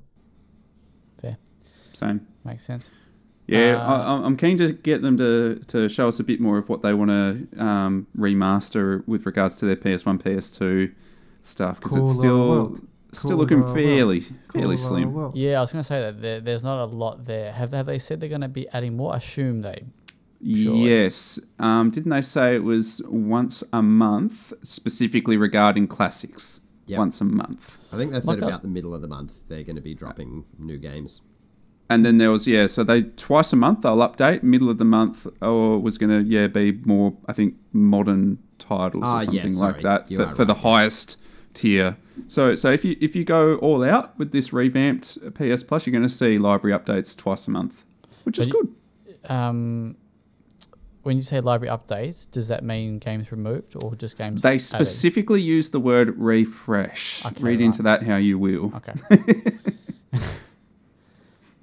Fair. 1.21 1.37
Same. 1.93 2.27
Makes 2.43 2.65
sense. 2.65 2.91
Yeah, 3.47 3.75
Uh, 3.77 3.83
I, 3.83 3.95
I'm- 4.13 4.23
I'm 4.25 4.37
keen 4.37 4.57
to 4.57 4.73
get 4.73 5.01
them 5.01 5.17
to, 5.17 5.59
to 5.67 5.89
show 5.89 6.07
us 6.07 6.19
a 6.19 6.23
bit 6.23 6.39
more 6.39 6.57
of 6.59 6.69
what 6.69 6.81
they 6.81 6.93
want 6.93 7.09
to 7.09 7.47
um, 7.63 8.07
remaster 8.17 9.05
with 9.07 9.25
regards 9.25 9.55
to 9.55 9.65
their 9.65 9.75
PS1, 9.75 10.21
PS2 10.21 10.93
stuff 11.43 11.77
because 11.79 11.91
Cooler 11.93 12.09
it's 12.09 12.17
still 12.19 12.49
world. 12.49 12.87
Still 13.13 13.37
looking 13.37 13.63
fairly 13.73 14.19
world. 14.19 14.33
fairly 14.51 14.77
Cool, 14.77 14.87
slim. 14.87 15.13
well. 15.13 15.31
Yeah, 15.35 15.57
I 15.57 15.59
was 15.61 15.71
going 15.71 15.81
to 15.81 15.87
say 15.87 16.01
that 16.01 16.21
there, 16.21 16.39
there's 16.41 16.63
not 16.63 16.83
a 16.83 16.85
lot 16.85 17.25
there. 17.25 17.51
Have 17.51 17.71
have 17.73 17.85
they 17.85 17.99
said 17.99 18.19
they're 18.19 18.29
going 18.29 18.41
to 18.41 18.47
be 18.47 18.67
adding 18.69 18.95
more? 18.97 19.13
I 19.13 19.17
assume 19.17 19.61
they. 19.61 19.83
Surely. 20.45 20.89
Yes. 20.89 21.39
Um, 21.59 21.89
didn't 21.89 22.09
they 22.11 22.21
say 22.21 22.55
it 22.55 22.63
was 22.63 23.01
once 23.07 23.63
a 23.71 23.81
month, 23.81 24.51
specifically 24.61 25.37
regarding 25.37 25.87
classics? 25.87 26.59
Yep. 26.87 26.99
Once 26.99 27.21
a 27.21 27.23
month. 27.23 27.77
I 27.93 27.97
think 27.97 28.11
they 28.11 28.19
said 28.19 28.35
Look 28.35 28.41
up- 28.43 28.49
about 28.49 28.61
the 28.63 28.67
middle 28.69 28.93
of 28.93 29.01
the 29.01 29.07
month 29.07 29.47
they're 29.47 29.63
going 29.63 29.77
to 29.77 29.81
be 29.81 29.93
dropping 29.93 30.43
new 30.59 30.77
games. 30.77 31.21
And 31.89 32.03
then 32.05 32.17
there 32.17 32.29
was 32.31 32.45
yeah, 32.47 32.67
so 32.67 32.83
they 32.83 33.03
twice 33.03 33.53
a 33.53 33.55
month 33.55 33.83
they'll 33.83 33.97
update. 33.97 34.43
Middle 34.43 34.69
of 34.69 34.79
the 34.79 34.85
month 34.85 35.25
or 35.41 35.79
was 35.79 35.97
going 35.97 36.09
to 36.09 36.27
yeah 36.29 36.47
be 36.47 36.73
more 36.85 37.15
I 37.27 37.33
think 37.33 37.55
modern 37.71 38.39
titles 38.59 39.03
Ah, 39.05 39.21
or 39.21 39.25
something 39.25 39.49
sorry. 39.49 39.73
like 39.73 39.83
that 39.83 40.09
for, 40.09 40.23
are 40.23 40.35
for 40.35 40.43
the 40.45 40.53
right. 40.55 40.63
highest 40.63 41.17
tier. 41.53 41.95
So 42.27 42.55
so 42.55 42.71
if 42.71 42.85
you 42.85 42.95
if 43.01 43.15
you 43.15 43.23
go 43.23 43.55
all 43.57 43.83
out 43.83 44.17
with 44.17 44.31
this 44.31 44.53
revamped 44.53 45.17
PS 45.35 45.63
Plus, 45.63 45.85
you're 45.85 45.91
going 45.91 46.03
to 46.03 46.09
see 46.09 46.37
library 46.37 46.77
updates 46.77 47.15
twice 47.15 47.47
a 47.47 47.51
month, 47.51 47.83
which 48.23 48.39
is 48.39 48.47
But 48.47 48.53
good. 48.53 49.31
Um, 49.31 49.95
when 51.03 51.17
you 51.17 51.23
say 51.23 51.41
library 51.41 51.75
updates, 51.75 52.29
does 52.29 52.47
that 52.47 52.63
mean 52.63 52.97
games 52.97 53.31
removed 53.31 53.75
or 53.83 53.95
just 53.95 54.17
games? 54.17 54.41
They 54.41 54.51
added? 54.51 54.61
specifically 54.61 55.41
use 55.41 55.69
the 55.69 55.79
word 55.79 56.17
refresh. 56.17 57.25
Okay, 57.25 57.43
Read 57.43 57.59
right. 57.59 57.65
into 57.65 57.83
that 57.83 58.03
how 58.03 58.15
you 58.15 58.39
will. 58.39 58.73
Okay. 58.75 58.93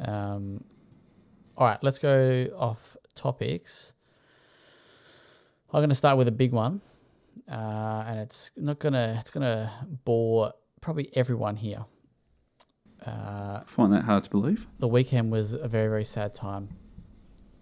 um, 0.00 0.62
all 1.56 1.66
right, 1.66 1.78
let's 1.82 1.98
go 1.98 2.48
off 2.56 2.96
topics. 3.14 3.94
I'm 5.72 5.80
going 5.80 5.88
to 5.88 5.94
start 5.94 6.18
with 6.18 6.28
a 6.28 6.32
big 6.32 6.52
one, 6.52 6.80
uh, 7.50 8.04
and 8.06 8.20
it's 8.20 8.50
not 8.56 8.78
gonna 8.78 9.16
it's 9.18 9.30
gonna 9.30 9.70
bore 10.04 10.52
probably 10.80 11.10
everyone 11.14 11.56
here. 11.56 11.84
Uh, 13.06 13.60
I 13.60 13.62
find 13.66 13.92
that 13.92 14.04
hard 14.04 14.24
to 14.24 14.30
believe. 14.30 14.66
the 14.78 14.88
weekend 14.88 15.32
was 15.32 15.54
a 15.54 15.68
very 15.68 15.88
very 15.88 16.04
sad 16.04 16.34
time 16.34 16.68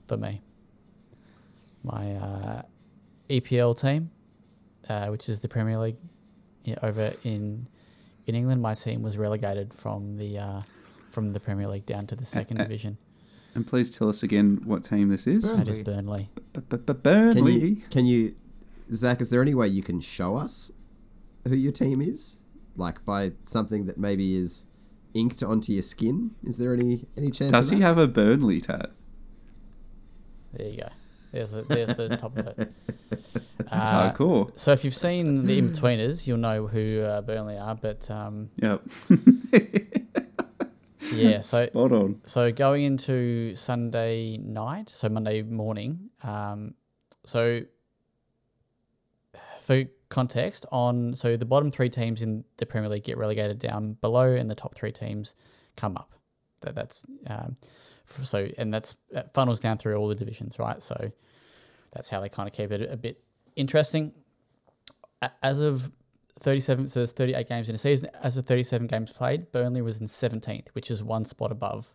for 0.06 0.16
me. 0.16 0.42
My 1.84 2.12
uh, 2.16 2.62
EPL 3.30 3.80
team, 3.80 4.10
uh, 4.88 5.06
which 5.06 5.28
is 5.28 5.40
the 5.40 5.48
Premier 5.48 5.78
League 5.78 5.96
yeah, 6.64 6.76
over 6.82 7.12
in 7.24 7.66
in 8.26 8.34
England, 8.34 8.60
my 8.60 8.74
team 8.74 9.02
was 9.02 9.16
relegated 9.16 9.72
from 9.72 10.16
the 10.16 10.38
uh, 10.38 10.60
from 11.10 11.32
the 11.32 11.40
Premier 11.40 11.66
League 11.66 11.86
down 11.86 12.06
to 12.08 12.16
the 12.16 12.24
second 12.24 12.60
uh, 12.60 12.64
division. 12.64 12.98
And 13.54 13.66
please 13.66 13.90
tell 13.90 14.08
us 14.08 14.22
again 14.22 14.60
what 14.64 14.84
team 14.84 15.08
this 15.08 15.26
is. 15.26 15.42
That 15.56 15.66
is 15.66 15.78
Burnley. 15.78 16.28
Burnley. 16.52 17.32
Can 17.32 17.46
you, 17.46 17.76
can 17.90 18.06
you, 18.06 18.34
Zach? 18.92 19.20
Is 19.20 19.30
there 19.30 19.42
any 19.42 19.54
way 19.54 19.68
you 19.68 19.82
can 19.82 20.00
show 20.00 20.36
us 20.36 20.72
who 21.46 21.54
your 21.54 21.72
team 21.72 22.00
is, 22.00 22.40
like 22.76 23.04
by 23.04 23.32
something 23.44 23.86
that 23.86 23.98
maybe 23.98 24.36
is 24.36 24.66
inked 25.14 25.42
onto 25.42 25.72
your 25.72 25.82
skin? 25.82 26.34
Is 26.42 26.58
there 26.58 26.72
any 26.72 27.06
any 27.16 27.30
chance? 27.30 27.52
Does 27.52 27.70
of 27.70 27.76
he 27.78 27.82
have 27.82 27.98
a 27.98 28.06
Burnley 28.06 28.60
tat? 28.60 28.90
There 30.52 30.68
you 30.68 30.78
go. 30.78 30.88
There's 31.32 31.50
the, 31.50 31.62
there's 31.62 31.94
the 31.94 32.16
top 32.16 32.38
of 32.38 32.46
it. 32.46 32.56
That's 33.58 33.86
Uh, 33.86 34.12
hardcore. 34.12 34.58
So 34.58 34.72
if 34.72 34.82
you've 34.84 34.94
seen 34.94 35.44
the 35.44 35.60
Inbetweeners, 35.60 36.26
you'll 36.26 36.38
know 36.38 36.66
who 36.66 37.02
uh, 37.02 37.20
Burnley 37.20 37.58
are. 37.58 37.74
But 37.74 38.10
um, 38.10 38.48
Yep. 38.56 38.82
yeah, 41.12 41.40
so 41.40 41.66
Spot 41.66 41.92
on. 41.92 42.20
So 42.24 42.50
going 42.50 42.84
into 42.84 43.54
Sunday 43.56 44.38
night, 44.38 44.90
so 44.94 45.10
Monday 45.10 45.42
morning. 45.42 46.08
Um, 46.22 46.74
so 47.26 47.60
for 49.68 49.84
context, 50.08 50.64
on 50.72 51.14
so 51.14 51.36
the 51.36 51.44
bottom 51.44 51.70
three 51.70 51.90
teams 51.90 52.22
in 52.22 52.42
the 52.56 52.64
Premier 52.64 52.88
League 52.88 53.04
get 53.04 53.18
relegated 53.18 53.58
down 53.58 53.92
below, 54.00 54.32
and 54.32 54.50
the 54.50 54.54
top 54.54 54.74
three 54.74 54.90
teams 54.90 55.34
come 55.76 55.94
up. 55.98 56.14
That 56.62 56.74
that's 56.74 57.04
um, 57.26 57.54
so, 58.06 58.48
and 58.56 58.72
that's 58.72 58.96
that 59.10 59.34
funnels 59.34 59.60
down 59.60 59.76
through 59.76 59.96
all 59.96 60.08
the 60.08 60.14
divisions, 60.14 60.58
right? 60.58 60.82
So 60.82 61.12
that's 61.92 62.08
how 62.08 62.22
they 62.22 62.30
kind 62.30 62.48
of 62.48 62.54
keep 62.54 62.72
it 62.72 62.90
a 62.90 62.96
bit 62.96 63.22
interesting. 63.56 64.12
As 65.42 65.60
of 65.60 65.90
37, 66.40 66.88
so 66.88 67.00
there's 67.00 67.12
38 67.12 67.46
games 67.46 67.68
in 67.68 67.74
a 67.74 67.78
season. 67.78 68.08
As 68.22 68.38
of 68.38 68.46
37 68.46 68.86
games 68.86 69.12
played, 69.12 69.52
Burnley 69.52 69.82
was 69.82 70.00
in 70.00 70.06
17th, 70.06 70.68
which 70.68 70.90
is 70.90 71.02
one 71.02 71.26
spot 71.26 71.52
above 71.52 71.92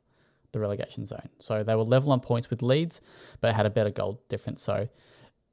the 0.52 0.60
relegation 0.60 1.08
zone. 1.08 1.30
So 1.40 1.64
they 1.64 1.74
were 1.74 1.84
level 1.84 2.12
on 2.12 2.20
points 2.20 2.52
with 2.52 2.62
Leeds, 2.62 3.02
but 3.42 3.56
had 3.56 3.66
a 3.66 3.72
better 3.72 3.90
goal 3.90 4.22
difference. 4.30 4.62
So 4.62 4.88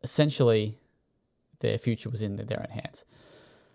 essentially, 0.02 0.76
their 1.61 1.78
future 1.78 2.11
was 2.11 2.23
in 2.23 2.37
their 2.37 2.61
own 2.61 2.70
hands. 2.70 3.05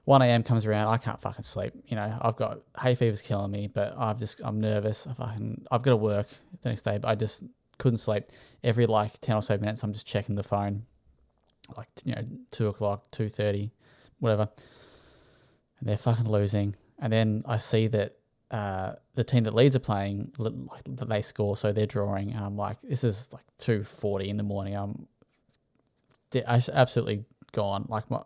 1 0.05 0.21
a.m. 0.21 0.43
comes 0.43 0.65
around, 0.65 0.87
I 0.87 0.97
can't 0.97 1.19
fucking 1.19 1.43
sleep. 1.43 1.73
You 1.87 1.95
know, 1.95 2.17
I've 2.21 2.35
got 2.35 2.59
hay 2.79 2.93
fever's 2.93 3.23
killing 3.23 3.51
me, 3.51 3.67
but 3.67 3.95
I've 3.97 4.19
just 4.19 4.39
I'm 4.43 4.59
nervous. 4.59 5.07
I 5.07 5.13
fucking 5.13 5.65
I've 5.71 5.81
got 5.81 5.91
to 5.91 5.97
work 5.97 6.27
the 6.61 6.69
next 6.69 6.83
day, 6.83 6.99
but 6.99 7.07
I 7.07 7.15
just 7.15 7.43
couldn't 7.79 7.97
sleep. 7.97 8.25
Every 8.63 8.85
like 8.85 9.19
10 9.21 9.35
or 9.35 9.41
so 9.41 9.57
minutes, 9.57 9.83
I'm 9.83 9.93
just 9.93 10.05
checking 10.05 10.35
the 10.35 10.43
phone, 10.43 10.83
like 11.75 11.87
you 12.03 12.13
know, 12.13 12.23
two 12.51 12.67
o'clock, 12.67 13.09
two 13.11 13.29
thirty, 13.29 13.71
whatever. 14.19 14.47
And 15.79 15.89
they're 15.89 15.97
fucking 15.97 16.29
losing. 16.29 16.75
And 16.99 17.11
then 17.11 17.43
I 17.47 17.57
see 17.57 17.87
that 17.87 18.15
uh, 18.51 18.93
the 19.15 19.23
team 19.23 19.43
that 19.45 19.55
leads 19.55 19.75
are 19.75 19.79
playing, 19.79 20.31
like 20.37 20.83
they 20.85 21.21
score, 21.23 21.57
so 21.57 21.73
they're 21.73 21.87
drawing. 21.87 22.31
And 22.31 22.45
I'm 22.45 22.55
like, 22.55 22.77
this 22.83 23.03
is 23.03 23.33
like 23.33 23.43
two 23.57 23.83
forty 23.83 24.29
in 24.29 24.37
the 24.37 24.43
morning. 24.43 24.75
I'm 24.75 25.07
I 26.47 26.61
absolutely 26.73 27.25
gone. 27.55 27.85
Like 27.89 28.09
my, 28.11 28.21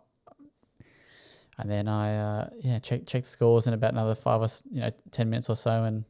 and 1.56 1.70
then 1.70 1.88
I 1.88 2.16
uh, 2.16 2.48
yeah 2.58 2.78
check 2.80 3.06
check 3.06 3.22
the 3.22 3.28
scores 3.28 3.66
in 3.66 3.72
about 3.72 3.92
another 3.92 4.14
five 4.14 4.42
or 4.42 4.48
you 4.70 4.80
know 4.80 4.90
ten 5.10 5.30
minutes 5.30 5.48
or 5.48 5.56
so, 5.56 5.84
and 5.84 6.04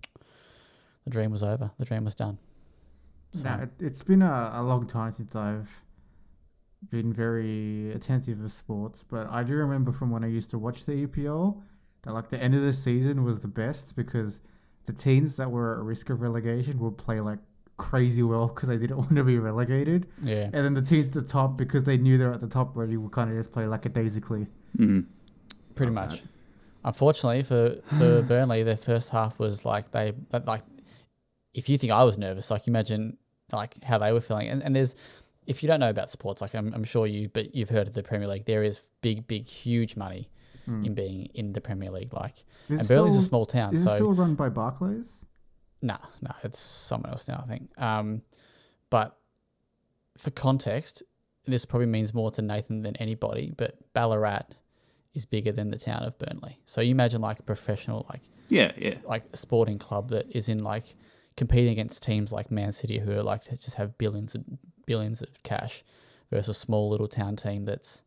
the 1.04 1.10
dream 1.10 1.30
was 1.30 1.44
over. 1.44 1.70
The 1.78 1.84
dream 1.84 2.04
was 2.04 2.16
done. 2.16 2.38
So, 3.32 3.48
No, 3.48 3.62
it, 3.62 3.70
it's 3.78 4.02
been 4.02 4.22
a, 4.22 4.50
a 4.54 4.62
long 4.62 4.88
time 4.88 5.14
since 5.14 5.36
I've 5.36 5.70
been 6.90 7.12
very 7.12 7.92
attentive 7.92 8.42
of 8.42 8.52
sports, 8.52 9.04
but 9.08 9.30
I 9.30 9.44
do 9.44 9.54
remember 9.54 9.92
from 9.92 10.10
when 10.10 10.24
I 10.24 10.28
used 10.28 10.50
to 10.50 10.58
watch 10.58 10.84
the 10.84 11.06
EPL 11.06 11.60
that 12.02 12.12
like 12.12 12.30
the 12.30 12.38
end 12.38 12.54
of 12.54 12.62
the 12.62 12.72
season 12.72 13.22
was 13.22 13.40
the 13.40 13.48
best 13.48 13.94
because 13.94 14.40
the 14.86 14.92
teams 14.92 15.36
that 15.36 15.50
were 15.50 15.78
at 15.78 15.84
risk 15.84 16.10
of 16.10 16.22
relegation 16.22 16.80
would 16.80 16.96
play 16.96 17.20
like 17.20 17.38
crazy 17.80 18.22
well 18.22 18.46
because 18.48 18.68
they 18.68 18.76
didn't 18.76 18.96
want 19.04 19.14
to 19.16 19.24
be 19.24 19.38
relegated, 19.38 20.06
yeah, 20.22 20.44
and 20.44 20.54
then 20.64 20.74
the 20.74 20.82
teams 20.82 21.06
at 21.08 21.12
the 21.14 21.22
top 21.22 21.56
because 21.56 21.84
they 21.84 21.96
knew 21.96 22.18
they're 22.18 22.32
at 22.32 22.40
the 22.40 22.46
top 22.46 22.76
already 22.76 22.96
would 22.96 23.12
kind 23.12 23.30
of 23.30 23.36
just 23.36 23.52
play 23.52 23.66
like 23.66 23.86
a 23.86 23.88
daisically. 23.88 24.46
Mhm. 24.78 25.06
pretty 25.74 25.92
Love 25.92 26.10
much. 26.10 26.20
that. 26.22 26.28
Unfortunately 26.84 27.42
for 27.42 27.76
for 27.98 28.22
Burnley, 28.28 28.62
their 28.62 28.76
first 28.76 29.08
half 29.10 29.38
was 29.38 29.64
like 29.64 29.90
they 29.90 30.12
but 30.30 30.46
like 30.46 30.62
if 31.54 31.68
you 31.68 31.76
think 31.78 31.92
I 31.92 32.04
was 32.04 32.16
nervous, 32.18 32.50
like 32.50 32.68
imagine 32.68 33.16
like 33.52 33.82
how 33.82 33.98
they 33.98 34.12
were 34.12 34.20
feeling. 34.20 34.48
And, 34.48 34.62
and 34.62 34.76
there's 34.76 34.94
if 35.46 35.62
you 35.62 35.66
don't 35.66 35.80
know 35.80 35.90
about 35.90 36.08
sports, 36.10 36.40
like 36.40 36.54
I'm, 36.54 36.72
I'm 36.74 36.84
sure 36.84 37.06
you, 37.06 37.28
but 37.32 37.54
you've 37.56 37.70
heard 37.70 37.88
of 37.88 37.94
the 37.94 38.02
Premier 38.04 38.28
League. 38.28 38.44
There 38.44 38.62
is 38.62 38.82
big, 39.00 39.26
big, 39.26 39.46
huge 39.48 39.96
money 39.96 40.28
in 40.84 40.94
being 40.94 41.26
in 41.34 41.52
the 41.52 41.60
Premier 41.60 41.90
League. 41.90 42.12
Like, 42.12 42.44
Is 42.68 42.78
and 42.78 42.82
it 42.82 42.88
Burnley's 42.88 43.16
a 43.16 43.22
small 43.22 43.44
town, 43.44 43.74
Is 43.74 43.82
so 43.82 43.90
it 43.90 43.96
still 43.96 44.12
run 44.12 44.36
by 44.36 44.48
Barclays? 44.48 45.24
Nah, 45.82 45.98
nah, 46.20 46.34
it's 46.42 46.58
someone 46.58 47.10
else 47.10 47.26
now, 47.28 47.42
I 47.44 47.48
think. 47.48 47.70
Um, 47.80 48.22
but 48.90 49.16
for 50.18 50.30
context, 50.30 51.02
this 51.46 51.64
probably 51.64 51.86
means 51.86 52.12
more 52.12 52.30
to 52.32 52.42
Nathan 52.42 52.82
than 52.82 52.96
anybody. 52.96 53.52
But 53.56 53.76
Ballarat 53.94 54.46
is 55.14 55.24
bigger 55.24 55.52
than 55.52 55.70
the 55.70 55.78
town 55.78 56.02
of 56.02 56.18
Burnley. 56.18 56.58
So 56.66 56.80
you 56.80 56.90
imagine 56.90 57.20
like 57.20 57.38
a 57.38 57.42
professional, 57.42 58.06
like 58.10 58.20
Yeah, 58.48 58.72
yeah. 58.76 58.88
s- 58.88 59.00
like 59.04 59.24
sporting 59.34 59.78
club 59.78 60.10
that 60.10 60.26
is 60.30 60.48
in 60.48 60.62
like 60.62 60.94
competing 61.36 61.72
against 61.72 62.02
teams 62.02 62.30
like 62.32 62.50
Man 62.50 62.72
City 62.72 62.98
who 62.98 63.12
are 63.12 63.22
like 63.22 63.42
to 63.44 63.56
just 63.56 63.76
have 63.76 63.96
billions 63.96 64.34
and 64.34 64.58
billions 64.86 65.22
of 65.22 65.28
cash 65.42 65.82
versus 66.30 66.48
a 66.48 66.54
small 66.58 66.90
little 66.90 67.08
town 67.08 67.36
team 67.36 67.64
that's. 67.64 68.02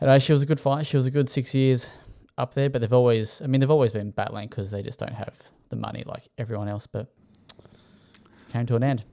And 0.00 0.08
uh, 0.08 0.18
she 0.20 0.32
was 0.32 0.42
a 0.42 0.46
good 0.46 0.60
fight. 0.60 0.86
She 0.86 0.96
was 0.96 1.06
a 1.06 1.10
good 1.10 1.28
six 1.28 1.54
years 1.54 1.88
up 2.36 2.54
there, 2.54 2.70
but 2.70 2.80
they've 2.80 2.92
always, 2.92 3.42
I 3.42 3.48
mean, 3.48 3.60
they've 3.60 3.70
always 3.70 3.92
been 3.92 4.12
battling 4.12 4.48
because 4.48 4.70
they 4.70 4.80
just 4.82 5.00
don't 5.00 5.12
have 5.14 5.34
the 5.68 5.76
money 5.76 6.04
like 6.06 6.28
everyone 6.38 6.68
else. 6.68 6.86
But 6.86 7.08
came 8.52 8.66
to 8.66 8.76
an 8.76 8.82
end. 8.82 9.04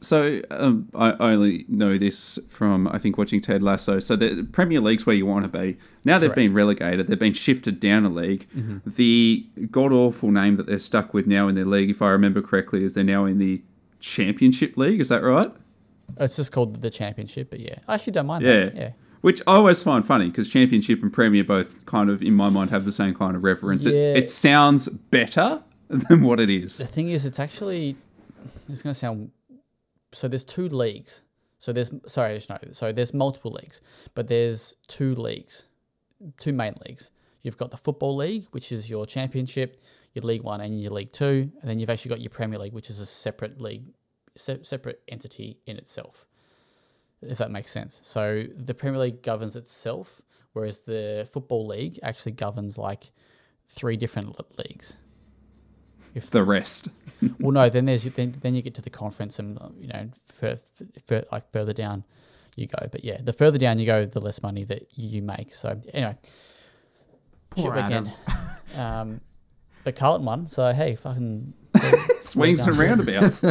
So 0.00 0.42
um, 0.50 0.90
I 0.94 1.12
only 1.18 1.64
know 1.66 1.96
this 1.96 2.38
from 2.50 2.86
I 2.88 2.98
think 2.98 3.16
watching 3.16 3.40
Ted 3.40 3.62
Lasso. 3.62 4.00
So 4.00 4.16
the 4.16 4.46
Premier 4.52 4.80
League's 4.80 5.06
where 5.06 5.16
you 5.16 5.24
want 5.24 5.50
to 5.50 5.58
be. 5.58 5.78
Now 6.04 6.18
they've 6.18 6.28
Correct. 6.28 6.36
been 6.36 6.52
relegated. 6.54 7.06
They've 7.06 7.18
been 7.18 7.32
shifted 7.32 7.80
down 7.80 8.04
a 8.04 8.10
league. 8.10 8.46
The 8.84 9.46
god 9.70 9.92
awful 9.92 10.30
name 10.30 10.56
that 10.56 10.66
they're 10.66 10.78
stuck 10.78 11.14
with 11.14 11.26
now 11.26 11.48
in 11.48 11.54
their 11.54 11.64
league, 11.64 11.88
if 11.90 12.02
I 12.02 12.10
remember 12.10 12.42
correctly, 12.42 12.84
is 12.84 12.92
they're 12.92 13.02
now 13.02 13.24
in 13.24 13.38
the 13.38 13.62
Championship 14.00 14.76
League. 14.76 15.00
Is 15.00 15.08
that 15.08 15.22
right? 15.22 15.46
It's 16.18 16.36
just 16.36 16.52
called 16.52 16.82
the 16.82 16.90
Championship, 16.90 17.48
but 17.48 17.60
yeah, 17.60 17.76
I 17.88 17.94
actually 17.94 18.12
don't 18.12 18.26
mind 18.26 18.44
Yeah. 18.44 18.64
that. 18.66 18.76
Yeah, 18.76 18.90
Which 19.22 19.40
I 19.46 19.54
always 19.54 19.82
find 19.82 20.04
funny 20.06 20.26
because 20.26 20.50
Championship 20.50 21.02
and 21.02 21.10
Premier 21.10 21.42
both 21.44 21.84
kind 21.86 22.10
of, 22.10 22.20
in 22.22 22.34
my 22.34 22.50
mind, 22.50 22.68
have 22.70 22.84
the 22.84 22.92
same 22.92 23.14
kind 23.14 23.34
of 23.34 23.42
reference. 23.42 23.84
Yeah. 23.86 23.92
It, 23.92 24.16
it 24.24 24.30
sounds 24.30 24.88
better 24.88 25.62
than 26.08 26.22
what 26.22 26.40
it 26.40 26.50
is. 26.50 26.78
The 26.78 26.86
thing 26.86 27.08
is, 27.10 27.24
it's 27.24 27.40
actually 27.40 27.96
it's 28.68 28.82
going 28.82 28.92
to 28.92 28.98
sound 28.98 29.30
so. 30.12 30.28
There's 30.28 30.44
two 30.44 30.68
leagues. 30.68 31.22
So 31.58 31.72
there's 31.72 31.90
sorry, 32.06 32.38
no. 32.50 32.58
So 32.72 32.92
there's 32.92 33.14
multiple 33.14 33.52
leagues, 33.52 33.80
but 34.14 34.28
there's 34.28 34.76
two 34.86 35.14
leagues, 35.14 35.64
two 36.38 36.52
main 36.52 36.74
leagues. 36.86 37.10
You've 37.42 37.58
got 37.58 37.70
the 37.70 37.76
football 37.76 38.16
league, 38.16 38.46
which 38.52 38.72
is 38.72 38.88
your 38.88 39.06
championship, 39.06 39.82
your 40.14 40.24
League 40.24 40.42
One, 40.42 40.60
and 40.60 40.80
your 40.80 40.92
League 40.92 41.12
Two, 41.12 41.50
and 41.60 41.70
then 41.70 41.78
you've 41.78 41.90
actually 41.90 42.10
got 42.10 42.20
your 42.20 42.30
Premier 42.30 42.58
League, 42.58 42.72
which 42.72 42.90
is 42.90 43.00
a 43.00 43.06
separate 43.06 43.60
league, 43.60 43.84
se- 44.34 44.62
separate 44.62 45.02
entity 45.08 45.58
in 45.66 45.76
itself. 45.76 46.26
If 47.22 47.38
that 47.38 47.50
makes 47.50 47.70
sense. 47.70 48.00
So 48.02 48.44
the 48.54 48.74
Premier 48.74 49.00
League 49.00 49.22
governs 49.22 49.56
itself, 49.56 50.20
whereas 50.52 50.80
the 50.80 51.28
football 51.32 51.66
league 51.66 51.98
actually 52.02 52.32
governs 52.32 52.76
like 52.78 53.12
three 53.68 53.96
different 53.96 54.28
l- 54.28 54.46
leagues. 56.14 56.30
The 56.30 56.44
rest. 56.44 56.88
Well, 57.38 57.52
no. 57.52 57.70
Then 57.70 57.86
there's 57.86 58.04
then 58.04 58.36
then 58.42 58.54
you 58.54 58.60
get 58.60 58.74
to 58.74 58.82
the 58.82 58.90
conference, 58.90 59.38
and 59.38 59.58
you 59.80 59.88
know, 59.88 60.10
fur, 60.26 60.56
fur, 61.06 61.24
like 61.32 61.50
further 61.52 61.72
down 61.72 62.04
you 62.56 62.66
go. 62.66 62.86
But 62.90 63.02
yeah, 63.02 63.18
the 63.22 63.32
further 63.32 63.56
down 63.56 63.78
you 63.78 63.86
go, 63.86 64.04
the 64.04 64.20
less 64.20 64.42
money 64.42 64.64
that 64.64 64.98
you 64.98 65.22
make. 65.22 65.54
So 65.54 65.80
anyway, 65.94 66.16
Poor 67.50 67.74
shit 67.74 67.84
Adam. 67.84 68.04
weekend. 68.04 68.76
um, 68.78 69.20
but 69.84 69.96
Carlton 69.96 70.26
won. 70.26 70.46
So 70.46 70.72
hey, 70.72 70.96
fucking. 70.96 71.54
Swings 72.20 72.60
and 72.60 72.76
roundabouts. 72.76 73.42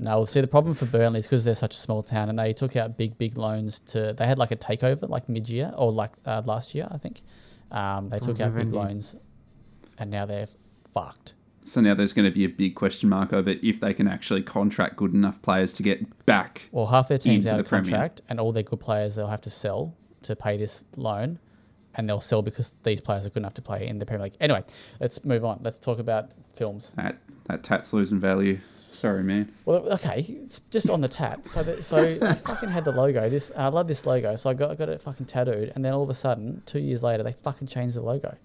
No, 0.00 0.18
well, 0.18 0.26
see, 0.26 0.40
the 0.40 0.46
problem 0.46 0.74
for 0.74 0.86
Burnley 0.86 1.18
is 1.18 1.26
because 1.26 1.44
they're 1.44 1.54
such 1.54 1.74
a 1.74 1.78
small 1.78 2.02
town, 2.02 2.28
and 2.28 2.38
they 2.38 2.52
took 2.52 2.74
out 2.74 2.96
big, 2.96 3.18
big 3.18 3.36
loans 3.36 3.80
to. 3.80 4.12
They 4.12 4.26
had 4.26 4.38
like 4.38 4.50
a 4.50 4.56
takeover, 4.56 5.08
like 5.08 5.28
mid-year 5.28 5.72
or 5.76 5.92
like 5.92 6.12
uh, 6.26 6.42
last 6.44 6.74
year, 6.74 6.88
I 6.90 6.98
think. 6.98 7.22
Um, 7.70 8.08
they 8.08 8.18
took 8.18 8.40
out 8.40 8.54
big 8.54 8.72
loans, 8.72 9.14
and 9.98 10.10
now 10.10 10.26
they're 10.26 10.46
fucked. 10.92 11.34
So 11.64 11.80
now 11.80 11.94
there's 11.94 12.12
going 12.12 12.24
to 12.24 12.34
be 12.34 12.44
a 12.44 12.48
big 12.48 12.74
question 12.74 13.08
mark 13.08 13.32
over 13.32 13.54
if 13.62 13.80
they 13.80 13.94
can 13.94 14.08
actually 14.08 14.42
contract 14.42 14.96
good 14.96 15.14
enough 15.14 15.40
players 15.42 15.72
to 15.74 15.82
get 15.82 16.26
back. 16.26 16.68
Well, 16.72 16.86
half 16.86 17.08
their 17.08 17.18
team's 17.18 17.46
out 17.46 17.54
the 17.54 17.60
of 17.60 17.68
Premier. 17.68 17.90
contract, 17.92 18.20
and 18.28 18.40
all 18.40 18.52
their 18.52 18.62
good 18.64 18.80
players 18.80 19.14
they'll 19.14 19.28
have 19.28 19.42
to 19.42 19.50
sell 19.50 19.94
to 20.22 20.34
pay 20.34 20.56
this 20.56 20.82
loan, 20.96 21.38
and 21.94 22.08
they'll 22.08 22.20
sell 22.20 22.42
because 22.42 22.72
these 22.82 23.00
players 23.00 23.26
are 23.26 23.30
good 23.30 23.40
enough 23.40 23.54
to 23.54 23.62
play 23.62 23.86
in 23.86 23.98
the 23.98 24.06
Premier 24.06 24.24
League. 24.24 24.36
Anyway, 24.40 24.64
let's 25.00 25.24
move 25.24 25.44
on. 25.44 25.60
Let's 25.62 25.78
talk 25.78 25.98
about 25.98 26.30
films. 26.54 26.92
That 26.96 27.18
that 27.44 27.62
tat's 27.62 27.92
losing 27.92 28.18
value. 28.18 28.58
Sorry, 28.90 29.22
man. 29.22 29.52
Well, 29.64 29.90
okay, 29.94 30.26
it's 30.44 30.60
just 30.70 30.90
on 30.90 31.00
the 31.00 31.08
tat. 31.08 31.46
So, 31.48 31.62
the, 31.62 31.82
so 31.82 31.96
I 31.96 32.34
fucking 32.34 32.68
had 32.68 32.84
the 32.84 32.92
logo. 32.92 33.28
This 33.28 33.50
I 33.56 33.68
love 33.68 33.88
this 33.88 34.04
logo. 34.04 34.36
So 34.36 34.50
I 34.50 34.54
got 34.54 34.70
I 34.70 34.74
got 34.74 34.88
it 34.88 35.00
fucking 35.00 35.26
tattooed, 35.26 35.72
and 35.74 35.84
then 35.84 35.92
all 35.92 36.02
of 36.02 36.10
a 36.10 36.14
sudden, 36.14 36.62
two 36.66 36.80
years 36.80 37.02
later, 37.02 37.22
they 37.22 37.32
fucking 37.32 37.68
changed 37.68 37.96
the 37.96 38.02
logo. 38.02 38.36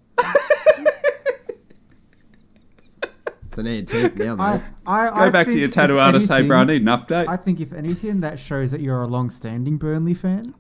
It's 3.58 3.94
an 3.94 4.02
antique 4.02 4.16
now, 4.18 4.36
I, 4.40 4.54
mate. 4.58 4.62
I, 4.86 5.08
Go 5.10 5.16
I 5.16 5.30
back 5.32 5.48
to 5.48 5.58
your 5.58 5.70
tattoo 5.70 5.98
artist. 6.00 6.28
Hey, 6.28 6.36
anything- 6.36 6.48
bro, 6.50 6.58
I 6.60 6.64
need 6.66 6.82
an 6.84 6.88
update. 6.88 7.28
I 7.28 7.38
think 7.38 7.60
if 7.60 7.74
anything, 7.74 8.20
that 8.22 8.40
shows 8.40 8.72
that 8.72 8.82
you're 8.82 9.02
a 9.02 9.08
long-standing 9.08 9.78
Burnley 9.78 10.14
fan, 10.14 10.54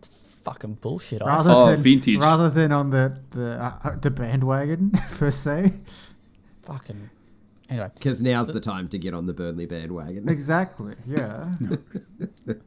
Fucking 0.43 0.75
bullshit. 0.75 1.21
I 1.21 1.25
rather. 1.27 1.51
Oh, 1.51 1.65
than 1.71 1.81
vintage. 1.83 2.19
rather 2.21 2.49
than 2.49 2.71
on 2.71 2.89
the 2.91 3.17
the 3.31 3.61
uh, 3.61 3.95
the 3.97 4.09
bandwagon 4.09 4.91
per 5.11 5.29
se. 5.29 5.73
fucking. 6.63 7.09
Anyway, 7.69 7.89
Because 7.95 8.23
now's 8.23 8.53
the 8.53 8.61
time 8.61 8.87
to 8.87 8.97
get 8.97 9.13
on 9.13 9.25
the 9.25 9.33
Burnley 9.33 9.65
bandwagon. 9.65 10.29
Exactly. 10.29 10.95
Yeah. 11.05 11.53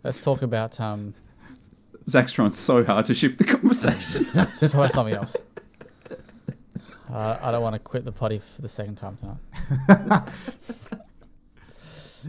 let's 0.05 0.21
talk 0.21 0.43
about 0.43 0.79
um. 0.79 1.15
Zach's 2.09 2.33
trying 2.33 2.51
so 2.51 2.85
hard 2.85 3.07
to 3.07 3.15
shift 3.15 3.39
the 3.39 3.45
conversation. 3.45 4.27
Let's 4.35 4.71
talk 4.73 4.91
something 4.93 5.15
else. 5.15 5.37
Uh, 7.13 7.39
I 7.43 7.51
don't 7.51 7.63
want 7.63 7.75
to 7.75 7.79
quit 7.81 8.05
the 8.05 8.13
potty 8.13 8.39
for 8.39 8.63
the 8.63 8.69
second 8.69 8.97
time 8.97 9.17
tonight. 9.17 10.31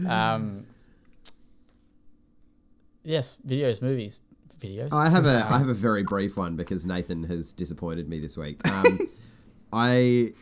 um. 0.08 0.66
Yes, 3.04 3.36
videos, 3.46 3.82
movies, 3.82 4.22
videos. 4.58 4.92
I 4.92 5.08
have 5.08 5.26
a 5.26 5.46
I 5.50 5.58
have 5.58 5.68
a 5.68 5.74
very 5.74 6.02
brief 6.04 6.36
one 6.36 6.56
because 6.56 6.86
Nathan 6.86 7.24
has 7.24 7.52
disappointed 7.52 8.08
me 8.08 8.18
this 8.20 8.36
week. 8.36 8.66
Um, 8.66 9.00
I 9.72 10.34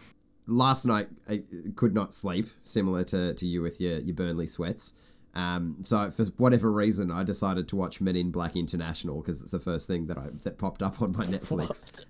last 0.46 0.84
night 0.84 1.08
I 1.28 1.42
could 1.76 1.94
not 1.94 2.12
sleep, 2.12 2.46
similar 2.60 3.04
to, 3.04 3.34
to 3.34 3.46
you 3.46 3.62
with 3.62 3.80
your, 3.80 3.98
your 3.98 4.14
Burnley 4.14 4.46
sweats. 4.46 4.96
Um, 5.34 5.76
so 5.82 6.10
for 6.10 6.24
whatever 6.36 6.72
reason, 6.72 7.10
I 7.10 7.22
decided 7.22 7.68
to 7.68 7.76
watch 7.76 8.00
Men 8.00 8.16
in 8.16 8.30
Black 8.30 8.56
International 8.56 9.20
because 9.20 9.40
it's 9.40 9.52
the 9.52 9.60
first 9.60 9.86
thing 9.86 10.06
that 10.06 10.18
I 10.18 10.28
that 10.44 10.58
popped 10.58 10.82
up 10.82 11.00
on 11.00 11.12
my 11.12 11.24
Netflix. 11.26 12.04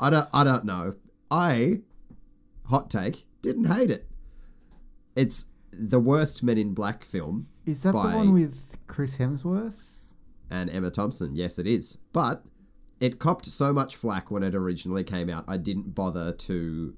I 0.00 0.10
don't 0.10 0.28
I 0.32 0.44
don't 0.44 0.64
know. 0.64 0.94
I 1.32 1.80
hot 2.66 2.90
take 2.90 3.24
didn't 3.40 3.64
hate 3.64 3.90
it. 3.90 4.06
It's 5.16 5.52
the 5.72 5.98
worst 5.98 6.42
Men 6.42 6.58
in 6.58 6.74
Black 6.74 7.04
film 7.04 7.48
Is 7.64 7.82
that 7.82 7.92
the 7.92 7.98
one 7.98 8.32
with 8.32 8.76
Chris 8.86 9.16
Hemsworth? 9.16 9.72
and 10.50 10.68
Emma 10.68 10.90
Thompson. 10.90 11.34
Yes, 11.34 11.58
it 11.58 11.66
is. 11.66 12.02
But 12.12 12.44
it 13.00 13.18
copped 13.18 13.46
so 13.46 13.72
much 13.72 13.96
flack 13.96 14.30
when 14.30 14.42
it 14.42 14.54
originally 14.54 15.02
came 15.02 15.30
out. 15.30 15.44
I 15.48 15.56
didn't 15.56 15.94
bother 15.94 16.32
to 16.32 16.94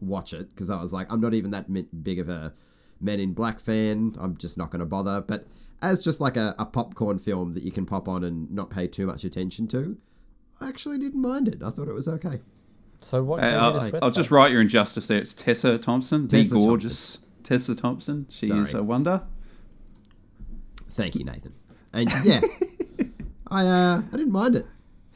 watch 0.00 0.32
it 0.32 0.54
because 0.54 0.70
I 0.70 0.80
was 0.80 0.92
like, 0.92 1.10
I'm 1.12 1.20
not 1.20 1.34
even 1.34 1.50
that 1.50 1.66
big 2.04 2.20
of 2.20 2.28
a 2.28 2.54
Men 3.00 3.18
in 3.18 3.32
Black 3.34 3.58
fan. 3.58 4.14
I'm 4.20 4.36
just 4.36 4.56
not 4.56 4.70
going 4.70 4.80
to 4.80 4.86
bother. 4.86 5.20
But 5.20 5.46
as 5.82 6.04
just 6.04 6.20
like 6.20 6.36
a, 6.36 6.54
a 6.60 6.64
popcorn 6.64 7.18
film 7.18 7.52
that 7.54 7.64
you 7.64 7.72
can 7.72 7.84
pop 7.84 8.06
on 8.06 8.22
and 8.22 8.48
not 8.52 8.70
pay 8.70 8.86
too 8.86 9.06
much 9.06 9.24
attention 9.24 9.66
to, 9.68 9.98
I 10.60 10.68
actually 10.68 10.98
didn't 10.98 11.20
mind 11.20 11.48
it. 11.48 11.60
I 11.60 11.70
thought 11.70 11.88
it 11.88 11.94
was 11.94 12.06
okay. 12.06 12.40
So 13.04 13.22
what? 13.22 13.42
Uh, 13.42 13.70
gave 13.72 13.84
you 13.84 13.90
the 13.90 13.96
I'll, 13.98 14.04
I'll 14.04 14.10
just 14.10 14.30
write 14.30 14.52
your 14.52 14.60
injustice 14.60 15.06
there. 15.08 15.18
It's 15.18 15.34
Tessa 15.34 15.78
Thompson, 15.78 16.28
Tessa 16.28 16.54
the 16.54 16.60
gorgeous 16.60 17.18
Tessa 17.42 17.74
Thompson. 17.74 18.26
She 18.30 18.46
is 18.46 18.74
a 18.74 18.82
wonder. 18.82 19.22
Thank 20.90 21.14
you, 21.14 21.24
Nathan. 21.24 21.54
And 21.92 22.10
yeah, 22.24 22.40
I 23.48 23.66
uh, 23.66 24.02
I 24.12 24.16
didn't 24.16 24.32
mind 24.32 24.56
it. 24.56 24.66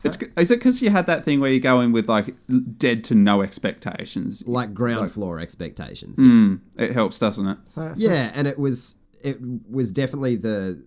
It's, 0.05 0.19
is 0.37 0.51
it 0.51 0.57
because 0.59 0.83
you 0.83 0.91
had 0.91 1.07
that 1.07 1.25
thing 1.25 1.41
where 1.41 1.51
you 1.51 1.59
go 1.59 1.81
in 1.81 1.91
with 1.91 2.09
like 2.09 2.35
dead 2.79 3.03
to 3.05 3.15
no 3.15 3.43
expectations? 3.43 4.43
Like 4.47 4.73
ground 4.75 5.01
Like- 5.01 5.11
floor 5.11 5.41
expectations. 5.41 6.19
Mm, 6.19 6.61
it 6.77 6.93
helps, 6.93 7.19
doesn't 7.19 7.47
it? 7.47 7.59
So, 7.69 7.93
so 7.95 8.01
Yeah, 8.01 8.31
and 8.35 8.47
it 8.47 8.59
was 8.59 9.01
it 9.23 9.39
was 9.69 9.91
definitely 9.91 10.37
the, 10.37 10.85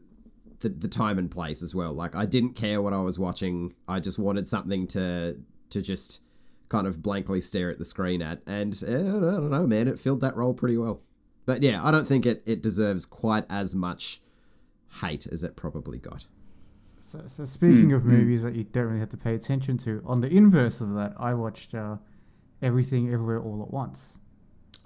the 0.60 0.70
the 0.70 0.88
time 0.88 1.18
and 1.18 1.30
place 1.30 1.64
as 1.64 1.74
well. 1.74 1.92
Like 1.92 2.16
I 2.16 2.26
didn't 2.26 2.54
care 2.54 2.82
what 2.82 2.94
I 2.94 3.00
was 3.00 3.18
watching. 3.20 3.74
I 3.88 4.00
just 4.00 4.20
wanted 4.20 4.48
something 4.48 4.88
to 4.90 5.38
to 5.72 5.82
just 5.82 6.22
kind 6.70 6.88
of 6.88 7.02
blankly 7.02 7.42
stare 7.42 7.70
at 7.70 7.80
the 7.80 7.86
screen 7.86 8.22
at, 8.22 8.42
and 8.48 8.82
eh, 8.88 8.96
I 8.96 9.20
don't 9.20 9.50
know, 9.50 9.68
man, 9.68 9.88
it 9.88 10.00
filled 10.00 10.22
that 10.22 10.36
role 10.36 10.54
pretty 10.54 10.78
well. 10.78 11.02
But 11.46 11.64
yeah, 11.64 11.84
I 11.84 11.90
don't 11.92 12.06
think 12.08 12.26
it 12.26 12.44
it 12.46 12.62
deserves 12.62 13.06
quite 13.06 13.46
as 13.50 13.76
much 13.76 14.22
hate 15.02 15.28
as 15.28 15.44
it 15.44 15.56
probably 15.56 15.98
got. 15.98 16.28
So, 17.02 17.24
so 17.28 17.46
speaking 17.46 17.90
Mm, 17.90 17.96
of 17.96 18.04
mm. 18.04 18.08
movies 18.08 18.44
that 18.44 18.56
you 18.56 18.66
don't 18.66 18.86
really 18.86 19.00
have 19.00 19.10
to 19.10 19.18
pay 19.18 19.34
attention 19.34 19.78
to, 19.80 20.04
on 20.06 20.22
the 20.22 20.28
inverse 20.28 20.80
of 20.80 20.94
that, 20.94 21.14
I 21.18 21.34
watched 21.34 21.74
uh, 21.74 21.98
Everything 22.62 23.12
Everywhere 23.12 23.42
All 23.42 23.64
at 23.64 23.72
Once. 23.72 24.20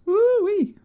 Woo 0.05 0.43
wee. 0.45 0.75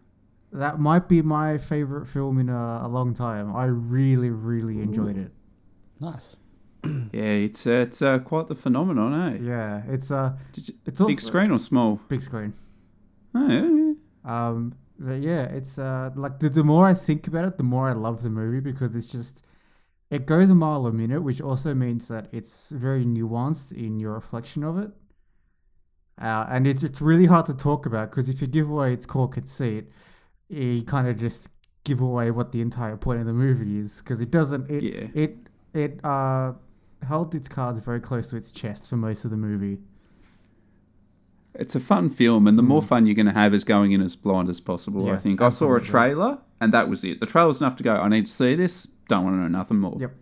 That 0.51 0.79
might 0.79 1.07
be 1.07 1.21
my 1.21 1.57
favorite 1.57 2.07
film 2.07 2.39
in 2.39 2.49
a, 2.49 2.81
a 2.83 2.89
long 2.89 3.13
time. 3.13 3.55
I 3.55 3.65
really, 3.65 4.29
really 4.31 4.81
enjoyed 4.81 5.15
it. 5.17 5.31
nice. 6.01 6.35
Yeah, 7.11 7.23
it's 7.23 7.65
uh, 7.67 7.71
it's 7.87 8.01
uh, 8.01 8.19
quite 8.19 8.47
the 8.47 8.55
phenomenon, 8.55 9.33
eh? 9.33 9.39
Yeah, 9.41 9.81
it's 9.87 10.11
uh, 10.11 10.33
you, 10.55 10.73
it's 10.85 11.01
big 11.01 11.19
screen 11.19 11.51
or 11.51 11.59
small? 11.59 11.99
big 12.07 12.21
screen. 12.21 12.53
Oh, 13.35 13.47
yeah, 13.47 13.67
yeah. 13.67 13.93
Um, 14.47 14.75
but 14.97 15.21
yeah, 15.21 15.43
it's 15.43 15.77
uh, 15.79 16.11
like 16.15 16.39
the, 16.39 16.49
the 16.49 16.63
more 16.63 16.87
I 16.87 16.93
think 16.93 17.27
about 17.27 17.45
it, 17.45 17.57
the 17.57 17.63
more 17.63 17.89
I 17.89 17.93
love 17.93 18.21
the 18.23 18.29
movie 18.29 18.59
because 18.59 18.95
it's 18.95 19.11
just 19.11 19.43
it 20.09 20.25
goes 20.25 20.49
a 20.49 20.55
mile 20.55 20.85
a 20.85 20.91
minute, 20.91 21.23
which 21.23 21.41
also 21.41 21.73
means 21.73 22.07
that 22.07 22.27
it's 22.31 22.69
very 22.69 23.05
nuanced 23.05 23.71
in 23.71 23.99
your 23.99 24.13
reflection 24.13 24.63
of 24.63 24.77
it. 24.77 24.91
Uh, 26.21 26.45
and 26.49 26.67
it's 26.67 26.83
it's 26.83 27.01
really 27.01 27.25
hard 27.27 27.45
to 27.45 27.53
talk 27.53 27.85
about 27.85 28.09
because 28.11 28.27
if 28.29 28.41
you 28.41 28.47
give 28.47 28.69
away 28.69 28.93
its 28.93 29.05
core 29.05 29.29
conceit, 29.29 29.89
you 30.49 30.83
kind 30.83 31.07
of 31.07 31.17
just 31.17 31.47
give 31.85 32.01
away 32.01 32.29
what 32.29 32.51
the 32.51 32.61
entire 32.61 32.97
point 32.97 33.19
of 33.21 33.25
the 33.25 33.33
movie 33.33 33.79
is 33.79 33.99
because 33.99 34.19
it 34.19 34.29
doesn't 34.29 34.69
it 34.69 34.83
Yeah. 34.83 35.07
it 35.13 35.37
it 35.73 36.03
uh 36.03 36.53
held 37.03 37.33
its 37.35 37.47
cards 37.47 37.79
very 37.79 37.99
close 37.99 38.27
to 38.27 38.37
its 38.37 38.51
chest 38.51 38.87
for 38.89 38.95
most 38.97 39.25
of 39.25 39.31
the 39.31 39.37
movie. 39.37 39.79
It's 41.55 41.75
a 41.75 41.79
fun 41.79 42.09
film, 42.09 42.47
and 42.47 42.57
the 42.57 42.61
more 42.63 42.81
fun 42.81 43.05
you're 43.05 43.15
going 43.15 43.25
to 43.25 43.31
have 43.33 43.53
is 43.53 43.63
going 43.63 43.91
in 43.91 44.01
as 44.01 44.15
blind 44.15 44.49
as 44.49 44.59
possible. 44.59 45.09
I 45.09 45.15
Hmm. 45.15 45.21
Think 45.21 45.41
I 45.41 45.49
saw 45.49 45.75
a 45.75 45.81
trailer, 45.81 46.37
and 46.61 46.73
that 46.73 46.87
was 46.89 47.03
it. 47.03 47.19
The 47.19 47.25
trailer 47.25 47.47
was 47.47 47.59
enough 47.61 47.75
to 47.77 47.83
go. 47.83 47.95
I 47.95 48.07
need 48.07 48.27
to 48.27 48.31
see 48.31 48.55
this. 48.55 48.87
Don't 49.07 49.23
want 49.23 49.35
to 49.35 49.39
know 49.41 49.47
nothing 49.47 49.77
more. 49.79 49.97
Yep. 49.99 50.15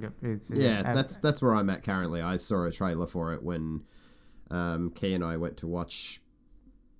Yep. 0.00 0.12
It's 0.22 0.50
Yeah, 0.50 0.82
and- 0.86 0.96
that's 0.96 1.18
that's 1.18 1.42
where 1.42 1.54
I'm 1.54 1.68
at 1.70 1.82
currently. 1.84 2.22
I 2.22 2.38
saw 2.38 2.64
a 2.64 2.72
trailer 2.72 3.06
for 3.06 3.32
it 3.34 3.42
when 3.42 3.82
um, 4.50 4.90
Key 4.90 5.14
and 5.14 5.22
I 5.22 5.36
went 5.36 5.56
to 5.58 5.66
watch. 5.66 6.20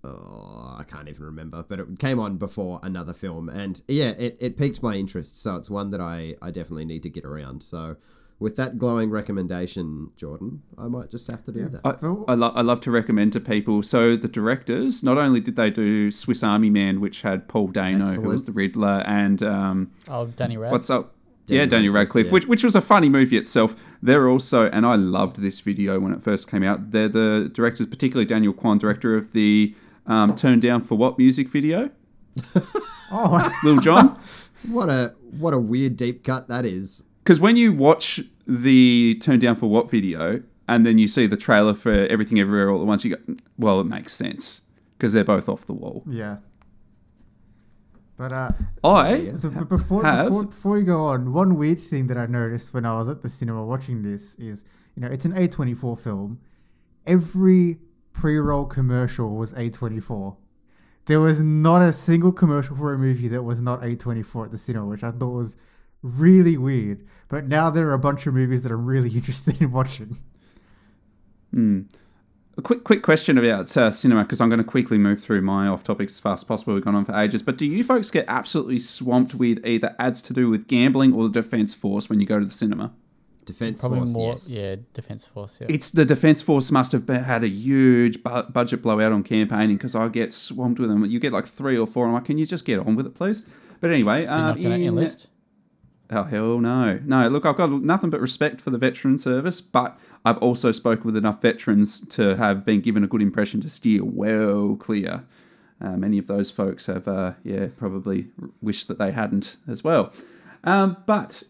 Oh, 0.04 0.76
I 0.78 0.82
can't 0.84 1.08
even 1.08 1.24
remember, 1.26 1.62
but 1.66 1.78
it 1.80 1.98
came 1.98 2.18
on 2.18 2.36
before 2.38 2.80
another 2.82 3.12
film, 3.12 3.48
and 3.50 3.82
yeah, 3.88 4.10
it, 4.10 4.36
it 4.40 4.56
piqued 4.56 4.82
my 4.82 4.94
interest. 4.94 5.42
So 5.42 5.56
it's 5.56 5.68
one 5.68 5.90
that 5.90 6.00
I, 6.00 6.36
I 6.40 6.50
definitely 6.50 6.86
need 6.86 7.02
to 7.02 7.10
get 7.10 7.24
around. 7.24 7.62
So 7.62 7.96
with 8.40 8.56
that 8.56 8.78
glowing 8.78 9.10
recommendation, 9.10 10.10
Jordan, 10.16 10.62
I 10.76 10.88
might 10.88 11.10
just 11.10 11.30
have 11.30 11.44
to 11.44 11.52
do 11.52 11.68
that. 11.68 11.82
I. 11.84 12.32
I, 12.32 12.34
lo- 12.34 12.52
I 12.54 12.62
love 12.62 12.80
to 12.82 12.90
recommend 12.90 13.32
to 13.34 13.40
people. 13.40 13.82
So 13.82 14.16
the 14.16 14.28
directors, 14.28 15.02
not 15.04 15.18
only 15.18 15.40
did 15.40 15.54
they 15.56 15.70
do 15.70 16.10
Swiss 16.10 16.42
Army 16.42 16.70
Man, 16.70 17.00
which 17.00 17.22
had 17.22 17.46
Paul 17.48 17.68
Dano, 17.68 18.06
who 18.06 18.28
was 18.28 18.46
the 18.46 18.52
Riddler, 18.52 19.04
and 19.06 19.42
um, 19.42 19.92
Oh, 20.10 20.26
Danny 20.26 20.56
Rad. 20.56 20.72
what's 20.72 20.90
up? 20.90 21.14
Daniel 21.46 21.64
yeah, 21.64 21.68
Daniel 21.68 21.92
Radcliffe, 21.94 22.14
Radcliffe, 22.14 22.26
yeah. 22.26 22.32
which 22.32 22.46
which 22.46 22.64
was 22.64 22.74
a 22.76 22.80
funny 22.80 23.08
movie 23.08 23.36
itself. 23.36 23.74
They're 24.02 24.28
also, 24.28 24.70
and 24.70 24.86
I 24.86 24.94
loved 24.94 25.40
this 25.42 25.58
video 25.60 25.98
when 25.98 26.12
it 26.12 26.22
first 26.22 26.48
came 26.48 26.62
out. 26.62 26.92
They're 26.92 27.08
the 27.08 27.50
directors, 27.52 27.86
particularly 27.88 28.24
Daniel 28.24 28.52
Kwan, 28.52 28.78
director 28.78 29.16
of 29.16 29.32
the 29.32 29.74
um, 30.06 30.34
"Turn 30.36 30.60
Down 30.60 30.80
for 30.82 30.94
What" 30.96 31.18
music 31.18 31.48
video. 31.48 31.90
oh, 33.10 33.60
Lil 33.64 33.78
Jon. 33.78 34.16
What 34.68 34.88
a 34.88 35.14
what 35.38 35.52
a 35.54 35.58
weird 35.58 35.96
deep 35.96 36.22
cut 36.24 36.48
that 36.48 36.64
is. 36.64 37.04
Because 37.22 37.40
when 37.40 37.56
you 37.56 37.72
watch 37.72 38.20
the 38.46 39.18
Turn 39.22 39.38
Down 39.38 39.56
for 39.56 39.66
What 39.66 39.90
video 39.90 40.42
and 40.68 40.84
then 40.86 40.98
you 40.98 41.06
see 41.08 41.26
the 41.26 41.36
trailer 41.36 41.74
for 41.74 41.92
Everything 41.92 42.38
Everywhere 42.40 42.70
All 42.70 42.80
at 42.80 42.86
Once, 42.86 43.04
you 43.04 43.16
go, 43.16 43.34
well, 43.58 43.80
it 43.80 43.84
makes 43.84 44.12
sense 44.14 44.62
because 44.96 45.12
they're 45.12 45.24
both 45.24 45.48
off 45.48 45.66
the 45.66 45.72
wall. 45.72 46.02
yeah. 46.08 46.36
But 48.16 48.32
uh, 48.32 48.50
I 48.84 49.16
b- 49.16 49.48
before, 49.66 50.04
have- 50.04 50.26
before 50.28 50.44
before 50.44 50.72
we 50.72 50.82
go 50.82 51.06
on, 51.06 51.32
one 51.32 51.56
weird 51.56 51.80
thing 51.80 52.06
that 52.08 52.18
I 52.18 52.26
noticed 52.26 52.74
when 52.74 52.84
I 52.84 52.98
was 52.98 53.08
at 53.08 53.22
the 53.22 53.30
cinema 53.30 53.64
watching 53.64 54.02
this 54.02 54.34
is, 54.34 54.62
you 54.94 55.00
know, 55.02 55.08
it's 55.08 55.24
an 55.24 55.32
A24 55.32 55.98
film. 55.98 56.38
Every 57.06 57.78
pre-roll 58.12 58.66
commercial 58.66 59.30
was 59.36 59.54
A24. 59.54 60.36
There 61.06 61.18
was 61.20 61.40
not 61.40 61.80
a 61.80 61.94
single 61.94 62.30
commercial 62.30 62.76
for 62.76 62.92
a 62.92 62.98
movie 62.98 63.28
that 63.28 63.42
was 63.42 63.60
not 63.62 63.80
A24 63.80 64.44
at 64.46 64.50
the 64.50 64.58
cinema, 64.58 64.84
which 64.86 65.02
I 65.02 65.12
thought 65.12 65.30
was 65.32 65.56
really 66.02 66.56
weird. 66.56 67.06
But 67.28 67.46
now 67.46 67.70
there 67.70 67.88
are 67.88 67.92
a 67.94 67.98
bunch 67.98 68.26
of 68.26 68.34
movies 68.34 68.62
that 68.64 68.72
I'm 68.72 68.86
really 68.86 69.10
interested 69.14 69.60
in 69.60 69.70
watching. 69.72 70.18
Hmm. 71.52 71.82
A 72.58 72.62
quick, 72.62 72.84
quick 72.84 73.02
question 73.02 73.38
about 73.38 73.74
uh, 73.76 73.90
cinema 73.90 74.22
because 74.24 74.40
I'm 74.40 74.48
going 74.48 74.58
to 74.58 74.64
quickly 74.64 74.98
move 74.98 75.22
through 75.22 75.40
my 75.40 75.66
off 75.66 75.82
topics 75.84 76.14
as 76.14 76.20
fast 76.20 76.42
as 76.42 76.44
possible. 76.48 76.74
We've 76.74 76.84
gone 76.84 76.94
on 76.96 77.04
for 77.04 77.14
ages, 77.16 77.42
but 77.42 77.56
do 77.56 77.64
you 77.64 77.82
folks 77.84 78.10
get 78.10 78.24
absolutely 78.28 78.78
swamped 78.80 79.34
with 79.34 79.64
either 79.64 79.94
ads 79.98 80.20
to 80.22 80.32
do 80.32 80.50
with 80.50 80.66
gambling 80.66 81.12
or 81.14 81.22
the 81.28 81.40
Defence 81.42 81.74
Force 81.74 82.10
when 82.10 82.20
you 82.20 82.26
go 82.26 82.38
to 82.38 82.44
the 82.44 82.52
cinema? 82.52 82.92
Defense 83.46 83.80
Probably 83.80 84.00
Force, 84.00 84.12
more. 84.12 84.30
yes. 84.32 84.52
Yeah, 84.52 84.76
Defense 84.92 85.26
Force. 85.26 85.58
Yeah. 85.60 85.68
It's 85.70 85.90
the 85.90 86.04
Defence 86.04 86.42
Force 86.42 86.70
must 86.70 86.92
have 86.92 87.06
been- 87.06 87.24
had 87.24 87.42
a 87.42 87.48
huge 87.48 88.22
bu- 88.22 88.42
budget 88.50 88.82
blowout 88.82 89.12
on 89.12 89.22
campaigning 89.22 89.76
because 89.76 89.94
I 89.94 90.08
get 90.08 90.32
swamped 90.32 90.78
with 90.80 90.90
them. 90.90 91.04
You 91.06 91.18
get 91.18 91.32
like 91.32 91.46
three 91.46 91.78
or 91.78 91.86
four. 91.86 92.06
I'm 92.06 92.12
like, 92.12 92.26
can 92.26 92.36
you 92.36 92.46
just 92.46 92.64
get 92.64 92.78
on 92.80 92.94
with 92.96 93.06
it, 93.06 93.14
please? 93.14 93.42
But 93.80 93.90
anyway, 93.90 94.24
so 94.26 94.30
you're 94.30 94.38
uh, 94.38 94.46
not 94.48 94.56
going 94.56 94.68
to 94.70 94.74
in- 94.76 94.82
enlist. 94.88 95.26
Oh 96.12 96.24
hell 96.24 96.58
no, 96.58 96.98
no! 97.04 97.28
Look, 97.28 97.46
I've 97.46 97.56
got 97.56 97.70
nothing 97.70 98.10
but 98.10 98.20
respect 98.20 98.60
for 98.60 98.70
the 98.70 98.78
veteran 98.78 99.16
service, 99.16 99.60
but 99.60 99.98
I've 100.24 100.38
also 100.38 100.72
spoken 100.72 101.04
with 101.04 101.16
enough 101.16 101.40
veterans 101.40 102.00
to 102.08 102.36
have 102.36 102.64
been 102.64 102.80
given 102.80 103.04
a 103.04 103.06
good 103.06 103.22
impression 103.22 103.60
to 103.60 103.70
steer 103.70 104.04
well 104.04 104.76
clear. 104.76 105.24
Uh, 105.80 105.96
many 105.96 106.18
of 106.18 106.26
those 106.26 106.50
folks 106.50 106.86
have, 106.86 107.08
uh, 107.08 107.32
yeah, 107.44 107.68
probably 107.78 108.26
wished 108.60 108.88
that 108.88 108.98
they 108.98 109.12
hadn't 109.12 109.56
as 109.68 109.82
well. 109.82 110.12
Um, 110.64 110.96
but 111.06 111.42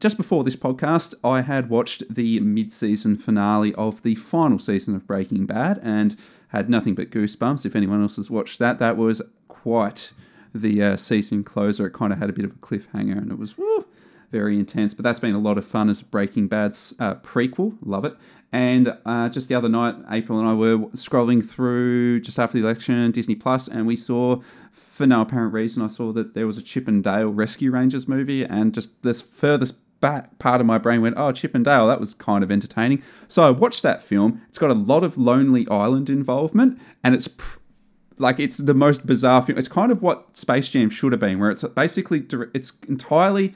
just 0.00 0.16
before 0.16 0.44
this 0.44 0.56
podcast, 0.56 1.14
I 1.22 1.42
had 1.42 1.70
watched 1.70 2.02
the 2.12 2.40
mid-season 2.40 3.16
finale 3.16 3.74
of 3.74 4.02
the 4.02 4.16
final 4.16 4.58
season 4.58 4.96
of 4.96 5.06
Breaking 5.06 5.46
Bad 5.46 5.78
and 5.82 6.16
had 6.48 6.68
nothing 6.68 6.94
but 6.94 7.10
goosebumps. 7.10 7.64
If 7.64 7.76
anyone 7.76 8.02
else 8.02 8.16
has 8.16 8.30
watched 8.30 8.58
that, 8.58 8.78
that 8.78 8.96
was 8.96 9.22
quite 9.48 10.12
the 10.54 10.82
uh, 10.82 10.96
season 10.96 11.44
closer. 11.44 11.86
It 11.86 11.92
kind 11.92 12.12
of 12.12 12.18
had 12.18 12.30
a 12.30 12.32
bit 12.32 12.44
of 12.44 12.50
a 12.50 12.54
cliffhanger, 12.54 13.16
and 13.16 13.30
it 13.30 13.38
was 13.38 13.56
woo, 13.56 13.86
very 14.30 14.58
intense. 14.58 14.94
But 14.94 15.02
that's 15.02 15.20
been 15.20 15.34
a 15.34 15.40
lot 15.40 15.58
of 15.58 15.66
fun 15.66 15.88
as 15.88 16.02
Breaking 16.02 16.48
Bad's 16.48 16.94
uh, 16.98 17.16
prequel. 17.16 17.76
Love 17.82 18.04
it. 18.04 18.16
And 18.52 18.96
uh, 19.04 19.28
just 19.28 19.48
the 19.48 19.54
other 19.54 19.68
night, 19.68 19.96
April 20.10 20.38
and 20.38 20.48
I 20.48 20.54
were 20.54 20.78
scrolling 20.94 21.46
through 21.46 22.20
just 22.20 22.38
after 22.38 22.58
the 22.58 22.64
election 22.64 23.10
Disney 23.10 23.34
Plus, 23.34 23.68
and 23.68 23.86
we 23.86 23.96
saw, 23.96 24.40
for 24.72 25.06
no 25.06 25.22
apparent 25.22 25.52
reason, 25.52 25.82
I 25.82 25.88
saw 25.88 26.12
that 26.12 26.34
there 26.34 26.46
was 26.46 26.56
a 26.56 26.62
Chip 26.62 26.86
and 26.88 27.02
Dale 27.02 27.28
Rescue 27.28 27.70
Rangers 27.70 28.06
movie, 28.06 28.44
and 28.44 28.72
just 28.72 29.02
this 29.02 29.20
furthest 29.20 29.76
back 30.00 30.38
part 30.38 30.60
of 30.60 30.66
my 30.66 30.78
brain 30.78 31.02
went, 31.02 31.16
"Oh, 31.18 31.32
Chip 31.32 31.54
and 31.54 31.64
Dale, 31.64 31.88
that 31.88 32.00
was 32.00 32.14
kind 32.14 32.44
of 32.44 32.50
entertaining." 32.50 33.02
So 33.28 33.42
I 33.42 33.50
watched 33.50 33.82
that 33.82 34.02
film. 34.02 34.40
It's 34.48 34.58
got 34.58 34.70
a 34.70 34.74
lot 34.74 35.02
of 35.02 35.18
Lonely 35.18 35.66
Island 35.68 36.08
involvement, 36.08 36.80
and 37.02 37.14
it's. 37.14 37.28
Pr- 37.28 37.58
like 38.18 38.40
it's 38.40 38.56
the 38.56 38.72
most 38.72 39.06
bizarre 39.06 39.42
film. 39.42 39.58
It's 39.58 39.68
kind 39.68 39.92
of 39.92 40.00
what 40.00 40.34
Space 40.34 40.68
Jam 40.68 40.88
should 40.88 41.12
have 41.12 41.20
been, 41.20 41.38
where 41.38 41.50
it's 41.50 41.62
basically 41.64 42.24
it's 42.54 42.72
entirely 42.88 43.54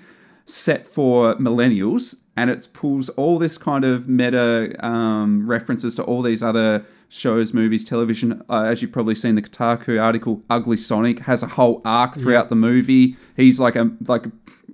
set 0.51 0.87
for 0.87 1.35
millennials, 1.37 2.17
and 2.37 2.51
it 2.51 2.69
pulls 2.73 3.09
all 3.11 3.39
this 3.39 3.59
kind 3.59 3.85
of 3.85 4.09
meta 4.09 4.75
um, 4.85 5.47
references 5.47 5.95
to 5.97 6.03
all 6.05 6.23
these 6.23 6.43
other 6.43 6.85
shows, 7.09 7.53
movies, 7.53 7.85
television. 7.85 8.43
Uh, 8.49 8.63
as 8.63 8.81
you've 8.81 8.93
probably 8.93 9.15
seen, 9.15 9.35
the 9.35 9.43
Kotaku 9.43 10.03
article, 10.03 10.43
"Ugly 10.49 10.79
Sonic" 10.79 11.21
has 11.21 11.43
a 11.43 11.49
whole 11.49 11.83
arc 11.85 12.15
throughout 12.15 12.49
the 12.49 12.57
movie. 12.57 13.17
He's 13.37 13.61
like 13.61 13.77
a 13.77 13.91
like 14.07 14.25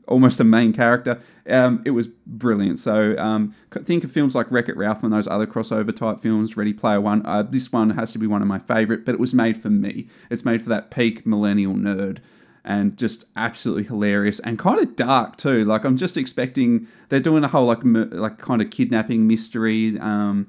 almost 0.07 0.41
a 0.41 0.45
main 0.45 0.73
character. 0.73 1.21
Um, 1.49 1.83
it 1.85 1.91
was 1.91 2.07
brilliant. 2.07 2.79
So 2.79 3.17
um, 3.19 3.55
think 3.85 4.05
of 4.05 4.13
films 4.13 4.35
like 4.35 4.51
Wreck 4.51 4.69
It 4.69 4.77
Ralph 4.77 5.03
and 5.03 5.13
those 5.13 5.27
other 5.27 5.47
crossover 5.47 5.95
type 5.95 6.21
films. 6.21 6.57
Ready 6.57 6.73
Player 6.73 7.01
One. 7.01 7.25
Uh, 7.27 7.43
this 7.43 7.73
one 7.73 7.91
has 7.91 8.13
to 8.13 8.19
be 8.19 8.27
one 8.27 8.43
of 8.43 8.49
my 8.49 8.59
favorite, 8.59 9.05
but 9.05 9.15
it 9.15 9.21
was 9.21 9.35
made 9.35 9.57
for 9.57 9.71
me. 9.71 10.09
It's 10.31 10.45
made 10.45 10.63
for 10.63 10.69
that 10.69 10.91
peak 10.91 11.27
millennial 11.27 11.75
nerd. 11.75 12.19
And 12.69 12.97
just 12.97 13.27
absolutely 13.37 13.85
hilarious 13.85 14.41
and 14.41 14.59
kind 14.59 14.81
of 14.81 14.97
dark 14.97 15.37
too. 15.37 15.65
Like 15.65 15.85
I'm 15.85 15.97
just 15.97 16.17
expecting 16.17 16.89
they're 17.09 17.21
doing 17.21 17.45
a 17.45 17.49
whole 17.49 17.67
like 17.67 17.79
like 17.85 18.39
kind 18.39 18.61
of 18.61 18.71
kidnapping 18.71 19.27
mystery. 19.29 19.97
Um, 20.01 20.49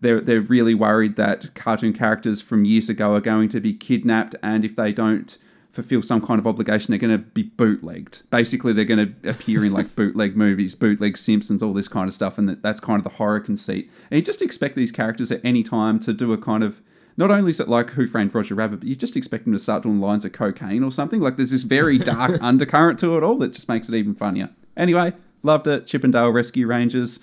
they're 0.00 0.20
they're 0.20 0.40
really 0.40 0.74
worried 0.74 1.14
that 1.16 1.54
cartoon 1.54 1.92
characters 1.92 2.42
from 2.42 2.64
years 2.64 2.88
ago 2.88 3.14
are 3.14 3.20
going 3.20 3.48
to 3.50 3.60
be 3.60 3.72
kidnapped, 3.72 4.34
and 4.42 4.64
if 4.64 4.74
they 4.74 4.92
don't 4.92 5.38
fulfill 5.72 6.02
some 6.02 6.20
kind 6.20 6.38
of 6.38 6.46
obligation, 6.46 6.90
they're 6.90 6.98
going 6.98 7.16
to 7.16 7.24
be 7.24 7.44
bootlegged. 7.44 8.28
Basically, 8.30 8.72
they're 8.72 8.84
going 8.84 9.14
to 9.14 9.30
appear 9.30 9.64
in 9.64 9.72
like 9.72 9.94
bootleg 9.96 10.36
movies, 10.36 10.74
bootleg 10.74 11.16
Simpsons, 11.16 11.62
all 11.62 11.72
this 11.72 11.88
kind 11.88 12.08
of 12.08 12.14
stuff, 12.14 12.36
and 12.36 12.48
that, 12.48 12.62
that's 12.62 12.80
kind 12.80 12.98
of 12.98 13.04
the 13.04 13.16
horror 13.16 13.40
conceit. 13.40 13.90
And 14.10 14.18
you 14.18 14.22
just 14.22 14.42
expect 14.42 14.76
these 14.76 14.92
characters 14.92 15.32
at 15.32 15.40
any 15.44 15.62
time 15.62 15.98
to 16.00 16.12
do 16.12 16.32
a 16.32 16.38
kind 16.38 16.62
of 16.62 16.82
not 17.16 17.30
only 17.30 17.50
is 17.50 17.60
it 17.60 17.68
like 17.68 17.90
Who 17.90 18.06
Framed 18.06 18.34
Roger 18.34 18.54
Rabbit, 18.54 18.80
but 18.80 18.88
you 18.88 18.96
just 18.96 19.16
expect 19.16 19.44
them 19.44 19.52
to 19.52 19.58
start 19.58 19.82
doing 19.82 20.00
lines 20.00 20.24
of 20.24 20.32
cocaine 20.32 20.82
or 20.82 20.90
something. 20.90 21.20
Like 21.20 21.36
there's 21.36 21.50
this 21.50 21.62
very 21.62 21.98
dark 21.98 22.32
undercurrent 22.42 22.98
to 23.00 23.16
it 23.16 23.22
all 23.22 23.36
that 23.38 23.52
just 23.52 23.68
makes 23.68 23.88
it 23.88 23.94
even 23.94 24.14
funnier. 24.14 24.50
Anyway, 24.76 25.12
loved 25.42 25.66
it. 25.66 25.86
Chip 25.86 26.04
'n 26.04 26.10
Dale 26.10 26.30
Rescue 26.32 26.66
Rangers. 26.66 27.20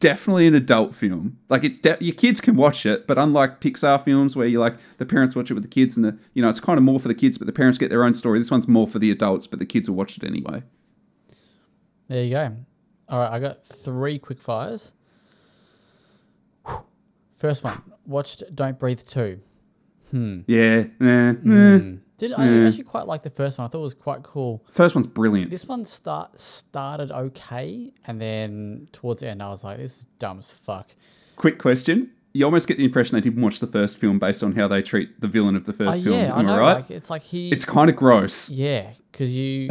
Definitely 0.00 0.46
an 0.46 0.54
adult 0.54 0.94
film. 0.94 1.38
Like 1.48 1.64
it's 1.64 1.80
de- 1.80 1.96
your 2.00 2.14
kids 2.14 2.40
can 2.40 2.54
watch 2.54 2.86
it, 2.86 3.06
but 3.06 3.18
unlike 3.18 3.60
Pixar 3.60 4.00
films 4.02 4.36
where 4.36 4.46
you 4.46 4.60
like 4.60 4.76
the 4.98 5.06
parents 5.06 5.34
watch 5.34 5.50
it 5.50 5.54
with 5.54 5.64
the 5.64 5.68
kids 5.68 5.96
and 5.96 6.04
the 6.04 6.16
you 6.34 6.42
know 6.42 6.48
it's 6.48 6.60
kind 6.60 6.78
of 6.78 6.84
more 6.84 7.00
for 7.00 7.08
the 7.08 7.14
kids, 7.14 7.36
but 7.36 7.46
the 7.46 7.52
parents 7.52 7.78
get 7.78 7.90
their 7.90 8.04
own 8.04 8.14
story. 8.14 8.38
This 8.38 8.50
one's 8.50 8.68
more 8.68 8.86
for 8.86 8.98
the 8.98 9.10
adults, 9.10 9.46
but 9.46 9.58
the 9.58 9.66
kids 9.66 9.88
will 9.88 9.96
watch 9.96 10.16
it 10.16 10.24
anyway. 10.24 10.62
There 12.08 12.22
you 12.22 12.30
go. 12.30 12.56
All 13.08 13.18
right, 13.18 13.32
I 13.32 13.40
got 13.40 13.64
three 13.64 14.18
quick 14.18 14.40
fires. 14.40 14.92
First 17.36 17.62
one, 17.64 17.82
watched 18.08 18.42
Don't 18.54 18.78
Breathe 18.78 19.00
2. 19.00 19.38
Yeah, 20.12 20.84
eh, 21.00 21.34
eh. 21.46 21.80
Did 22.16 22.32
I 22.32 22.66
actually 22.66 22.82
quite 22.84 23.06
like 23.06 23.22
the 23.22 23.30
first 23.30 23.58
one? 23.58 23.66
I 23.66 23.68
thought 23.68 23.78
it 23.78 23.82
was 23.82 23.94
quite 23.94 24.22
cool. 24.22 24.64
First 24.72 24.94
one's 24.94 25.06
brilliant. 25.06 25.50
This 25.50 25.66
one 25.66 25.84
start 25.84 26.40
started 26.40 27.12
okay, 27.12 27.92
and 28.06 28.20
then 28.20 28.88
towards 28.90 29.20
the 29.20 29.28
end, 29.28 29.42
I 29.42 29.50
was 29.50 29.62
like, 29.62 29.76
"This 29.78 29.98
is 29.98 30.06
dumb 30.18 30.38
as 30.38 30.50
fuck." 30.50 30.88
Quick 31.36 31.58
question. 31.60 32.10
You 32.32 32.44
almost 32.46 32.66
get 32.66 32.78
the 32.78 32.84
impression 32.84 33.14
they 33.14 33.20
didn't 33.20 33.40
watch 33.42 33.60
the 33.60 33.66
first 33.66 33.98
film 33.98 34.18
based 34.18 34.42
on 34.42 34.52
how 34.52 34.66
they 34.66 34.82
treat 34.82 35.20
the 35.20 35.28
villain 35.28 35.54
of 35.56 35.64
the 35.66 35.72
Oh 35.72 35.76
first 35.76 36.02
film. 36.02 36.18
yeah, 36.18 36.34
I 36.34 36.40
Am 36.40 36.46
know. 36.46 36.54
I 36.54 36.58
right? 36.58 36.72
Like 36.76 36.90
it's 36.90 37.10
like 37.10 37.22
he. 37.22 37.50
it's 37.50 37.64
kind 37.64 37.88
of 37.90 37.94
gross. 37.96 38.50
yeah, 38.50 38.90
because 39.12 39.36
you. 39.36 39.68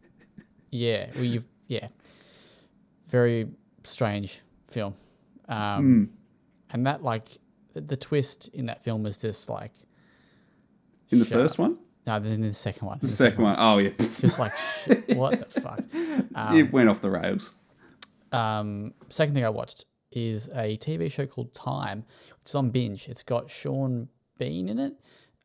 yeah, 0.70 1.06
well, 1.14 1.24
you. 1.24 1.44
Yeah, 1.68 1.88
very 3.08 3.48
strange 3.84 4.40
film, 4.68 4.94
um, 5.48 5.82
Hmm. 5.82 6.04
and 6.70 6.86
that 6.86 7.02
like 7.02 7.38
the, 7.76 7.82
the 7.82 7.96
twist 7.96 8.48
in 8.54 8.66
that 8.66 8.82
film 8.82 9.02
was 9.02 9.18
just 9.18 9.50
like 9.50 9.72
In 11.10 11.18
the 11.18 11.24
first 11.26 11.54
up. 11.54 11.58
one? 11.60 11.78
No, 12.06 12.18
then 12.18 12.32
in 12.32 12.40
the 12.40 12.54
second 12.54 12.86
one. 12.86 12.98
The 13.02 13.08
second 13.08 13.44
one. 13.44 13.56
Oh, 13.58 13.78
yeah. 13.78 13.90
Just 13.98 14.38
like 14.38 14.52
shit, 14.84 15.16
what 15.16 15.50
the 15.52 15.60
fuck. 15.60 15.82
it 16.54 16.72
went 16.72 16.88
off 16.88 17.00
the 17.00 17.10
rails. 17.10 17.56
Um, 18.30 18.94
second 19.08 19.34
thing 19.34 19.44
I 19.44 19.48
watched 19.48 19.86
is 20.12 20.46
a 20.54 20.76
TV 20.78 21.10
show 21.10 21.26
called 21.26 21.52
Time, 21.52 22.04
which 22.40 22.50
is 22.50 22.54
on 22.54 22.70
binge. 22.70 23.08
It's 23.08 23.24
got 23.24 23.50
Sean 23.50 24.08
Bean 24.38 24.68
in 24.68 24.78
it, 24.78 24.94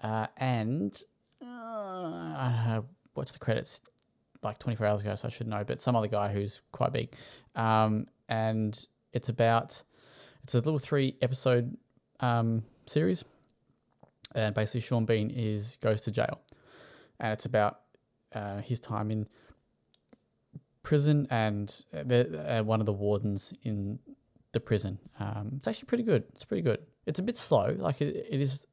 uh, 0.01 0.27
and 0.37 1.01
uh, 1.41 1.45
I 1.47 2.79
watched 3.15 3.33
the 3.33 3.39
credits 3.39 3.81
like 4.43 4.59
24 4.59 4.85
hours 4.85 5.01
ago, 5.01 5.15
so 5.15 5.27
I 5.29 5.31
should 5.31 5.47
know. 5.47 5.63
But 5.63 5.81
some 5.81 5.95
other 5.95 6.07
guy 6.07 6.31
who's 6.31 6.61
quite 6.71 6.93
big, 6.93 7.11
um, 7.55 8.05
and 8.29 8.87
it's 9.13 9.29
about 9.29 9.81
it's 10.43 10.53
a 10.53 10.57
little 10.57 10.77
three 10.77 11.15
episode 11.23 11.75
um, 12.21 12.63
series, 12.85 13.23
and 14.35 14.55
basically 14.55 14.81
Sean 14.81 15.05
Bean 15.05 15.29
is 15.29 15.77
goes 15.81 16.01
to 16.01 16.11
jail, 16.11 16.39
and 17.19 17.33
it's 17.33 17.45
about 17.45 17.81
uh, 18.33 18.61
his 18.61 18.79
time 18.79 19.11
in 19.11 19.27
prison 20.83 21.27
and 21.29 21.83
the, 21.91 22.59
uh, 22.59 22.63
one 22.63 22.79
of 22.79 22.85
the 22.85 22.93
wardens 22.93 23.53
in 23.63 23.99
the 24.51 24.59
prison. 24.59 24.97
Um, 25.19 25.53
it's 25.57 25.67
actually 25.67 25.87
pretty 25.87 26.03
good. 26.03 26.23
It's 26.33 26.45
pretty 26.45 26.63
good. 26.63 26.79
It's 27.05 27.19
a 27.19 27.23
bit 27.23 27.37
slow. 27.37 27.75
Like 27.77 28.01
it, 28.01 28.27
it 28.29 28.41
is 28.41 28.67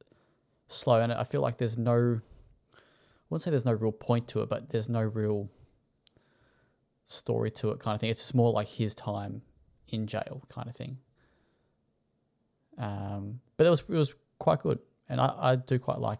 slow, 0.67 1.01
and 1.01 1.11
I 1.11 1.23
feel 1.23 1.41
like 1.41 1.57
there's 1.57 1.77
no. 1.77 2.21
I 2.73 2.79
wouldn't 3.29 3.43
say 3.43 3.51
there's 3.51 3.65
no 3.65 3.73
real 3.73 3.91
point 3.91 4.27
to 4.29 4.41
it, 4.41 4.49
but 4.49 4.69
there's 4.69 4.89
no 4.89 5.01
real 5.01 5.49
story 7.05 7.51
to 7.51 7.71
it, 7.71 7.79
kind 7.79 7.95
of 7.95 8.01
thing. 8.01 8.09
It's 8.09 8.21
just 8.21 8.35
more 8.35 8.51
like 8.51 8.67
his 8.67 8.95
time 8.95 9.43
in 9.87 10.07
jail, 10.07 10.43
kind 10.49 10.67
of 10.67 10.75
thing. 10.75 10.97
Um, 12.79 13.39
but 13.57 13.67
it 13.67 13.69
was 13.69 13.81
it 13.81 13.95
was 13.95 14.13
quite 14.39 14.61
good, 14.63 14.79
and 15.09 15.19
I, 15.21 15.33
I 15.37 15.55
do 15.57 15.77
quite 15.77 15.99
like 15.99 16.19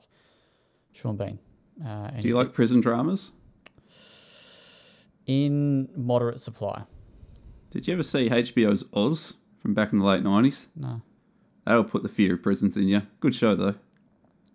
Sean 0.91 1.15
Bean. 1.17 1.39
Uh, 1.83 2.11
and 2.13 2.21
Do 2.21 2.27
you 2.27 2.35
like 2.35 2.53
prison 2.53 2.81
dramas? 2.81 3.31
in 5.25 5.87
moderate 5.95 6.39
supply? 6.39 6.83
Did 7.69 7.87
you 7.87 7.93
ever 7.93 8.01
see 8.03 8.29
HBO's 8.29 8.83
Oz 8.93 9.35
from 9.59 9.73
back 9.75 9.93
in 9.93 9.99
the 9.99 10.05
late 10.05 10.23
90s? 10.23 10.69
No. 10.75 11.01
That'll 11.65 11.83
put 11.83 12.01
the 12.01 12.09
fear 12.09 12.33
of 12.33 12.41
prisons 12.41 12.77
in 12.77 12.87
you. 12.87 13.03
Good 13.19 13.35
show, 13.35 13.55
though. 13.55 13.75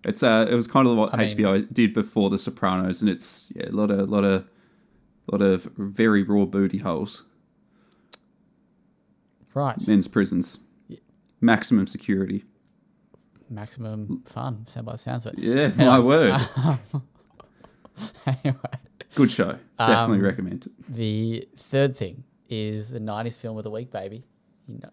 It's 0.04 0.22
uh, 0.24 0.46
it 0.50 0.54
was 0.54 0.66
kind 0.66 0.86
of 0.88 0.96
what 0.96 1.14
I 1.14 1.18
mean- 1.18 1.36
HBO 1.36 1.72
did 1.72 1.94
before 1.94 2.28
The 2.28 2.38
Sopranos, 2.38 3.00
and 3.00 3.08
it's 3.08 3.46
yeah, 3.54 3.68
a 3.68 3.70
lot 3.72 3.90
of 3.92 4.08
lot 4.10 4.24
of 4.24 4.44
lot 5.30 5.40
of 5.40 5.62
very 5.76 6.22
raw 6.24 6.44
booty 6.44 6.78
holes. 6.78 7.24
Right. 9.54 9.76
Men's 9.86 10.08
prisons, 10.08 10.58
maximum 11.44 11.86
security. 11.86 12.44
Maximum 13.50 14.22
fun. 14.24 14.66
Sound 14.66 14.86
by 14.86 14.92
the 14.92 14.98
sounds 14.98 15.26
of 15.26 15.34
it. 15.34 15.38
Yeah, 15.40 15.68
my 15.76 15.98
word. 16.00 16.40
anyway, 18.26 18.58
Good 19.14 19.30
show. 19.30 19.58
Definitely 19.78 20.18
Um, 20.18 20.22
recommend 20.24 20.66
it. 20.66 20.72
the 20.88 21.46
third 21.56 21.96
thing 21.96 22.24
is 22.48 22.88
the 22.88 22.98
'90s 23.00 23.38
film 23.38 23.56
of 23.58 23.64
the 23.64 23.70
week, 23.70 23.90
baby. 23.90 24.24
You 24.66 24.78
know. 24.82 24.90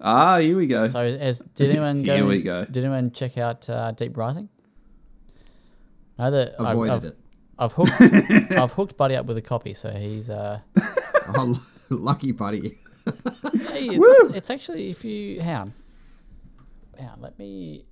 Ah, 0.00 0.38
here 0.38 0.56
we 0.56 0.66
go. 0.66 0.84
So, 0.84 1.00
as 1.00 1.40
did 1.54 1.70
anyone 1.70 2.02
go? 2.04 2.14
Here 2.16 2.26
we 2.26 2.42
go. 2.42 2.64
Did 2.66 2.84
anyone 2.84 3.10
check 3.12 3.38
out 3.38 3.68
uh, 3.70 3.92
Deep 3.92 4.16
Rising? 4.16 4.48
No, 6.18 6.30
that 6.30 6.54
I've, 6.60 6.68
Avoided 6.74 6.92
I've, 6.92 7.04
it. 7.04 7.16
I've 7.58 7.72
hooked. 7.72 8.52
I've 8.52 8.72
hooked 8.72 8.96
Buddy 8.96 9.16
up 9.16 9.26
with 9.26 9.38
a 9.38 9.42
copy, 9.42 9.74
so 9.74 9.90
he's. 9.90 10.28
Uh, 10.30 10.60
Oh, 11.28 11.60
lucky 11.90 12.30
buddy. 12.30 12.60
hey, 13.70 13.88
it's, 13.90 14.34
it's 14.36 14.48
actually 14.50 14.90
if 14.90 15.04
you 15.04 15.40
hang 15.40 15.56
on, 15.56 15.74
on, 17.04 17.20
let 17.20 17.38
me 17.38 17.86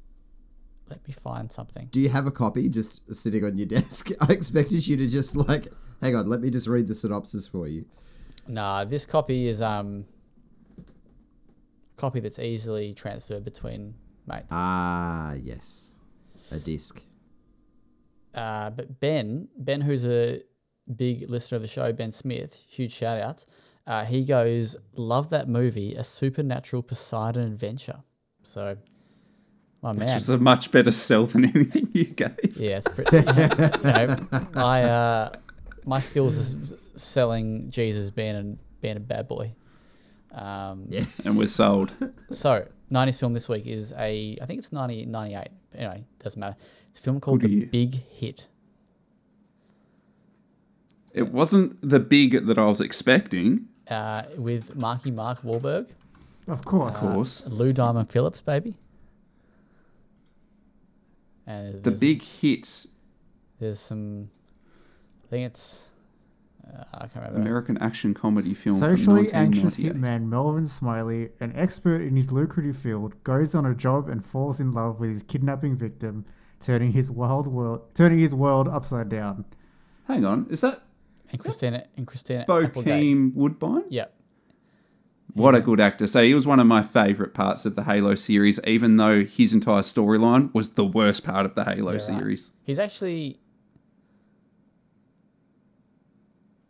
let 0.89 1.07
me 1.07 1.15
find 1.15 1.51
something. 1.51 1.89
Do 1.91 2.01
you 2.01 2.09
have 2.11 2.27
a 2.27 2.31
copy 2.31 2.69
just 2.69 3.15
sitting 3.15 3.45
on 3.45 3.57
your 3.57 3.67
desk? 3.67 4.11
I 4.21 4.33
expected 4.33 4.87
you 4.87 4.97
to 4.97 5.09
just 5.09 5.37
like, 5.37 5.69
hang 6.01 6.15
on, 6.15 6.29
let 6.29 6.41
me 6.41 6.51
just 6.51 6.67
read 6.67 6.89
the 6.89 6.95
synopsis 6.95 7.47
for 7.47 7.67
you. 7.67 7.87
Nah, 8.47 8.85
this 8.85 9.07
copy 9.07 9.49
is 9.49 9.63
um 9.63 10.05
a 10.79 12.01
copy 12.01 12.21
that's 12.21 12.39
easily 12.39 12.93
transferred 12.95 13.45
between 13.45 13.95
mates. 14.27 14.47
Ah, 14.51 15.35
yes, 15.35 15.95
a 16.51 16.59
disc. 16.59 17.03
Uh, 18.35 18.71
but 18.71 19.01
Ben, 19.01 19.49
Ben, 19.59 19.81
who's 19.81 20.05
a 20.05 20.43
big 20.97 21.29
listener 21.31 21.57
of 21.57 21.63
the 21.63 21.69
show, 21.69 21.93
Ben 21.93 22.11
Smith, 22.11 22.55
huge 22.69 22.93
shout 22.93 23.21
outs. 23.21 23.47
Uh, 23.87 24.05
he 24.05 24.25
goes, 24.25 24.77
Love 24.97 25.31
that 25.31 25.49
movie, 25.49 25.95
a 25.95 26.05
supernatural 26.05 26.83
Poseidon 26.83 27.43
adventure. 27.43 28.01
So, 28.43 28.77
my 29.85 29.91
Which 29.93 29.99
man. 30.09 30.17
is 30.17 30.29
a 30.31 30.39
much 30.39 30.71
better 30.73 30.91
sell 30.91 31.27
than 31.27 31.45
anything 31.55 31.89
you 31.93 32.05
gave. 32.07 32.57
Yeah, 32.57 32.79
it's 32.79 32.89
pretty. 32.89 33.17
you 33.19 33.83
know, 33.85 34.17
my 34.55 34.83
uh, 34.85 35.33
my 35.85 36.01
skills 36.01 36.37
is 36.37 36.57
selling 36.97 37.71
Jesus 37.71 38.11
being 38.11 38.35
a 38.35 38.57
being 38.81 38.97
a 38.97 39.01
bad 39.01 39.29
boy. 39.29 39.53
Um, 40.33 40.87
Yeah. 40.89 41.05
And 41.25 41.37
we're 41.39 41.47
sold. 41.49 41.93
So, 42.31 42.67
90s 42.91 43.21
film 43.21 43.35
this 43.35 43.49
week 43.49 43.67
is 43.67 43.93
a, 43.93 44.37
I 44.43 44.47
think 44.47 44.59
it's 44.59 44.73
90, 44.73 45.07
98. 45.07 45.49
Anyway, 45.77 46.05
doesn't 46.23 46.41
matter. 46.41 46.57
It's 46.91 46.99
a 46.99 47.03
film 47.03 47.21
called 47.21 47.41
Good 47.43 47.51
The 47.51 47.55
year. 47.57 47.67
Big 47.67 47.95
Hit. 47.95 48.49
It 51.13 51.31
wasn't 51.33 51.77
the 51.89 52.01
big 52.01 52.47
that 52.47 52.59
I 52.59 52.65
was 52.65 52.81
expecting, 52.81 53.67
Uh, 53.89 54.23
with 54.37 54.75
Marky 54.75 55.11
Mark 55.13 55.43
Wahlberg, 55.43 55.91
Of 56.49 56.65
course. 56.65 56.95
of 56.97 57.01
course. 57.01 57.47
Lou 57.47 57.73
Diamond 57.73 58.11
Phillips, 58.11 58.41
baby. 58.41 58.77
And 61.47 61.83
The 61.83 61.91
big 61.91 62.23
hit 62.23 62.87
there's 63.61 63.79
some, 63.79 64.31
I 65.25 65.29
think 65.29 65.47
it's, 65.47 65.89
uh, 66.67 66.85
I 66.93 67.07
can't 67.07 67.17
remember. 67.27 67.41
American 67.41 67.79
action 67.79 68.15
comedy 68.15 68.55
film 68.55 68.79
Socially 68.79 69.29
from 69.29 69.37
anxious 69.37 69.77
hitman 69.77 70.27
Melvin 70.27 70.67
Smiley, 70.67 71.31
an 71.41 71.53
expert 71.57 72.03
in 72.03 72.17
his 72.17 72.33
lucrative 72.33 72.77
field, 72.77 73.23
goes 73.25 73.55
on 73.55 73.65
a 73.65 73.75
job 73.75 74.09
and 74.09 74.25
falls 74.25 74.61
in 74.61 74.73
love 74.73 75.01
with 75.01 75.11
his 75.11 75.23
kidnapping 75.23 75.77
victim, 75.77 76.25
turning 76.61 76.93
his 76.93 77.11
wild 77.11 77.47
world 77.47 77.95
turning 77.95 78.19
his 78.19 78.35
world 78.35 78.69
upside 78.69 79.09
down. 79.09 79.45
Hang 80.09 80.25
on, 80.25 80.47
is 80.51 80.61
that 80.63 80.83
and 81.31 81.41
Christina, 81.41 81.85
and 81.97 82.07
Christina 82.07 82.43
Applegate. 82.43 82.73
Bokeem 82.75 83.35
Woodbine? 83.35 83.85
Yep. 83.91 84.15
What 85.35 85.55
a 85.57 85.61
good 85.61 85.81
actor. 85.81 86.07
So 86.07 86.23
he 86.23 86.33
was 86.33 86.47
one 86.47 86.61
of 86.61 86.67
my 86.67 86.83
favourite 86.83 87.35
parts 87.35 87.67
of 87.67 87.75
the 87.75 87.83
Halo 87.85 88.15
series, 88.15 88.61
even 88.67 88.97
though 88.97 89.25
his 89.25 89.53
entire 89.53 89.83
storyline 89.83 90.55
was 90.55 90.73
the 90.73 90.85
worst 90.85 91.25
part 91.25 91.45
of 91.45 91.55
the 91.57 91.65
Halo 91.65 91.91
Yeah, 91.93 91.99
right. 91.99 92.03
series. 92.03 92.53
He's 92.65 92.79
actually, 92.79 93.41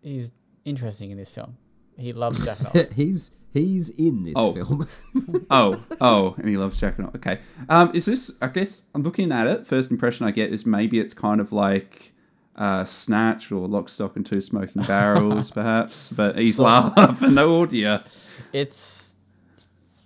he's 0.02 0.32
interesting 0.64 1.10
in 1.10 1.18
this 1.18 1.30
film. 1.30 1.56
He 1.96 2.12
loves 2.12 2.44
jacking 2.44 2.66
off. 2.66 2.92
he's 2.96 3.36
He's 3.52 3.88
in 3.90 4.24
this 4.24 4.34
Oh. 4.36 4.52
film. 4.52 4.88
oh, 5.50 5.80
oh, 6.00 6.34
and 6.38 6.48
he 6.48 6.56
loves 6.56 6.76
Jack 6.80 6.98
and 6.98 7.06
Okay. 7.14 7.38
Um, 7.68 7.92
is 7.94 8.04
this? 8.04 8.32
I 8.42 8.48
guess 8.48 8.82
I'm 8.96 9.04
looking 9.04 9.30
at 9.30 9.46
it. 9.46 9.64
First 9.64 9.92
impression 9.92 10.26
I 10.26 10.32
get 10.32 10.52
is 10.52 10.66
maybe 10.66 10.98
it's 10.98 11.14
kind 11.14 11.40
of 11.40 11.52
like 11.52 12.13
uh, 12.56 12.84
Snatch 12.84 13.50
or 13.50 13.66
Lock, 13.68 13.88
Stock, 13.88 14.16
and 14.16 14.24
Two 14.24 14.40
Smoking 14.40 14.82
Barrels, 14.86 15.50
perhaps. 15.50 16.10
But 16.10 16.38
he's 16.38 16.58
laughing. 16.58 17.36
Oh 17.38 17.66
dear. 17.66 18.04
It's 18.52 19.16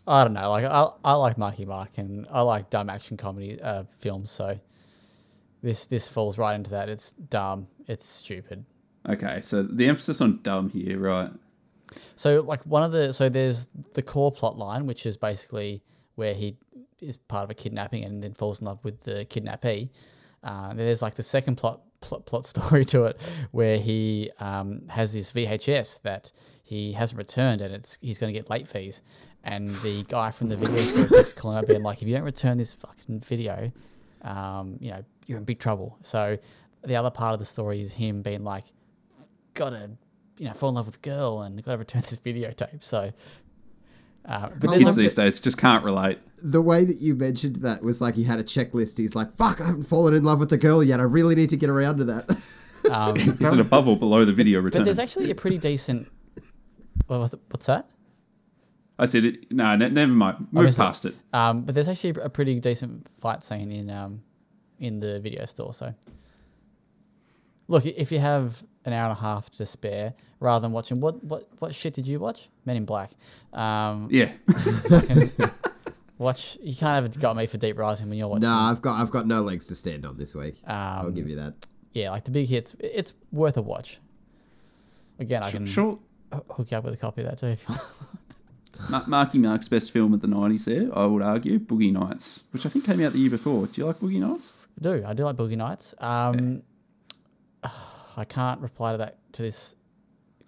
I 0.06 0.24
don't 0.24 0.32
know. 0.32 0.50
Like 0.50 0.64
I 0.64 0.88
I 1.04 1.14
like 1.14 1.36
Marky 1.38 1.66
Mark 1.66 1.98
and 1.98 2.26
I 2.30 2.40
like 2.40 2.70
dumb 2.70 2.88
action 2.88 3.16
comedy 3.16 3.60
uh, 3.60 3.84
films. 3.98 4.30
So 4.30 4.58
this 5.62 5.84
this 5.84 6.08
falls 6.08 6.38
right 6.38 6.54
into 6.54 6.70
that. 6.70 6.88
It's 6.88 7.12
dumb. 7.12 7.68
It's 7.86 8.06
stupid. 8.06 8.64
Okay, 9.08 9.40
so 9.42 9.62
the 9.62 9.86
emphasis 9.86 10.20
on 10.20 10.40
dumb 10.42 10.70
here, 10.70 10.98
right? 10.98 11.30
So 12.16 12.40
like 12.40 12.62
one 12.62 12.82
of 12.82 12.92
the 12.92 13.12
so 13.12 13.28
there's 13.28 13.66
the 13.94 14.02
core 14.02 14.32
plot 14.32 14.56
line, 14.58 14.86
which 14.86 15.06
is 15.06 15.16
basically 15.16 15.82
where 16.14 16.34
he 16.34 16.56
is 17.00 17.16
part 17.16 17.44
of 17.44 17.50
a 17.50 17.54
kidnapping 17.54 18.04
and 18.04 18.22
then 18.22 18.34
falls 18.34 18.60
in 18.60 18.66
love 18.66 18.82
with 18.84 19.00
the 19.00 19.24
kidnappee. 19.26 19.90
Uh, 20.42 20.74
there's 20.74 21.02
like 21.02 21.14
the 21.14 21.22
second 21.22 21.56
plot, 21.56 21.80
plot 22.00 22.26
plot 22.26 22.46
story 22.46 22.84
to 22.86 23.04
it, 23.04 23.20
where 23.50 23.78
he 23.78 24.30
um, 24.40 24.82
has 24.88 25.12
this 25.12 25.32
VHS 25.32 26.02
that 26.02 26.32
he 26.62 26.92
hasn't 26.92 27.18
returned, 27.18 27.60
and 27.60 27.74
it's 27.74 27.98
he's 28.00 28.18
going 28.18 28.32
to 28.32 28.38
get 28.38 28.50
late 28.50 28.68
fees. 28.68 29.02
And 29.44 29.70
the 29.76 30.04
guy 30.08 30.30
from 30.30 30.48
the 30.48 30.56
video 30.56 30.76
store 30.76 31.06
keeps 31.06 31.32
calling 31.32 31.56
up, 31.58 31.66
being 31.66 31.82
like, 31.82 32.02
"If 32.02 32.08
you 32.08 32.14
don't 32.14 32.24
return 32.24 32.58
this 32.58 32.74
fucking 32.74 33.20
video, 33.20 33.72
um, 34.22 34.76
you 34.80 34.90
know 34.90 35.02
you're 35.26 35.38
in 35.38 35.44
big 35.44 35.58
trouble." 35.58 35.96
So 36.02 36.36
the 36.82 36.96
other 36.96 37.10
part 37.10 37.32
of 37.32 37.38
the 37.38 37.46
story 37.46 37.80
is 37.80 37.92
him 37.92 38.22
being 38.22 38.44
like, 38.44 38.64
"Gotta, 39.54 39.90
you 40.38 40.46
know, 40.46 40.52
fall 40.52 40.68
in 40.68 40.74
love 40.74 40.86
with 40.86 40.96
a 40.96 41.00
girl 41.00 41.42
and 41.42 41.62
gotta 41.62 41.78
return 41.78 42.02
this 42.02 42.16
videotape." 42.24 42.84
So, 42.84 43.12
uh, 44.28 44.48
but 44.60 44.70
Kids 44.70 44.86
a, 44.88 44.92
these 44.92 45.14
days 45.14 45.40
just 45.40 45.56
can't 45.58 45.82
relate. 45.84 46.18
the 46.42 46.62
way 46.62 46.84
that 46.84 46.98
you 46.98 47.14
mentioned 47.14 47.56
that 47.56 47.82
was 47.82 48.00
like 48.00 48.14
he 48.14 48.24
had 48.24 48.38
a 48.38 48.44
checklist. 48.44 48.98
He's 48.98 49.16
like, 49.16 49.34
"Fuck, 49.36 49.60
I 49.60 49.66
haven't 49.66 49.84
fallen 49.84 50.14
in 50.14 50.22
love 50.22 50.38
with 50.38 50.50
the 50.50 50.58
girl 50.58 50.84
yet. 50.84 51.00
I 51.00 51.04
really 51.04 51.34
need 51.34 51.48
to 51.50 51.56
get 51.56 51.70
around 51.70 51.96
to 51.98 52.04
that." 52.04 52.30
um, 52.90 53.16
Is 53.16 53.40
it 53.40 53.60
above 53.60 53.88
or 53.88 53.96
below 53.98 54.24
the 54.24 54.32
video 54.32 54.62
but 54.62 54.84
there's 54.84 54.98
actually 54.98 55.30
a 55.30 55.34
pretty 55.34 55.58
decent. 55.58 56.10
What 57.06 57.20
was 57.20 57.32
it- 57.32 57.40
what's 57.50 57.66
that? 57.66 57.88
I 58.98 59.06
said 59.06 59.24
it. 59.24 59.52
No, 59.52 59.76
ne- 59.76 59.88
never 59.90 60.10
mind. 60.12 60.48
Move 60.50 60.64
missed 60.64 60.78
it. 60.78 60.82
past 60.82 61.04
it. 61.04 61.14
Um, 61.32 61.62
but 61.62 61.74
there's 61.74 61.88
actually 61.88 62.20
a 62.20 62.28
pretty 62.28 62.58
decent 62.60 63.08
fight 63.20 63.44
scene 63.44 63.70
in 63.70 63.88
um, 63.90 64.22
in 64.78 64.98
the 65.00 65.20
video 65.20 65.46
store. 65.46 65.72
So, 65.72 65.94
look, 67.68 67.86
if 67.86 68.10
you 68.10 68.18
have 68.18 68.62
an 68.88 68.92
hour 68.94 69.08
and 69.10 69.18
a 69.18 69.20
half 69.20 69.48
to 69.50 69.64
spare, 69.66 70.14
rather 70.40 70.62
than 70.62 70.72
watching 70.72 71.00
what 71.00 71.22
what 71.24 71.48
what 71.60 71.74
shit 71.74 71.94
did 71.94 72.06
you 72.06 72.18
watch? 72.18 72.48
Men 72.64 72.76
in 72.76 72.84
Black. 72.84 73.10
Um, 73.52 74.08
Yeah. 74.10 74.32
watch. 76.18 76.58
You 76.62 76.74
can't 76.74 77.04
have 77.04 77.20
got 77.20 77.36
me 77.36 77.46
for 77.46 77.58
Deep 77.58 77.78
Rising 77.78 78.08
when 78.08 78.18
you're 78.18 78.28
watching. 78.28 78.42
nah, 78.42 78.70
I've 78.70 78.82
got 78.82 79.00
I've 79.00 79.10
got 79.10 79.26
no 79.26 79.42
legs 79.42 79.66
to 79.68 79.74
stand 79.74 80.04
on 80.04 80.16
this 80.16 80.34
week. 80.34 80.56
um, 80.66 80.74
I'll 80.76 81.10
give 81.10 81.28
you 81.28 81.36
that. 81.36 81.54
Yeah, 81.92 82.10
like 82.10 82.24
the 82.24 82.30
big 82.30 82.48
hits. 82.48 82.74
It's 82.80 83.14
worth 83.32 83.56
a 83.56 83.62
watch. 83.62 84.00
Again, 85.18 85.42
I 85.42 85.50
can 85.50 85.66
Sure. 85.66 85.98
h- 86.32 86.40
hook 86.50 86.70
you 86.70 86.76
up 86.76 86.84
with 86.84 86.94
a 86.94 86.96
copy 86.96 87.22
of 87.22 87.28
that 87.28 87.38
too. 87.38 87.46
if 87.46 87.64
you 87.68 87.74
want. 87.74 89.08
Marky 89.08 89.38
Mark's 89.38 89.68
best 89.68 89.90
film 89.90 90.14
of 90.14 90.20
the 90.20 90.28
90s 90.28 90.64
there, 90.66 90.96
I 90.96 91.04
would 91.06 91.22
argue, 91.22 91.58
Boogie 91.58 91.92
Nights, 91.92 92.44
which 92.52 92.64
I 92.64 92.68
think 92.68 92.84
came 92.84 93.00
out 93.04 93.12
the 93.12 93.18
year 93.18 93.30
before. 93.30 93.66
Do 93.66 93.72
you 93.80 93.86
like 93.86 93.98
Boogie 93.98 94.20
Nights? 94.20 94.56
I 94.78 94.82
do. 94.82 95.04
I 95.04 95.14
do 95.14 95.24
like 95.24 95.34
Boogie 95.34 95.56
Nights. 95.56 95.94
Um, 95.98 96.62
I 98.18 98.24
can't 98.24 98.60
reply 98.60 98.92
to 98.92 98.98
that 98.98 99.18
to 99.34 99.42
this 99.42 99.76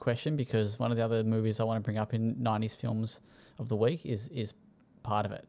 question 0.00 0.36
because 0.36 0.78
one 0.78 0.90
of 0.90 0.96
the 0.96 1.04
other 1.04 1.22
movies 1.22 1.60
I 1.60 1.64
want 1.64 1.76
to 1.76 1.84
bring 1.84 1.98
up 1.98 2.14
in 2.14 2.34
'90s 2.36 2.76
films 2.76 3.20
of 3.58 3.68
the 3.68 3.76
week 3.76 4.04
is 4.04 4.28
is 4.28 4.54
part 5.04 5.24
of 5.24 5.32
it. 5.32 5.46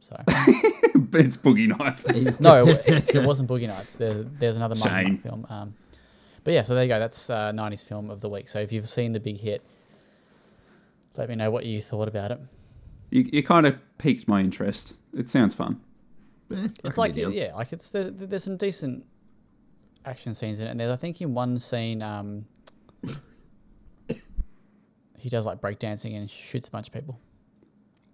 So 0.00 0.14
it's 0.28 1.36
Boogie 1.36 1.66
Nights. 1.78 2.06
No, 2.40 2.66
it, 2.68 3.14
it 3.16 3.26
wasn't 3.26 3.48
Boogie 3.48 3.66
Nights. 3.66 3.94
There, 3.94 4.22
there's 4.22 4.54
another 4.56 4.76
Shame. 4.76 5.18
Film. 5.18 5.46
Um, 5.50 5.74
but 6.44 6.54
yeah, 6.54 6.62
so 6.62 6.74
there 6.74 6.84
you 6.84 6.88
go. 6.88 7.00
That's 7.00 7.28
uh, 7.30 7.50
'90s 7.52 7.84
film 7.84 8.10
of 8.10 8.20
the 8.20 8.28
week. 8.28 8.46
So 8.46 8.60
if 8.60 8.70
you've 8.70 8.88
seen 8.88 9.10
the 9.10 9.18
big 9.20 9.38
hit, 9.38 9.64
let 11.16 11.28
me 11.28 11.34
know 11.34 11.50
what 11.50 11.66
you 11.66 11.80
thought 11.82 12.06
about 12.06 12.30
it. 12.30 12.40
You, 13.10 13.28
you 13.32 13.42
kind 13.42 13.66
of 13.66 13.76
piqued 13.98 14.28
my 14.28 14.40
interest. 14.40 14.94
It 15.16 15.28
sounds 15.28 15.54
fun. 15.54 15.80
Eh, 16.54 16.68
It's 16.84 16.98
like 16.98 17.10
can 17.12 17.16
be 17.16 17.22
down. 17.22 17.32
yeah, 17.32 17.54
like 17.56 17.72
it's 17.72 17.90
there, 17.90 18.10
there's 18.10 18.44
some 18.44 18.56
decent 18.56 19.04
action 20.06 20.34
scenes 20.34 20.60
in 20.60 20.66
it. 20.66 20.70
And 20.70 20.80
there's 20.80 20.90
I 20.90 20.96
think 20.96 21.20
in 21.20 21.34
one 21.34 21.58
scene, 21.58 22.02
um, 22.02 22.46
he 25.18 25.28
does 25.28 25.44
like 25.46 25.60
breakdancing 25.60 26.16
and 26.16 26.30
shoots 26.30 26.68
a 26.68 26.70
bunch 26.70 26.88
of 26.88 26.94
people. 26.94 27.18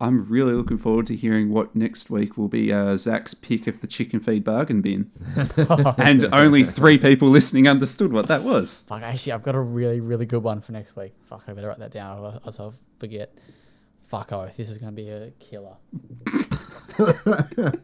I'm 0.01 0.29
really 0.29 0.55
looking 0.55 0.79
forward 0.79 1.07
to 1.07 1.17
hearing 1.17 1.51
what 1.53 1.77
next 1.77 2.11
week 2.11 2.37
will 2.37 2.49
be 2.49 2.73
uh, 2.73 2.97
Zach's 2.97 3.35
pick 3.35 3.69
of 3.69 3.81
the 3.81 3.87
chicken 3.87 4.19
feed 4.19 4.43
bargain 4.43 4.81
bin. 4.81 5.13
and 5.99 6.25
only 6.35 6.65
three 6.65 6.99
people 6.99 7.29
listening 7.29 7.69
understood 7.69 8.13
what 8.13 8.27
that 8.27 8.43
was. 8.43 8.85
Fuck, 8.89 9.03
actually, 9.03 9.33
I've 9.33 9.45
got 9.45 9.55
a 9.55 9.61
really 9.61 10.01
really 10.01 10.27
good 10.27 10.43
one 10.43 10.61
for 10.61 10.73
next 10.73 10.97
week. 10.97 11.13
Fuck, 11.27 11.45
I 11.47 11.53
better 11.53 11.69
write 11.69 11.79
that 11.79 11.93
down, 11.93 12.19
or 12.19 12.41
else 12.45 12.59
I'll 12.59 12.75
forget. 12.99 13.39
Fuck 14.09 14.33
oath, 14.33 14.57
this 14.57 14.69
is 14.71 14.79
gonna 14.79 14.91
be 14.91 15.09
a 15.09 15.31
killer. 15.39 15.77
Fucking. 16.97 17.75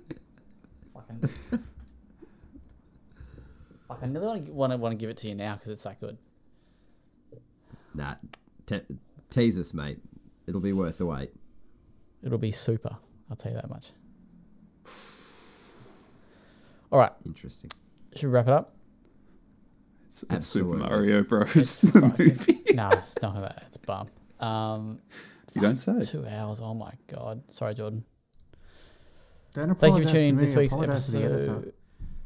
Fuck, 3.87 3.88
I 4.01 4.07
really 4.07 4.27
want 4.27 4.47
to 4.47 4.53
want 4.53 4.73
to 4.73 4.77
want 4.79 4.93
to 4.93 4.97
give 4.97 5.11
it 5.11 5.17
to 5.19 5.29
you 5.29 5.35
now 5.35 5.55
because 5.55 5.71
it's 5.71 5.83
that 5.85 6.01
good. 6.01 6.19
Nah, 7.95 8.15
te- 8.67 8.83
tease 9.31 9.59
us, 9.59 9.75
mate. 9.75 9.99
It'll 10.47 10.61
be 10.61 10.73
worth 10.73 10.99
the 10.99 11.07
wait. 11.07 11.31
It'll 12.23 12.39
be 12.39 12.53
super. 12.53 12.97
I'll 13.31 13.37
tell 13.37 13.53
you 13.53 13.57
that 13.57 13.69
much. 13.71 13.91
All 16.91 16.99
right, 16.99 17.13
Interesting. 17.27 17.71
should 18.15 18.29
we 18.29 18.33
wrap 18.33 18.47
it 18.47 18.53
up? 18.53 18.75
It's, 20.09 20.25
it's 20.31 20.47
Super 20.47 20.77
Mario 20.79 21.23
Bros. 21.23 21.55
It's 21.55 21.81
the 21.83 22.01
movie. 22.19 22.63
no, 22.73 22.89
it's 22.93 23.21
not 23.21 23.35
that. 23.37 23.63
It's 23.67 23.77
bum. 23.77 24.09
Um, 24.41 24.99
You 25.55 25.61
don't 25.61 25.77
say. 25.77 26.01
two 26.01 26.27
hours. 26.27 26.61
Oh 26.61 26.73
my 26.75 26.93
god. 27.09 27.43
Sorry, 27.51 27.75
Jordan. 27.75 28.05
Don't 29.53 29.75
Thank 29.79 29.99
you 29.99 30.05
for 30.05 30.09
tuning 30.09 30.29
in 30.31 30.35
to 30.37 30.41
to 30.41 30.41
me. 30.41 30.47
this 30.47 30.57
week's 30.57 30.73
apologize 30.73 31.07
to 31.07 31.13
the 31.13 31.19
editor. 31.25 31.43
episode. 31.57 31.73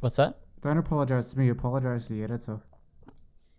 What's 0.01 0.17
that? 0.17 0.39
Don't 0.63 0.79
apologize 0.79 1.31
to 1.31 1.39
me. 1.39 1.49
Apologize 1.49 2.07
to 2.07 2.13
the 2.15 2.25
editor. 2.25 2.59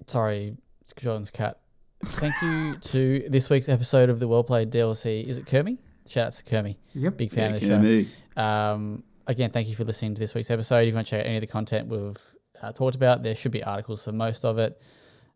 Sorry, 0.08 0.58
it's 0.82 0.94
Jordan's 0.98 1.32
cat. 1.32 1.60
Thank 2.04 2.34
you 2.42 2.78
to 2.82 3.26
this 3.30 3.50
week's 3.50 3.70
episode 3.70 4.10
of 4.10 4.20
the 4.20 4.28
Well 4.28 4.44
Played 4.44 4.72
DLC. 4.72 5.24
Is 5.24 5.38
it 5.38 5.46
Kermy? 5.46 5.78
Shout 6.08 6.28
out 6.28 6.34
to 6.34 6.44
Kermy. 6.44 6.76
Yep. 6.94 7.18
Big 7.18 7.32
fan 7.32 7.52
Yeah, 7.52 7.56
of 7.56 7.62
the 7.82 7.88
yeah, 7.88 8.04
show. 8.36 8.42
Um, 8.42 9.04
again, 9.28 9.52
thank 9.52 9.68
you 9.68 9.76
for 9.76 9.84
listening 9.86 10.16
to 10.16 10.20
this 10.20 10.34
week's 10.34 10.52
episode. 10.52 10.80
If 10.80 10.88
you 10.88 10.94
want 10.96 11.08
to 11.08 11.12
check 11.12 11.20
out 11.22 11.26
any 11.28 11.38
of 11.38 11.42
the 11.42 11.48
content 11.48 11.88
we've 11.88 12.18
uh, 12.62 12.72
talked 12.74 12.96
about, 12.96 13.24
there 13.24 13.36
should 13.36 13.52
be 13.52 13.64
articles 13.64 14.04
for 14.04 14.12
most 14.12 14.44
of 14.46 14.58
it. 14.58 14.82